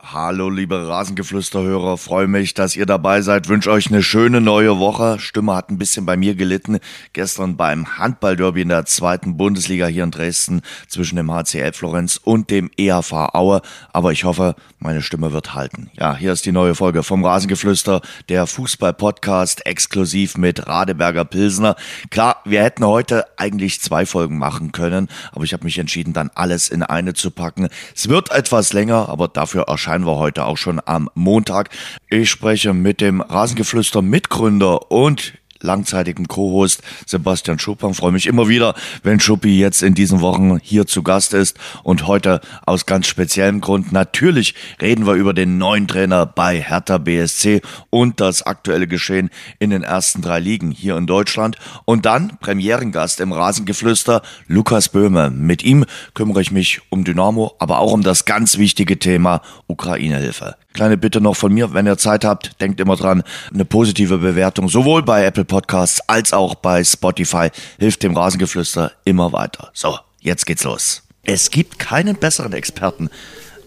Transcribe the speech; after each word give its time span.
Hallo, 0.00 0.48
liebe 0.48 0.86
Rasengeflüsterhörer, 0.86 1.98
freue 1.98 2.28
mich, 2.28 2.54
dass 2.54 2.76
ihr 2.76 2.86
dabei 2.86 3.20
seid. 3.20 3.48
Wünsche 3.48 3.72
euch 3.72 3.88
eine 3.88 4.04
schöne 4.04 4.40
neue 4.40 4.78
Woche. 4.78 5.18
Stimme 5.18 5.56
hat 5.56 5.70
ein 5.70 5.76
bisschen 5.76 6.06
bei 6.06 6.16
mir 6.16 6.36
gelitten. 6.36 6.78
Gestern 7.14 7.56
beim 7.56 7.98
Handballderby 7.98 8.62
in 8.62 8.68
der 8.68 8.86
zweiten 8.86 9.36
Bundesliga 9.36 9.88
hier 9.88 10.04
in 10.04 10.12
Dresden 10.12 10.62
zwischen 10.86 11.16
dem 11.16 11.32
HCL 11.32 11.72
Florenz 11.72 12.16
und 12.22 12.48
dem 12.50 12.70
EHV 12.76 13.12
Aue. 13.34 13.60
Aber 13.92 14.12
ich 14.12 14.22
hoffe, 14.22 14.54
meine 14.78 15.02
Stimme 15.02 15.32
wird 15.32 15.54
halten. 15.54 15.90
Ja, 15.94 16.14
hier 16.14 16.32
ist 16.32 16.46
die 16.46 16.52
neue 16.52 16.76
Folge 16.76 17.02
vom 17.02 17.24
Rasengeflüster, 17.24 18.00
der 18.28 18.46
Fußball-Podcast 18.46 19.66
exklusiv 19.66 20.36
mit 20.36 20.68
Radeberger 20.68 21.24
Pilsner. 21.24 21.74
Klar, 22.10 22.40
wir 22.44 22.62
hätten 22.62 22.86
heute 22.86 23.26
eigentlich 23.36 23.80
zwei 23.80 24.06
Folgen 24.06 24.38
machen 24.38 24.70
können, 24.70 25.08
aber 25.32 25.42
ich 25.42 25.52
habe 25.52 25.64
mich 25.64 25.76
entschieden, 25.76 26.12
dann 26.12 26.30
alles 26.36 26.68
in 26.68 26.84
eine 26.84 27.14
zu 27.14 27.32
packen. 27.32 27.68
Es 27.96 28.08
wird 28.08 28.30
etwas 28.30 28.72
länger, 28.72 29.08
aber 29.08 29.26
dafür 29.26 29.62
erscheint 29.62 29.87
erscheinen 29.88 30.04
wir 30.04 30.18
heute 30.18 30.44
auch 30.44 30.58
schon 30.58 30.82
am 30.84 31.08
Montag. 31.14 31.70
Ich 32.10 32.28
spreche 32.28 32.74
mit 32.74 33.00
dem 33.00 33.22
Rasengeflüster 33.22 34.02
Mitgründer 34.02 34.90
und 34.92 35.37
langzeitigen 35.60 36.28
Co-Host 36.28 36.82
Sebastian 37.06 37.58
Schuppan. 37.58 37.94
Freue 37.94 38.12
mich 38.12 38.26
immer 38.26 38.48
wieder, 38.48 38.74
wenn 39.02 39.20
Schuppi 39.20 39.58
jetzt 39.58 39.82
in 39.82 39.94
diesen 39.94 40.20
Wochen 40.20 40.58
hier 40.58 40.86
zu 40.86 41.02
Gast 41.02 41.34
ist 41.34 41.58
und 41.82 42.06
heute 42.06 42.40
aus 42.66 42.86
ganz 42.86 43.06
speziellem 43.06 43.60
Grund. 43.60 43.92
Natürlich 43.92 44.54
reden 44.80 45.06
wir 45.06 45.14
über 45.14 45.34
den 45.34 45.58
neuen 45.58 45.88
Trainer 45.88 46.26
bei 46.26 46.60
Hertha 46.60 46.98
BSC 46.98 47.62
und 47.90 48.20
das 48.20 48.42
aktuelle 48.42 48.86
Geschehen 48.86 49.30
in 49.58 49.70
den 49.70 49.82
ersten 49.82 50.22
drei 50.22 50.40
Ligen 50.40 50.70
hier 50.70 50.96
in 50.96 51.06
Deutschland. 51.06 51.56
Und 51.84 52.06
dann 52.06 52.38
Premierengast 52.40 53.20
im 53.20 53.32
Rasengeflüster 53.32 54.22
Lukas 54.46 54.88
Böhme. 54.88 55.30
Mit 55.30 55.62
ihm 55.62 55.84
kümmere 56.14 56.42
ich 56.42 56.50
mich 56.50 56.80
um 56.90 57.04
Dynamo, 57.04 57.54
aber 57.58 57.78
auch 57.78 57.92
um 57.92 58.02
das 58.02 58.24
ganz 58.24 58.58
wichtige 58.58 58.98
Thema 58.98 59.42
Ukraine-Hilfe. 59.66 60.56
Kleine 60.78 60.96
Bitte 60.96 61.20
noch 61.20 61.34
von 61.34 61.52
mir, 61.52 61.74
wenn 61.74 61.86
ihr 61.86 61.98
Zeit 61.98 62.24
habt, 62.24 62.60
denkt 62.60 62.78
immer 62.78 62.94
dran, 62.94 63.24
eine 63.52 63.64
positive 63.64 64.18
Bewertung 64.18 64.68
sowohl 64.68 65.02
bei 65.02 65.24
Apple 65.24 65.44
Podcasts 65.44 66.00
als 66.06 66.32
auch 66.32 66.54
bei 66.54 66.84
Spotify 66.84 67.48
hilft 67.80 68.04
dem 68.04 68.16
Rasengeflüster 68.16 68.92
immer 69.04 69.32
weiter. 69.32 69.72
So, 69.74 69.98
jetzt 70.20 70.46
geht's 70.46 70.62
los. 70.62 71.02
Es 71.24 71.50
gibt 71.50 71.80
keinen 71.80 72.14
besseren 72.14 72.52
Experten 72.52 73.10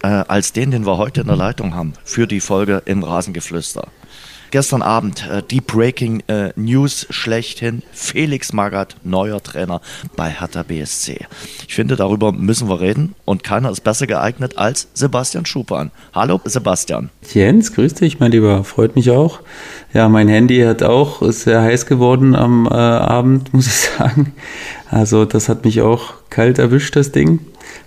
äh, 0.04 0.08
als 0.08 0.54
den, 0.54 0.72
den 0.72 0.86
wir 0.86 0.96
heute 0.96 1.20
in 1.20 1.28
der 1.28 1.36
Leitung 1.36 1.76
haben 1.76 1.96
für 2.06 2.28
die 2.28 2.40
Folge 2.40 2.82
im 2.86 3.04
Rasengeflüster. 3.04 3.90
Gestern 4.52 4.82
Abend 4.82 5.30
äh, 5.30 5.42
die 5.50 5.62
Breaking 5.62 6.24
äh, 6.28 6.52
News 6.58 7.08
schlechthin. 7.10 7.84
Felix 7.94 8.52
Magath, 8.52 8.98
neuer 9.02 9.42
Trainer 9.42 9.80
bei 10.18 10.30
Hertha 10.30 10.64
BSC. 10.64 11.26
Ich 11.70 11.74
finde, 11.74 11.96
darüber 11.96 12.34
müssen 12.34 12.68
wir 12.68 12.82
reden 12.82 13.16
und 13.24 13.46
keiner 13.46 13.72
ist 13.72 13.80
besser 13.86 14.08
geeignet 14.08 14.58
als 14.58 14.90
Sebastian 14.94 15.46
Schupan. 15.46 15.92
Hallo 16.14 16.42
Sebastian. 16.44 17.12
Jens, 17.34 17.72
grüß 17.72 17.94
dich, 17.94 18.20
mein 18.20 18.34
Lieber. 18.34 18.66
Freut 18.66 18.98
mich 18.98 19.10
auch. 19.10 19.40
Ja, 19.94 20.10
mein 20.10 20.28
Handy 20.28 20.60
hat 20.60 20.84
auch, 20.84 21.22
ist 21.22 21.44
sehr 21.44 21.62
heiß 21.62 21.86
geworden 21.86 22.36
am 22.36 22.66
äh, 22.66 22.74
Abend, 22.74 23.54
muss 23.54 23.68
ich 23.68 23.74
sagen. 23.74 24.34
Also 24.90 25.24
das 25.24 25.48
hat 25.48 25.64
mich 25.64 25.80
auch 25.82 26.16
kalt 26.30 26.60
erwischt, 26.60 26.98
das 26.98 27.14
Ding. 27.14 27.40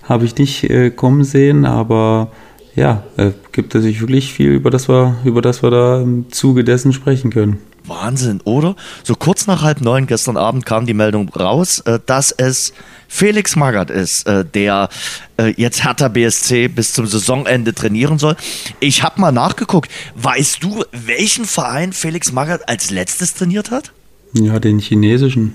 Habe 0.02 0.24
ich 0.24 0.34
nicht 0.36 0.64
äh, 0.70 0.90
kommen 0.90 1.24
sehen, 1.24 1.66
aber 1.66 2.30
ja, 2.77 3.05
äh, 3.17 3.30
gibt 3.53 3.75
es 3.75 3.83
sich 3.83 4.00
wirklich 4.00 4.33
viel, 4.33 4.50
über 4.53 4.70
das, 4.70 4.89
wir, 4.89 5.17
über 5.25 5.42
das 5.42 5.62
wir 5.62 5.70
da 5.70 6.00
im 6.00 6.30
Zuge 6.30 6.64
dessen 6.64 6.92
sprechen 6.92 7.30
können. 7.30 7.58
Wahnsinn, 7.86 8.41
oder? 8.44 8.77
So 9.03 9.14
kurz 9.14 9.47
nach 9.47 9.62
halb 9.62 9.80
neun 9.80 10.06
gestern 10.06 10.36
Abend 10.36 10.64
kam 10.64 10.86
die 10.86 10.95
Meldung 10.95 11.28
raus, 11.28 11.80
äh, 11.80 12.00
dass 12.05 12.33
es 12.33 12.72
Felix 13.08 13.56
Magath 13.56 13.91
ist, 13.91 14.27
äh, 14.27 14.45
der 14.45 14.89
äh, 15.36 15.52
jetzt 15.56 15.84
Hertha 15.84 16.08
BSC 16.08 16.69
bis 16.69 16.95
zum 16.95 17.06
Saisonende 17.06 17.75
trainieren 17.75 18.19
soll. 18.19 18.36
Ich 18.80 19.02
habe 19.02 19.20
mal 19.20 19.33
nachgeguckt. 19.33 19.91
Weißt 20.14 20.64
du, 20.64 20.84
welchen 20.92 21.45
Verein 21.45 21.92
Felix 21.92 22.33
Magath 22.33 22.69
als 22.69 22.91
letztes 22.91 23.34
trainiert 23.34 23.70
hat? 23.70 23.92
Ja, 24.33 24.58
den 24.58 24.78
chinesischen. 24.78 25.55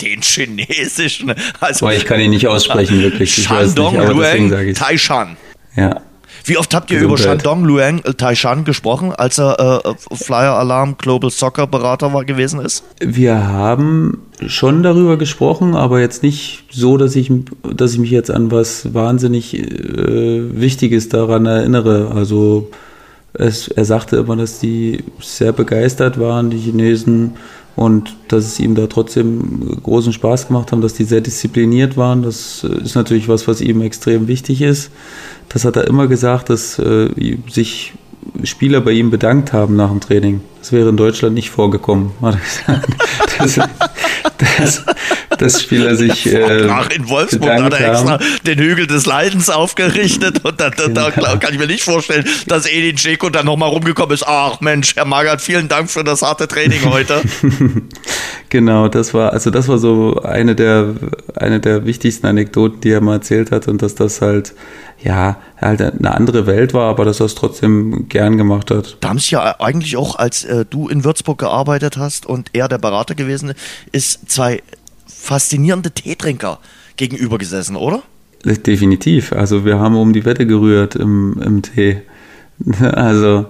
Den 0.00 0.20
chinesischen. 0.22 1.34
Also, 1.60 1.86
Aber 1.86 1.96
ich 1.96 2.04
kann 2.04 2.20
ihn 2.20 2.30
nicht 2.30 2.46
aussprechen, 2.46 3.00
wirklich. 3.00 3.38
Ich 3.38 3.44
Shandong 3.44 3.96
Lueng 3.96 4.74
Taishan. 4.74 5.36
Ja, 5.76 6.02
wie 6.44 6.58
oft 6.58 6.74
habt 6.74 6.90
ihr 6.90 7.00
über 7.00 7.16
Shandong 7.16 7.64
Luang 7.64 8.02
Taishan 8.02 8.64
gesprochen, 8.64 9.12
als 9.12 9.38
er 9.38 9.84
äh, 9.84 10.14
Flyer 10.14 10.54
Alarm 10.54 10.96
Global 10.98 11.30
Soccer 11.30 11.66
Berater 11.66 12.12
war, 12.12 12.24
gewesen 12.24 12.60
ist? 12.60 12.84
Wir 13.00 13.48
haben 13.48 14.18
schon 14.46 14.82
darüber 14.82 15.16
gesprochen, 15.16 15.74
aber 15.74 16.00
jetzt 16.00 16.22
nicht 16.22 16.64
so, 16.70 16.96
dass 16.96 17.16
ich, 17.16 17.32
dass 17.74 17.94
ich 17.94 17.98
mich 17.98 18.10
jetzt 18.10 18.30
an 18.30 18.50
was 18.50 18.92
wahnsinnig 18.92 19.58
äh, 19.58 20.60
Wichtiges 20.60 21.08
daran 21.08 21.46
erinnere. 21.46 22.12
Also 22.14 22.70
es, 23.32 23.68
er 23.68 23.84
sagte 23.84 24.16
immer, 24.16 24.36
dass 24.36 24.60
die 24.60 25.02
sehr 25.20 25.52
begeistert 25.52 26.20
waren, 26.20 26.50
die 26.50 26.58
Chinesen, 26.58 27.36
und 27.76 28.14
dass 28.28 28.44
es 28.44 28.60
ihm 28.60 28.74
da 28.74 28.86
trotzdem 28.86 29.78
großen 29.82 30.12
Spaß 30.12 30.48
gemacht 30.48 30.72
haben, 30.72 30.80
dass 30.80 30.94
die 30.94 31.04
sehr 31.04 31.20
diszipliniert 31.20 31.96
waren. 31.96 32.22
Das 32.22 32.64
ist 32.64 32.94
natürlich 32.94 33.28
was, 33.28 33.48
was 33.48 33.60
ihm 33.60 33.80
extrem 33.80 34.28
wichtig 34.28 34.62
ist. 34.62 34.90
Das 35.48 35.64
hat 35.64 35.76
er 35.76 35.86
immer 35.86 36.06
gesagt, 36.06 36.50
dass 36.50 36.78
äh, 36.78 37.08
sich 37.50 37.94
Spieler 38.42 38.80
bei 38.80 38.92
ihm 38.92 39.10
bedankt 39.10 39.52
haben 39.52 39.76
nach 39.76 39.90
dem 39.90 40.00
Training. 40.00 40.40
Das 40.60 40.72
wäre 40.72 40.88
in 40.88 40.96
Deutschland 40.96 41.34
nicht 41.34 41.50
vorgekommen, 41.50 42.12
hat 42.20 42.36
er 42.36 42.40
gesagt. 42.40 42.88
Das, 43.36 43.58
das, 44.58 44.84
dass 45.38 45.62
Spieler 45.62 45.96
sich. 45.96 46.24
Äh, 46.34 46.64
in 46.94 47.08
Wolfsburg 47.08 47.62
hat 47.62 47.72
er 47.74 47.92
extra 47.92 48.18
den 48.46 48.58
Hügel 48.58 48.86
des 48.86 49.06
Leidens 49.06 49.50
aufgerichtet 49.50 50.44
und 50.44 50.60
da, 50.60 50.70
da, 50.70 50.88
da 50.88 51.10
genau. 51.10 51.38
kann 51.38 51.52
ich 51.52 51.58
mir 51.58 51.66
nicht 51.66 51.84
vorstellen, 51.84 52.24
dass 52.46 52.66
Edin 52.66 52.96
Dzeko 52.96 53.30
dann 53.30 53.46
nochmal 53.46 53.68
rumgekommen 53.68 54.14
ist. 54.14 54.24
Ach 54.26 54.60
Mensch, 54.60 54.96
Herr 54.96 55.04
Magath, 55.04 55.40
vielen 55.40 55.68
Dank 55.68 55.90
für 55.90 56.02
das 56.02 56.22
harte 56.22 56.48
Training 56.48 56.84
heute. 56.86 57.20
genau, 58.48 58.88
das 58.88 59.14
war, 59.14 59.32
also 59.32 59.50
das 59.50 59.68
war 59.68 59.78
so 59.78 60.20
eine 60.22 60.54
der, 60.54 60.94
eine 61.36 61.60
der 61.60 61.86
wichtigsten 61.86 62.26
Anekdoten, 62.26 62.80
die 62.80 62.90
er 62.90 63.00
mal 63.00 63.14
erzählt 63.14 63.50
hat 63.50 63.68
und 63.68 63.82
dass 63.82 63.94
das 63.94 64.20
halt 64.20 64.54
ja, 65.02 65.36
halt 65.60 65.82
eine 65.82 66.14
andere 66.14 66.46
Welt 66.46 66.72
war, 66.72 66.88
aber 66.88 67.04
dass 67.04 67.20
er 67.20 67.26
es 67.26 67.34
trotzdem 67.34 68.08
gern 68.08 68.38
gemacht 68.38 68.70
hat. 68.70 68.96
Da 69.00 69.10
haben 69.10 69.18
sich 69.18 69.32
ja 69.32 69.60
eigentlich 69.60 69.96
auch, 69.96 70.16
als 70.16 70.44
äh, 70.44 70.64
du 70.64 70.88
in 70.88 71.04
Würzburg 71.04 71.38
gearbeitet 71.38 71.98
hast 71.98 72.24
und 72.26 72.50
er 72.54 72.68
der 72.68 72.78
Berater 72.78 73.14
gewesen 73.14 73.52
ist, 73.92 74.30
zwei 74.30 74.62
faszinierende 75.06 75.90
Teetrinker 75.90 76.58
gegenüber 76.96 77.38
gesessen, 77.38 77.76
oder? 77.76 78.02
Definitiv. 78.44 79.32
Also 79.32 79.64
wir 79.64 79.78
haben 79.78 79.96
um 79.96 80.12
die 80.12 80.24
Wette 80.24 80.46
gerührt 80.46 80.96
im, 80.96 81.40
im 81.42 81.62
Tee. 81.62 82.02
Also, 82.80 83.46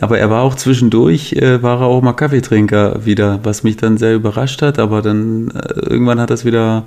aber 0.00 0.18
er 0.18 0.30
war 0.30 0.42
auch 0.42 0.54
zwischendurch, 0.54 1.34
äh, 1.34 1.62
war 1.62 1.80
er 1.80 1.86
auch 1.86 2.02
mal 2.02 2.14
Kaffeetrinker 2.14 3.04
wieder, 3.04 3.40
was 3.42 3.62
mich 3.62 3.76
dann 3.76 3.98
sehr 3.98 4.14
überrascht 4.14 4.62
hat, 4.62 4.78
aber 4.78 5.02
dann 5.02 5.50
äh, 5.50 5.90
irgendwann 5.90 6.18
hat 6.18 6.30
das 6.30 6.46
wieder, 6.46 6.84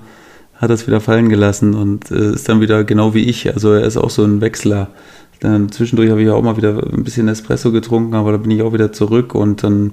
hat 0.55 0.71
das 0.71 0.87
wieder 0.87 0.99
fallen 0.99 1.29
gelassen 1.29 1.75
und 1.75 2.09
äh, 2.09 2.33
ist 2.33 2.49
dann 2.49 2.59
wieder 2.59 2.83
genau 2.83 3.13
wie 3.13 3.23
ich. 3.23 3.53
Also 3.53 3.73
er 3.73 3.85
ist 3.85 3.97
auch 3.97 4.09
so 4.09 4.23
ein 4.23 4.41
Wechsler. 4.41 4.89
Dann 5.41 5.71
zwischendurch 5.71 6.09
habe 6.09 6.21
ich 6.21 6.29
auch 6.29 6.41
mal 6.41 6.57
wieder 6.57 6.83
ein 6.91 7.03
bisschen 7.03 7.27
Espresso 7.27 7.71
getrunken, 7.71 8.15
aber 8.15 8.31
da 8.31 8.37
bin 8.39 8.51
ich 8.51 8.61
auch 8.61 8.73
wieder 8.73 8.91
zurück 8.91 9.35
und 9.35 9.63
dann 9.63 9.91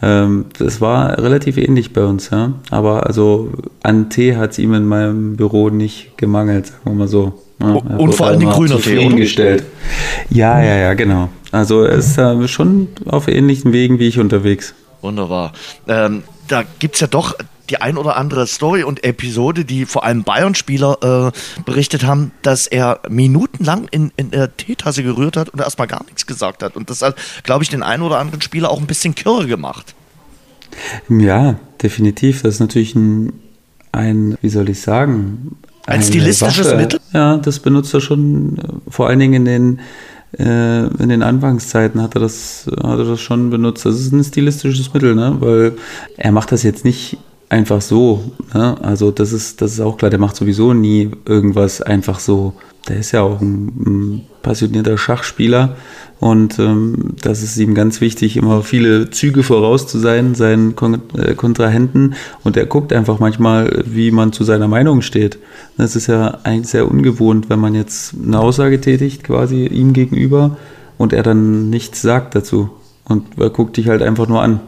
das 0.00 0.80
war 0.80 1.18
relativ 1.18 1.58
ähnlich 1.58 1.92
bei 1.92 2.04
uns, 2.04 2.30
ja. 2.30 2.54
Aber 2.70 3.06
also 3.06 3.50
an 3.82 4.08
Tee 4.08 4.36
hat 4.36 4.52
es 4.52 4.58
ihm 4.58 4.72
in 4.74 4.86
meinem 4.86 5.36
Büro 5.36 5.68
nicht 5.68 6.16
gemangelt, 6.16 6.66
sagen 6.66 6.80
wir 6.84 6.94
mal 6.94 7.08
so. 7.08 7.34
Ja, 7.60 7.74
und 7.74 8.14
vor 8.14 8.28
allem 8.28 8.40
grüner 8.48 8.78
Tee 8.78 9.06
gestellt. 9.08 9.64
Ja, 10.30 10.62
ja, 10.62 10.76
ja, 10.76 10.94
genau. 10.94 11.28
Also 11.52 11.82
er 11.82 11.98
ist 11.98 12.16
äh, 12.16 12.48
schon 12.48 12.88
auf 13.06 13.28
ähnlichen 13.28 13.72
Wegen 13.72 13.98
wie 13.98 14.08
ich 14.08 14.18
unterwegs. 14.18 14.74
Wunderbar. 15.02 15.52
Ähm, 15.86 16.22
da 16.48 16.64
gibt 16.78 16.94
es 16.94 17.00
ja 17.00 17.06
doch 17.06 17.34
die 17.70 17.80
ein 17.80 17.96
oder 17.96 18.16
andere 18.16 18.46
Story 18.46 18.82
und 18.82 19.04
Episode, 19.04 19.64
die 19.64 19.86
vor 19.86 20.04
allem 20.04 20.24
Bayern-Spieler 20.24 21.32
äh, 21.32 21.62
berichtet 21.62 22.04
haben, 22.04 22.32
dass 22.42 22.66
er 22.66 23.00
minutenlang 23.08 23.88
in, 23.90 24.12
in 24.16 24.30
der 24.30 24.56
Teetasse 24.56 25.02
gerührt 25.02 25.36
hat 25.36 25.48
und 25.50 25.60
erstmal 25.60 25.86
gar 25.86 26.04
nichts 26.04 26.26
gesagt 26.26 26.62
hat. 26.62 26.76
Und 26.76 26.90
das 26.90 27.02
hat, 27.02 27.16
glaube 27.44 27.62
ich, 27.62 27.70
den 27.70 27.82
einen 27.82 28.02
oder 28.02 28.18
anderen 28.18 28.42
Spieler 28.42 28.70
auch 28.70 28.80
ein 28.80 28.86
bisschen 28.86 29.14
kirre 29.14 29.46
gemacht. 29.46 29.94
Ja, 31.08 31.56
definitiv. 31.82 32.42
Das 32.42 32.54
ist 32.54 32.60
natürlich 32.60 32.94
ein, 32.94 33.32
ein 33.92 34.36
wie 34.40 34.48
soll 34.48 34.68
ich 34.68 34.80
sagen, 34.80 35.56
ein 35.86 36.02
stilistisches 36.02 36.66
Waffe. 36.66 36.76
Mittel? 36.76 37.00
Ja, 37.12 37.38
das 37.38 37.58
benutzt 37.58 37.94
er 37.94 38.00
schon 38.00 38.58
äh, 38.58 38.90
vor 38.90 39.08
allen 39.08 39.18
Dingen 39.18 39.34
in 39.34 39.44
den 39.44 39.80
äh, 40.38 40.86
in 40.86 41.08
den 41.08 41.22
Anfangszeiten 41.22 42.00
hat 42.00 42.14
er 42.14 42.20
das, 42.20 42.66
hat 42.68 42.98
er 42.98 43.04
das 43.04 43.20
schon 43.20 43.50
benutzt. 43.50 43.84
Das 43.84 43.98
ist 43.98 44.12
ein 44.12 44.22
stilistisches 44.22 44.92
Mittel, 44.94 45.16
ne? 45.16 45.36
weil 45.40 45.72
er 46.16 46.30
macht 46.30 46.52
das 46.52 46.62
jetzt 46.62 46.84
nicht 46.84 47.18
einfach 47.50 47.82
so. 47.82 48.32
Ne? 48.54 48.76
Also 48.82 49.10
das 49.10 49.32
ist, 49.32 49.60
das 49.60 49.72
ist 49.72 49.80
auch 49.80 49.98
klar, 49.98 50.10
der 50.10 50.20
macht 50.20 50.36
sowieso 50.36 50.72
nie 50.72 51.10
irgendwas 51.26 51.82
einfach 51.82 52.18
so. 52.18 52.54
Der 52.88 52.96
ist 52.96 53.12
ja 53.12 53.20
auch 53.20 53.42
ein, 53.42 53.66
ein 53.66 54.20
passionierter 54.42 54.96
Schachspieler 54.96 55.76
und 56.18 56.58
ähm, 56.58 57.14
das 57.20 57.42
ist 57.42 57.58
ihm 57.58 57.74
ganz 57.74 58.00
wichtig, 58.00 58.36
immer 58.38 58.62
viele 58.62 59.10
Züge 59.10 59.42
voraus 59.42 59.86
zu 59.86 59.98
sein, 59.98 60.34
seinen 60.34 60.76
Kon 60.76 61.02
äh, 61.16 61.34
Kontrahenten. 61.34 62.14
Und 62.42 62.56
er 62.56 62.66
guckt 62.66 62.92
einfach 62.92 63.18
manchmal, 63.18 63.84
wie 63.84 64.10
man 64.10 64.32
zu 64.32 64.44
seiner 64.44 64.68
Meinung 64.68 65.02
steht. 65.02 65.38
Das 65.76 65.96
ist 65.96 66.06
ja 66.06 66.38
eigentlich 66.42 66.68
sehr 66.68 66.90
ungewohnt, 66.90 67.50
wenn 67.50 67.58
man 67.58 67.74
jetzt 67.74 68.14
eine 68.22 68.38
Aussage 68.38 68.80
tätigt, 68.80 69.24
quasi 69.24 69.66
ihm 69.66 69.92
gegenüber 69.92 70.56
und 70.96 71.12
er 71.12 71.22
dann 71.22 71.68
nichts 71.68 72.00
sagt 72.00 72.34
dazu. 72.34 72.70
Und 73.04 73.38
er 73.38 73.50
guckt 73.50 73.76
dich 73.76 73.88
halt 73.88 74.02
einfach 74.02 74.28
nur 74.28 74.42
an. 74.42 74.60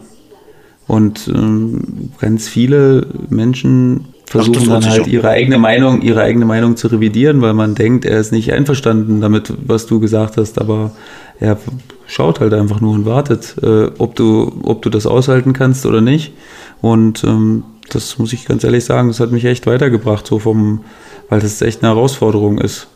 Und 0.86 1.28
ähm, 1.28 2.10
ganz 2.18 2.48
viele 2.48 3.06
Menschen 3.28 4.12
versuchen 4.26 4.62
Ach, 4.62 4.80
dann 4.80 4.90
halt 4.90 5.06
ihre 5.06 5.28
eigene 5.28 5.58
Meinung, 5.58 6.02
ihre 6.02 6.22
eigene 6.22 6.44
Meinung 6.44 6.76
zu 6.76 6.88
revidieren, 6.88 7.40
weil 7.42 7.52
man 7.52 7.74
denkt, 7.74 8.04
er 8.04 8.18
ist 8.18 8.32
nicht 8.32 8.52
einverstanden 8.52 9.20
damit, 9.20 9.52
was 9.66 9.86
du 9.86 10.00
gesagt 10.00 10.36
hast, 10.38 10.60
aber 10.60 10.92
er 11.38 11.58
schaut 12.06 12.40
halt 12.40 12.54
einfach 12.54 12.80
nur 12.80 12.94
und 12.94 13.04
wartet, 13.04 13.56
äh, 13.62 13.90
ob 13.98 14.16
du, 14.16 14.60
ob 14.62 14.82
du 14.82 14.90
das 14.90 15.06
aushalten 15.06 15.52
kannst 15.52 15.86
oder 15.86 16.00
nicht. 16.00 16.32
Und 16.80 17.24
ähm, 17.24 17.64
das 17.90 18.18
muss 18.18 18.32
ich 18.32 18.46
ganz 18.46 18.64
ehrlich 18.64 18.84
sagen, 18.84 19.08
das 19.08 19.20
hat 19.20 19.32
mich 19.32 19.44
echt 19.44 19.66
weitergebracht, 19.66 20.26
so 20.26 20.38
vom, 20.38 20.84
weil 21.28 21.40
das 21.40 21.60
echt 21.62 21.82
eine 21.82 21.92
Herausforderung 21.94 22.58
ist. 22.58 22.88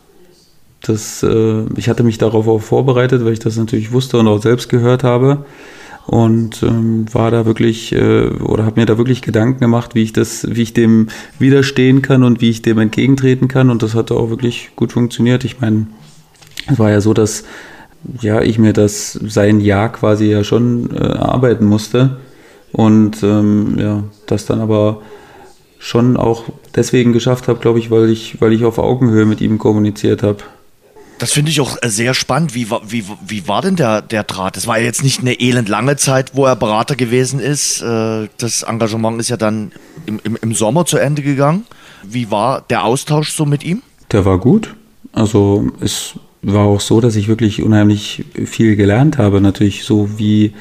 Das, 0.81 1.23
äh, 1.23 1.63
ich 1.75 1.87
hatte 1.87 2.03
mich 2.03 2.17
darauf 2.17 2.47
auch 2.47 2.61
vorbereitet, 2.61 3.23
weil 3.23 3.33
ich 3.33 3.39
das 3.39 3.57
natürlich 3.57 3.91
wusste 3.91 4.17
und 4.17 4.27
auch 4.27 4.41
selbst 4.41 4.69
gehört 4.69 5.03
habe 5.03 5.45
und 6.07 6.63
ähm, 6.63 7.05
war 7.13 7.31
da 7.31 7.45
wirklich 7.45 7.91
äh, 7.91 8.27
oder 8.27 8.65
habe 8.65 8.79
mir 8.79 8.85
da 8.85 8.97
wirklich 8.97 9.21
Gedanken 9.21 9.59
gemacht, 9.59 9.93
wie 9.93 10.03
ich 10.03 10.13
das, 10.13 10.47
wie 10.49 10.61
ich 10.63 10.73
dem 10.73 11.07
widerstehen 11.37 12.01
kann 12.01 12.23
und 12.23 12.39
wie 12.39 12.49
ich 12.49 12.61
dem 12.61 12.79
entgegentreten 12.79 13.49
kann 13.49 13.69
und 13.69 13.83
das 13.83 13.93
hat 13.93 14.11
auch 14.11 14.29
wirklich 14.29 14.71
gut 14.77 14.93
funktioniert. 14.93 15.43
Ich 15.43 15.59
meine, 15.59 15.87
es 16.71 16.79
war 16.79 16.89
ja 16.91 17.01
so, 17.01 17.13
dass 17.13 17.43
ja 18.21 18.41
ich 18.41 18.57
mir 18.57 18.71
das 18.71 19.13
sein 19.13 19.59
Jahr 19.59 19.91
quasi 19.91 20.27
ja 20.27 20.45
schon 20.45 20.91
äh, 20.91 20.97
erarbeiten 20.97 21.65
musste 21.65 22.17
und 22.71 23.21
ähm, 23.21 23.75
ja 23.77 24.03
das 24.27 24.45
dann 24.45 24.61
aber 24.61 25.01
schon 25.77 26.15
auch 26.15 26.45
deswegen 26.73 27.11
geschafft 27.11 27.49
habe, 27.49 27.59
glaube 27.59 27.79
ich, 27.79 27.91
weil 27.91 28.09
ich 28.09 28.39
weil 28.39 28.53
ich 28.53 28.63
auf 28.63 28.79
Augenhöhe 28.79 29.25
mit 29.25 29.41
ihm 29.41 29.57
kommuniziert 29.57 30.23
habe. 30.23 30.37
Das 31.19 31.31
finde 31.31 31.51
ich 31.51 31.61
auch 31.61 31.77
äh, 31.81 31.89
sehr 31.89 32.13
spannend. 32.13 32.53
Wie, 32.53 32.69
wie, 32.69 33.03
wie 33.25 33.47
war 33.47 33.61
denn 33.61 33.75
der, 33.75 34.01
der 34.01 34.23
Draht? 34.23 34.55
Das 34.55 34.67
war 34.67 34.77
ja 34.77 34.85
jetzt 34.85 35.03
nicht 35.03 35.21
eine 35.21 35.39
elend 35.39 35.69
lange 35.69 35.95
Zeit, 35.95 36.31
wo 36.35 36.45
er 36.45 36.55
Berater 36.55 36.95
gewesen 36.95 37.39
ist. 37.39 37.81
Äh, 37.81 38.27
das 38.37 38.63
Engagement 38.63 39.19
ist 39.19 39.29
ja 39.29 39.37
dann 39.37 39.71
im, 40.05 40.19
im, 40.23 40.37
im 40.41 40.53
Sommer 40.53 40.85
zu 40.85 40.97
Ende 40.97 41.21
gegangen. 41.21 41.65
Wie 42.03 42.29
war 42.29 42.61
der 42.61 42.83
Austausch 42.83 43.31
so 43.31 43.45
mit 43.45 43.63
ihm? 43.63 43.81
Der 44.11 44.25
war 44.25 44.37
gut. 44.37 44.75
Also 45.11 45.71
es 45.81 46.13
war 46.43 46.65
auch 46.65 46.81
so, 46.81 47.01
dass 47.01 47.15
ich 47.15 47.27
wirklich 47.27 47.63
unheimlich 47.63 48.23
viel 48.45 48.75
gelernt 48.75 49.17
habe. 49.17 49.41
Natürlich 49.41 49.83
so 49.83 50.17
wie 50.17 50.53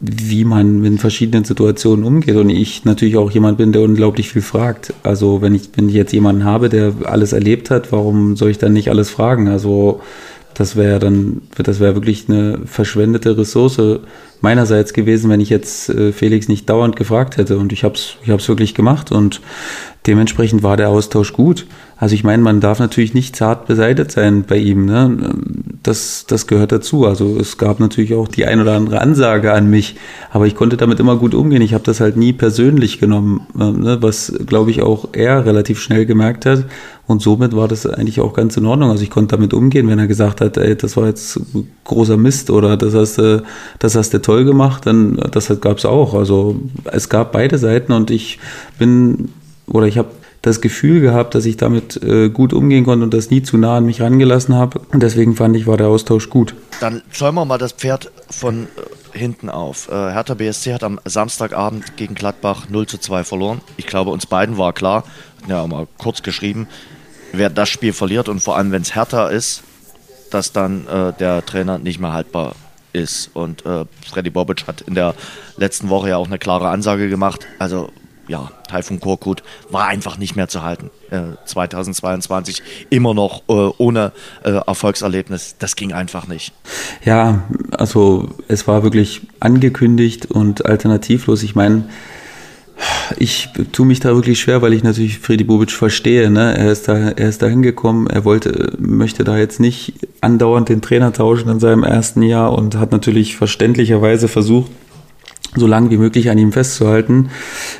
wie 0.00 0.44
man 0.44 0.84
in 0.84 0.98
verschiedenen 0.98 1.44
Situationen 1.44 2.04
umgeht. 2.04 2.36
Und 2.36 2.50
ich 2.50 2.84
natürlich 2.84 3.16
auch 3.16 3.30
jemand 3.30 3.58
bin, 3.58 3.72
der 3.72 3.82
unglaublich 3.82 4.30
viel 4.30 4.42
fragt. 4.42 4.94
Also 5.02 5.42
wenn 5.42 5.54
ich, 5.54 5.70
wenn 5.74 5.88
ich 5.88 5.94
jetzt 5.94 6.12
jemanden 6.12 6.44
habe, 6.44 6.68
der 6.68 6.94
alles 7.04 7.32
erlebt 7.32 7.70
hat, 7.70 7.90
warum 7.90 8.36
soll 8.36 8.50
ich 8.50 8.58
dann 8.58 8.72
nicht 8.72 8.90
alles 8.90 9.10
fragen? 9.10 9.48
Also 9.48 10.00
das 10.54 10.76
wäre 10.76 10.98
dann, 10.98 11.42
das 11.56 11.80
wäre 11.80 11.94
wirklich 11.94 12.28
eine 12.28 12.60
verschwendete 12.64 13.36
Ressource 13.38 13.80
meinerseits 14.40 14.92
gewesen, 14.92 15.30
wenn 15.30 15.40
ich 15.40 15.50
jetzt 15.50 15.88
äh, 15.88 16.12
Felix 16.12 16.48
nicht 16.48 16.68
dauernd 16.68 16.96
gefragt 16.96 17.36
hätte. 17.36 17.58
Und 17.58 17.72
ich 17.72 17.84
habe 17.84 17.94
es 17.94 18.16
ich 18.22 18.30
hab's 18.30 18.48
wirklich 18.48 18.74
gemacht 18.74 19.12
und 19.12 19.40
dementsprechend 20.06 20.62
war 20.62 20.76
der 20.76 20.88
Austausch 20.88 21.32
gut. 21.32 21.66
Also 21.96 22.14
ich 22.14 22.24
meine, 22.24 22.42
man 22.42 22.60
darf 22.60 22.78
natürlich 22.78 23.14
nicht 23.14 23.36
zart 23.36 23.66
beseitigt 23.66 24.12
sein 24.12 24.44
bei 24.44 24.56
ihm. 24.56 24.86
Ne? 24.86 25.34
Das, 25.82 26.26
das 26.26 26.46
gehört 26.46 26.72
dazu. 26.72 27.06
Also 27.06 27.38
es 27.38 27.56
gab 27.56 27.78
natürlich 27.78 28.14
auch 28.14 28.28
die 28.28 28.46
ein 28.46 28.60
oder 28.60 28.74
andere 28.74 29.00
Ansage 29.00 29.52
an 29.52 29.70
mich, 29.70 29.96
aber 30.30 30.46
ich 30.46 30.54
konnte 30.54 30.76
damit 30.76 30.98
immer 31.00 31.16
gut 31.16 31.34
umgehen. 31.34 31.62
Ich 31.62 31.72
habe 31.72 31.84
das 31.84 32.00
halt 32.00 32.16
nie 32.16 32.32
persönlich 32.32 32.98
genommen, 32.98 33.46
äh, 33.58 33.70
ne? 33.70 33.98
was, 34.00 34.32
glaube 34.46 34.70
ich, 34.70 34.82
auch 34.82 35.08
er 35.12 35.46
relativ 35.46 35.80
schnell 35.80 36.04
gemerkt 36.04 36.46
hat. 36.46 36.64
Und 37.06 37.22
somit 37.22 37.56
war 37.56 37.68
das 37.68 37.86
eigentlich 37.86 38.20
auch 38.20 38.34
ganz 38.34 38.56
in 38.56 38.66
Ordnung. 38.66 38.90
Also 38.90 39.02
ich 39.02 39.10
konnte 39.10 39.36
damit 39.36 39.54
umgehen, 39.54 39.88
wenn 39.88 39.98
er 39.98 40.06
gesagt 40.06 40.40
hat, 40.40 40.58
ey, 40.58 40.76
das 40.76 40.96
war 40.96 41.06
jetzt 41.06 41.40
großer 41.84 42.18
Mist 42.18 42.50
oder 42.50 42.76
das 42.76 42.94
hast 42.94 43.16
du, 43.18 43.42
das 43.78 43.94
hast 43.94 44.12
du 44.12 44.20
toll 44.20 44.44
gemacht, 44.44 44.84
dann 44.84 45.16
das 45.30 45.48
gab 45.60 45.78
es 45.78 45.86
auch. 45.86 46.12
Also 46.12 46.60
es 46.84 47.08
gab 47.08 47.32
beide 47.32 47.56
Seiten 47.56 47.92
und 47.92 48.10
ich 48.10 48.38
bin 48.78 49.30
oder 49.66 49.86
ich 49.86 49.96
habe 49.96 50.08
das 50.48 50.60
Gefühl 50.60 51.00
gehabt, 51.00 51.34
dass 51.34 51.44
ich 51.44 51.56
damit 51.56 52.02
äh, 52.02 52.28
gut 52.28 52.52
umgehen 52.52 52.84
konnte 52.84 53.04
und 53.04 53.14
das 53.14 53.30
nie 53.30 53.42
zu 53.42 53.56
nah 53.56 53.76
an 53.76 53.86
mich 53.86 54.00
rangelassen 54.00 54.54
habe. 54.54 54.80
Und 54.92 55.02
deswegen 55.02 55.36
fand 55.36 55.56
ich, 55.56 55.66
war 55.66 55.76
der 55.76 55.88
Austausch 55.88 56.30
gut. 56.30 56.54
Dann 56.80 57.02
zäumen 57.12 57.36
wir 57.36 57.44
mal 57.44 57.58
das 57.58 57.72
Pferd 57.72 58.10
von 58.30 58.64
äh, 58.64 59.18
hinten 59.18 59.50
auf. 59.50 59.88
Äh, 59.88 59.92
Hertha 59.92 60.34
BSC 60.34 60.74
hat 60.74 60.82
am 60.82 61.00
Samstagabend 61.04 61.96
gegen 61.96 62.14
Gladbach 62.14 62.68
0 62.68 62.86
zu 62.86 62.98
2 62.98 63.24
verloren. 63.24 63.60
Ich 63.76 63.86
glaube, 63.86 64.10
uns 64.10 64.26
beiden 64.26 64.58
war 64.58 64.72
klar, 64.72 65.04
ja, 65.48 65.66
mal 65.66 65.86
kurz 65.98 66.22
geschrieben, 66.22 66.66
wer 67.32 67.50
das 67.50 67.68
Spiel 67.68 67.92
verliert 67.92 68.28
und 68.28 68.40
vor 68.40 68.56
allem, 68.56 68.72
wenn 68.72 68.82
es 68.82 68.94
Hertha 68.94 69.28
ist, 69.28 69.62
dass 70.30 70.52
dann 70.52 70.86
äh, 70.86 71.12
der 71.18 71.44
Trainer 71.44 71.78
nicht 71.78 72.00
mehr 72.00 72.12
haltbar 72.12 72.54
ist. 72.92 73.30
Und 73.34 73.64
äh, 73.66 73.84
Freddy 74.06 74.30
Bobic 74.30 74.66
hat 74.66 74.82
in 74.82 74.94
der 74.94 75.14
letzten 75.56 75.88
Woche 75.88 76.10
ja 76.10 76.16
auch 76.16 76.26
eine 76.26 76.38
klare 76.38 76.68
Ansage 76.68 77.08
gemacht. 77.08 77.46
Also 77.58 77.90
ja, 78.28 78.50
Taifun 78.68 79.00
Korkut 79.00 79.42
war 79.70 79.86
einfach 79.86 80.18
nicht 80.18 80.36
mehr 80.36 80.48
zu 80.48 80.62
halten. 80.62 80.90
Äh, 81.10 81.36
2022 81.46 82.62
immer 82.90 83.14
noch 83.14 83.42
äh, 83.48 83.52
ohne 83.78 84.12
äh, 84.44 84.50
Erfolgserlebnis. 84.50 85.56
Das 85.58 85.74
ging 85.74 85.92
einfach 85.92 86.28
nicht. 86.28 86.52
Ja, 87.04 87.42
also 87.70 88.28
es 88.46 88.68
war 88.68 88.82
wirklich 88.82 89.22
angekündigt 89.40 90.26
und 90.26 90.66
alternativlos. 90.66 91.42
Ich 91.42 91.54
meine, 91.54 91.84
ich 93.16 93.48
tue 93.72 93.86
mich 93.86 94.00
da 94.00 94.14
wirklich 94.14 94.38
schwer, 94.38 94.62
weil 94.62 94.72
ich 94.72 94.84
natürlich 94.84 95.18
Freddy 95.18 95.44
Bobic 95.44 95.72
verstehe. 95.72 96.30
Ne? 96.30 96.56
Er 96.56 96.70
ist 96.70 96.88
da, 96.88 96.96
er 96.96 97.28
ist 97.28 97.42
da 97.42 97.46
hingekommen. 97.46 98.06
Er 98.06 98.24
wollte, 98.24 98.74
möchte 98.78 99.24
da 99.24 99.36
jetzt 99.36 99.58
nicht 99.58 99.94
andauernd 100.20 100.68
den 100.68 100.82
Trainer 100.82 101.12
tauschen 101.12 101.48
in 101.48 101.60
seinem 101.60 101.82
ersten 101.82 102.22
Jahr 102.22 102.52
und 102.52 102.76
hat 102.76 102.92
natürlich 102.92 103.36
verständlicherweise 103.36 104.28
versucht, 104.28 104.70
so 105.56 105.66
lange 105.66 105.90
wie 105.90 105.96
möglich 105.96 106.30
an 106.30 106.38
ihm 106.38 106.52
festzuhalten. 106.52 107.30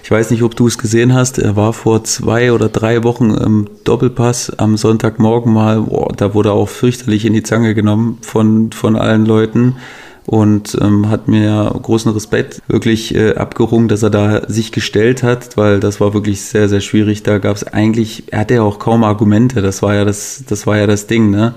Ich 0.03 0.11
weiß 0.11 0.31
nicht, 0.31 0.43
ob 0.43 0.57
du 0.57 0.67
es 0.67 0.79
gesehen 0.79 1.15
hast. 1.15 1.39
Er 1.39 1.55
war 1.57 1.73
vor 1.73 2.03
zwei 2.05 2.53
oder 2.53 2.69
drei 2.69 3.05
Wochen 3.05 3.31
im 3.31 3.69
Doppelpass 3.85 4.59
am 4.59 4.77
Sonntagmorgen 4.77 5.53
mal. 5.53 5.83
Boah, 5.83 6.13
da 6.17 6.35
wurde 6.35 6.51
er 6.51 6.55
auch 6.55 6.69
fürchterlich 6.69 7.25
in 7.25 7.35
die 7.35 7.43
Zange 7.43 7.75
genommen 7.75 8.19
von, 8.23 8.73
von 8.73 8.97
allen 8.97 9.27
Leuten 9.27 9.77
und 10.29 10.77
ähm, 10.83 11.09
hat 11.09 11.27
mir 11.27 11.75
großen 11.83 12.13
Respekt 12.13 12.61
wirklich 12.69 13.15
äh, 13.15 13.37
abgerungen, 13.37 13.89
dass 13.89 14.03
er 14.03 14.11
da 14.11 14.43
sich 14.47 14.73
gestellt 14.73 15.23
hat, 15.23 15.57
weil 15.57 15.81
das 15.81 16.03
war 16.03 16.13
wirklich 16.13 16.43
sehr, 16.43 16.69
sehr 16.69 16.83
schwierig. 16.83 17.23
Da 17.23 17.39
gab 17.39 17.57
es 17.57 17.67
eigentlich, 17.67 18.25
er 18.31 18.41
hatte 18.41 18.55
ja 18.55 18.63
auch 18.63 18.79
kaum 18.79 19.05
Argumente, 19.05 19.63
das 19.63 19.81
war 19.81 19.95
ja 19.95 20.05
das, 20.05 20.45
das 20.47 20.67
war 20.67 20.77
ja 20.77 20.87
das 20.87 21.07
Ding, 21.07 21.31
ne? 21.31 21.55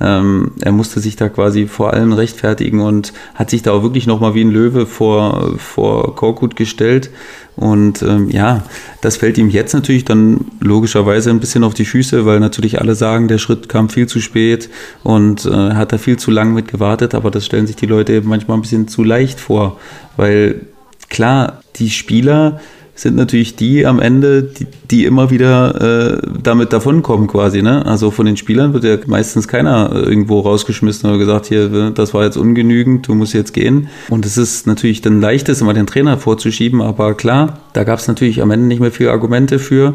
Ähm, 0.00 0.52
er 0.60 0.70
musste 0.70 1.00
sich 1.00 1.16
da 1.16 1.28
quasi 1.28 1.66
vor 1.66 1.94
allem 1.94 2.12
rechtfertigen 2.12 2.78
und 2.78 3.12
hat 3.34 3.50
sich 3.50 3.62
da 3.62 3.72
auch 3.72 3.82
wirklich 3.82 4.06
nochmal 4.06 4.36
wie 4.36 4.44
ein 4.44 4.52
Löwe 4.52 4.86
vor, 4.86 5.54
vor 5.58 6.14
Korkut 6.14 6.54
gestellt 6.54 7.10
und 7.56 8.02
ähm, 8.02 8.30
ja, 8.30 8.64
das 9.02 9.18
fällt 9.18 9.36
ihm 9.36 9.50
jetzt 9.50 9.74
natürlich 9.74 10.04
dann 10.04 10.46
logischerweise 10.60 11.30
ein 11.30 11.40
bisschen 11.40 11.64
auf 11.64 11.74
die 11.74 11.84
Füße, 11.84 12.24
weil 12.24 12.40
natürlich 12.40 12.80
alle 12.80 12.94
sagen, 12.94 13.28
der 13.28 13.38
Schritt 13.38 13.68
kam 13.68 13.88
viel 13.88 14.06
zu 14.06 14.20
spät 14.20 14.70
und 15.02 15.44
äh, 15.44 15.50
hat 15.50 15.92
da 15.92 15.98
viel 15.98 16.18
zu 16.18 16.30
lang 16.30 16.54
mit 16.54 16.68
gewartet, 16.68 17.14
aber 17.14 17.30
das 17.30 17.44
stellen 17.44 17.66
sich 17.66 17.76
die 17.76 17.86
Leute 17.86 18.14
eben 18.14 18.28
manchmal 18.28 18.56
ein 18.56 18.62
bisschen 18.62 18.88
zu 18.88 19.04
leicht 19.04 19.38
vor, 19.38 19.78
weil 20.16 20.66
klar, 21.10 21.62
die 21.76 21.90
Spieler 21.90 22.60
sind 23.02 23.16
natürlich 23.16 23.56
die 23.56 23.84
am 23.84 23.98
Ende, 23.98 24.44
die, 24.44 24.66
die 24.90 25.04
immer 25.06 25.30
wieder 25.30 26.20
äh, 26.20 26.22
damit 26.40 26.72
davonkommen 26.72 27.26
quasi. 27.26 27.60
Ne? 27.60 27.84
Also 27.84 28.12
von 28.12 28.26
den 28.26 28.36
Spielern 28.36 28.74
wird 28.74 28.84
ja 28.84 28.96
meistens 29.06 29.48
keiner 29.48 29.90
irgendwo 29.92 30.38
rausgeschmissen 30.38 31.10
oder 31.10 31.18
gesagt, 31.18 31.46
hier, 31.46 31.90
das 31.90 32.14
war 32.14 32.24
jetzt 32.24 32.36
ungenügend, 32.36 33.08
du 33.08 33.14
musst 33.16 33.34
jetzt 33.34 33.54
gehen. 33.54 33.88
Und 34.08 34.24
es 34.24 34.38
ist 34.38 34.68
natürlich 34.68 35.00
dann 35.00 35.20
leichtes, 35.20 35.60
immer 35.60 35.74
den 35.74 35.88
Trainer 35.88 36.16
vorzuschieben, 36.16 36.80
aber 36.80 37.14
klar, 37.14 37.58
da 37.72 37.82
gab 37.82 37.98
es 37.98 38.06
natürlich 38.06 38.40
am 38.40 38.52
Ende 38.52 38.66
nicht 38.66 38.80
mehr 38.80 38.92
viele 38.92 39.10
Argumente 39.10 39.58
für. 39.58 39.94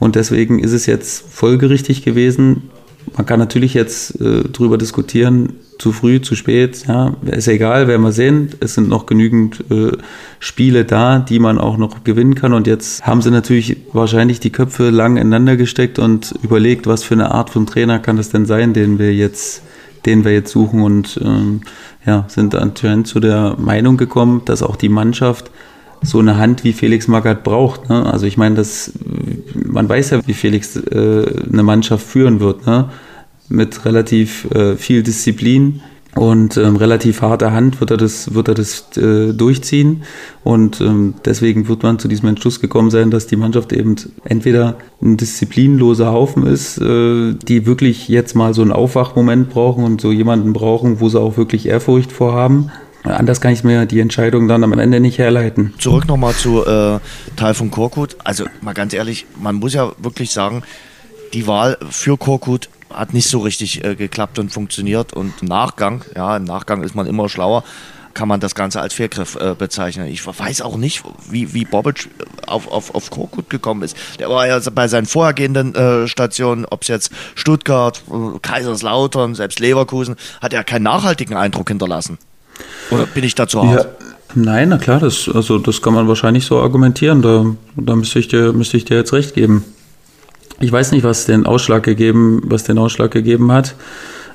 Und 0.00 0.16
deswegen 0.16 0.58
ist 0.58 0.72
es 0.72 0.86
jetzt 0.86 1.26
folgerichtig 1.30 2.02
gewesen. 2.02 2.70
Man 3.16 3.26
kann 3.26 3.38
natürlich 3.38 3.74
jetzt 3.74 4.20
äh, 4.20 4.42
drüber 4.44 4.78
diskutieren, 4.78 5.54
zu 5.78 5.92
früh, 5.92 6.20
zu 6.20 6.34
spät, 6.34 6.86
ja, 6.88 7.14
ist 7.24 7.46
egal, 7.48 7.86
werden 7.86 8.02
wir 8.02 8.12
sehen. 8.12 8.50
Es 8.60 8.74
sind 8.74 8.88
noch 8.88 9.06
genügend 9.06 9.64
äh, 9.70 9.92
Spiele 10.40 10.84
da, 10.84 11.20
die 11.20 11.38
man 11.38 11.58
auch 11.58 11.76
noch 11.76 12.02
gewinnen 12.04 12.34
kann. 12.34 12.52
Und 12.52 12.66
jetzt 12.66 13.06
haben 13.06 13.22
sie 13.22 13.30
natürlich 13.30 13.76
wahrscheinlich 13.92 14.40
die 14.40 14.50
Köpfe 14.50 14.90
lang 14.90 15.16
ineinander 15.16 15.56
gesteckt 15.56 15.98
und 15.98 16.34
überlegt, 16.42 16.86
was 16.86 17.04
für 17.04 17.14
eine 17.14 17.30
Art 17.30 17.50
von 17.50 17.66
Trainer 17.66 17.98
kann 18.00 18.16
das 18.16 18.30
denn 18.30 18.46
sein, 18.46 18.72
den 18.72 18.98
wir 18.98 19.14
jetzt, 19.14 19.62
den 20.04 20.24
wir 20.24 20.32
jetzt 20.32 20.50
suchen 20.50 20.82
und 20.82 21.20
ähm, 21.22 21.60
ja, 22.04 22.24
sind 22.28 22.54
anscheinend 22.54 23.06
zu 23.06 23.20
der 23.20 23.56
Meinung 23.58 23.96
gekommen, 23.96 24.42
dass 24.44 24.62
auch 24.62 24.76
die 24.76 24.88
Mannschaft 24.88 25.50
so 26.02 26.18
eine 26.18 26.36
Hand 26.36 26.64
wie 26.64 26.72
Felix 26.72 27.08
Magath 27.08 27.44
braucht. 27.44 27.88
Ne? 27.88 28.06
Also 28.06 28.26
ich 28.26 28.36
meine, 28.36 28.54
das, 28.54 28.92
man 29.54 29.88
weiß 29.88 30.10
ja, 30.10 30.20
wie 30.26 30.34
Felix 30.34 30.76
äh, 30.76 31.24
eine 31.52 31.62
Mannschaft 31.62 32.06
führen 32.06 32.40
wird. 32.40 32.66
Ne? 32.66 32.88
mit 33.48 33.84
relativ 33.84 34.50
äh, 34.50 34.76
viel 34.76 35.02
Disziplin 35.02 35.80
und 36.14 36.56
ähm, 36.56 36.76
relativ 36.76 37.22
harter 37.22 37.52
Hand 37.52 37.80
wird 37.80 37.92
er 37.92 37.96
das, 37.96 38.34
wird 38.34 38.48
er 38.48 38.54
das 38.54 38.96
äh, 38.96 39.32
durchziehen. 39.32 40.02
Und 40.42 40.80
ähm, 40.80 41.14
deswegen 41.24 41.68
wird 41.68 41.82
man 41.82 41.98
zu 41.98 42.08
diesem 42.08 42.28
Entschluss 42.28 42.60
gekommen 42.60 42.90
sein, 42.90 43.10
dass 43.10 43.26
die 43.26 43.36
Mannschaft 43.36 43.72
eben 43.72 43.94
entweder 44.24 44.76
ein 45.00 45.16
disziplinloser 45.16 46.10
Haufen 46.10 46.46
ist, 46.46 46.78
äh, 46.78 47.34
die 47.34 47.66
wirklich 47.66 48.08
jetzt 48.08 48.34
mal 48.34 48.52
so 48.52 48.62
einen 48.62 48.72
Aufwachmoment 48.72 49.50
brauchen 49.50 49.84
und 49.84 50.00
so 50.00 50.10
jemanden 50.10 50.52
brauchen, 50.52 51.00
wo 51.00 51.08
sie 51.08 51.20
auch 51.20 51.36
wirklich 51.36 51.66
Ehrfurcht 51.66 52.10
vorhaben. 52.10 52.72
Anders 53.04 53.40
kann 53.40 53.52
ich 53.52 53.64
mir 53.64 53.86
die 53.86 54.00
Entscheidung 54.00 54.48
dann 54.48 54.64
am 54.64 54.72
Ende 54.78 55.00
nicht 55.00 55.18
herleiten. 55.18 55.72
Zurück 55.78 56.06
nochmal 56.06 56.34
zu 56.34 56.66
äh, 56.66 56.98
von 57.54 57.70
Korkut. 57.70 58.16
Also 58.24 58.46
mal 58.60 58.74
ganz 58.74 58.92
ehrlich, 58.92 59.26
man 59.40 59.56
muss 59.56 59.74
ja 59.74 59.92
wirklich 59.98 60.30
sagen, 60.30 60.62
die 61.32 61.46
Wahl 61.46 61.78
für 61.90 62.16
Korkut 62.16 62.68
hat 62.92 63.14
nicht 63.14 63.28
so 63.28 63.40
richtig 63.40 63.84
äh, 63.84 63.94
geklappt 63.94 64.38
und 64.38 64.52
funktioniert. 64.52 65.12
Und 65.12 65.34
im 65.42 65.48
Nachgang, 65.48 66.04
ja, 66.16 66.36
im 66.36 66.44
Nachgang 66.44 66.82
ist 66.82 66.94
man 66.94 67.06
immer 67.06 67.28
schlauer, 67.28 67.64
kann 68.14 68.28
man 68.28 68.40
das 68.40 68.54
Ganze 68.54 68.80
als 68.80 68.94
Fehlgriff 68.94 69.36
äh, 69.36 69.54
bezeichnen. 69.54 70.08
Ich 70.08 70.26
weiß 70.26 70.62
auch 70.62 70.76
nicht, 70.76 71.04
wie, 71.30 71.54
wie 71.54 71.64
Bobic 71.64 72.06
äh, 72.06 72.46
auf, 72.46 72.68
auf, 72.68 72.94
auf 72.94 73.10
Korkut 73.10 73.50
gekommen 73.50 73.82
ist. 73.82 73.96
Der 74.18 74.28
war 74.28 74.46
ja 74.46 74.58
bei 74.72 74.88
seinen 74.88 75.06
vorhergehenden 75.06 75.74
äh, 75.74 76.08
Stationen, 76.08 76.64
ob 76.64 76.82
es 76.82 76.88
jetzt 76.88 77.12
Stuttgart, 77.34 78.02
äh, 78.10 78.38
Kaiserslautern, 78.40 79.34
selbst 79.34 79.60
Leverkusen, 79.60 80.16
hat 80.40 80.52
er 80.52 80.64
keinen 80.64 80.84
nachhaltigen 80.84 81.36
Eindruck 81.36 81.68
hinterlassen. 81.68 82.18
Oder 82.90 83.06
bin 83.06 83.24
ich 83.24 83.34
dazu 83.34 83.62
hart? 83.62 83.84
Ja. 83.84 84.08
Nein, 84.34 84.68
na 84.68 84.78
klar, 84.78 85.00
das, 85.00 85.28
also 85.32 85.58
das 85.58 85.80
kann 85.80 85.94
man 85.94 86.06
wahrscheinlich 86.06 86.44
so 86.44 86.58
argumentieren. 86.58 87.22
Da, 87.22 87.46
da 87.76 87.96
müsste, 87.96 88.18
ich 88.18 88.28
dir, 88.28 88.52
müsste 88.52 88.76
ich 88.76 88.84
dir 88.84 88.96
jetzt 88.96 89.12
recht 89.12 89.34
geben. 89.34 89.64
Ich 90.60 90.70
weiß 90.70 90.92
nicht, 90.92 91.04
was 91.04 91.24
den 91.24 91.46
Ausschlag 91.46 91.82
gegeben, 91.82 92.42
was 92.44 92.64
den 92.64 92.78
Ausschlag 92.78 93.10
gegeben 93.10 93.50
hat. 93.52 93.74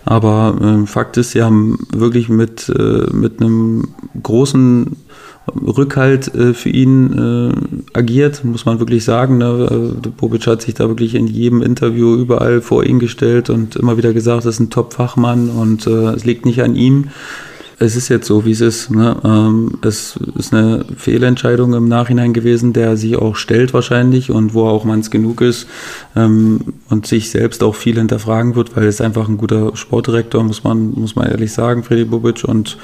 Aber 0.05 0.57
äh, 0.61 0.87
Fakt 0.87 1.17
ist, 1.17 1.31
sie 1.31 1.43
haben 1.43 1.87
wirklich 1.93 2.27
mit, 2.27 2.69
äh, 2.69 3.05
mit 3.13 3.39
einem 3.39 3.89
großen 4.21 4.97
Rückhalt 5.47 6.33
äh, 6.33 6.53
für 6.53 6.69
ihn 6.69 7.13
äh, 7.93 7.97
agiert, 7.97 8.43
muss 8.43 8.65
man 8.65 8.79
wirklich 8.79 9.03
sagen. 9.03 9.37
Ne? 9.37 9.93
Äh, 10.03 10.07
Bobic 10.09 10.47
hat 10.47 10.61
sich 10.61 10.73
da 10.73 10.87
wirklich 10.87 11.15
in 11.15 11.27
jedem 11.27 11.61
Interview 11.61 12.15
überall 12.15 12.61
vor 12.61 12.83
ihn 12.83 12.99
gestellt 12.99 13.49
und 13.49 13.75
immer 13.75 13.97
wieder 13.97 14.13
gesagt, 14.13 14.45
das 14.45 14.55
ist 14.55 14.59
ein 14.59 14.69
Top-Fachmann 14.69 15.49
und 15.49 15.85
äh, 15.87 16.13
es 16.13 16.25
liegt 16.25 16.45
nicht 16.45 16.61
an 16.61 16.75
ihm 16.75 17.09
es 17.83 17.95
ist 17.95 18.07
jetzt 18.09 18.27
so, 18.27 18.45
wie 18.45 18.51
es 18.51 18.61
ist. 18.61 18.91
Ne? 18.91 19.15
Ähm, 19.23 19.77
es 19.83 20.17
ist 20.37 20.53
eine 20.53 20.85
Fehlentscheidung 20.95 21.73
im 21.73 21.87
Nachhinein 21.87 22.33
gewesen, 22.33 22.73
der 22.73 22.95
sich 22.95 23.17
auch 23.17 23.35
stellt 23.35 23.73
wahrscheinlich 23.73 24.31
und 24.31 24.53
wo 24.53 24.67
auch 24.67 24.85
man's 24.85 25.11
genug 25.11 25.41
ist 25.41 25.67
ähm, 26.15 26.61
und 26.89 27.05
sich 27.05 27.29
selbst 27.29 27.61
auch 27.61 27.75
viel 27.75 27.97
hinterfragen 27.97 28.55
wird, 28.55 28.75
weil 28.75 28.85
es 28.85 29.01
einfach 29.01 29.27
ein 29.27 29.37
guter 29.37 29.75
Sportdirektor, 29.75 30.43
muss 30.43 30.63
man, 30.63 30.91
muss 30.91 31.15
man 31.15 31.29
ehrlich 31.29 31.51
sagen, 31.51 31.83
Freddy 31.83 32.05
Bubic, 32.05 32.43
und 32.43 32.77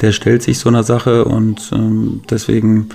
der 0.00 0.12
stellt 0.12 0.42
sich 0.42 0.58
so 0.58 0.68
einer 0.68 0.84
Sache 0.84 1.24
und 1.24 1.70
ähm, 1.72 2.20
deswegen, 2.30 2.90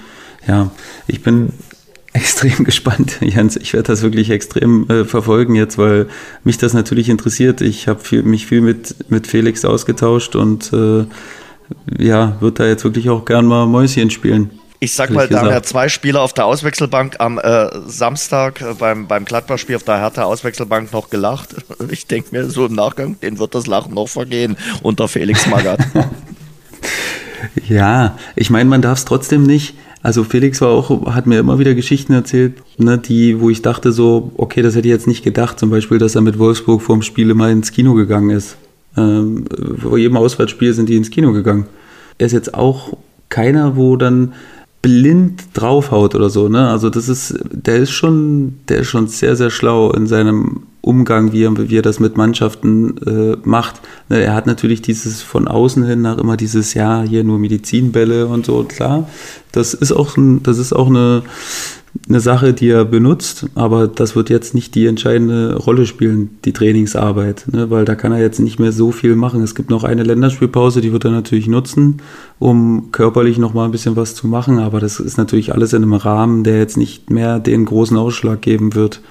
ja, 0.48 0.72
ich 1.08 1.22
bin 1.22 1.50
extrem 2.14 2.64
gespannt, 2.64 3.18
Jens. 3.22 3.58
Ich 3.58 3.74
werde 3.74 3.88
das 3.88 4.02
wirklich 4.02 4.30
extrem 4.30 4.90
äh, 4.90 5.06
verfolgen 5.06 5.56
jetzt, 5.56 5.78
weil 5.78 6.08
mich 6.44 6.58
das 6.58 6.74
natürlich 6.74 7.10
interessiert. 7.10 7.62
Ich 7.62 7.88
habe 7.88 8.24
mich 8.24 8.48
viel 8.48 8.62
mit, 8.62 9.10
mit 9.10 9.28
Felix 9.28 9.66
ausgetauscht 9.66 10.36
und 10.36 10.72
äh, 10.74 11.06
ja, 11.98 12.38
wird 12.40 12.60
da 12.60 12.66
jetzt 12.66 12.84
wirklich 12.84 13.10
auch 13.10 13.26
gern 13.26 13.46
mal 13.46 13.66
Mäuschen 13.66 14.10
spielen. 14.10 14.50
Ich 14.80 14.94
sag 14.94 15.12
mal, 15.12 15.28
da 15.28 15.42
haben 15.42 15.50
ja 15.50 15.62
zwei 15.62 15.90
Spieler 15.90 16.22
auf 16.22 16.34
der 16.34 16.46
Auswechselbank 16.46 17.18
am 17.20 17.38
äh, 17.38 17.70
Samstag 17.86 18.62
äh, 18.62 18.74
beim, 18.74 19.08
beim 19.08 19.26
Gladbach-Spiel 19.26 19.76
auf 19.76 19.84
der 19.84 20.00
Hertha 20.00 20.24
Auswechselbank 20.24 20.92
noch 20.92 21.10
gelacht. 21.10 21.56
Ich 21.90 22.08
denke 22.08 22.30
mir 22.32 22.50
so 22.50 22.66
im 22.66 22.74
Nachgang, 22.74 23.20
den 23.20 23.38
wird 23.38 23.54
das 23.54 23.68
Lachen 23.68 23.94
noch 23.94 24.08
vergehen 24.08 24.58
unter 24.82 25.08
Felix 25.08 25.46
Magath. 25.48 25.82
ja, 27.68 28.18
ich 28.36 28.50
meine, 28.50 28.70
man 28.70 28.82
darf 28.82 29.00
es 29.00 29.06
trotzdem 29.06 29.44
nicht 29.44 29.76
also 30.04 30.24
Felix 30.24 30.62
war 30.62 30.70
auch, 30.70 31.14
hat 31.14 31.28
mir 31.28 31.40
immer 31.40 31.60
wieder 31.60 31.76
Geschichten 31.76 32.14
erzählt, 32.14 32.56
ne, 32.78 32.98
die, 32.98 33.40
wo 33.40 33.50
ich 33.50 33.62
dachte 33.62 33.92
so, 33.92 34.32
okay, 34.36 34.62
das 34.62 34.76
hätte 34.76 34.88
ich 34.88 34.92
jetzt 34.92 35.08
nicht 35.08 35.24
gedacht. 35.24 35.60
Zum 35.60 35.70
Beispiel, 35.70 36.00
dass 36.00 36.16
er 36.16 36.22
mit 36.22 36.40
Wolfsburg 36.40 36.82
vorm 36.82 37.04
Spiel 37.04 37.30
immer 37.30 37.50
ins 37.50 37.72
Kino 37.72 37.94
gegangen 37.94 38.32
ist. 38.32 38.58
Ähm, 38.98 39.46
vor 39.80 39.98
jedem 39.98 40.18
Auswärtsspiel 40.18 40.74
sind 40.74 40.90
die 40.90 40.98
ins 40.98 41.10
Kino 41.10 41.32
gegangen. 41.32 41.66
Er 42.18 42.26
ist 42.26 42.34
jetzt 42.34 42.54
auch 42.54 42.98
keiner, 43.30 43.76
wo 43.76 43.96
dann 43.96 44.34
blind 44.82 45.44
draufhaut 45.54 46.16
oder 46.16 46.30
so, 46.30 46.50
ne? 46.50 46.70
Also 46.70 46.90
das 46.90 47.08
ist, 47.08 47.38
der 47.52 47.78
ist 47.78 47.92
schon, 47.92 48.56
der 48.68 48.80
ist 48.80 48.88
schon 48.88 49.08
sehr, 49.08 49.36
sehr 49.36 49.50
schlau 49.50 49.92
in 49.92 50.08
seinem 50.08 50.64
Umgang, 50.82 51.32
wie 51.32 51.44
er, 51.44 51.70
wie 51.70 51.78
er 51.78 51.84
das 51.84 52.00
mit 52.00 52.18
Mannschaften 52.18 52.98
äh, 53.06 53.38
macht. 53.44 53.82
Ne, 54.10 54.22
er 54.22 54.34
hat 54.34 54.48
natürlich 54.48 54.82
dieses 54.82 55.22
von 55.22 55.48
außen 55.48 55.84
hin 55.84 56.02
nach 56.02 56.18
immer 56.18 56.38
dieses, 56.38 56.74
ja, 56.74 57.04
hier 57.04 57.24
nur 57.24 57.38
Medizinbälle 57.38 58.26
und 58.26 58.48
so, 58.48 58.64
klar. 58.64 59.08
Das 59.52 59.76
ist 59.76 59.92
auch, 59.92 60.18
ein, 60.18 60.42
das 60.42 60.58
ist 60.58 60.74
auch 60.74 60.88
eine, 60.88 61.22
eine 62.10 62.20
Sache, 62.20 62.54
die 62.54 62.70
er 62.70 62.84
benutzt, 62.86 63.46
aber 63.54 63.88
das 63.88 64.16
wird 64.16 64.32
jetzt 64.32 64.56
nicht 64.56 64.74
die 64.74 64.88
entscheidende 64.88 65.56
Rolle 65.56 65.86
spielen, 65.86 66.40
die 66.46 66.54
Trainingsarbeit, 66.54 67.46
ne? 67.52 67.70
weil 67.70 67.86
da 67.86 67.94
kann 67.94 68.12
er 68.12 68.20
jetzt 68.20 68.40
nicht 68.40 68.60
mehr 68.60 68.72
so 68.72 68.92
viel 68.92 69.16
machen. 69.16 69.44
Es 69.44 69.54
gibt 69.54 69.70
noch 69.70 69.84
eine 69.84 70.02
Länderspielpause, 70.02 70.82
die 70.82 70.94
wird 70.94 71.06
er 71.06 71.12
natürlich 71.12 71.48
nutzen, 71.48 71.98
um 72.40 72.92
körperlich 72.92 73.38
noch 73.38 73.54
mal 73.54 73.66
ein 73.66 73.72
bisschen 73.72 73.98
was 73.98 74.16
zu 74.16 74.26
machen, 74.26 74.58
aber 74.58 74.80
das 74.80 75.00
ist 75.00 75.18
natürlich 75.18 75.54
alles 75.54 75.74
in 75.74 75.84
einem 75.84 75.94
Rahmen, 75.94 76.44
der 76.44 76.58
jetzt 76.58 76.78
nicht 76.78 77.12
mehr 77.12 77.40
den 77.40 77.66
großen 77.66 77.98
Ausschlag 77.98 78.42
geben 78.42 78.74
wird 78.74 79.02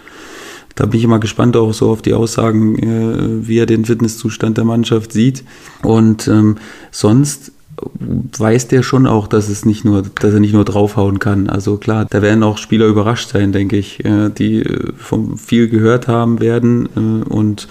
da 0.81 0.87
bin 0.87 0.99
ich 0.99 1.05
immer 1.05 1.19
gespannt 1.19 1.59
auch 1.59 1.75
so 1.75 1.91
auf 1.91 2.01
die 2.01 2.15
Aussagen, 2.15 2.79
äh, 2.79 3.47
wie 3.47 3.59
er 3.59 3.67
den 3.67 3.85
Fitnesszustand 3.85 4.57
der 4.57 4.65
Mannschaft 4.65 5.13
sieht. 5.13 5.45
Und 5.83 6.27
ähm, 6.27 6.57
sonst 6.91 7.53
weiß 8.01 8.69
der 8.69 8.83
schon 8.83 9.07
auch, 9.07 9.27
dass 9.27 9.51
es 9.51 9.67
nicht 9.67 9.85
nur, 9.85 10.03
dass 10.03 10.33
er 10.33 10.41
nicht 10.41 10.55
nur 10.55 10.65
draufhauen 10.65 11.19
kann. 11.19 11.51
Also 11.51 11.77
klar, 11.77 12.07
da 12.09 12.23
werden 12.23 12.43
auch 12.43 12.57
Spieler 12.57 12.87
überrascht 12.87 13.29
sein, 13.29 13.53
denke 13.53 13.77
ich, 13.77 14.03
äh, 14.07 14.31
die 14.31 14.63
äh, 14.63 14.93
vom 14.97 15.37
viel 15.37 15.69
gehört 15.69 16.09
haben 16.09 16.41
werden 16.41 16.89
äh, 16.97 17.29
und 17.29 17.69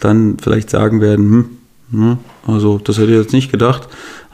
dann 0.00 0.38
vielleicht 0.40 0.70
sagen 0.70 1.02
werden, 1.02 1.30
hm, 1.30 1.44
hm, 1.90 2.18
also 2.46 2.78
das 2.78 2.96
hätte 2.96 3.12
ich 3.12 3.18
jetzt 3.18 3.34
nicht 3.34 3.52
gedacht. 3.52 3.86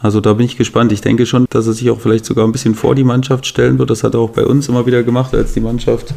Also 0.02 0.20
da 0.20 0.34
bin 0.34 0.44
ich 0.44 0.56
gespannt. 0.56 0.90
Ich 0.90 1.00
denke 1.00 1.26
schon, 1.26 1.46
dass 1.50 1.66
er 1.66 1.72
sich 1.72 1.88
auch 1.90 2.00
vielleicht 2.00 2.24
sogar 2.24 2.44
ein 2.44 2.52
bisschen 2.52 2.74
vor 2.74 2.94
die 2.94 3.04
Mannschaft 3.04 3.46
stellen 3.46 3.78
wird. 3.78 3.90
Das 3.90 4.02
hat 4.02 4.14
er 4.14 4.20
auch 4.20 4.30
bei 4.30 4.44
uns 4.44 4.68
immer 4.68 4.84
wieder 4.84 5.04
gemacht, 5.04 5.32
als 5.34 5.54
die 5.54 5.60
Mannschaft, 5.60 6.12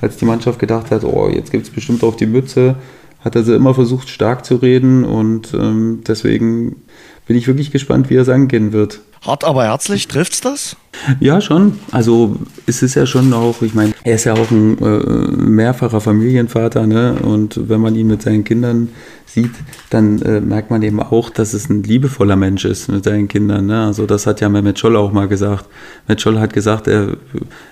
als 0.00 0.16
die 0.16 0.24
Mannschaft 0.24 0.58
gedacht 0.58 0.90
hat, 0.90 1.04
oh, 1.04 1.28
jetzt 1.28 1.52
gibt 1.52 1.64
es 1.64 1.72
bestimmt 1.72 2.02
auf 2.02 2.16
die 2.16 2.26
Mütze, 2.26 2.74
hat 3.20 3.36
er 3.36 3.44
sie 3.44 3.54
immer 3.54 3.74
versucht, 3.74 4.08
stark 4.08 4.44
zu 4.44 4.56
reden 4.56 5.04
und 5.04 5.54
ähm, 5.54 6.00
deswegen 6.06 6.76
bin 7.28 7.36
ich 7.36 7.46
wirklich 7.46 7.70
gespannt, 7.70 8.08
wie 8.08 8.16
er 8.16 8.22
es 8.22 8.28
angehen 8.30 8.72
wird. 8.72 9.00
Hart 9.20 9.44
aber 9.44 9.64
herzlich, 9.64 10.08
trifft's 10.08 10.40
das? 10.40 10.76
Ja, 11.20 11.42
schon. 11.42 11.78
Also 11.92 12.38
es 12.66 12.82
ist 12.82 12.94
ja 12.94 13.04
schon 13.04 13.34
auch, 13.34 13.60
ich 13.60 13.74
meine, 13.74 13.92
er 14.02 14.14
ist 14.14 14.24
ja 14.24 14.32
auch 14.32 14.50
ein 14.50 14.78
äh, 14.78 15.30
mehrfacher 15.36 16.00
Familienvater, 16.00 16.86
ne? 16.86 17.16
Und 17.20 17.68
wenn 17.68 17.82
man 17.82 17.94
ihn 17.96 18.06
mit 18.06 18.22
seinen 18.22 18.44
Kindern 18.44 18.88
sieht, 19.26 19.50
dann 19.90 20.22
äh, 20.22 20.40
merkt 20.40 20.70
man 20.70 20.82
eben 20.82 21.00
auch, 21.00 21.28
dass 21.28 21.52
es 21.52 21.68
ein 21.68 21.82
liebevoller 21.82 22.36
Mensch 22.36 22.64
ist 22.64 22.88
mit 22.88 23.04
seinen 23.04 23.28
Kindern. 23.28 23.66
Ne? 23.66 23.84
Also 23.84 24.06
das 24.06 24.26
hat 24.26 24.40
ja 24.40 24.48
Mehmet 24.48 24.78
Scholl 24.78 24.96
auch 24.96 25.12
mal 25.12 25.28
gesagt. 25.28 25.66
Mehmet 26.06 26.22
Scholl 26.22 26.40
hat 26.40 26.54
gesagt, 26.54 26.88
er, 26.88 27.18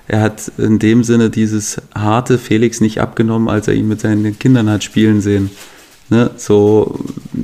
er 0.07 0.21
hat 0.21 0.53
in 0.59 0.79
dem 0.79 1.03
Sinne 1.03 1.31
dieses 1.31 1.81
harte 1.95 2.37
Felix 2.37 2.83
nicht 2.83 3.01
abgenommen, 3.01 3.49
als 3.49 3.69
er 3.69 3.75
ihn 3.75 3.89
mit 3.89 4.01
seinen 4.01 4.39
Kindern 4.39 4.69
hat 4.69 4.85
spielen 4.85 5.23
sehen. 5.23 5.51
Ne, 6.09 6.31
so, 6.37 7.01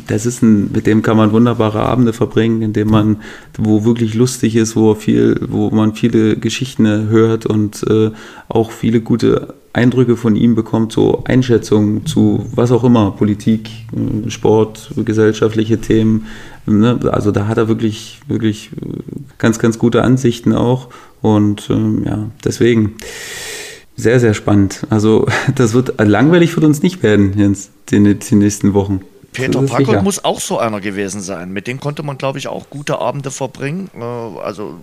das 0.06 0.24
ist 0.24 0.40
ein, 0.40 0.70
mit 0.70 0.86
dem 0.86 1.02
kann 1.02 1.16
man 1.16 1.32
wunderbare 1.32 1.80
Abende 1.80 2.12
verbringen, 2.12 2.62
indem 2.62 2.90
man, 2.90 3.16
wo 3.58 3.84
wirklich 3.84 4.14
lustig 4.14 4.54
ist, 4.54 4.76
wo 4.76 4.94
viel, 4.94 5.40
wo 5.48 5.70
man 5.70 5.94
viele 5.94 6.36
Geschichten 6.36 6.86
hört 7.08 7.44
und 7.44 7.84
äh, 7.90 8.12
auch 8.48 8.70
viele 8.70 9.00
gute 9.00 9.54
Eindrücke 9.72 10.16
von 10.16 10.36
ihm 10.36 10.54
bekommt, 10.54 10.92
so 10.92 11.24
Einschätzungen 11.24 12.06
zu 12.06 12.46
was 12.54 12.70
auch 12.70 12.84
immer, 12.84 13.10
Politik, 13.10 13.68
äh, 13.96 14.30
Sport, 14.30 14.92
gesellschaftliche 14.96 15.80
Themen. 15.80 16.26
Ne? 16.66 17.00
Also 17.10 17.32
da 17.32 17.48
hat 17.48 17.58
er 17.58 17.66
wirklich, 17.66 18.20
wirklich 18.28 18.70
ganz, 19.38 19.58
ganz 19.58 19.78
gute 19.78 20.02
Ansichten 20.02 20.52
auch. 20.52 20.88
Und 21.20 21.68
ähm, 21.70 22.02
ja, 22.04 22.30
deswegen 22.44 22.94
sehr, 23.96 24.20
sehr 24.20 24.34
spannend. 24.34 24.86
Also 24.90 25.26
das 25.54 25.74
wird 25.74 25.94
langweilig 26.00 26.54
wird 26.56 26.64
uns 26.64 26.82
nicht 26.82 27.02
werden, 27.02 27.38
Jens, 27.38 27.70
in 27.90 28.04
den 28.04 28.38
nächsten 28.38 28.74
Wochen. 28.74 29.00
Peter 29.32 29.62
Packard 29.62 30.02
muss 30.02 30.24
auch 30.24 30.40
so 30.40 30.58
einer 30.58 30.80
gewesen 30.80 31.22
sein. 31.22 31.52
Mit 31.52 31.66
dem 31.66 31.80
konnte 31.80 32.02
man, 32.02 32.18
glaube 32.18 32.38
ich, 32.38 32.48
auch 32.48 32.68
gute 32.68 32.98
Abende 32.98 33.30
verbringen. 33.30 33.90
Äh, 33.98 34.02
also 34.02 34.74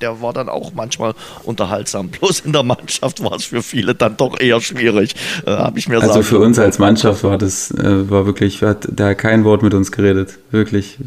der 0.00 0.20
war 0.20 0.32
dann 0.32 0.48
auch 0.48 0.72
manchmal 0.74 1.14
unterhaltsam. 1.44 2.08
Bloß 2.20 2.40
in 2.40 2.52
der 2.52 2.64
Mannschaft 2.64 3.22
war 3.22 3.34
es 3.34 3.44
für 3.44 3.62
viele 3.62 3.94
dann 3.94 4.16
doch 4.16 4.40
eher 4.40 4.60
schwierig, 4.60 5.14
äh, 5.46 5.50
habe 5.50 5.78
ich 5.78 5.88
mir 5.88 6.02
Also 6.02 6.22
für 6.22 6.40
uns 6.40 6.58
als 6.58 6.78
Mannschaft 6.78 7.22
war 7.22 7.38
das 7.38 7.70
äh, 7.70 8.10
war 8.10 8.26
wirklich, 8.26 8.62
hat 8.62 8.88
da 8.90 9.14
kein 9.14 9.44
Wort 9.44 9.62
mit 9.62 9.74
uns 9.74 9.92
geredet. 9.92 10.38
Wirklich, 10.50 10.98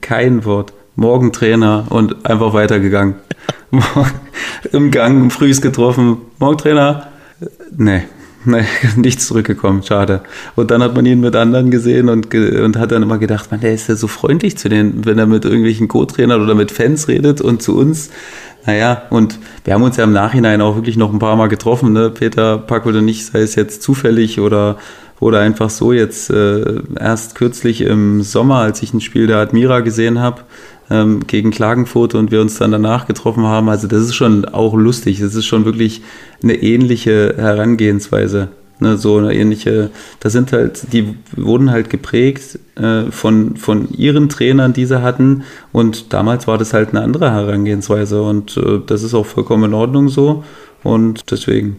kein 0.00 0.44
Wort. 0.44 0.72
Morgen 0.96 1.32
Trainer 1.32 1.86
und 1.90 2.26
einfach 2.26 2.52
weitergegangen. 2.52 3.14
Im 4.72 4.90
Gang, 4.90 5.30
frühs 5.30 5.60
getroffen. 5.60 6.18
Morgen 6.38 6.58
Trainer. 6.58 7.08
Nee, 7.76 8.02
Nein, 8.46 8.64
nichts 8.96 9.26
zurückgekommen, 9.26 9.82
schade. 9.82 10.20
Und 10.54 10.70
dann 10.70 10.82
hat 10.82 10.94
man 10.94 11.04
ihn 11.04 11.20
mit 11.20 11.34
anderen 11.34 11.70
gesehen 11.70 12.08
und, 12.08 12.32
und 12.32 12.78
hat 12.78 12.92
dann 12.92 13.02
immer 13.02 13.18
gedacht, 13.18 13.50
man, 13.50 13.60
der 13.60 13.74
ist 13.74 13.88
ja 13.88 13.96
so 13.96 14.06
freundlich 14.06 14.56
zu 14.56 14.68
denen, 14.68 15.04
wenn 15.04 15.18
er 15.18 15.26
mit 15.26 15.44
irgendwelchen 15.44 15.88
Co-Trainern 15.88 16.40
oder 16.40 16.54
mit 16.54 16.70
Fans 16.70 17.08
redet 17.08 17.40
und 17.40 17.60
zu 17.60 17.76
uns. 17.76 18.10
Naja, 18.64 19.02
und 19.10 19.38
wir 19.64 19.74
haben 19.74 19.82
uns 19.82 19.96
ja 19.96 20.04
im 20.04 20.12
Nachhinein 20.12 20.60
auch 20.60 20.76
wirklich 20.76 20.96
noch 20.96 21.12
ein 21.12 21.18
paar 21.18 21.36
Mal 21.36 21.48
getroffen, 21.48 21.92
ne? 21.92 22.10
Peter 22.10 22.58
Pack 22.58 22.86
oder 22.86 23.02
nicht, 23.02 23.26
sei 23.26 23.40
es 23.40 23.56
jetzt 23.56 23.82
zufällig 23.82 24.38
oder, 24.40 24.78
oder 25.18 25.40
einfach 25.40 25.70
so 25.70 25.92
jetzt 25.92 26.30
äh, 26.30 26.82
erst 26.98 27.34
kürzlich 27.34 27.80
im 27.80 28.22
Sommer, 28.22 28.58
als 28.58 28.82
ich 28.82 28.94
ein 28.94 29.00
Spiel 29.00 29.26
der 29.26 29.38
Admira 29.38 29.80
gesehen 29.80 30.20
habe, 30.20 30.42
ähm, 30.90 31.26
gegen 31.26 31.50
Klagenfurt 31.50 32.14
und 32.14 32.30
wir 32.30 32.40
uns 32.40 32.58
dann 32.58 32.72
danach 32.72 33.06
getroffen 33.06 33.44
haben. 33.44 33.68
Also 33.68 33.88
das 33.88 34.02
ist 34.02 34.14
schon 34.14 34.44
auch 34.44 34.74
lustig. 34.74 35.20
Das 35.20 35.34
ist 35.34 35.46
schon 35.46 35.64
wirklich 35.64 36.02
eine 36.42 36.54
ähnliche 36.54 37.34
Herangehensweise. 37.36 38.48
Ne, 38.78 38.98
so 38.98 39.16
eine 39.16 39.34
ähnliche, 39.34 39.88
das 40.20 40.34
sind 40.34 40.52
halt, 40.52 40.92
die 40.92 41.16
wurden 41.34 41.70
halt 41.70 41.88
geprägt 41.88 42.58
äh, 42.74 43.04
von, 43.10 43.56
von 43.56 43.88
ihren 43.92 44.28
Trainern, 44.28 44.74
die 44.74 44.84
sie 44.84 45.00
hatten. 45.00 45.44
Und 45.72 46.12
damals 46.12 46.46
war 46.46 46.58
das 46.58 46.74
halt 46.74 46.90
eine 46.90 47.00
andere 47.00 47.30
Herangehensweise. 47.30 48.20
Und 48.20 48.58
äh, 48.58 48.80
das 48.86 49.02
ist 49.02 49.14
auch 49.14 49.24
vollkommen 49.24 49.64
in 49.64 49.74
Ordnung 49.74 50.10
so. 50.10 50.44
Und 50.82 51.30
deswegen 51.30 51.76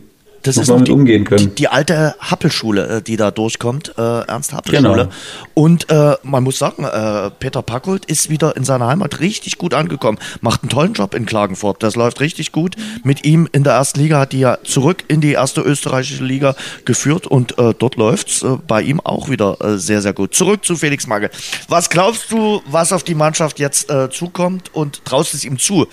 das 0.47 0.57
ist 0.57 0.69
noch 0.69 0.81
die, 0.81 0.91
umgehen 0.91 1.23
können. 1.25 1.49
Die, 1.49 1.55
die 1.55 1.67
alte 1.67 2.15
Happelschule, 2.19 2.87
äh, 2.87 3.01
die 3.01 3.17
da 3.17 3.31
durchkommt, 3.31 3.93
äh, 3.97 4.01
Ernst 4.01 4.53
Happelschule. 4.53 4.93
Genau. 4.93 5.09
Und 5.53 5.89
äh, 5.89 6.15
man 6.23 6.43
muss 6.43 6.57
sagen, 6.57 6.83
äh, 6.83 7.29
Peter 7.39 7.61
Packold 7.61 8.05
ist 8.05 8.29
wieder 8.29 8.55
in 8.55 8.63
seiner 8.63 8.87
Heimat 8.87 9.19
richtig 9.19 9.57
gut 9.57 9.73
angekommen, 9.73 10.17
macht 10.41 10.63
einen 10.63 10.69
tollen 10.69 10.93
Job 10.93 11.13
in 11.13 11.25
Klagenfurt. 11.25 11.83
Das 11.83 11.95
läuft 11.95 12.19
richtig 12.19 12.51
gut. 12.51 12.75
Mit 13.03 13.25
ihm 13.25 13.47
in 13.51 13.63
der 13.63 13.73
ersten 13.73 13.99
Liga 13.99 14.19
hat 14.19 14.31
die 14.31 14.39
ja 14.39 14.57
zurück 14.63 15.03
in 15.07 15.21
die 15.21 15.33
erste 15.33 15.61
österreichische 15.61 16.23
Liga 16.23 16.55
geführt 16.85 17.27
und 17.27 17.57
äh, 17.57 17.73
dort 17.77 17.95
läuft 17.95 18.29
es 18.29 18.43
äh, 18.43 18.57
bei 18.67 18.81
ihm 18.81 18.99
auch 18.99 19.29
wieder 19.29 19.57
sehr, 19.77 20.01
sehr 20.01 20.13
gut. 20.13 20.33
Zurück 20.33 20.63
zu 20.63 20.75
Felix 20.75 21.07
Magge. 21.07 21.29
Was 21.67 21.89
glaubst 21.89 22.31
du, 22.31 22.61
was 22.69 22.93
auf 22.93 23.03
die 23.03 23.15
Mannschaft 23.15 23.59
jetzt 23.59 23.91
zukommt 24.11 24.73
und 24.73 25.03
traust 25.05 25.33
es 25.33 25.43
ihm 25.43 25.57
zu, 25.59 25.87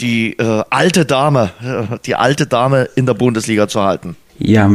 die 0.00 0.36
alte 0.38 1.04
Dame, 1.04 1.50
die 2.06 2.14
alte 2.14 2.46
Dame 2.46 2.88
in 2.94 3.06
der 3.06 3.14
Bundesliga 3.14 3.68
zu 3.68 3.82
halten? 3.82 3.97
Halten. 3.98 4.16
Ja, 4.38 4.70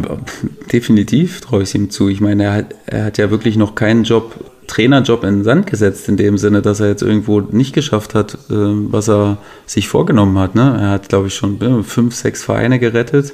definitiv 0.72 1.42
traue 1.42 1.64
ich 1.64 1.70
es 1.70 1.76
ihm 1.76 1.90
zu. 1.90 2.10
Ich 2.10 2.20
meine, 2.20 2.44
er 2.44 2.54
hat, 2.54 2.76
er 2.86 3.06
hat 3.06 3.18
ja 3.18 3.32
wirklich 3.32 3.56
noch 3.56 3.76
keinen 3.76 4.04
Job, 4.04 4.34
Trainerjob 4.68 5.24
in 5.24 5.36
den 5.36 5.44
Sand 5.44 5.68
gesetzt, 5.68 6.10
in 6.10 6.18
dem 6.18 6.38
Sinne, 6.38 6.62
dass 6.62 6.80
er 6.80 6.88
jetzt 6.88 7.02
irgendwo 7.02 7.42
nicht 7.42 7.74
geschafft 7.74 8.14
hat, 8.14 8.38
ähm, 8.50 8.88
was 8.92 9.10
er 9.10 9.38
sich 9.66 9.88
vorgenommen 9.88 10.38
hat. 10.38 10.56
Ne? 10.56 10.78
Er 10.80 10.90
hat, 10.90 11.10
glaube 11.10 11.28
ich, 11.28 11.36
schon 11.36 11.84
fünf, 11.84 12.16
sechs 12.16 12.44
Vereine 12.44 12.80
gerettet. 12.80 13.34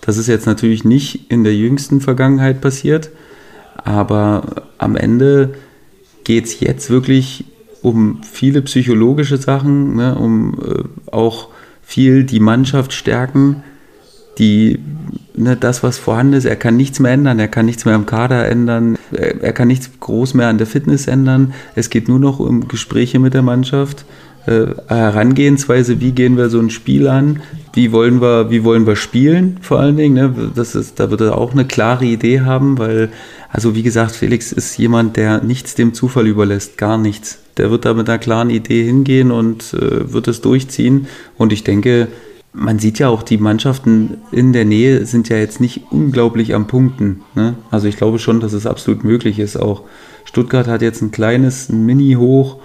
Das 0.00 0.16
ist 0.16 0.28
jetzt 0.28 0.46
natürlich 0.46 0.84
nicht 0.84 1.30
in 1.30 1.44
der 1.44 1.54
jüngsten 1.54 2.00
Vergangenheit 2.00 2.60
passiert, 2.60 3.10
aber 3.76 4.64
am 4.78 4.96
Ende 4.96 5.54
geht 6.24 6.44
es 6.44 6.60
jetzt 6.60 6.90
wirklich 6.90 7.44
um 7.82 8.20
viele 8.22 8.62
psychologische 8.62 9.36
Sachen, 9.36 9.96
ne? 9.96 10.14
um 10.16 10.58
äh, 10.60 11.10
auch 11.10 11.48
viel 11.82 12.24
die 12.24 12.40
Mannschaft 12.40 12.92
stärken 12.92 13.62
die, 14.38 14.78
ne, 15.36 15.56
das, 15.56 15.82
was 15.82 15.98
vorhanden 15.98 16.34
ist, 16.34 16.44
er 16.44 16.56
kann 16.56 16.76
nichts 16.76 17.00
mehr 17.00 17.12
ändern, 17.12 17.38
er 17.38 17.48
kann 17.48 17.66
nichts 17.66 17.84
mehr 17.84 17.94
am 17.94 18.06
Kader 18.06 18.48
ändern, 18.48 18.96
er, 19.12 19.42
er 19.42 19.52
kann 19.52 19.68
nichts 19.68 19.90
groß 20.00 20.34
mehr 20.34 20.48
an 20.48 20.58
der 20.58 20.66
Fitness 20.66 21.06
ändern. 21.06 21.54
Es 21.74 21.90
geht 21.90 22.08
nur 22.08 22.18
noch 22.18 22.38
um 22.38 22.68
Gespräche 22.68 23.18
mit 23.18 23.34
der 23.34 23.42
Mannschaft, 23.42 24.04
äh, 24.46 24.66
Herangehensweise, 24.86 26.00
wie 26.00 26.12
gehen 26.12 26.36
wir 26.36 26.48
so 26.48 26.60
ein 26.60 26.70
Spiel 26.70 27.08
an, 27.08 27.42
wie 27.74 27.90
wollen 27.90 28.20
wir, 28.20 28.50
wie 28.50 28.62
wollen 28.62 28.86
wir 28.86 28.96
spielen, 28.96 29.58
vor 29.60 29.80
allen 29.80 29.96
Dingen. 29.96 30.14
Ne? 30.14 30.52
Das 30.54 30.74
ist, 30.74 31.00
da 31.00 31.10
wird 31.10 31.20
er 31.20 31.36
auch 31.36 31.52
eine 31.52 31.64
klare 31.64 32.04
Idee 32.04 32.40
haben, 32.42 32.78
weil, 32.78 33.10
also 33.50 33.74
wie 33.74 33.82
gesagt, 33.82 34.12
Felix 34.12 34.52
ist 34.52 34.76
jemand, 34.78 35.16
der 35.16 35.42
nichts 35.42 35.74
dem 35.74 35.94
Zufall 35.94 36.26
überlässt, 36.28 36.78
gar 36.78 36.96
nichts. 36.96 37.40
Der 37.56 37.70
wird 37.70 37.84
da 37.84 37.94
mit 37.94 38.08
einer 38.08 38.18
klaren 38.18 38.50
Idee 38.50 38.84
hingehen 38.84 39.32
und 39.32 39.74
äh, 39.74 40.12
wird 40.12 40.28
es 40.28 40.40
durchziehen. 40.42 41.08
Und 41.36 41.52
ich 41.52 41.64
denke, 41.64 42.08
man 42.56 42.78
sieht 42.78 42.98
ja 42.98 43.08
auch, 43.08 43.22
die 43.22 43.36
Mannschaften 43.36 44.18
in 44.32 44.52
der 44.52 44.64
Nähe 44.64 45.04
sind 45.04 45.28
ja 45.28 45.36
jetzt 45.36 45.60
nicht 45.60 45.82
unglaublich 45.90 46.54
am 46.54 46.66
Punkten. 46.66 47.22
Ne? 47.34 47.54
Also 47.70 47.86
ich 47.86 47.98
glaube 47.98 48.18
schon, 48.18 48.40
dass 48.40 48.54
es 48.54 48.66
absolut 48.66 49.04
möglich 49.04 49.38
ist. 49.38 49.56
Auch 49.56 49.82
Stuttgart 50.24 50.66
hat 50.66 50.80
jetzt 50.80 51.02
ein 51.02 51.10
kleines 51.10 51.68
Mini-Hoch. 51.68 52.56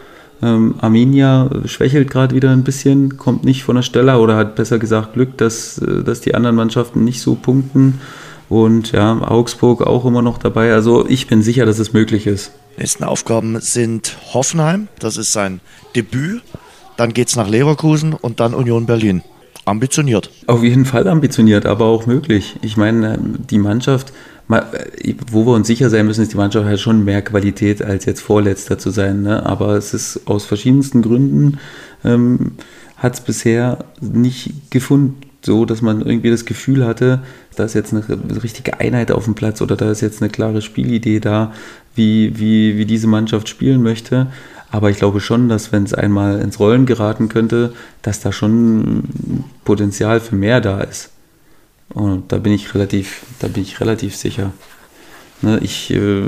Ähm, 0.42 0.76
Arminia 0.80 1.50
schwächelt 1.66 2.10
gerade 2.10 2.34
wieder 2.34 2.52
ein 2.52 2.64
bisschen, 2.64 3.18
kommt 3.18 3.44
nicht 3.44 3.64
von 3.64 3.76
der 3.76 3.84
Stelle 3.84 4.18
oder 4.18 4.38
hat 4.38 4.56
besser 4.56 4.80
gesagt 4.80 5.14
Glück, 5.14 5.38
dass, 5.38 5.78
äh, 5.80 6.04
dass 6.04 6.22
die 6.22 6.36
anderen 6.36 6.56
Mannschaften 6.56 7.04
nicht 7.04 7.20
so 7.20 7.36
punkten. 7.36 8.00
Und 8.48 8.94
ja, 8.94 9.22
Augsburg 9.22 9.82
auch 9.82 10.06
immer 10.06 10.22
noch 10.22 10.38
dabei. 10.38 10.74
Also 10.74 11.06
ich 11.08 11.28
bin 11.28 11.42
sicher, 11.42 11.66
dass 11.66 11.80
es 11.80 11.94
möglich 11.94 12.28
ist. 12.28 12.52
Nächsten 12.78 13.04
Aufgaben 13.04 13.60
sind 13.60 14.18
Hoffenheim, 14.34 14.88
das 15.00 15.18
ist 15.18 15.34
sein 15.34 15.60
Debüt. 15.96 16.42
Dann 16.98 17.14
geht 17.14 17.28
es 17.28 17.36
nach 17.36 17.50
Leverkusen 17.50 18.14
und 18.14 18.40
dann 18.40 18.54
Union 18.54 18.86
Berlin. 18.86 19.22
Ambitioniert. 19.72 20.30
Auf 20.48 20.64
jeden 20.64 20.84
Fall 20.84 21.08
ambitioniert, 21.08 21.66
aber 21.66 21.86
auch 21.86 22.06
möglich. 22.06 22.58
Ich 22.62 22.76
meine, 22.76 23.18
die 23.50 23.58
Mannschaft, 23.58 24.12
wo 25.32 25.46
wir 25.46 25.54
uns 25.54 25.68
sicher 25.68 25.90
sein 25.90 26.06
müssen, 26.06 26.24
ist 26.24 26.34
die 26.34 26.38
Mannschaft 26.38 26.66
halt 26.66 26.82
schon 26.82 27.06
mehr 27.06 27.22
Qualität, 27.22 27.82
als 27.82 28.04
jetzt 28.04 28.20
Vorletzter 28.20 28.78
zu 28.78 28.90
sein. 28.90 29.22
Ne? 29.22 29.46
Aber 29.46 29.76
es 29.78 29.94
ist 29.94 30.28
aus 30.28 30.44
verschiedensten 30.44 31.02
Gründen, 31.02 31.58
ähm, 32.04 32.52
hat 32.98 33.14
es 33.14 33.22
bisher 33.22 33.86
nicht 34.02 34.72
gefunden, 34.72 35.22
so 35.42 35.64
dass 35.64 35.82
man 35.82 36.02
irgendwie 36.02 36.32
das 36.32 36.44
Gefühl 36.44 36.86
hatte, 36.86 37.22
da 37.56 37.64
ist 37.64 37.74
jetzt 37.74 37.94
eine 37.94 38.04
richtige 38.44 38.82
Einheit 38.82 39.10
auf 39.14 39.24
dem 39.24 39.36
Platz 39.36 39.62
oder 39.62 39.78
da 39.78 39.90
ist 39.90 40.02
jetzt 40.02 40.22
eine 40.22 40.30
klare 40.30 40.62
Spielidee 40.62 41.22
da, 41.22 41.54
wie, 41.96 42.38
wie, 42.38 42.78
wie 42.78 42.86
diese 42.86 43.08
Mannschaft 43.08 43.48
spielen 43.48 43.82
möchte. 43.82 44.28
Aber 44.72 44.90
ich 44.90 44.98
glaube 44.98 45.20
schon, 45.20 45.50
dass 45.50 45.72
wenn 45.72 45.84
es 45.84 45.94
einmal 45.94 46.40
ins 46.40 46.60
Rollen 46.60 46.86
geraten 46.86 47.28
könnte, 47.28 47.74
dass 48.02 48.22
da 48.22 48.32
schon 48.32 49.04
Potenzial 49.66 50.22
für 50.22 50.36
mehr 50.36 50.62
da 50.62 50.80
ist. 50.82 51.12
Und 51.94 52.32
da 52.32 52.38
bin 52.38 52.54
ich 52.54 52.74
relativ, 52.74 53.24
da 53.40 53.50
bin 53.50 53.64
ich 53.64 53.82
relativ 53.82 54.16
sicher. 54.16 54.54
Ne, 55.42 55.60
ich 55.62 55.92
äh, 55.92 56.24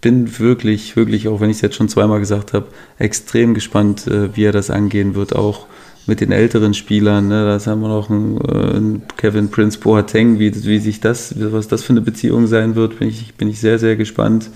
bin 0.00 0.38
wirklich, 0.38 0.96
wirklich, 0.96 1.28
auch 1.28 1.40
wenn 1.40 1.50
ich 1.50 1.56
es 1.56 1.62
jetzt 1.62 1.76
schon 1.76 1.90
zweimal 1.90 2.20
gesagt 2.20 2.54
habe, 2.54 2.68
extrem 2.98 3.52
gespannt, 3.52 4.06
äh, 4.06 4.34
wie 4.34 4.44
er 4.44 4.52
das 4.52 4.70
angehen 4.70 5.14
wird, 5.14 5.36
auch 5.36 5.66
mit 6.06 6.20
den 6.20 6.32
älteren 6.32 6.72
Spielern. 6.72 7.28
Ne? 7.28 7.44
Da 7.44 7.70
haben 7.70 7.82
wir 7.82 7.88
noch 7.88 8.08
einen, 8.08 9.02
äh, 9.02 9.14
Kevin 9.18 9.50
Prince 9.50 9.78
Boateng, 9.78 10.38
wie, 10.38 10.64
wie 10.64 10.78
sich 10.78 11.00
das, 11.00 11.34
was 11.36 11.68
das 11.68 11.82
für 11.82 11.92
eine 11.92 12.00
Beziehung 12.00 12.46
sein 12.46 12.74
wird, 12.74 12.98
bin 12.98 13.08
ich, 13.08 13.34
bin 13.34 13.48
ich 13.48 13.60
sehr, 13.60 13.78
sehr 13.78 13.96
gespannt. 13.96 14.48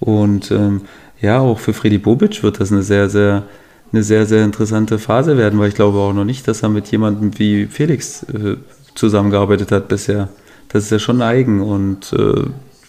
Und 0.00 0.50
ähm, 0.50 0.82
ja, 1.20 1.40
auch 1.40 1.58
für 1.58 1.72
Freddy 1.72 1.98
Bobic 1.98 2.42
wird 2.42 2.60
das 2.60 2.72
eine 2.72 2.82
sehr, 2.82 3.08
sehr, 3.10 3.44
eine 3.92 4.02
sehr, 4.02 4.26
sehr 4.26 4.44
interessante 4.44 4.98
Phase 4.98 5.36
werden, 5.36 5.58
weil 5.58 5.68
ich 5.68 5.74
glaube 5.74 5.98
auch 5.98 6.12
noch 6.12 6.24
nicht, 6.24 6.48
dass 6.48 6.62
er 6.62 6.68
mit 6.68 6.90
jemandem 6.90 7.38
wie 7.38 7.66
Felix 7.66 8.22
äh, 8.24 8.56
zusammengearbeitet 8.94 9.70
hat 9.70 9.88
bisher. 9.88 10.28
Das 10.68 10.84
ist 10.84 10.90
ja 10.90 10.98
schon 10.98 11.20
eigen 11.20 11.60
und 11.60 12.12
äh, 12.12 12.44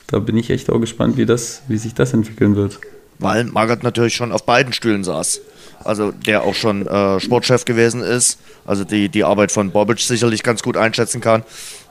da 0.08 0.20
bin 0.20 0.38
ich 0.38 0.50
echt 0.50 0.70
auch 0.70 0.80
gespannt, 0.80 1.18
wie, 1.18 1.26
das, 1.26 1.64
wie 1.68 1.78
sich 1.78 1.94
das 1.94 2.14
entwickeln 2.14 2.56
wird. 2.56 2.80
Weil 3.20 3.46
Margaret 3.46 3.84
natürlich 3.84 4.16
schon 4.16 4.32
auf 4.32 4.46
beiden 4.46 4.74
Stühlen 4.74 5.04
saß. 5.04 5.42
Also 5.84 6.12
der 6.12 6.44
auch 6.44 6.54
schon 6.54 6.86
äh, 6.86 7.20
Sportchef 7.20 7.66
gewesen 7.66 8.02
ist, 8.02 8.40
also 8.66 8.84
die, 8.84 9.10
die 9.10 9.24
Arbeit 9.24 9.52
von 9.52 9.72
Bobic 9.72 10.00
sicherlich 10.00 10.44
ganz 10.44 10.62
gut 10.62 10.78
einschätzen 10.78 11.22
kann 11.22 11.44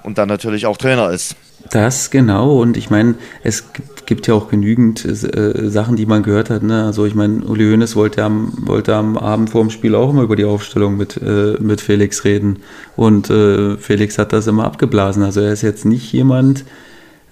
und 0.02 0.18
dann 0.18 0.28
natürlich 0.28 0.66
auch 0.66 0.76
Trainer 0.76 1.10
ist. 1.10 1.34
Das 1.70 2.10
genau 2.10 2.60
und 2.60 2.76
ich 2.76 2.90
meine, 2.90 3.14
es 3.42 3.64
gibt 4.10 4.26
ja 4.26 4.34
auch 4.34 4.48
genügend 4.48 5.04
äh, 5.04 5.70
Sachen, 5.70 5.94
die 5.94 6.04
man 6.04 6.24
gehört 6.24 6.50
hat. 6.50 6.64
Ne? 6.64 6.84
Also 6.84 7.06
ich 7.06 7.14
meine, 7.14 7.44
Uli 7.44 7.70
Hoeneß 7.70 7.94
wollte 7.94 8.24
am, 8.24 8.52
wollte 8.66 8.96
am 8.96 9.16
Abend 9.16 9.50
vor 9.50 9.60
dem 9.60 9.70
Spiel 9.70 9.94
auch 9.94 10.10
immer 10.10 10.22
über 10.22 10.34
die 10.34 10.44
Aufstellung 10.44 10.96
mit, 10.96 11.16
äh, 11.16 11.54
mit 11.60 11.80
Felix 11.80 12.24
reden 12.24 12.58
und 12.96 13.30
äh, 13.30 13.76
Felix 13.76 14.18
hat 14.18 14.32
das 14.32 14.48
immer 14.48 14.64
abgeblasen. 14.64 15.22
Also 15.22 15.40
er 15.40 15.52
ist 15.52 15.62
jetzt 15.62 15.84
nicht 15.84 16.12
jemand, 16.12 16.64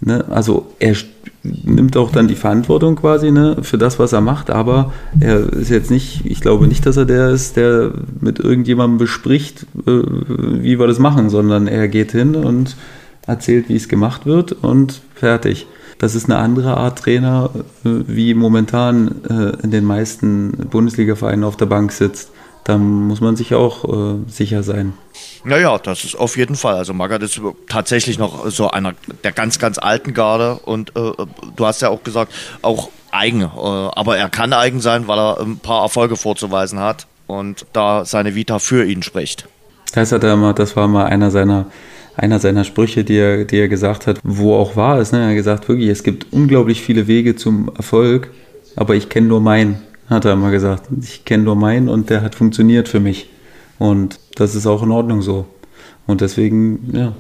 ne? 0.01 0.25
also 0.31 0.67
er 0.79 0.95
nimmt 1.43 1.97
auch 1.97 2.13
dann 2.13 2.29
die 2.29 2.37
Verantwortung 2.37 2.95
quasi 2.95 3.33
ne, 3.33 3.57
für 3.63 3.79
das, 3.79 3.99
was 3.99 4.13
er 4.13 4.21
macht, 4.21 4.49
aber 4.51 4.93
er 5.19 5.53
ist 5.53 5.71
jetzt 5.71 5.91
nicht, 5.91 6.27
ich 6.27 6.41
glaube 6.41 6.69
nicht, 6.69 6.87
dass 6.87 6.97
er 6.97 7.07
der 7.07 7.31
ist, 7.31 7.57
der 7.57 7.93
mit 8.21 8.39
irgendjemandem 8.39 8.99
bespricht, 8.99 9.67
äh, 9.85 10.03
wie 10.05 10.79
wir 10.79 10.87
das 10.87 11.01
machen, 11.01 11.29
sondern 11.29 11.67
er 11.67 11.89
geht 11.89 12.13
hin 12.13 12.37
und 12.37 12.77
erzählt, 13.29 13.69
wie 13.69 13.77
es 13.77 13.89
gemacht 13.89 14.27
wird 14.27 14.53
und 14.53 15.01
fertig. 15.15 15.67
Das 15.99 16.15
ist 16.15 16.27
eine 16.27 16.39
andere 16.39 16.77
Art 16.77 16.99
Trainer, 16.99 17.51
äh, 17.85 17.89
wie 18.07 18.35
momentan 18.35 19.23
äh, 19.29 19.63
in 19.63 19.71
den 19.71 19.85
meisten 19.85 20.53
Bundesliga-Vereinen 20.71 21.45
auf 21.45 21.57
der 21.57 21.67
Bank 21.67 21.93
sitzt. 21.93 22.31
Da 22.65 22.77
muss 22.77 23.21
man 23.21 23.35
sich 23.35 23.55
auch 23.55 23.85
äh, 23.85 24.19
sicher 24.29 24.63
sein. 24.63 24.93
Naja, 25.45 25.79
das 25.79 26.05
ist 26.05 26.15
auf 26.15 26.37
jeden 26.37 26.55
Fall. 26.55 26.75
Also 26.75 26.93
Magath 26.93 27.23
ist 27.23 27.41
tatsächlich 27.69 28.19
noch 28.19 28.49
so 28.51 28.71
einer 28.71 28.93
der 29.25 29.33
ganz, 29.33 29.59
ganz 29.59 29.79
alten 29.79 30.13
Garde 30.13 30.61
und 30.65 30.91
äh, 30.91 31.13
du 31.57 31.67
hast 31.67 31.81
ja 31.81 31.89
auch 31.89 32.03
gesagt, 32.03 32.33
auch 32.63 32.91
eigen. 33.11 33.43
Äh, 33.43 33.47
aber 33.57 34.19
er 34.19 34.29
kann 34.29 34.53
eigen 34.53 34.81
sein, 34.81 35.09
weil 35.09 35.19
er 35.19 35.41
ein 35.41 35.59
paar 35.59 35.83
Erfolge 35.83 36.17
vorzuweisen 36.17 36.79
hat 36.79 37.07
und 37.27 37.67
da 37.73 38.05
seine 38.05 38.35
Vita 38.35 38.59
für 38.59 38.85
ihn 38.85 39.03
spricht. 39.03 39.49
Das, 39.95 40.13
hat 40.13 40.23
er 40.23 40.35
immer, 40.35 40.53
das 40.53 40.77
war 40.77 40.89
mal 40.89 41.07
einer 41.07 41.31
seiner 41.31 41.67
einer 42.19 42.41
seiner 42.41 42.65
Sprüche, 42.65 43.05
die 43.05 43.17
er, 43.17 43.45
die 43.45 43.59
er 43.59 43.69
gesagt 43.69 44.07
hat, 44.07 44.19
wo 44.25 44.55
auch 44.55 44.75
wahr 44.77 45.01
ist. 45.01 45.13
Ne? 45.13 45.21
Er 45.21 45.29
hat 45.29 45.35
gesagt, 45.37 45.69
wirklich, 45.69 45.89
es 45.89 46.03
gibt 46.03 46.27
unglaublich 46.33 46.83
viele 46.83 47.07
Wege 47.07 47.37
zum 47.37 47.71
Erfolg, 47.77 48.31
aber 48.75 48.97
ich 48.97 49.09
kenne 49.09 49.29
nur 49.29 49.41
meinen, 49.41 49.81
hat 50.11 50.25
er 50.25 50.33
immer 50.33 50.51
gesagt. 50.51 50.89
Ich 51.01 51.25
kenne 51.25 51.45
nur 51.45 51.55
meinen 51.55 51.89
und 51.89 52.11
der 52.11 52.23
hat 52.23 52.35
funktioniert 52.35 52.89
für 52.89 53.01
mich. 53.01 53.29
Und 53.79 54.19
das 54.35 54.57
ist 54.57 54.67
auch 54.67 54.83
in 54.83 54.91
Ordnung 54.91 55.23
so. 55.23 55.47
Und 56.07 56.21
deswegen, 56.21 56.91
ja, 56.93 57.15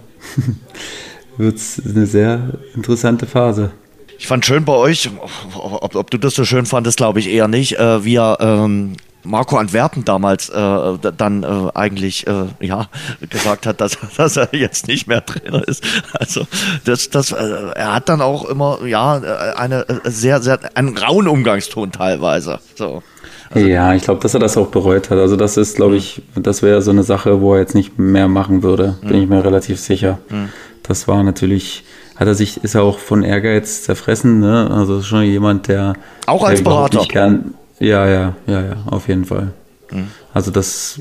wird 1.37 1.56
es 1.56 1.80
eine 1.84 2.06
sehr 2.06 2.58
interessante 2.74 3.26
Phase. 3.26 3.70
Ich 4.18 4.26
fand 4.26 4.44
schön 4.44 4.64
bei 4.64 4.72
euch, 4.72 5.11
ob, 5.54 5.94
ob 5.94 6.11
du 6.11 6.18
das 6.18 6.34
so 6.34 6.44
schön 6.44 6.66
fandest, 6.66 6.96
glaube 6.96 7.20
ich 7.20 7.30
eher 7.30 7.46
nicht, 7.46 7.78
äh, 7.78 8.04
wie 8.04 8.16
er 8.16 8.38
ähm, 8.40 8.94
Marco 9.24 9.57
Antwerpen 9.57 10.04
damals 10.04 10.48
äh, 10.48 10.98
dann 11.16 11.42
äh, 11.42 11.70
eigentlich 11.74 12.26
äh, 12.26 12.44
ja 12.61 12.88
gesagt 13.28 13.66
hat, 13.66 13.81
dass, 13.81 13.98
dass 14.16 14.37
er 14.37 14.48
jetzt 14.52 14.88
nicht 14.88 15.07
mehr 15.07 15.24
Trainer 15.24 15.66
ist. 15.66 15.85
Also 16.12 16.46
das, 16.85 17.11
das, 17.11 17.33
äh, 17.33 17.37
er 17.74 17.94
hat 17.94 18.09
dann 18.09 18.20
auch 18.20 18.44
immer 18.44 18.85
ja 18.87 19.18
äh, 19.18 19.54
eine 19.57 19.87
sehr, 20.04 20.40
sehr 20.40 20.59
einen 20.74 20.96
rauen 20.96 21.28
Umgangston 21.28 21.92
teilweise. 21.92 22.61
So. 22.74 23.02
Also, 23.50 23.66
ja, 23.66 23.94
ich 23.94 24.02
glaube, 24.02 24.20
dass 24.20 24.35
er 24.35 24.40
das 24.40 24.57
auch 24.57 24.68
bereut 24.68 25.11
hat. 25.11 25.18
Also 25.18 25.37
das 25.37 25.57
ist, 25.57 25.76
glaube 25.76 25.96
ich, 25.96 26.22
das 26.35 26.62
wäre 26.62 26.83
so 26.83 26.90
eine 26.90 27.02
Sache, 27.02 27.40
wo 27.40 27.54
er 27.54 27.61
jetzt 27.61 27.74
nicht 27.74 27.98
mehr 27.98 28.28
machen 28.28 28.62
würde. 28.62 28.96
Bin 29.00 29.16
mhm. 29.16 29.22
ich 29.22 29.28
mir 29.28 29.44
relativ 29.44 29.81
sicher. 29.81 30.18
Mhm. 30.28 30.50
Das 30.83 31.09
war 31.09 31.22
natürlich, 31.22 31.85
hat 32.16 32.28
er 32.28 32.35
sich, 32.35 32.62
ist 32.62 32.74
er 32.74 32.83
auch 32.83 32.98
von 32.98 33.22
Ehrgeiz 33.22 33.83
zerfressen. 33.83 34.40
Ne? 34.40 34.70
Also 34.70 35.02
schon 35.02 35.22
jemand, 35.22 35.68
der 35.68 35.94
auch 36.26 36.42
als 36.42 36.61
der 36.62 36.64
Berater. 36.64 37.04
Gern, 37.09 37.54
ja, 37.80 38.06
ja, 38.06 38.36
ja, 38.46 38.62
ja, 38.62 38.76
auf 38.86 39.08
jeden 39.08 39.24
Fall. 39.24 39.52
Mhm. 39.90 40.08
Also 40.34 40.50
das, 40.50 41.00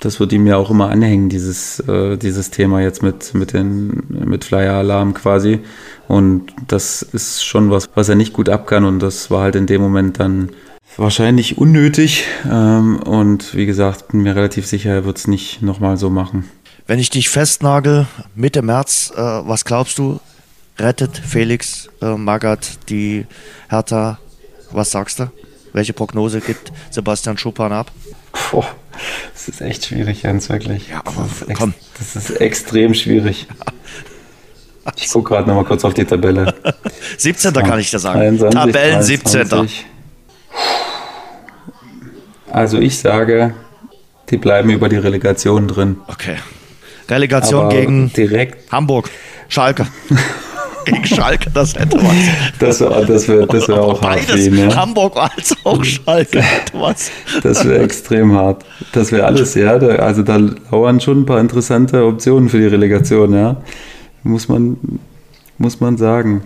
das 0.00 0.20
wird 0.20 0.32
ihm 0.32 0.46
ja 0.46 0.56
auch 0.56 0.70
immer 0.70 0.90
anhängen, 0.90 1.28
dieses, 1.28 1.80
äh, 1.80 2.16
dieses 2.16 2.50
Thema 2.50 2.80
jetzt 2.80 3.02
mit, 3.02 3.34
mit, 3.34 3.52
den, 3.52 4.04
mit 4.08 4.44
Flyer-Alarm 4.44 5.14
quasi. 5.14 5.60
Und 6.08 6.52
das 6.66 7.02
ist 7.02 7.44
schon 7.44 7.70
was, 7.70 7.88
was 7.94 8.08
er 8.08 8.16
nicht 8.16 8.32
gut 8.32 8.48
ab 8.48 8.66
kann. 8.66 8.84
Und 8.84 9.00
das 9.00 9.30
war 9.30 9.42
halt 9.42 9.56
in 9.56 9.66
dem 9.66 9.80
Moment 9.80 10.18
dann 10.18 10.50
wahrscheinlich 10.96 11.58
unnötig. 11.58 12.24
Ähm, 12.50 13.00
und 13.02 13.54
wie 13.54 13.66
gesagt, 13.66 14.08
bin 14.08 14.22
mir 14.22 14.34
relativ 14.34 14.66
sicher, 14.66 14.90
er 14.90 15.04
wird 15.04 15.18
es 15.18 15.26
nicht 15.26 15.62
nochmal 15.62 15.96
so 15.96 16.10
machen. 16.10 16.48
Wenn 16.86 16.98
ich 16.98 17.10
dich 17.10 17.28
festnagel, 17.28 18.06
Mitte 18.34 18.62
März, 18.62 19.12
äh, 19.14 19.20
was 19.20 19.64
glaubst 19.64 19.98
du? 19.98 20.18
Rettet 20.78 21.16
Felix 21.18 21.88
äh, 22.00 22.16
Magath 22.16 22.78
die 22.88 23.26
Hertha? 23.68 24.18
Was 24.72 24.90
sagst 24.90 25.20
du? 25.20 25.30
Welche 25.72 25.92
Prognose 25.92 26.40
gibt 26.40 26.72
Sebastian 26.90 27.38
Schuppan 27.38 27.72
ab? 27.72 27.90
Boah, 28.50 28.66
das 29.32 29.48
ist 29.48 29.60
echt 29.60 29.86
schwierig, 29.86 30.22
Jens, 30.22 30.48
wirklich. 30.48 30.88
Ja, 30.88 31.00
aber 31.04 31.28
das 31.46 31.56
komm. 31.56 31.74
Das 31.98 32.16
ist 32.16 32.30
extrem 32.40 32.94
schwierig. 32.94 33.46
Ich 34.96 35.08
gucke 35.10 35.34
gerade 35.34 35.48
nochmal 35.48 35.64
kurz 35.64 35.84
auf 35.84 35.94
die 35.94 36.04
Tabelle. 36.04 36.54
17. 37.18 37.52
kann 37.52 37.78
ich 37.78 37.90
dir 37.90 37.98
sagen. 37.98 38.38
23, 38.38 38.50
Tabellen 38.52 39.02
17. 39.02 39.68
Also 42.50 42.78
ich 42.78 42.98
sage, 42.98 43.54
die 44.30 44.36
bleiben 44.36 44.70
über 44.70 44.88
die 44.88 44.96
Relegation 44.96 45.68
drin. 45.68 45.98
Okay. 46.08 46.36
Relegation 47.08 47.66
Aber 47.66 47.74
gegen 47.74 48.12
direkt 48.12 48.70
Hamburg, 48.72 49.10
Schalke. 49.48 49.86
gegen 50.84 51.04
Schalke, 51.04 51.50
das 51.50 51.74
hätte 51.74 51.96
was. 51.98 52.14
Das, 52.58 52.80
wär, 52.80 53.04
das 53.04 53.28
wäre 53.28 53.46
das 53.46 53.68
wär 53.68 53.82
auch 53.82 54.00
Beides, 54.00 54.28
hart. 54.28 54.38
Ihn, 54.38 54.58
ja. 54.58 54.76
Hamburg 54.76 55.16
als 55.16 55.56
auch 55.64 55.82
Schalke 55.84 56.42
hätte 56.42 56.72
was. 56.80 57.10
Das 57.42 57.64
wäre 57.64 57.82
extrem 57.82 58.32
hart. 58.34 58.64
Das 58.92 59.12
wäre 59.12 59.26
alles, 59.26 59.54
ja. 59.54 59.78
Da, 59.78 59.96
also 59.96 60.22
da 60.22 60.38
lauern 60.70 61.00
schon 61.00 61.22
ein 61.22 61.26
paar 61.26 61.40
interessante 61.40 62.04
Optionen 62.04 62.48
für 62.48 62.58
die 62.58 62.66
Relegation, 62.66 63.34
ja. 63.34 63.56
Muss 64.22 64.48
man, 64.48 64.76
muss 65.58 65.80
man 65.80 65.96
sagen. 65.96 66.42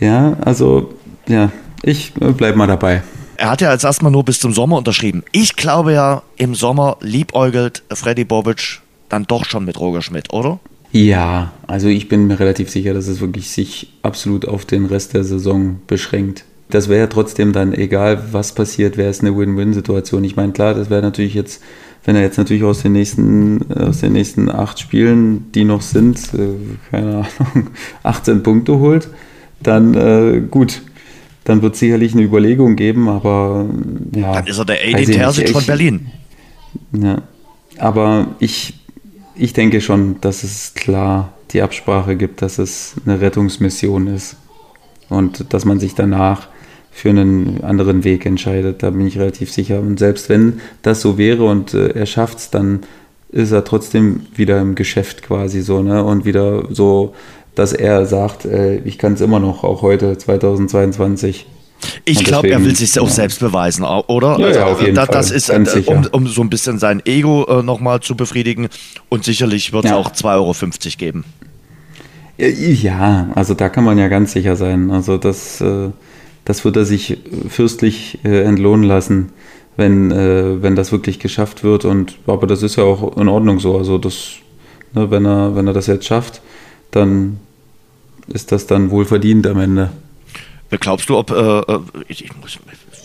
Ja, 0.00 0.36
also, 0.44 0.94
ja, 1.26 1.50
ich 1.82 2.12
bleibe 2.14 2.58
mal 2.58 2.66
dabei. 2.66 3.02
Er 3.38 3.50
hat 3.50 3.60
ja 3.60 3.68
als 3.68 3.84
erstmal 3.84 4.12
nur 4.12 4.24
bis 4.24 4.40
zum 4.40 4.52
Sommer 4.52 4.78
unterschrieben. 4.78 5.22
Ich 5.32 5.56
glaube 5.56 5.92
ja, 5.92 6.22
im 6.36 6.54
Sommer 6.54 6.96
liebäugelt 7.00 7.82
Freddy 7.92 8.24
Bobic 8.24 8.80
dann 9.08 9.24
doch 9.24 9.44
schon 9.44 9.64
mit 9.64 9.78
Roger 9.78 10.02
Schmidt, 10.02 10.32
oder? 10.32 10.58
Ja, 10.92 11.52
also 11.66 11.88
ich 11.88 12.08
bin 12.08 12.26
mir 12.26 12.40
relativ 12.40 12.70
sicher, 12.70 12.94
dass 12.94 13.08
es 13.08 13.20
wirklich 13.20 13.50
sich 13.50 13.92
absolut 14.02 14.46
auf 14.46 14.64
den 14.64 14.86
Rest 14.86 15.14
der 15.14 15.24
Saison 15.24 15.80
beschränkt. 15.86 16.44
Das 16.68 16.88
wäre 16.88 17.00
ja 17.00 17.06
trotzdem 17.06 17.52
dann 17.52 17.72
egal, 17.72 18.32
was 18.32 18.54
passiert, 18.54 18.96
wäre 18.96 19.10
es 19.10 19.20
eine 19.20 19.36
Win-Win-Situation. 19.36 20.24
Ich 20.24 20.36
meine, 20.36 20.52
klar, 20.52 20.74
das 20.74 20.90
wäre 20.90 21.02
natürlich 21.02 21.34
jetzt, 21.34 21.62
wenn 22.04 22.16
er 22.16 22.22
jetzt 22.22 22.38
natürlich 22.38 22.64
aus 22.64 22.82
den 22.82 22.92
nächsten, 22.92 23.72
aus 23.72 24.00
den 24.00 24.14
nächsten 24.14 24.50
acht 24.50 24.80
Spielen, 24.80 25.52
die 25.52 25.64
noch 25.64 25.82
sind, 25.82 26.18
äh, 26.34 26.48
keine 26.90 27.08
Ahnung, 27.08 27.70
18 28.02 28.42
Punkte 28.42 28.78
holt, 28.78 29.08
dann 29.62 29.94
äh, 29.94 30.40
gut, 30.50 30.82
dann 31.44 31.62
wird 31.62 31.74
es 31.74 31.80
sicherlich 31.80 32.12
eine 32.12 32.22
Überlegung 32.22 32.74
geben, 32.74 33.08
aber 33.08 33.68
ja. 34.14 34.32
Dann 34.34 34.46
ist 34.46 34.58
er 34.58 34.64
der 34.64 34.84
Edin 34.84 35.12
Terzic 35.12 35.50
von 35.50 35.64
Berlin. 35.64 36.08
Ja, 36.92 37.22
aber 37.78 38.34
ich, 38.40 38.74
ich 39.36 39.52
denke 39.52 39.80
schon, 39.80 40.20
dass 40.20 40.42
es 40.42 40.74
klar 40.74 41.32
die 41.52 41.62
Absprache 41.62 42.16
gibt, 42.16 42.42
dass 42.42 42.58
es 42.58 42.94
eine 43.04 43.20
Rettungsmission 43.20 44.06
ist 44.08 44.36
und 45.08 45.52
dass 45.52 45.64
man 45.64 45.78
sich 45.78 45.94
danach 45.94 46.48
für 46.90 47.10
einen 47.10 47.62
anderen 47.62 48.04
Weg 48.04 48.26
entscheidet. 48.26 48.82
Da 48.82 48.90
bin 48.90 49.06
ich 49.06 49.18
relativ 49.18 49.52
sicher. 49.52 49.80
Und 49.80 49.98
selbst 49.98 50.28
wenn 50.28 50.60
das 50.82 51.02
so 51.02 51.18
wäre 51.18 51.44
und 51.44 51.74
äh, 51.74 51.88
er 51.90 52.06
schafft 52.06 52.38
es, 52.38 52.50
dann 52.50 52.80
ist 53.30 53.52
er 53.52 53.64
trotzdem 53.64 54.26
wieder 54.34 54.60
im 54.60 54.74
Geschäft 54.74 55.22
quasi 55.22 55.60
so, 55.60 55.82
ne? 55.82 56.02
Und 56.02 56.24
wieder 56.24 56.68
so 56.70 57.14
dass 57.56 57.72
er 57.72 58.06
sagt, 58.06 58.44
äh, 58.44 58.76
ich 58.76 58.98
kann 58.98 59.14
es 59.14 59.20
immer 59.20 59.40
noch, 59.40 59.64
auch 59.64 59.82
heute, 59.82 60.16
2022. 60.16 61.46
Ich 62.04 62.24
glaube, 62.24 62.48
er 62.48 62.64
will 62.64 62.74
sich 62.74 62.98
auch 62.98 63.08
ja. 63.08 63.12
selbst 63.12 63.40
beweisen, 63.40 63.84
oder? 63.84 64.38
Ja, 64.38 64.46
also, 64.46 64.60
ja 64.60 64.66
auf 64.66 64.80
jeden 64.80 64.94
da, 64.94 65.06
das 65.06 65.28
Fall. 65.28 65.36
ist, 65.36 65.48
äh, 65.48 65.82
um, 65.86 66.06
um, 66.12 66.26
so 66.26 66.40
ein 66.40 66.50
bisschen 66.50 66.78
sein 66.78 67.04
Ego 67.04 67.44
äh, 67.46 67.62
nochmal 67.62 68.00
zu 68.00 68.16
befriedigen. 68.16 68.68
Und 69.08 69.24
sicherlich 69.24 69.72
wird 69.72 69.84
es 69.84 69.90
ja. 69.90 69.96
auch 69.96 70.10
2,50 70.12 70.24
Euro 70.34 70.54
geben. 70.96 71.24
Ja, 72.38 73.30
also 73.34 73.54
da 73.54 73.68
kann 73.68 73.84
man 73.84 73.98
ja 73.98 74.08
ganz 74.08 74.32
sicher 74.32 74.56
sein. 74.56 74.90
Also 74.90 75.16
das, 75.16 75.60
äh, 75.60 75.90
das 76.44 76.64
wird 76.64 76.76
er 76.76 76.84
sich 76.84 77.18
fürstlich 77.48 78.18
äh, 78.24 78.42
entlohnen 78.42 78.84
lassen, 78.84 79.30
wenn, 79.76 80.10
äh, 80.10 80.62
wenn 80.62 80.76
das 80.76 80.92
wirklich 80.92 81.18
geschafft 81.18 81.64
wird. 81.64 81.84
Und 81.84 82.18
aber 82.26 82.46
das 82.46 82.62
ist 82.62 82.76
ja 82.76 82.84
auch 82.84 83.16
in 83.16 83.28
Ordnung 83.28 83.58
so. 83.58 83.76
Also 83.76 83.98
das, 83.98 84.34
ne, 84.92 85.10
wenn 85.10 85.24
er, 85.24 85.56
wenn 85.56 85.66
er 85.66 85.72
das 85.72 85.86
jetzt 85.86 86.04
schafft, 86.04 86.42
dann 86.90 87.38
ist 88.28 88.52
das 88.52 88.66
dann 88.66 88.90
wohl 88.90 89.04
verdient 89.04 89.46
am 89.46 89.58
Ende. 89.58 89.90
Glaubst 90.70 91.08
du, 91.08 91.16
ob, 91.16 91.30
äh, 91.30 91.34
äh 91.34 91.80
ich, 92.08 92.24
ich, 92.24 92.58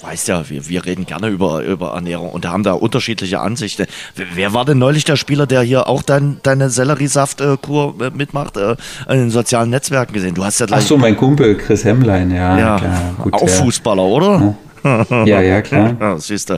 weiß 0.03 0.27
ja, 0.27 0.49
wir, 0.49 0.67
wir 0.67 0.85
reden 0.85 1.05
gerne 1.05 1.27
über, 1.27 1.63
über 1.63 1.93
Ernährung 1.93 2.29
und 2.29 2.45
haben 2.47 2.63
da 2.63 2.73
unterschiedliche 2.73 3.39
Ansichten. 3.39 3.85
Wer 4.15 4.53
war 4.53 4.65
denn 4.65 4.79
neulich 4.79 5.03
der 5.03 5.15
Spieler, 5.15 5.45
der 5.47 5.61
hier 5.61 5.87
auch 5.87 6.01
dein, 6.01 6.39
deine 6.43 6.69
Selleriesaftkur 6.69 7.95
äh, 8.01 8.09
mitmacht, 8.09 8.57
äh, 8.57 8.75
in 9.09 9.17
den 9.17 9.29
sozialen 9.29 9.69
Netzwerken 9.69 10.13
gesehen? 10.13 10.33
Du 10.33 10.43
hast 10.43 10.59
ja 10.59 10.65
Ach 10.71 10.81
so, 10.81 10.97
mein 10.97 11.15
Kumpel 11.15 11.55
Chris 11.57 11.85
Hemmlein, 11.85 12.31
ja. 12.31 12.57
ja 12.57 12.77
klar, 12.77 13.15
gut, 13.21 13.33
auch 13.33 13.47
ja. 13.47 13.47
Fußballer, 13.47 14.03
oder? 14.03 14.55
Ja, 14.83 15.41
ja, 15.41 15.61
klar. 15.61 15.95
Ja, 15.99 16.17
siehst 16.17 16.49
du. 16.49 16.57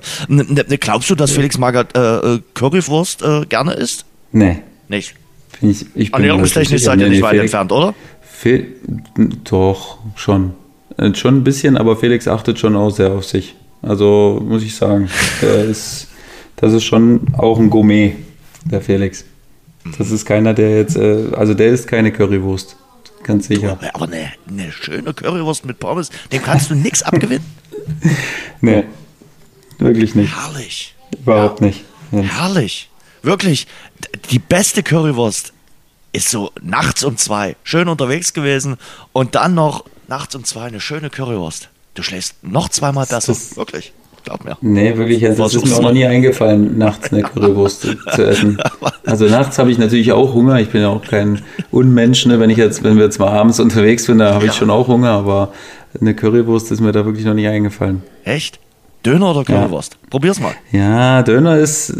Glaubst 0.79 1.09
du, 1.09 1.15
dass 1.15 1.31
Felix 1.31 1.57
Magath 1.57 1.95
äh, 1.97 2.39
Currywurst 2.53 3.21
äh, 3.21 3.45
gerne 3.45 3.73
isst? 3.73 4.05
Nee. 4.31 4.61
Nicht? 4.87 5.15
Ich, 5.61 5.85
ich 5.93 6.13
Ernährungstechnisch 6.13 6.83
seid 6.83 7.01
ihr 7.01 7.09
nicht 7.09 7.21
weit 7.21 7.39
entfernt, 7.39 7.73
oder? 7.73 7.93
Fe 8.21 8.65
doch, 9.43 9.97
schon. 10.15 10.53
Äh, 10.97 11.13
schon 11.15 11.37
ein 11.37 11.43
bisschen, 11.43 11.77
aber 11.77 11.97
Felix 11.97 12.27
achtet 12.27 12.59
schon 12.59 12.75
auch 12.75 12.91
sehr 12.91 13.11
auf 13.11 13.25
sich. 13.25 13.55
Also 13.81 14.41
muss 14.45 14.63
ich 14.63 14.75
sagen, 14.75 15.09
ist, 15.69 16.07
das 16.55 16.73
ist 16.73 16.83
schon 16.83 17.21
auch 17.37 17.59
ein 17.59 17.69
Gourmet, 17.69 18.15
der 18.65 18.81
Felix. 18.81 19.25
Das 19.97 20.11
ist 20.11 20.25
keiner, 20.25 20.53
der 20.53 20.77
jetzt, 20.77 20.95
äh, 20.95 21.27
also 21.35 21.53
der 21.53 21.69
ist 21.69 21.87
keine 21.87 22.11
Currywurst, 22.11 22.77
ganz 23.23 23.47
sicher. 23.47 23.77
Du, 23.79 23.93
aber 23.93 24.05
eine, 24.05 24.31
eine 24.47 24.71
schöne 24.71 25.13
Currywurst 25.13 25.65
mit 25.65 25.79
Pommes, 25.79 26.09
dem 26.31 26.41
kannst 26.41 26.69
du 26.69 26.75
nichts 26.75 27.03
abgewinnen. 27.03 27.45
nee, 28.61 28.85
wirklich 29.79 30.15
nicht. 30.15 30.33
Herrlich. 30.35 30.95
Überhaupt 31.21 31.59
ja. 31.59 31.67
nicht. 31.67 31.83
Ja. 32.11 32.21
Herrlich. 32.21 32.89
Wirklich, 33.21 33.67
die 34.31 34.39
beste 34.39 34.83
Currywurst 34.83 35.53
ist 36.13 36.29
so 36.29 36.51
nachts 36.61 37.03
um 37.03 37.17
zwei 37.17 37.55
schön 37.63 37.87
unterwegs 37.87 38.33
gewesen 38.33 38.77
und 39.11 39.35
dann 39.35 39.55
noch 39.55 39.85
nachts 40.13 40.35
um 40.35 40.43
zwei 40.43 40.65
eine 40.65 40.79
schöne 40.79 41.09
Currywurst. 41.09 41.69
Du 41.95 42.03
schläfst 42.03 42.35
noch 42.43 42.69
zweimal 42.69 43.07
besser. 43.07 43.33
Das, 43.33 43.57
wirklich. 43.57 43.93
Glaub 44.23 44.45
mir. 44.45 44.55
Nee, 44.61 44.95
wirklich, 44.95 45.25
also 45.25 45.43
das 45.43 45.55
ist 45.55 45.65
mir 45.65 45.75
auch 45.75 45.81
noch 45.81 45.91
nie 45.91 46.05
eingefallen, 46.05 46.77
nachts 46.77 47.11
eine 47.11 47.23
Currywurst 47.23 47.81
zu 47.81 48.27
essen. 48.27 48.57
Also 49.05 49.25
nachts 49.25 49.59
habe 49.59 49.69
ich 49.69 49.77
natürlich 49.77 50.13
auch 50.13 50.33
Hunger. 50.33 50.61
Ich 50.61 50.69
bin 50.69 50.81
ja 50.81 50.87
auch 50.87 51.03
kein 51.03 51.41
Unmensch, 51.71 52.25
ne? 52.25 52.39
wenn 52.39 52.49
ich 52.49 52.57
jetzt, 52.57 52.83
wenn 52.83 52.95
wir 52.95 53.03
jetzt 53.03 53.19
mal 53.19 53.27
abends 53.27 53.59
unterwegs 53.59 54.05
sind, 54.05 54.19
da 54.19 54.33
habe 54.33 54.45
ich 54.45 54.53
schon 54.53 54.69
auch 54.69 54.87
Hunger, 54.87 55.09
aber 55.09 55.51
eine 55.99 56.15
Currywurst 56.15 56.71
ist 56.71 56.79
mir 56.79 56.93
da 56.93 57.03
wirklich 57.03 57.25
noch 57.25 57.33
nie 57.33 57.47
eingefallen. 57.47 58.01
Echt? 58.23 58.59
Döner 59.05 59.31
oder 59.31 59.43
Currywurst? 59.43 59.93
Ja. 59.93 60.09
Probier's 60.09 60.39
mal. 60.39 60.53
Ja, 60.71 61.21
Döner 61.21 61.57
ist 61.57 61.93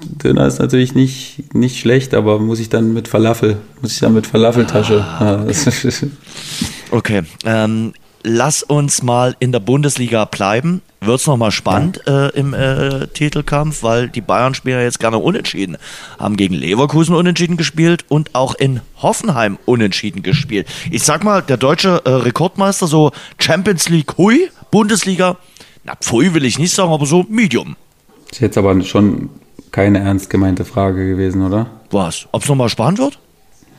Döner 0.00 0.46
ist 0.46 0.58
natürlich 0.58 0.94
nicht, 0.94 1.54
nicht 1.54 1.78
schlecht, 1.78 2.14
aber 2.14 2.38
muss 2.38 2.60
ich 2.60 2.68
dann 2.68 2.92
mit 2.92 3.08
Falafel, 3.08 3.58
muss 3.82 3.92
ich 3.92 4.00
dann 4.00 4.14
mit 4.14 4.26
Falafeltasche. 4.26 5.00
Ah, 5.00 5.42
okay, 5.42 6.10
okay. 6.90 7.22
Ähm, 7.44 7.92
lass 8.22 8.62
uns 8.62 9.02
mal 9.02 9.36
in 9.38 9.52
der 9.52 9.60
Bundesliga 9.60 10.24
bleiben. 10.24 10.82
Wird 11.00 11.20
es 11.20 11.26
nochmal 11.26 11.52
spannend 11.52 12.00
ja. 12.06 12.26
äh, 12.26 12.38
im 12.38 12.54
äh, 12.54 13.06
Titelkampf, 13.08 13.84
weil 13.84 14.08
die 14.08 14.20
Bayern 14.20 14.54
spielen 14.54 14.78
ja 14.78 14.82
jetzt 14.82 14.98
gerne 14.98 15.18
unentschieden. 15.18 15.76
Haben 16.18 16.36
gegen 16.36 16.54
Leverkusen 16.54 17.14
unentschieden 17.14 17.56
gespielt 17.56 18.04
und 18.08 18.34
auch 18.34 18.54
in 18.56 18.80
Hoffenheim 19.00 19.58
unentschieden 19.64 20.22
gespielt. 20.22 20.66
Ich 20.90 21.04
sag 21.04 21.22
mal, 21.22 21.40
der 21.40 21.56
deutsche 21.56 22.02
äh, 22.04 22.10
Rekordmeister, 22.10 22.88
so 22.88 23.12
Champions 23.38 23.88
League, 23.88 24.18
hui, 24.18 24.50
Bundesliga, 24.72 25.36
na, 25.84 25.94
pfui 25.94 26.34
will 26.34 26.44
ich 26.44 26.58
nicht 26.58 26.74
sagen, 26.74 26.92
aber 26.92 27.06
so 27.06 27.24
Medium. 27.28 27.76
Ist 28.32 28.40
jetzt 28.40 28.58
aber 28.58 28.80
schon 28.82 29.30
keine 29.70 30.00
ernst 30.00 30.30
gemeinte 30.30 30.64
Frage 30.64 31.06
gewesen, 31.06 31.46
oder? 31.46 31.66
Was? 31.90 32.26
Ob 32.32 32.42
es 32.42 32.48
nochmal 32.48 32.68
spannend 32.68 32.98
wird? 32.98 33.18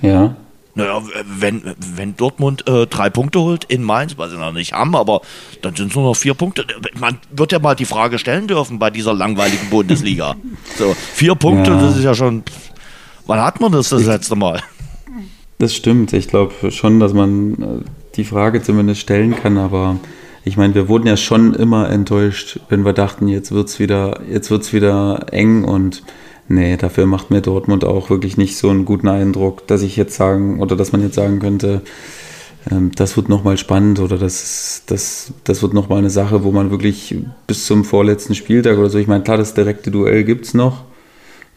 Ja. 0.02 0.36
Naja, 0.80 1.02
wenn, 1.26 1.62
wenn 1.96 2.16
Dortmund 2.16 2.68
äh, 2.68 2.88
drei 2.88 3.10
Punkte 3.10 3.40
holt 3.40 3.66
in 3.66 3.84
Mainz, 3.84 4.18
was 4.18 4.32
sie 4.32 4.38
noch 4.38 4.54
nicht 4.54 4.74
haben, 4.74 4.96
aber 4.96 5.22
dann 5.62 5.76
sind 5.76 5.90
es 5.90 5.96
nur 5.96 6.06
noch 6.06 6.16
vier 6.16 6.34
Punkte. 6.34 6.66
Man 7.00 7.18
wird 7.32 7.52
ja 7.52 7.60
mal 7.60 7.76
die 7.76 7.86
Frage 7.86 8.20
stellen 8.20 8.48
dürfen 8.48 8.80
bei 8.80 8.90
dieser 8.90 9.14
langweiligen 9.14 9.68
Bundesliga. 9.70 10.36
So, 10.78 10.96
vier 11.14 11.36
Punkte, 11.36 11.72
ja. 11.72 11.82
das 11.82 11.98
ist 11.98 12.04
ja 12.04 12.16
schon. 12.16 12.44
Wann 13.28 13.42
hat 13.42 13.62
man 13.62 13.72
das 13.72 13.90
das 13.90 14.06
letzte 14.06 14.36
Mal? 14.36 14.62
Das 15.60 15.76
stimmt. 15.76 16.14
Ich 16.14 16.28
glaube 16.30 16.72
schon, 16.72 17.00
dass 17.00 17.14
man 17.14 17.54
äh, 17.54 18.16
die 18.16 18.24
Frage 18.24 18.64
zumindest 18.64 19.02
stellen 19.02 19.36
kann, 19.36 19.58
aber 19.58 19.98
ich 20.46 20.58
meine, 20.58 20.74
wir 20.74 20.88
wurden 20.88 21.08
ja 21.08 21.18
schon 21.18 21.54
immer 21.54 21.90
enttäuscht, 21.90 22.60
wenn 22.70 22.86
wir 22.86 22.94
dachten, 22.94 23.28
jetzt 23.28 23.52
wird 23.52 23.68
es 23.68 23.80
wieder, 23.80 24.22
wieder 24.26 25.28
eng 25.32 25.64
und 25.64 26.04
Nee, 26.52 26.78
dafür 26.78 27.06
macht 27.06 27.30
mir 27.30 27.42
Dortmund 27.42 27.86
auch 27.86 28.10
wirklich 28.10 28.36
nicht 28.36 28.58
so 28.58 28.70
einen 28.70 28.84
guten 28.84 29.08
Eindruck, 29.08 29.68
dass 29.68 29.84
ich 29.84 29.96
jetzt 29.96 30.16
sagen 30.16 30.60
oder 30.60 30.76
dass 30.76 30.92
man 30.92 31.02
jetzt 31.04 31.14
sagen 31.14 31.40
könnte, 31.40 31.84
ähm, 32.72 32.92
das 32.96 33.16
wird 33.16 33.30
nochmal 33.30 33.58
spannend 33.60 34.00
oder 34.00 34.18
das, 34.18 34.82
das, 34.88 35.32
das 35.44 35.62
wird 35.62 35.76
nochmal 35.76 36.00
eine 36.00 36.10
Sache, 36.10 36.44
wo 36.44 36.52
man 36.52 36.72
wirklich 36.72 37.16
bis 37.46 37.68
zum 37.68 37.86
vorletzten 37.86 38.34
Spieltag 38.34 38.80
oder 38.80 38.90
so, 38.90 38.98
ich 38.98 39.08
meine, 39.08 39.24
klar, 39.24 39.38
das 39.38 39.54
direkte 39.54 39.92
Duell 39.92 40.24
gibt 40.24 40.46
es 40.46 40.56
noch. 40.56 40.86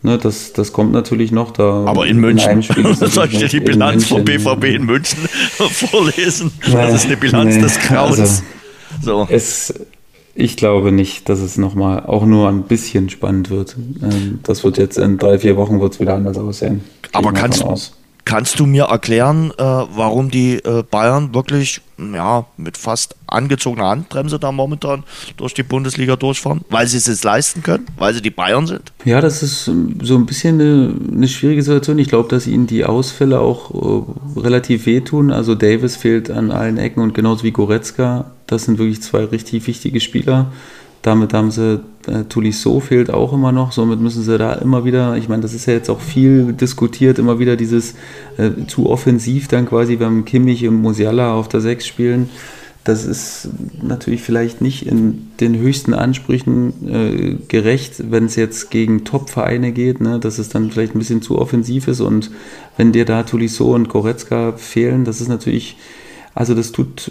Ne, 0.03 0.19
das, 0.19 0.53
das 0.53 0.73
kommt 0.73 0.93
natürlich 0.93 1.31
noch 1.31 1.53
da. 1.53 1.85
Aber 1.87 2.07
in 2.07 2.19
München. 2.19 2.61
In 2.77 2.95
Soll 2.95 3.29
ich 3.31 3.39
dir 3.39 3.49
die 3.49 3.61
Bilanz 3.61 4.09
vom 4.09 4.25
BVB 4.25 4.65
in 4.65 4.85
München 4.85 5.21
vorlesen? 5.57 6.51
Das 6.71 6.93
ist 6.93 7.07
eine 7.07 7.17
Bilanz 7.17 7.55
nee, 7.55 7.63
des 7.63 7.79
Grauens. 7.79 8.19
Also, 8.19 8.43
so. 9.01 9.29
Es, 9.31 9.73
ich 10.35 10.57
glaube 10.57 10.93
nicht, 10.93 11.29
dass 11.29 11.41
es 11.41 11.59
nochmal 11.59 12.07
auch 12.07 12.25
nur 12.25 12.49
ein 12.49 12.63
bisschen 12.63 13.11
spannend 13.11 13.51
wird. 13.51 13.77
Ähm, 14.03 14.41
das 14.43 14.65
wird 14.65 14.79
jetzt 14.79 14.99
in 14.99 15.19
drei, 15.19 15.39
vier 15.39 15.57
Wochen 15.57 15.81
wird 15.81 15.95
es 15.95 16.01
wieder 16.01 16.15
anders 16.15 16.39
aussehen. 16.39 16.83
Aber 17.13 17.33
kannst, 17.33 17.63
kannst 18.25 18.59
du 18.61 18.67
mir 18.67 18.85
erklären, 18.85 19.53
äh, 19.59 19.63
warum 19.63 20.31
die 20.31 20.55
äh, 20.55 20.83
Bayern 20.89 21.35
wirklich 21.35 21.81
ja, 21.99 22.47
mit 22.57 22.77
fast 22.77 23.17
angezogener 23.27 23.89
Handbremse 23.89 24.39
da 24.39 24.53
momentan 24.53 25.05
durch 25.37 25.55
die 25.55 25.63
Bundesliga 25.63 26.17
durchfahren? 26.17 26.63
Weil 26.69 26.87
sie 26.87 26.97
es 26.97 27.07
jetzt 27.07 27.25
leisten 27.25 27.63
können? 27.63 27.87
Weil 27.97 28.15
sie 28.15 28.23
die 28.23 28.31
Bayern 28.31 28.67
sind? 28.67 28.93
Ja, 29.05 29.21
das 29.21 29.43
ist 29.43 29.65
so 29.65 30.17
ein 30.17 30.27
bisschen 30.27 30.61
eine, 30.61 30.95
eine 31.13 31.29
schwierige 31.29 31.63
Situation. 31.63 31.99
Ich 31.99 32.09
glaube, 32.09 32.29
dass 32.29 32.47
ihnen 32.47 32.67
die 32.67 32.85
Ausfälle 32.85 33.41
auch 33.41 33.71
äh, 34.37 34.41
relativ 34.41 34.87
wehtun. 34.87 35.31
Also 35.31 35.55
Davis 35.55 35.97
fehlt 35.97 36.31
an 36.31 36.51
allen 36.51 36.79
Ecken 36.79 37.03
und 37.03 37.15
genauso 37.15 37.45
wie 37.45 37.53
Goretzka 37.53 38.33
das 38.53 38.65
sind 38.65 38.79
wirklich 38.79 39.03
zwei 39.03 39.25
richtig 39.25 39.67
wichtige 39.67 40.01
Spieler. 40.01 40.53
Damit 41.03 41.35
haben 41.35 41.51
sie, 41.51 41.81
äh, 42.07 42.23
Tulisso 42.29 42.79
fehlt 42.79 43.11
auch 43.11 43.33
immer 43.33 43.51
noch, 43.51 43.73
somit 43.73 44.01
müssen 44.01 44.23
sie 44.23 44.39
da 44.39 44.55
immer 44.55 44.85
wieder, 44.85 45.17
ich 45.17 45.29
meine, 45.29 45.43
das 45.43 45.53
ist 45.53 45.67
ja 45.67 45.75
jetzt 45.75 45.91
auch 45.91 46.01
viel 46.01 46.53
diskutiert, 46.53 47.19
immer 47.19 47.41
wieder 47.41 47.57
dieses 47.57 47.97
äh, 48.39 48.51
zu 48.69 48.89
offensiv 48.89 49.49
dann 49.49 49.67
quasi, 49.67 49.99
wenn 49.99 50.25
Kimmich 50.25 50.67
und 50.67 50.81
Musiala 50.81 51.35
auf 51.35 51.49
der 51.49 51.61
6 51.61 51.87
spielen. 51.87 52.31
Das 52.85 53.05
ist 53.05 53.49
natürlich 53.81 54.23
vielleicht 54.23 54.61
nicht 54.61 54.87
in 54.87 55.29
den 55.39 55.57
höchsten 55.57 55.95
Ansprüchen 55.95 56.89
äh, 56.89 57.37
gerecht, 57.47 58.11
wenn 58.11 58.25
es 58.25 58.35
jetzt 58.37 58.71
gegen 58.71 59.05
Top-Vereine 59.05 59.73
geht, 59.73 60.01
ne, 60.01 60.19
dass 60.19 60.39
es 60.39 60.49
dann 60.49 60.71
vielleicht 60.71 60.95
ein 60.95 60.99
bisschen 60.99 61.23
zu 61.23 61.39
offensiv 61.39 61.87
ist 61.87 62.01
und 62.01 62.31
wenn 62.77 62.93
dir 62.93 63.05
da 63.05 63.23
Tulisso 63.25 63.73
und 63.73 63.89
Goretzka 63.89 64.53
fehlen, 64.57 65.05
das 65.05 65.21
ist 65.21 65.29
natürlich, 65.29 65.77
also 66.35 66.55
das 66.55 66.73
tut 66.73 67.11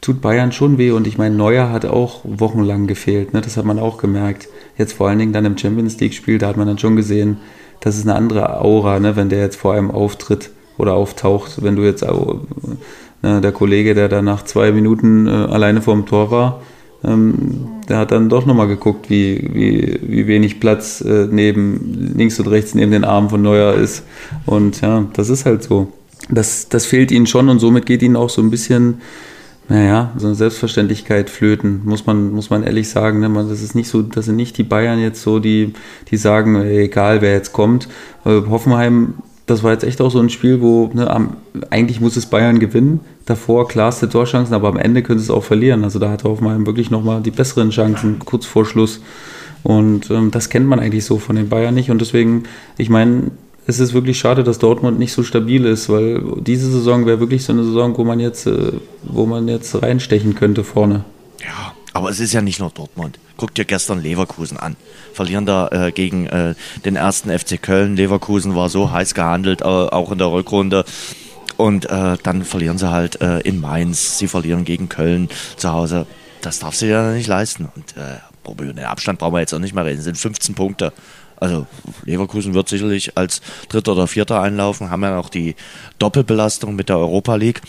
tut 0.00 0.20
Bayern 0.20 0.52
schon 0.52 0.78
weh. 0.78 0.90
Und 0.90 1.06
ich 1.06 1.18
meine, 1.18 1.34
Neuer 1.34 1.70
hat 1.70 1.84
auch 1.84 2.20
wochenlang 2.24 2.86
gefehlt. 2.86 3.32
Ne? 3.32 3.40
Das 3.40 3.56
hat 3.56 3.64
man 3.64 3.78
auch 3.78 3.98
gemerkt. 3.98 4.48
Jetzt 4.76 4.94
vor 4.94 5.08
allen 5.08 5.18
Dingen 5.18 5.32
dann 5.32 5.44
im 5.44 5.58
Champions 5.58 5.98
League-Spiel, 6.00 6.38
da 6.38 6.48
hat 6.48 6.56
man 6.56 6.66
dann 6.66 6.78
schon 6.78 6.96
gesehen, 6.96 7.38
das 7.80 7.96
ist 7.96 8.06
eine 8.06 8.14
andere 8.14 8.60
Aura, 8.60 9.00
ne? 9.00 9.16
wenn 9.16 9.28
der 9.28 9.40
jetzt 9.40 9.56
vor 9.56 9.74
einem 9.74 9.90
auftritt 9.90 10.50
oder 10.78 10.94
auftaucht. 10.94 11.62
Wenn 11.62 11.76
du 11.76 11.82
jetzt, 11.82 12.02
ne, 12.02 13.40
der 13.40 13.52
Kollege, 13.52 13.94
der 13.94 14.08
da 14.08 14.22
nach 14.22 14.44
zwei 14.44 14.72
Minuten 14.72 15.26
äh, 15.26 15.30
alleine 15.30 15.82
vorm 15.82 16.06
Tor 16.06 16.30
war, 16.30 16.62
ähm, 17.02 17.68
der 17.88 17.98
hat 17.98 18.12
dann 18.12 18.28
doch 18.28 18.46
nochmal 18.46 18.68
geguckt, 18.68 19.08
wie, 19.08 19.48
wie, 19.52 20.00
wie 20.02 20.26
wenig 20.26 20.60
Platz 20.60 21.00
äh, 21.00 21.26
neben 21.30 22.12
links 22.16 22.38
und 22.38 22.48
rechts 22.48 22.74
neben 22.74 22.92
den 22.92 23.04
Armen 23.04 23.30
von 23.30 23.42
Neuer 23.42 23.74
ist. 23.74 24.04
Und 24.46 24.80
ja, 24.80 25.06
das 25.14 25.28
ist 25.28 25.46
halt 25.46 25.62
so. 25.62 25.92
Das, 26.28 26.68
das 26.68 26.86
fehlt 26.86 27.10
ihnen 27.10 27.26
schon 27.26 27.48
und 27.48 27.58
somit 27.58 27.86
geht 27.86 28.02
ihnen 28.02 28.16
auch 28.16 28.30
so 28.30 28.42
ein 28.42 28.50
bisschen 28.50 29.00
naja, 29.70 30.10
so 30.16 30.26
eine 30.26 30.34
Selbstverständlichkeit 30.34 31.30
flöten, 31.30 31.82
muss 31.84 32.04
man, 32.04 32.32
muss 32.32 32.50
man 32.50 32.64
ehrlich 32.64 32.88
sagen. 32.88 33.20
Ne? 33.20 33.30
Das 33.48 33.62
ist 33.62 33.76
nicht 33.76 33.88
so, 33.88 34.02
das 34.02 34.24
sind 34.24 34.34
nicht 34.34 34.58
die 34.58 34.64
Bayern 34.64 34.98
jetzt 34.98 35.22
so, 35.22 35.38
die, 35.38 35.74
die 36.10 36.16
sagen, 36.16 36.56
egal 36.56 37.22
wer 37.22 37.32
jetzt 37.32 37.52
kommt. 37.52 37.86
Äh, 38.24 38.42
Hoffenheim, 38.50 39.14
das 39.46 39.62
war 39.62 39.70
jetzt 39.70 39.84
echt 39.84 40.00
auch 40.00 40.10
so 40.10 40.18
ein 40.18 40.28
Spiel, 40.28 40.60
wo 40.60 40.90
ne, 40.92 41.08
am, 41.08 41.36
eigentlich 41.70 42.00
muss 42.00 42.16
es 42.16 42.26
Bayern 42.26 42.58
gewinnen. 42.58 42.98
Davor 43.26 43.68
klarste 43.68 44.08
Torchancen, 44.08 44.54
aber 44.54 44.66
am 44.66 44.76
Ende 44.76 45.04
könnte 45.04 45.22
es 45.22 45.30
auch 45.30 45.44
verlieren. 45.44 45.84
Also 45.84 46.00
da 46.00 46.10
hat 46.10 46.24
Hoffenheim 46.24 46.66
wirklich 46.66 46.90
nochmal 46.90 47.20
die 47.20 47.30
besseren 47.30 47.70
Chancen 47.70 48.18
kurz 48.18 48.46
vor 48.46 48.66
Schluss. 48.66 49.00
Und 49.62 50.10
ähm, 50.10 50.32
das 50.32 50.48
kennt 50.48 50.66
man 50.66 50.80
eigentlich 50.80 51.04
so 51.04 51.18
von 51.18 51.36
den 51.36 51.48
Bayern 51.48 51.74
nicht. 51.74 51.92
Und 51.92 52.00
deswegen, 52.00 52.42
ich 52.76 52.90
meine, 52.90 53.30
es 53.70 53.80
ist 53.80 53.94
wirklich 53.94 54.18
schade, 54.18 54.44
dass 54.44 54.58
Dortmund 54.58 54.98
nicht 54.98 55.12
so 55.12 55.22
stabil 55.22 55.64
ist, 55.64 55.88
weil 55.88 56.22
diese 56.40 56.70
Saison 56.70 57.06
wäre 57.06 57.20
wirklich 57.20 57.44
so 57.44 57.52
eine 57.52 57.64
Saison, 57.64 57.96
wo 57.96 58.04
man 58.04 58.20
jetzt, 58.20 58.46
äh, 58.46 58.72
wo 59.02 59.26
man 59.26 59.48
jetzt 59.48 59.80
reinstechen 59.82 60.34
könnte 60.34 60.64
vorne. 60.64 61.04
Ja, 61.40 61.72
aber 61.92 62.10
es 62.10 62.20
ist 62.20 62.32
ja 62.32 62.42
nicht 62.42 62.60
nur 62.60 62.70
Dortmund. 62.70 63.18
Guckt 63.36 63.56
dir 63.56 63.64
gestern 63.64 64.02
Leverkusen 64.02 64.58
an. 64.58 64.76
Verlieren 65.14 65.46
da 65.46 65.68
äh, 65.68 65.92
gegen 65.92 66.26
äh, 66.26 66.54
den 66.84 66.96
ersten 66.96 67.30
FC 67.36 67.60
Köln. 67.60 67.96
Leverkusen 67.96 68.54
war 68.54 68.68
so 68.68 68.90
heiß 68.90 69.14
gehandelt, 69.14 69.62
äh, 69.62 69.64
auch 69.64 70.12
in 70.12 70.18
der 70.18 70.30
Rückrunde. 70.30 70.84
Und 71.56 71.86
äh, 71.86 72.16
dann 72.22 72.44
verlieren 72.44 72.78
sie 72.78 72.90
halt 72.90 73.20
äh, 73.20 73.40
in 73.40 73.60
Mainz. 73.60 74.18
Sie 74.18 74.28
verlieren 74.28 74.64
gegen 74.64 74.88
Köln 74.88 75.28
zu 75.56 75.72
Hause. 75.72 76.06
Das 76.42 76.58
darf 76.58 76.74
sie 76.74 76.88
ja 76.88 77.12
nicht 77.12 77.26
leisten. 77.26 77.68
Und 77.74 77.96
äh, 77.96 78.18
den 78.48 78.78
Abstand 78.80 79.18
brauchen 79.18 79.34
wir 79.34 79.40
jetzt 79.40 79.54
auch 79.54 79.58
nicht 79.58 79.74
mehr 79.74 79.84
reden. 79.84 79.98
Es 79.98 80.04
sind 80.04 80.18
15 80.18 80.54
Punkte. 80.54 80.92
Also 81.40 81.66
Leverkusen 82.04 82.54
wird 82.54 82.68
sicherlich 82.68 83.16
als 83.16 83.40
Dritter 83.68 83.92
oder 83.92 84.06
Vierter 84.06 84.40
einlaufen, 84.40 84.90
haben 84.90 85.02
ja 85.02 85.18
auch 85.18 85.30
die 85.30 85.56
Doppelbelastung 85.98 86.76
mit 86.76 86.88
der 86.88 86.98
Europa 86.98 87.34
League. 87.34 87.62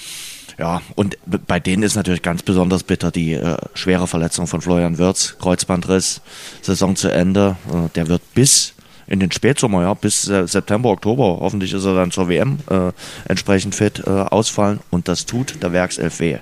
Ja, 0.60 0.82
und 0.96 1.18
bei 1.48 1.60
denen 1.60 1.82
ist 1.82 1.96
natürlich 1.96 2.22
ganz 2.22 2.44
besonders 2.44 2.84
bitter 2.84 3.10
die 3.10 3.34
äh, 3.34 3.58
schwere 3.74 4.06
Verletzung 4.06 4.46
von 4.46 4.62
Florian 4.62 4.98
Wirtz, 4.98 5.38
Kreuzbandriss, 5.40 6.22
Saison 6.62 6.96
zu 6.96 7.12
Ende. 7.12 7.56
Äh, 7.70 7.90
der 7.96 8.08
wird 8.10 8.22
bis 8.36 8.74
in 9.08 9.20
den 9.20 9.32
Spätsommer, 9.32 9.82
ja, 9.82 9.94
bis 9.94 10.28
äh, 10.30 10.48
September, 10.48 10.90
Oktober, 10.90 11.40
hoffentlich 11.42 11.74
ist 11.74 11.86
er 11.86 11.96
dann 11.96 12.12
zur 12.12 12.30
WM 12.30 12.60
äh, 12.70 12.92
entsprechend 13.28 13.76
fit, 13.76 14.04
äh, 14.06 14.10
ausfallen. 14.10 14.80
Und 14.90 15.08
das 15.08 15.26
tut 15.26 15.62
der 15.64 15.74
Werkself 15.74 16.20
weh. 16.20 16.38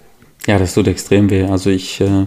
Ja, 0.48 0.60
das 0.60 0.74
tut 0.74 0.88
extrem 0.88 1.30
weh. 1.30 1.46
Also 1.46 1.70
ich 1.70 2.02
äh, 2.02 2.26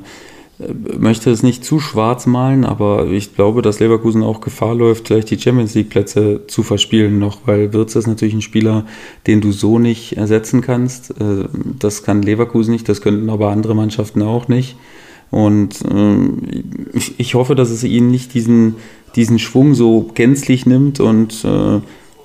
möchte 0.98 1.30
es 1.30 1.42
nicht 1.42 1.64
zu 1.64 1.80
schwarz 1.80 2.26
malen, 2.26 2.64
aber 2.64 3.06
ich 3.06 3.34
glaube, 3.34 3.62
dass 3.62 3.80
Leverkusen 3.80 4.22
auch 4.22 4.40
Gefahr 4.40 4.74
läuft, 4.74 5.08
vielleicht 5.08 5.30
die 5.30 5.38
Champions 5.38 5.74
League 5.74 5.90
Plätze 5.90 6.46
zu 6.46 6.62
verspielen 6.62 7.18
noch, 7.18 7.40
weil 7.46 7.72
Wirtz 7.72 7.94
ist 7.96 8.06
natürlich 8.06 8.34
ein 8.34 8.42
Spieler, 8.42 8.86
den 9.26 9.40
du 9.40 9.52
so 9.52 9.78
nicht 9.78 10.16
ersetzen 10.16 10.60
kannst. 10.60 11.10
Äh, 11.20 11.48
das 11.78 12.02
kann 12.02 12.22
Leverkusen 12.22 12.72
nicht, 12.72 12.88
das 12.88 13.00
könnten 13.00 13.30
aber 13.30 13.50
andere 13.50 13.74
Mannschaften 13.74 14.22
auch 14.22 14.48
nicht. 14.48 14.76
Und 15.30 15.76
ähm, 15.90 16.42
ich 16.92 17.34
hoffe, 17.34 17.54
dass 17.54 17.70
es 17.70 17.84
ihnen 17.84 18.10
nicht 18.10 18.34
diesen, 18.34 18.76
diesen 19.16 19.38
Schwung 19.38 19.74
so 19.74 20.10
gänzlich 20.14 20.66
nimmt 20.66 21.00
und 21.00 21.44
äh, 21.44 21.80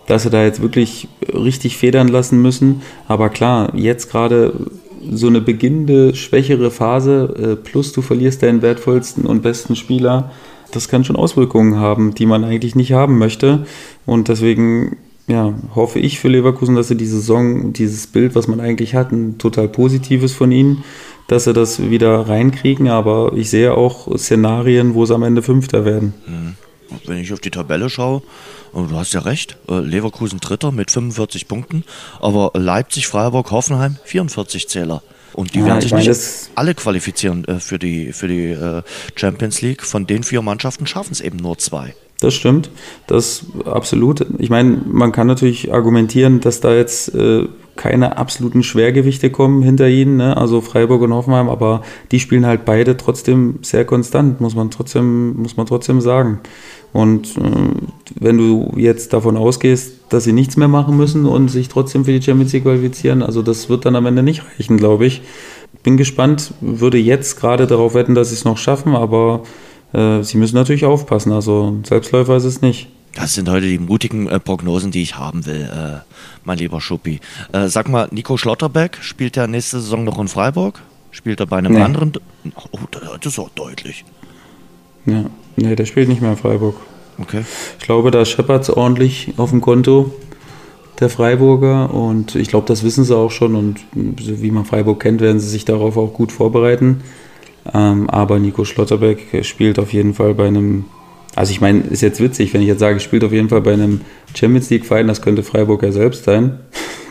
dass 0.07 0.23
sie 0.23 0.29
da 0.29 0.43
jetzt 0.43 0.61
wirklich 0.61 1.07
richtig 1.33 1.77
federn 1.77 2.07
lassen 2.07 2.41
müssen. 2.41 2.81
Aber 3.07 3.29
klar, 3.29 3.73
jetzt 3.75 4.11
gerade 4.11 4.67
so 5.11 5.27
eine 5.27 5.41
beginnende, 5.41 6.15
schwächere 6.15 6.71
Phase, 6.71 7.35
äh, 7.37 7.55
plus 7.55 7.91
du 7.91 8.01
verlierst 8.01 8.43
deinen 8.43 8.61
wertvollsten 8.61 9.25
und 9.25 9.41
besten 9.41 9.75
Spieler, 9.75 10.31
das 10.71 10.89
kann 10.89 11.03
schon 11.03 11.15
Auswirkungen 11.15 11.77
haben, 11.77 12.13
die 12.13 12.25
man 12.25 12.43
eigentlich 12.43 12.75
nicht 12.75 12.91
haben 12.91 13.17
möchte. 13.17 13.65
Und 14.05 14.27
deswegen 14.27 14.97
ja, 15.27 15.53
hoffe 15.75 15.99
ich 15.99 16.19
für 16.19 16.29
Leverkusen, 16.29 16.75
dass 16.75 16.87
sie 16.87 16.95
die 16.95 17.05
Saison, 17.05 17.73
dieses 17.73 18.07
Bild, 18.07 18.35
was 18.35 18.47
man 18.47 18.59
eigentlich 18.59 18.95
hat, 18.95 19.11
ein 19.11 19.37
total 19.37 19.67
positives 19.67 20.33
von 20.33 20.51
ihnen, 20.51 20.83
dass 21.27 21.43
sie 21.43 21.53
das 21.53 21.89
wieder 21.89 22.29
reinkriegen. 22.29 22.87
Aber 22.87 23.33
ich 23.35 23.49
sehe 23.49 23.73
auch 23.73 24.15
Szenarien, 24.17 24.93
wo 24.93 25.05
sie 25.05 25.15
am 25.15 25.23
Ende 25.23 25.41
Fünfter 25.41 25.85
werden. 25.85 26.13
Mhm. 26.27 26.55
wenn 27.05 27.17
ich 27.17 27.33
auf 27.33 27.41
die 27.41 27.51
Tabelle 27.51 27.89
schaue, 27.89 28.21
du 28.73 28.95
hast 28.95 29.13
ja 29.13 29.21
recht, 29.21 29.57
äh, 29.69 29.79
Leverkusen 29.79 30.39
Dritter 30.39 30.71
mit 30.71 30.91
45 30.91 31.47
Punkten, 31.47 31.83
aber 32.19 32.51
Leipzig, 32.55 33.07
Freiburg, 33.07 33.51
Hoffenheim 33.51 33.97
44 34.03 34.67
Zähler. 34.67 35.01
Und 35.33 35.53
die 35.53 35.59
ja, 35.59 35.65
werden 35.67 35.81
sich 35.81 35.91
meine, 35.91 36.07
nicht 36.07 36.21
alle 36.55 36.73
qualifizieren 36.73 37.45
äh, 37.45 37.59
für 37.59 37.77
die, 37.77 38.13
für 38.13 38.27
die 38.27 38.51
äh, 38.51 38.81
Champions 39.15 39.61
League. 39.61 39.83
Von 39.83 40.07
den 40.07 40.23
vier 40.23 40.41
Mannschaften 40.41 40.87
schaffen 40.87 41.11
es 41.11 41.21
eben 41.21 41.37
nur 41.37 41.57
zwei. 41.57 41.93
Das 42.19 42.33
stimmt, 42.33 42.71
das 43.05 43.45
absolut. 43.65 44.25
Ich 44.39 44.49
meine, 44.49 44.81
man 44.87 45.11
kann 45.11 45.27
natürlich 45.27 45.71
argumentieren, 45.71 46.39
dass 46.39 46.59
da 46.59 46.73
jetzt 46.73 47.13
äh, 47.13 47.47
keine 47.75 48.17
absoluten 48.17 48.63
Schwergewichte 48.63 49.29
kommen 49.29 49.61
hinter 49.61 49.87
ihnen, 49.87 50.17
ne? 50.17 50.35
also 50.35 50.61
Freiburg 50.61 51.03
und 51.03 51.13
Hoffenheim, 51.13 51.47
aber 51.47 51.83
die 52.11 52.19
spielen 52.19 52.47
halt 52.47 52.65
beide 52.65 52.97
trotzdem 52.97 53.59
sehr 53.61 53.85
konstant, 53.85 54.41
muss 54.41 54.55
man 54.55 54.71
trotzdem, 54.71 55.35
muss 55.37 55.57
man 55.57 55.67
trotzdem 55.67 56.01
sagen. 56.01 56.39
Und 56.91 57.37
äh, 57.37 57.86
wenn 58.15 58.37
du 58.37 58.73
jetzt 58.75 59.13
davon 59.13 59.37
ausgehst, 59.37 59.93
dass 60.09 60.23
sie 60.23 60.33
nichts 60.33 60.57
mehr 60.57 60.67
machen 60.67 60.97
müssen 60.97 61.25
und 61.25 61.49
sich 61.49 61.67
trotzdem 61.67 62.05
für 62.05 62.11
die 62.11 62.21
Champions 62.21 62.53
League 62.53 62.63
qualifizieren, 62.63 63.21
also 63.21 63.41
das 63.41 63.69
wird 63.69 63.85
dann 63.85 63.95
am 63.95 64.05
Ende 64.05 64.23
nicht 64.23 64.43
reichen, 64.45 64.77
glaube 64.77 65.05
ich. 65.05 65.21
Bin 65.83 65.97
gespannt, 65.97 66.53
würde 66.61 66.97
jetzt 66.97 67.39
gerade 67.39 67.67
darauf 67.67 67.93
wetten, 67.93 68.15
dass 68.15 68.29
sie 68.29 68.35
es 68.35 68.45
noch 68.45 68.57
schaffen, 68.57 68.95
aber 68.95 69.43
äh, 69.93 70.23
sie 70.23 70.37
müssen 70.37 70.55
natürlich 70.55 70.85
aufpassen. 70.85 71.31
Also 71.31 71.77
Selbstläufer 71.83 72.37
ist 72.37 72.45
es 72.45 72.61
nicht. 72.61 72.87
Das 73.15 73.33
sind 73.33 73.49
heute 73.49 73.65
die 73.65 73.79
mutigen 73.79 74.27
äh, 74.27 74.39
Prognosen, 74.39 74.91
die 74.91 75.01
ich 75.01 75.17
haben 75.17 75.45
will, 75.45 75.69
äh, 75.73 75.99
mein 76.43 76.57
lieber 76.57 76.79
Schuppi. 76.81 77.19
Äh, 77.51 77.67
sag 77.67 77.89
mal, 77.89 78.07
Nico 78.11 78.37
Schlotterbeck 78.37 78.99
spielt 79.01 79.35
ja 79.35 79.47
nächste 79.47 79.79
Saison 79.79 80.03
noch 80.03 80.19
in 80.19 80.27
Freiburg? 80.27 80.81
Spielt 81.11 81.39
er 81.39 81.47
bei 81.47 81.57
einem 81.57 81.73
nee. 81.73 81.81
anderen? 81.81 82.13
Oh, 82.55 82.77
das 82.91 83.33
ist 83.33 83.39
auch 83.39 83.49
deutlich. 83.49 84.05
Ja, 85.05 85.25
nee, 85.55 85.75
der 85.75 85.85
spielt 85.85 86.09
nicht 86.09 86.21
mehr 86.21 86.31
in 86.31 86.37
Freiburg. 86.37 86.75
Okay. 87.19 87.43
Ich 87.79 87.85
glaube, 87.85 88.11
da 88.11 88.25
scheppert 88.25 88.63
es 88.63 88.69
ordentlich 88.69 89.33
auf 89.37 89.49
dem 89.49 89.61
Konto 89.61 90.13
der 90.99 91.09
Freiburger 91.09 91.93
und 91.93 92.35
ich 92.35 92.47
glaube, 92.47 92.67
das 92.67 92.83
wissen 92.83 93.03
sie 93.03 93.15
auch 93.15 93.31
schon 93.31 93.55
und 93.55 93.79
wie 93.93 94.51
man 94.51 94.65
Freiburg 94.65 94.99
kennt, 94.99 95.21
werden 95.21 95.39
sie 95.39 95.49
sich 95.49 95.65
darauf 95.65 95.97
auch 95.97 96.13
gut 96.13 96.31
vorbereiten. 96.31 97.01
Ähm, 97.73 98.09
aber 98.09 98.39
Nico 98.39 98.65
Schlotterbeck 98.65 99.45
spielt 99.45 99.77
auf 99.79 99.93
jeden 99.93 100.13
Fall 100.13 100.33
bei 100.33 100.47
einem, 100.47 100.85
also 101.35 101.51
ich 101.51 101.61
meine, 101.61 101.81
ist 101.81 102.01
jetzt 102.01 102.21
witzig, 102.21 102.53
wenn 102.53 102.61
ich 102.61 102.67
jetzt 102.67 102.79
sage, 102.79 102.99
spielt 102.99 103.23
auf 103.23 103.31
jeden 103.31 103.49
Fall 103.49 103.61
bei 103.61 103.73
einem 103.73 104.01
Champions 104.35 104.69
League-Verein, 104.69 105.07
das 105.07 105.21
könnte 105.21 105.43
Freiburg 105.43 105.83
ja 105.83 105.91
selbst 105.91 106.23
sein, 106.23 106.59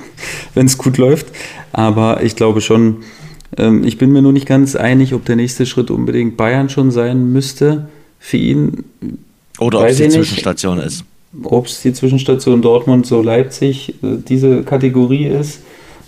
wenn 0.54 0.66
es 0.66 0.78
gut 0.78 0.98
läuft. 0.98 1.26
Aber 1.72 2.22
ich 2.22 2.36
glaube 2.36 2.60
schon, 2.60 2.98
ähm, 3.56 3.84
ich 3.84 3.98
bin 3.98 4.12
mir 4.12 4.22
nur 4.22 4.32
nicht 4.32 4.46
ganz 4.46 4.74
einig, 4.74 5.14
ob 5.14 5.24
der 5.24 5.36
nächste 5.36 5.66
Schritt 5.66 5.90
unbedingt 5.90 6.36
Bayern 6.36 6.68
schon 6.68 6.90
sein 6.90 7.32
müsste 7.32 7.88
für 8.18 8.38
ihn. 8.38 8.84
Oder 9.58 9.80
ob 9.80 9.88
es 9.88 9.96
die 9.96 10.08
Zwischenstation 10.08 10.78
ist. 10.78 11.04
Ob 11.42 11.66
es 11.66 11.82
die 11.82 11.92
Zwischenstation 11.92 12.62
Dortmund, 12.62 13.06
so 13.06 13.22
Leipzig, 13.22 13.94
äh, 14.02 14.18
diese 14.26 14.62
Kategorie 14.62 15.26
ist, 15.26 15.60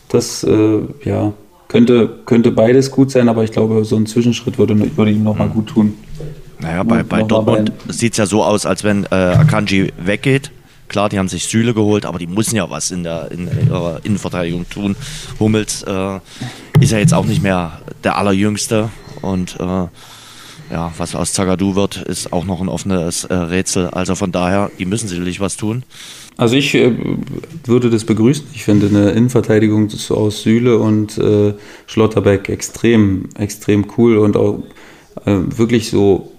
das, 0.08 0.42
äh, 0.44 0.80
ja, 1.04 1.32
könnte, 1.68 2.08
könnte 2.24 2.50
beides 2.50 2.90
gut 2.90 3.10
sein, 3.10 3.28
aber 3.28 3.44
ich 3.44 3.52
glaube, 3.52 3.84
so 3.84 3.96
ein 3.96 4.06
Zwischenschritt 4.06 4.58
würde, 4.58 4.96
würde 4.96 5.10
ihm 5.10 5.22
nochmal 5.22 5.48
mhm. 5.48 5.52
gut 5.52 5.66
tun. 5.68 5.94
Naja, 6.60 6.82
bei, 6.82 7.02
bei 7.02 7.22
Dortmund 7.22 7.72
sieht 7.88 8.12
es 8.12 8.18
ja 8.18 8.26
so 8.26 8.42
aus, 8.42 8.66
als 8.66 8.82
wenn 8.82 9.04
äh, 9.04 9.14
Akanji 9.14 9.92
weggeht. 9.98 10.50
Klar, 10.88 11.08
die 11.10 11.18
haben 11.18 11.28
sich 11.28 11.44
Süle 11.44 11.74
geholt, 11.74 12.06
aber 12.06 12.18
die 12.18 12.26
müssen 12.26 12.56
ja 12.56 12.68
was 12.70 12.90
in, 12.90 13.04
der, 13.04 13.30
in 13.30 13.48
ihrer 13.66 14.00
Innenverteidigung 14.04 14.68
tun. 14.68 14.96
Hummels 15.38 15.82
äh, 15.82 16.18
ist 16.80 16.92
ja 16.92 16.98
jetzt 16.98 17.12
auch 17.12 17.26
nicht 17.26 17.42
mehr 17.42 17.80
der 18.02 18.16
Allerjüngste 18.16 18.88
und 19.20 19.56
äh, 19.60 19.86
ja, 20.70 20.92
was 20.98 21.14
aus 21.14 21.32
Zagadou 21.32 21.74
wird, 21.74 21.96
ist 21.96 22.32
auch 22.32 22.44
noch 22.44 22.60
ein 22.60 22.68
offenes 22.68 23.24
äh, 23.24 23.34
Rätsel. 23.34 23.88
Also 23.88 24.14
von 24.14 24.32
daher, 24.32 24.70
die 24.78 24.84
müssen 24.84 25.08
sicherlich 25.08 25.40
was 25.40 25.56
tun. 25.56 25.82
Also 26.36 26.56
ich 26.56 26.74
äh, 26.74 26.92
würde 27.64 27.90
das 27.90 28.04
begrüßen. 28.04 28.46
Ich 28.54 28.64
finde 28.64 28.86
eine 28.86 29.10
Innenverteidigung 29.10 29.88
aus 30.10 30.42
Süle 30.42 30.78
und 30.78 31.18
äh, 31.18 31.54
Schlotterbeck 31.86 32.48
extrem, 32.48 33.28
extrem 33.36 33.86
cool 33.96 34.18
und 34.18 34.36
auch 34.36 34.62
äh, 35.24 35.36
wirklich 35.56 35.90
so 35.90 36.32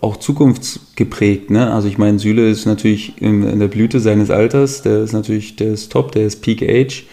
auch 0.00 0.16
zukunftsgeprägt. 0.16 1.50
Ne? 1.50 1.72
Also 1.72 1.88
ich 1.88 1.98
meine, 1.98 2.18
Süle 2.18 2.48
ist 2.48 2.66
natürlich 2.66 3.20
in, 3.20 3.42
in, 3.42 3.60
der 3.60 3.68
Blüte 3.68 4.00
seines 4.00 4.30
Alters, 4.30 4.82
der 4.82 5.02
ist 5.02 5.12
natürlich, 5.12 5.56
der 5.56 5.72
ist 5.72 5.92
top, 5.92 6.12
der 6.12 6.26
ist 6.26 6.42
Peak 6.42 6.62
Age 6.62 7.04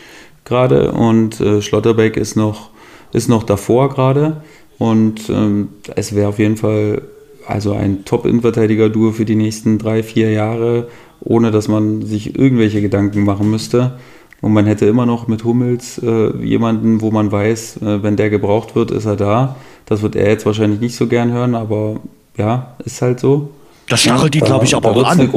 gerade 0.45 0.91
und 0.91 1.39
äh, 1.39 1.61
Schlotterbeck 1.61 2.17
ist 2.17 2.35
noch, 2.35 2.69
ist 3.13 3.29
noch 3.29 3.43
davor 3.43 3.89
gerade 3.89 4.41
und 4.77 5.29
ähm, 5.29 5.69
es 5.95 6.15
wäre 6.15 6.29
auf 6.29 6.39
jeden 6.39 6.57
Fall 6.57 7.01
also 7.45 7.73
ein 7.73 8.05
Top-Innenverteidiger-Duo 8.05 9.11
für 9.11 9.25
die 9.25 9.35
nächsten 9.35 9.77
drei, 9.77 10.03
vier 10.03 10.31
Jahre 10.31 10.87
ohne 11.21 11.51
dass 11.51 11.67
man 11.67 12.05
sich 12.05 12.37
irgendwelche 12.37 12.81
Gedanken 12.81 13.23
machen 13.23 13.49
müsste. 13.49 13.99
Und 14.39 14.53
man 14.53 14.67
hätte 14.67 14.85
immer 14.85 15.05
noch 15.05 15.27
mit 15.27 15.43
Hummels 15.43 15.97
äh, 15.97 16.37
jemanden, 16.43 17.01
wo 17.01 17.09
man 17.09 17.31
weiß, 17.31 17.77
äh, 17.77 18.03
wenn 18.03 18.15
der 18.15 18.29
gebraucht 18.29 18.75
wird, 18.75 18.91
ist 18.91 19.05
er 19.05 19.15
da. 19.15 19.55
Das 19.85 20.03
wird 20.03 20.15
er 20.15 20.29
jetzt 20.29 20.45
wahrscheinlich 20.45 20.79
nicht 20.79 20.95
so 20.95 21.07
gern 21.07 21.31
hören, 21.31 21.55
aber 21.55 21.99
ja, 22.37 22.75
ist 22.85 23.01
halt 23.01 23.19
so. 23.19 23.49
Das 23.89 24.01
stachelt 24.01 24.35
ihn, 24.35 24.43
glaube 24.43 24.65
ich, 24.65 24.75
aber 24.75 24.91
auch 24.91 25.03
an. 25.05 25.31